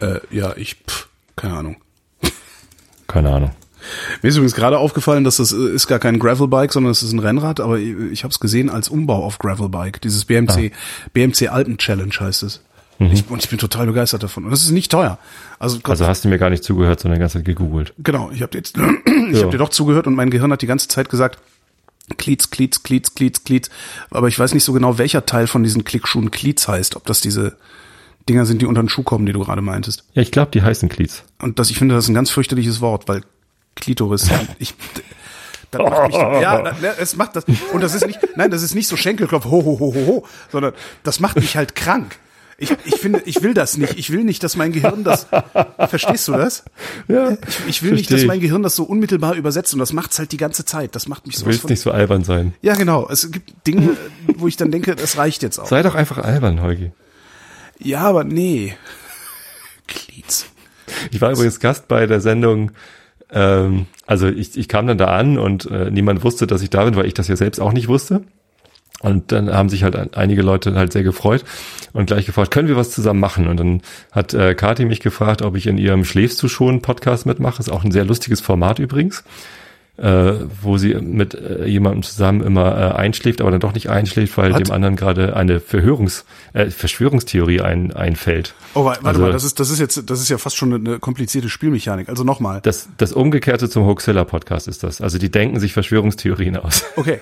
Äh, 0.00 0.20
ja, 0.30 0.54
ich, 0.56 0.76
pff, 0.86 1.08
keine 1.36 1.54
Ahnung. 1.54 1.76
Keine 3.06 3.30
Ahnung. 3.32 3.50
Mir 4.22 4.28
ist 4.28 4.36
übrigens 4.36 4.54
gerade 4.54 4.78
aufgefallen, 4.78 5.24
dass 5.24 5.36
das 5.38 5.52
äh, 5.52 5.70
ist 5.74 5.86
gar 5.86 5.98
kein 5.98 6.18
Gravelbike, 6.18 6.72
sondern 6.72 6.90
es 6.92 7.02
ist 7.02 7.12
ein 7.12 7.20
Rennrad, 7.20 7.60
aber 7.60 7.78
ich, 7.78 7.94
ich 8.12 8.22
habe 8.24 8.32
es 8.32 8.40
gesehen 8.40 8.68
als 8.68 8.88
Umbau 8.88 9.24
auf 9.24 9.38
Gravelbike. 9.38 10.00
Dieses 10.02 10.24
BMC, 10.26 10.72
BMC 11.14 11.48
Alpen 11.48 11.78
Challenge 11.78 12.12
heißt 12.18 12.42
es. 12.42 12.62
Ich, 13.00 13.30
und 13.30 13.44
ich 13.44 13.48
bin 13.48 13.60
total 13.60 13.86
begeistert 13.86 14.24
davon. 14.24 14.44
Und 14.44 14.50
das 14.50 14.62
ist 14.62 14.72
nicht 14.72 14.90
teuer. 14.90 15.18
Also, 15.60 15.78
Also 15.84 16.04
hast 16.08 16.24
du 16.24 16.28
mir 16.28 16.36
gar 16.38 16.50
nicht 16.50 16.64
zugehört, 16.64 16.98
sondern 16.98 17.18
die 17.18 17.20
ganze 17.20 17.38
Zeit 17.38 17.44
gegoogelt. 17.44 17.94
genau, 17.98 18.30
ich 18.34 18.42
habe 18.42 18.56
jetzt, 18.58 18.76
ich 19.30 19.36
Ja. 19.36 19.42
habe 19.42 19.52
dir 19.52 19.58
doch 19.58 19.68
zugehört 19.68 20.08
und 20.08 20.16
mein 20.16 20.30
Gehirn 20.30 20.50
hat 20.52 20.62
die 20.62 20.66
ganze 20.66 20.88
Zeit 20.88 21.08
gesagt, 21.08 21.38
Klietz, 22.16 22.50
Klietz, 22.50 22.82
Klietz, 22.82 23.14
Klietz, 23.14 23.44
Klietz. 23.44 23.70
Aber 24.10 24.28
ich 24.28 24.38
weiß 24.38 24.54
nicht 24.54 24.64
so 24.64 24.72
genau, 24.72 24.98
welcher 24.98 25.26
Teil 25.26 25.46
von 25.46 25.62
diesen 25.62 25.84
Klickschuhen 25.84 26.30
Klietz 26.30 26.68
heißt. 26.68 26.96
Ob 26.96 27.04
das 27.06 27.20
diese 27.20 27.56
Dinger 28.28 28.46
sind, 28.46 28.62
die 28.62 28.66
unter 28.66 28.82
den 28.82 28.88
Schuh 28.88 29.02
kommen, 29.02 29.26
die 29.26 29.32
du 29.32 29.40
gerade 29.40 29.62
meintest. 29.62 30.04
Ja, 30.14 30.22
ich 30.22 30.30
glaube, 30.30 30.50
die 30.52 30.62
heißen 30.62 30.88
Cleats. 30.88 31.24
Und 31.40 31.58
das, 31.58 31.70
ich 31.70 31.78
finde, 31.78 31.94
das 31.94 32.04
ist 32.04 32.10
ein 32.10 32.14
ganz 32.14 32.30
fürchterliches 32.30 32.80
Wort, 32.80 33.08
weil 33.08 33.22
Klitoris, 33.74 34.28
ich, 34.58 34.74
das 35.70 35.80
macht 35.80 36.08
mich, 36.08 36.16
ja, 36.16 36.74
es 36.98 37.16
macht 37.16 37.36
das, 37.36 37.44
und 37.72 37.82
das 37.82 37.94
ist 37.94 38.06
nicht, 38.06 38.18
nein, 38.36 38.50
das 38.50 38.62
ist 38.62 38.74
nicht 38.74 38.88
so 38.88 38.96
Schenkelklopf, 38.96 39.44
ho, 39.44 39.64
ho, 39.64 39.78
ho, 39.80 39.94
ho, 39.94 40.06
ho, 40.06 40.26
sondern 40.50 40.72
das 41.02 41.20
macht 41.20 41.36
mich 41.36 41.56
halt 41.56 41.74
krank. 41.74 42.18
Ich, 42.60 42.72
ich 42.84 42.96
finde, 42.96 43.22
ich 43.24 43.40
will 43.42 43.54
das 43.54 43.76
nicht. 43.76 43.96
Ich 43.98 44.10
will 44.10 44.24
nicht, 44.24 44.42
dass 44.42 44.56
mein 44.56 44.72
Gehirn 44.72 45.04
das, 45.04 45.28
verstehst 45.88 46.26
du 46.26 46.32
das? 46.32 46.64
Ja, 47.06 47.30
Ich, 47.30 47.68
ich 47.68 47.82
will 47.84 47.92
nicht, 47.92 48.10
dass 48.10 48.24
mein 48.24 48.40
Gehirn 48.40 48.64
das 48.64 48.74
so 48.74 48.82
unmittelbar 48.82 49.34
übersetzt 49.36 49.72
und 49.74 49.78
das 49.78 49.92
macht's 49.92 50.18
halt 50.18 50.32
die 50.32 50.38
ganze 50.38 50.64
Zeit. 50.64 50.96
Das 50.96 51.06
macht 51.06 51.26
mich 51.26 51.36
Du 51.36 51.42
so 51.42 51.46
willst 51.46 51.68
nicht 51.68 51.80
so 51.80 51.92
albern 51.92 52.24
sein. 52.24 52.54
Ja, 52.60 52.74
genau. 52.74 53.08
Es 53.08 53.30
gibt 53.30 53.66
Dinge, 53.66 53.96
wo 54.26 54.48
ich 54.48 54.56
dann 54.56 54.72
denke, 54.72 54.96
das 54.96 55.16
reicht 55.16 55.44
jetzt 55.44 55.60
auch. 55.60 55.66
Sei 55.66 55.82
doch 55.82 55.94
einfach 55.94 56.18
albern, 56.18 56.60
Holgi. 56.60 56.90
Ja, 57.78 58.00
aber 58.00 58.24
nee. 58.24 58.74
Klietz. 59.86 60.46
Ich 61.12 61.20
war 61.20 61.30
übrigens 61.30 61.60
Gast 61.60 61.86
bei 61.86 62.06
der 62.06 62.20
Sendung, 62.20 62.72
ähm, 63.30 63.86
also 64.06 64.26
ich, 64.26 64.56
ich 64.56 64.68
kam 64.68 64.86
dann 64.88 64.98
da 64.98 65.06
an 65.16 65.38
und 65.38 65.66
äh, 65.70 65.90
niemand 65.92 66.24
wusste, 66.24 66.46
dass 66.48 66.62
ich 66.62 66.70
da 66.70 66.84
bin, 66.84 66.96
weil 66.96 67.06
ich 67.06 67.14
das 67.14 67.28
ja 67.28 67.36
selbst 67.36 67.60
auch 67.60 67.72
nicht 67.72 67.86
wusste. 67.86 68.22
Und 69.00 69.30
dann 69.30 69.52
haben 69.52 69.68
sich 69.68 69.84
halt 69.84 70.16
einige 70.16 70.42
Leute 70.42 70.74
halt 70.74 70.92
sehr 70.92 71.04
gefreut 71.04 71.44
und 71.92 72.06
gleich 72.06 72.26
gefragt, 72.26 72.50
können 72.50 72.66
wir 72.66 72.76
was 72.76 72.90
zusammen 72.90 73.20
machen? 73.20 73.46
Und 73.46 73.58
dann 73.58 73.82
hat 74.10 74.34
äh, 74.34 74.54
Kati 74.54 74.84
mich 74.84 75.00
gefragt, 75.00 75.42
ob 75.42 75.56
ich 75.56 75.68
in 75.68 75.78
ihrem 75.78 76.04
Schläfst 76.04 76.42
du 76.42 76.48
schon 76.48 76.82
Podcast 76.82 77.24
mitmache. 77.24 77.60
Ist 77.60 77.70
auch 77.70 77.84
ein 77.84 77.92
sehr 77.92 78.04
lustiges 78.04 78.40
Format 78.40 78.80
übrigens 78.80 79.22
äh, 79.98 80.34
wo 80.62 80.78
sie 80.78 80.94
mit 80.94 81.34
äh, 81.34 81.66
jemandem 81.66 82.02
zusammen 82.04 82.42
immer 82.42 82.76
äh, 82.76 82.94
einschläft, 82.94 83.40
aber 83.40 83.50
dann 83.50 83.60
doch 83.60 83.74
nicht 83.74 83.90
einschläft, 83.90 84.36
weil 84.38 84.54
Hat? 84.54 84.66
dem 84.66 84.72
anderen 84.72 84.94
gerade 84.94 85.34
eine 85.34 85.58
Verhörungs, 85.58 86.24
äh, 86.52 86.70
Verschwörungstheorie 86.70 87.60
ein, 87.60 87.92
einfällt. 87.92 88.54
Oh, 88.74 88.84
warte 88.84 89.04
also, 89.04 89.20
mal, 89.20 89.32
das 89.32 89.42
ist, 89.42 89.58
das 89.58 89.70
ist 89.70 89.80
jetzt, 89.80 90.08
das 90.08 90.20
ist 90.20 90.28
ja 90.28 90.38
fast 90.38 90.56
schon 90.56 90.72
eine 90.72 90.98
komplizierte 91.00 91.48
Spielmechanik. 91.48 92.08
Also 92.08 92.22
nochmal. 92.22 92.60
Das, 92.62 92.88
das 92.96 93.12
Umgekehrte 93.12 93.68
zum 93.68 93.86
Hoaxilla 93.86 94.24
Podcast 94.24 94.68
ist 94.68 94.84
das. 94.84 95.00
Also 95.00 95.18
die 95.18 95.30
denken 95.30 95.58
sich 95.58 95.72
Verschwörungstheorien 95.72 96.56
aus. 96.56 96.84
Okay. 96.94 97.20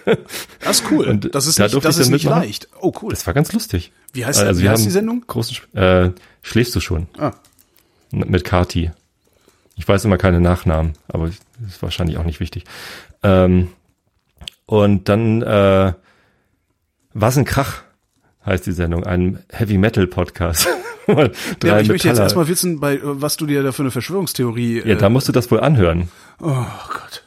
Das 0.61 0.81
ist 0.81 0.91
cool. 0.91 1.07
Und 1.09 1.35
das 1.35 1.47
ist 1.47 1.59
nicht, 1.59 1.85
das 1.85 1.99
ist 1.99 2.11
nicht 2.11 2.24
leicht. 2.24 2.68
Oh, 2.81 2.93
cool. 3.03 3.11
Das 3.11 3.27
war 3.27 3.33
ganz 3.33 3.53
lustig. 3.53 3.93
Wie 4.12 4.27
heißt, 4.27 4.41
also 4.41 4.62
wie 4.62 4.68
heißt 4.68 4.85
die 4.85 4.91
Sendung? 4.91 5.24
Großen, 5.27 5.57
äh, 5.74 6.11
schläfst 6.43 6.74
du 6.74 6.81
schon? 6.81 7.07
Ah. 7.18 7.33
Mit 8.11 8.45
Kati. 8.45 8.91
Ich 9.77 9.87
weiß 9.87 10.05
immer 10.05 10.18
keine 10.18 10.41
Nachnamen, 10.41 10.95
aber 11.09 11.29
ist 11.29 11.83
wahrscheinlich 11.83 12.16
auch 12.16 12.24
nicht 12.24 12.41
wichtig. 12.41 12.64
Ähm, 13.22 13.68
und 14.64 15.09
dann 15.09 15.43
äh, 15.43 15.93
Was 17.12 17.39
ein 17.39 17.45
Krach 17.45 17.83
heißt 18.45 18.66
die 18.66 18.72
Sendung, 18.72 19.05
ein 19.05 19.45
Heavy 19.51 19.79
Metal 19.79 20.07
Podcast. 20.07 20.66
Ja, 21.62 21.79
ich 21.79 21.87
möchte 21.89 22.09
jetzt 22.09 22.18
erstmal 22.18 22.49
wissen, 22.49 22.81
bei 22.81 22.99
was 23.01 23.37
du 23.37 23.47
dir 23.47 23.62
da 23.62 23.70
für 23.70 23.83
eine 23.83 23.93
Verschwörungstheorie. 23.93 24.81
Äh, 24.81 24.89
ja, 24.89 24.95
da 24.97 25.09
musst 25.09 25.29
du 25.29 25.33
das 25.33 25.49
wohl 25.53 25.61
anhören. 25.61 26.09
Oh 26.41 26.49
Gott. 26.89 27.22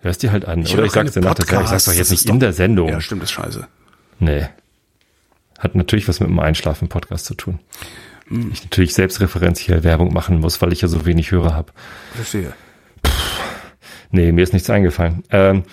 Hörst 0.00 0.22
dir 0.22 0.32
halt 0.32 0.46
an. 0.46 0.62
Ich 0.62 0.72
Oder 0.72 0.84
ich 0.84 0.92
sag's 0.92 1.12
dir 1.12 1.20
nach 1.20 1.34
der 1.34 1.44
Sendung. 1.44 1.64
Ich 1.64 1.70
sag's 1.70 1.84
doch 1.84 1.92
jetzt 1.92 2.10
nicht 2.10 2.26
in 2.26 2.40
der 2.40 2.54
Sendung. 2.54 2.88
Ja, 2.88 3.02
stimmt, 3.02 3.22
ist 3.22 3.32
scheiße. 3.32 3.66
Nee. 4.18 4.46
Hat 5.58 5.74
natürlich 5.74 6.08
was 6.08 6.20
mit 6.20 6.30
dem 6.30 6.38
Einschlafen-Podcast 6.38 7.26
zu 7.26 7.34
tun. 7.34 7.58
Ich 8.52 8.64
natürlich 8.64 8.94
selbstreferenziell 8.94 9.84
Werbung 9.84 10.12
machen 10.12 10.40
muss, 10.40 10.60
weil 10.60 10.72
ich 10.72 10.82
ja 10.82 10.88
so 10.88 11.06
wenig 11.06 11.30
Hörer 11.30 11.54
habe. 11.54 11.72
Verstehe. 12.14 12.52
nee, 14.10 14.32
mir 14.32 14.42
ist 14.42 14.52
nichts 14.52 14.70
eingefallen. 14.70 15.22
Ähm, 15.30 15.64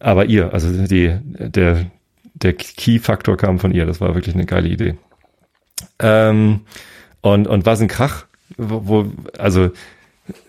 aber 0.00 0.26
ihr, 0.26 0.52
also 0.52 0.68
die, 0.86 1.16
der, 1.22 1.86
der 2.34 2.52
Key-Faktor 2.54 3.36
kam 3.36 3.58
von 3.58 3.72
ihr. 3.72 3.86
Das 3.86 4.00
war 4.00 4.14
wirklich 4.14 4.34
eine 4.34 4.46
geile 4.46 4.68
Idee. 4.68 4.94
Ähm, 5.98 6.62
und, 7.20 7.46
und 7.46 7.66
was 7.66 7.80
ein 7.80 7.88
Krach, 7.88 8.26
wo, 8.56 8.86
wo 8.86 9.12
also 9.38 9.70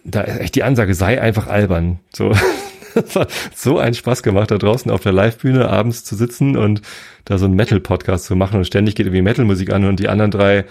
da 0.04 0.24
echt 0.24 0.56
die 0.56 0.64
Ansage 0.64 0.96
sei 0.96 1.22
einfach 1.22 1.48
albern. 1.48 2.00
So, 2.12 2.34
das 2.96 3.16
hat 3.16 3.32
so 3.56 3.78
einen 3.78 3.94
Spaß 3.94 4.24
gemacht, 4.24 4.52
da 4.52 4.58
draußen 4.58 4.92
auf 4.92 5.02
der 5.02 5.14
Livebühne 5.14 5.70
abends 5.70 6.04
zu 6.04 6.16
sitzen 6.16 6.58
und 6.58 6.82
da 7.26 7.38
so 7.38 7.46
einen 7.46 7.56
Metal-Podcast 7.56 8.26
zu 8.26 8.36
machen 8.36 8.58
und 8.58 8.66
ständig 8.66 8.96
geht 8.96 9.06
irgendwie 9.06 9.22
Metal-Musik 9.22 9.72
an 9.72 9.86
und 9.86 10.00
die 10.00 10.10
anderen 10.10 10.32
drei 10.32 10.66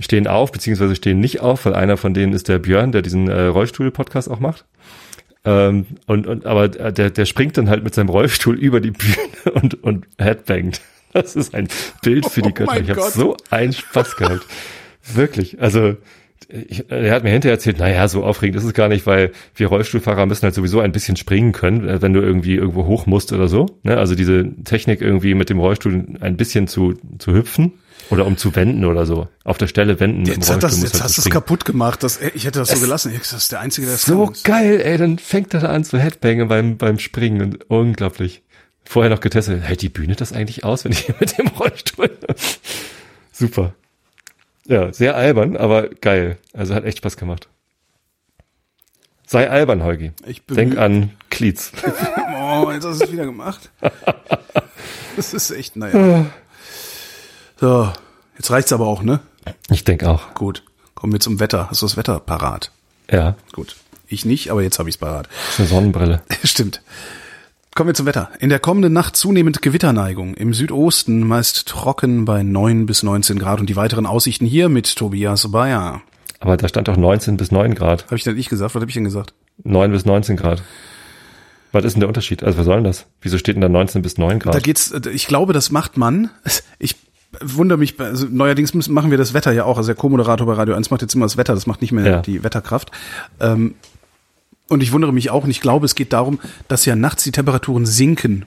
stehen 0.00 0.26
auf, 0.26 0.52
beziehungsweise 0.52 0.96
stehen 0.96 1.20
nicht 1.20 1.40
auf, 1.40 1.64
weil 1.64 1.74
einer 1.74 1.96
von 1.96 2.14
denen 2.14 2.32
ist 2.32 2.48
der 2.48 2.58
Björn, 2.58 2.92
der 2.92 3.02
diesen 3.02 3.28
äh, 3.28 3.44
Rollstuhl-Podcast 3.44 4.30
auch 4.30 4.40
macht. 4.40 4.64
Ähm, 5.44 5.86
und, 6.06 6.26
und 6.26 6.46
aber 6.46 6.68
der, 6.68 7.10
der 7.10 7.26
springt 7.26 7.58
dann 7.58 7.68
halt 7.68 7.84
mit 7.84 7.94
seinem 7.94 8.08
Rollstuhl 8.08 8.58
über 8.58 8.80
die 8.80 8.92
Bühne 8.92 9.16
und, 9.54 9.82
und 9.82 10.06
headbangt. 10.18 10.80
Das 11.12 11.36
ist 11.36 11.54
ein 11.54 11.68
Bild 12.02 12.26
für 12.26 12.42
die 12.42 12.50
oh 12.50 12.54
Götter. 12.54 12.80
ich 12.80 12.90
habe 12.90 13.10
so 13.10 13.36
einen 13.50 13.72
Spaß 13.72 14.16
gehabt. 14.16 14.46
Wirklich. 15.14 15.60
Also 15.60 15.96
ich, 16.48 16.90
er 16.90 17.14
hat 17.14 17.24
mir 17.24 17.30
hinterher 17.30 17.54
erzählt, 17.54 17.78
naja, 17.78 18.08
so 18.08 18.24
aufregend 18.24 18.56
ist 18.56 18.64
es 18.64 18.74
gar 18.74 18.88
nicht, 18.88 19.06
weil 19.06 19.32
wir 19.54 19.68
Rollstuhlfahrer 19.68 20.26
müssen 20.26 20.42
halt 20.42 20.54
sowieso 20.54 20.80
ein 20.80 20.92
bisschen 20.92 21.16
springen 21.16 21.52
können, 21.52 21.88
äh, 21.88 22.02
wenn 22.02 22.12
du 22.12 22.20
irgendwie 22.20 22.56
irgendwo 22.56 22.86
hoch 22.86 23.06
musst 23.06 23.32
oder 23.32 23.48
so. 23.48 23.66
Ne? 23.82 23.96
Also 23.96 24.14
diese 24.14 24.44
Technik 24.64 25.00
irgendwie 25.00 25.34
mit 25.34 25.50
dem 25.50 25.60
Rollstuhl 25.60 26.04
ein 26.20 26.36
bisschen 26.36 26.66
zu, 26.66 26.94
zu 27.18 27.34
hüpfen 27.34 27.74
oder 28.10 28.26
um 28.26 28.36
zu 28.36 28.54
wenden 28.54 28.84
oder 28.84 29.06
so. 29.06 29.28
Auf 29.44 29.58
der 29.58 29.66
Stelle 29.66 29.98
wenden. 30.00 30.26
Jetzt, 30.26 30.50
hat 30.50 30.62
das, 30.62 30.80
jetzt 30.82 30.94
halt 30.94 31.04
hast 31.04 31.18
du 31.18 31.22
es 31.22 31.30
kaputt 31.30 31.64
gemacht. 31.64 32.02
Das, 32.02 32.20
ich 32.20 32.44
hätte 32.44 32.58
das 32.58 32.70
es 32.70 32.78
so 32.78 32.84
gelassen. 32.84 33.12
Das 33.16 33.32
ist 33.32 33.52
der 33.52 33.60
Einzige, 33.60 33.86
der 33.86 33.96
es 33.96 34.02
So 34.02 34.26
kann. 34.26 34.36
geil, 34.44 34.80
ey. 34.80 34.98
Dann 34.98 35.18
fängt 35.18 35.54
er 35.54 35.60
da 35.60 35.68
an 35.68 35.84
zu 35.84 35.98
Headbangen 35.98 36.48
beim, 36.48 36.76
beim 36.76 36.98
Springen. 36.98 37.40
Und 37.42 37.70
unglaublich. 37.70 38.42
Vorher 38.84 39.10
noch 39.10 39.20
getestet. 39.20 39.62
Hält 39.62 39.82
die 39.82 39.88
Bühne 39.88 40.14
das 40.14 40.32
eigentlich 40.32 40.64
aus, 40.64 40.84
wenn 40.84 40.92
ich 40.92 41.00
hier 41.00 41.14
mit 41.18 41.36
dem 41.38 41.48
Rollstuhl... 41.48 42.10
Super. 43.32 43.74
Ja, 44.66 44.92
sehr 44.92 45.16
albern, 45.16 45.56
aber 45.56 45.88
geil. 45.88 46.38
Also 46.52 46.74
hat 46.74 46.84
echt 46.84 46.98
Spaß 46.98 47.16
gemacht. 47.16 47.48
Sei 49.26 49.50
albern, 49.50 49.82
Holgi. 49.82 50.12
Ich 50.26 50.44
Denk 50.46 50.76
an 50.78 51.10
Klietz. 51.30 51.72
oh, 52.38 52.70
jetzt 52.70 52.84
hast 52.84 53.00
du 53.00 53.04
es 53.04 53.12
wieder 53.12 53.24
gemacht. 53.24 53.70
Das 55.16 55.34
ist 55.34 55.50
echt, 55.50 55.76
naja. 55.76 56.26
So, 57.60 57.90
jetzt 58.36 58.50
reicht's 58.50 58.72
aber 58.72 58.86
auch, 58.86 59.02
ne? 59.02 59.20
Ich 59.70 59.84
denke 59.84 60.08
auch. 60.08 60.34
Gut. 60.34 60.62
Kommen 60.94 61.12
wir 61.12 61.20
zum 61.20 61.40
Wetter. 61.40 61.68
Hast 61.70 61.82
du 61.82 61.86
das 61.86 61.96
Wetter 61.96 62.18
parat? 62.20 62.70
Ja. 63.10 63.36
Gut. 63.52 63.76
Ich 64.08 64.24
nicht, 64.24 64.50
aber 64.50 64.62
jetzt 64.62 64.78
habe 64.78 64.88
ich's 64.88 64.98
parat. 64.98 65.26
Das 65.26 65.54
ist 65.54 65.58
eine 65.60 65.68
Sonnenbrille. 65.68 66.22
Stimmt. 66.44 66.82
Kommen 67.74 67.88
wir 67.88 67.94
zum 67.94 68.06
Wetter. 68.06 68.30
In 68.38 68.50
der 68.50 68.60
kommenden 68.60 68.92
Nacht 68.92 69.16
zunehmend 69.16 69.60
Gewitterneigung. 69.60 70.34
Im 70.34 70.54
Südosten 70.54 71.26
meist 71.26 71.66
trocken 71.66 72.24
bei 72.24 72.42
9 72.42 72.86
bis 72.86 73.02
19 73.02 73.38
Grad 73.38 73.58
und 73.60 73.68
die 73.68 73.76
weiteren 73.76 74.06
Aussichten 74.06 74.46
hier 74.46 74.68
mit 74.68 74.94
Tobias 74.94 75.50
Bayer. 75.50 76.00
Aber 76.38 76.56
da 76.56 76.68
stand 76.68 76.88
doch 76.88 76.96
19 76.96 77.36
bis 77.36 77.50
9 77.50 77.74
Grad. 77.74 78.04
Habe 78.06 78.16
ich 78.16 78.22
denn 78.22 78.36
nicht 78.36 78.50
gesagt? 78.50 78.74
Was 78.74 78.80
habe 78.80 78.90
ich 78.90 78.94
denn 78.94 79.04
gesagt? 79.04 79.34
9 79.64 79.90
bis 79.90 80.04
19 80.04 80.36
Grad. 80.36 80.62
Was 81.72 81.84
ist 81.84 81.94
denn 81.94 82.00
der 82.00 82.08
Unterschied? 82.08 82.44
Also 82.44 82.58
was 82.58 82.66
soll 82.66 82.76
denn 82.76 82.84
das? 82.84 83.06
Wieso 83.20 83.38
steht 83.38 83.56
denn 83.56 83.62
da 83.62 83.68
19 83.68 84.02
bis 84.02 84.18
9 84.18 84.38
Grad? 84.38 84.54
Da 84.54 84.60
geht's, 84.60 84.92
ich 85.12 85.26
glaube, 85.26 85.52
das 85.52 85.72
macht 85.72 85.96
man. 85.96 86.30
Ich 86.78 86.94
wundere 87.42 87.78
mich, 87.78 87.98
also 88.00 88.26
neuerdings 88.30 88.74
müssen, 88.74 88.94
machen 88.94 89.10
wir 89.10 89.18
das 89.18 89.34
Wetter 89.34 89.52
ja 89.52 89.64
auch. 89.64 89.76
Also 89.76 89.88
der 89.88 89.96
Co-Moderator 89.96 90.46
bei 90.46 90.54
Radio 90.54 90.74
1 90.74 90.90
macht 90.90 91.02
jetzt 91.02 91.14
immer 91.14 91.24
das 91.24 91.36
Wetter, 91.36 91.54
das 91.54 91.66
macht 91.66 91.80
nicht 91.80 91.92
mehr 91.92 92.06
ja. 92.06 92.22
die 92.22 92.42
Wetterkraft. 92.42 92.90
Ähm, 93.40 93.74
und 94.68 94.82
ich 94.82 94.92
wundere 94.92 95.12
mich 95.12 95.30
auch 95.30 95.44
und 95.44 95.50
ich 95.50 95.60
glaube, 95.60 95.86
es 95.86 95.94
geht 95.94 96.12
darum, 96.12 96.40
dass 96.68 96.84
ja 96.86 96.96
nachts 96.96 97.24
die 97.24 97.32
Temperaturen 97.32 97.86
sinken. 97.86 98.46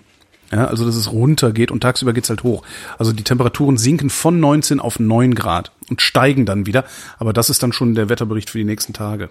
Ja, 0.52 0.66
also 0.66 0.86
dass 0.86 0.96
es 0.96 1.12
runtergeht 1.12 1.72
und 1.72 1.82
tagsüber 1.82 2.14
geht's 2.14 2.30
halt 2.30 2.44
hoch. 2.44 2.64
Also 2.98 3.12
die 3.12 3.24
Temperaturen 3.24 3.78
sinken 3.78 4.10
von 4.10 4.40
19 4.40 4.80
auf 4.80 4.98
9 4.98 5.36
Grad 5.36 5.74
und 5.90 6.02
steigen 6.02 6.46
dann 6.46 6.66
wieder. 6.66 6.86
Aber 7.20 7.34
das 7.34 7.50
ist 7.50 7.64
dann 7.64 7.74
schon 7.74 7.96
der 7.96 8.08
Wetterbericht 8.08 8.50
für 8.50 8.58
die 8.58 8.64
nächsten 8.64 8.94
Tage. 8.94 9.30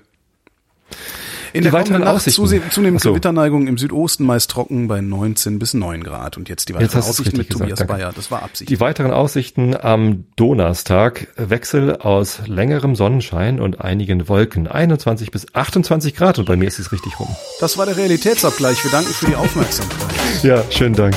In 1.57 1.62
die 1.62 1.70
der 1.70 1.72
weiteren 1.72 2.02
Nacht 2.02 2.16
Aussichten. 2.16 2.62
zunehmend 2.70 3.00
so. 3.00 3.11
Gewitterneigung 3.11 3.66
im 3.66 3.78
Südosten 3.78 4.24
meist 4.24 4.50
trocken 4.50 4.88
bei 4.88 5.00
19 5.00 5.59
bis 5.59 5.74
9 5.74 6.04
Grad. 6.04 6.36
Und 6.36 6.48
jetzt 6.48 6.68
die 6.68 6.74
weiteren 6.74 6.98
jetzt 7.00 7.09
Aussichten 7.09 7.36
mit 7.36 7.48
gesagt, 7.48 7.62
Tobias 7.62 7.78
danke. 7.78 7.94
Bayer. 7.94 8.12
Das 8.14 8.30
war 8.30 8.42
Absicht. 8.42 8.70
Die 8.70 8.80
weiteren 8.80 9.11
Aussichten 9.11 9.74
am 9.74 10.24
Donnerstag. 10.36 11.28
Wechsel 11.36 11.96
aus 11.96 12.40
längerem 12.46 12.94
Sonnenschein 12.94 13.61
und 13.61 13.80
einigen 13.80 14.28
Wolken. 14.28 14.68
21 14.68 15.30
bis 15.30 15.46
28 15.54 16.14
Grad. 16.14 16.38
Und 16.38 16.44
bei 16.44 16.57
mir 16.57 16.68
ist 16.68 16.78
es 16.78 16.92
richtig 16.92 17.18
rum. 17.18 17.28
Das 17.61 17.78
war 17.78 17.86
der 17.86 17.96
Realitätsabgleich. 17.96 18.84
Wir 18.84 18.90
danken 18.90 19.12
für 19.12 19.26
die 19.26 19.36
Aufmerksamkeit. 19.36 20.42
ja, 20.42 20.62
schönen 20.70 20.94
Dank. 20.94 21.16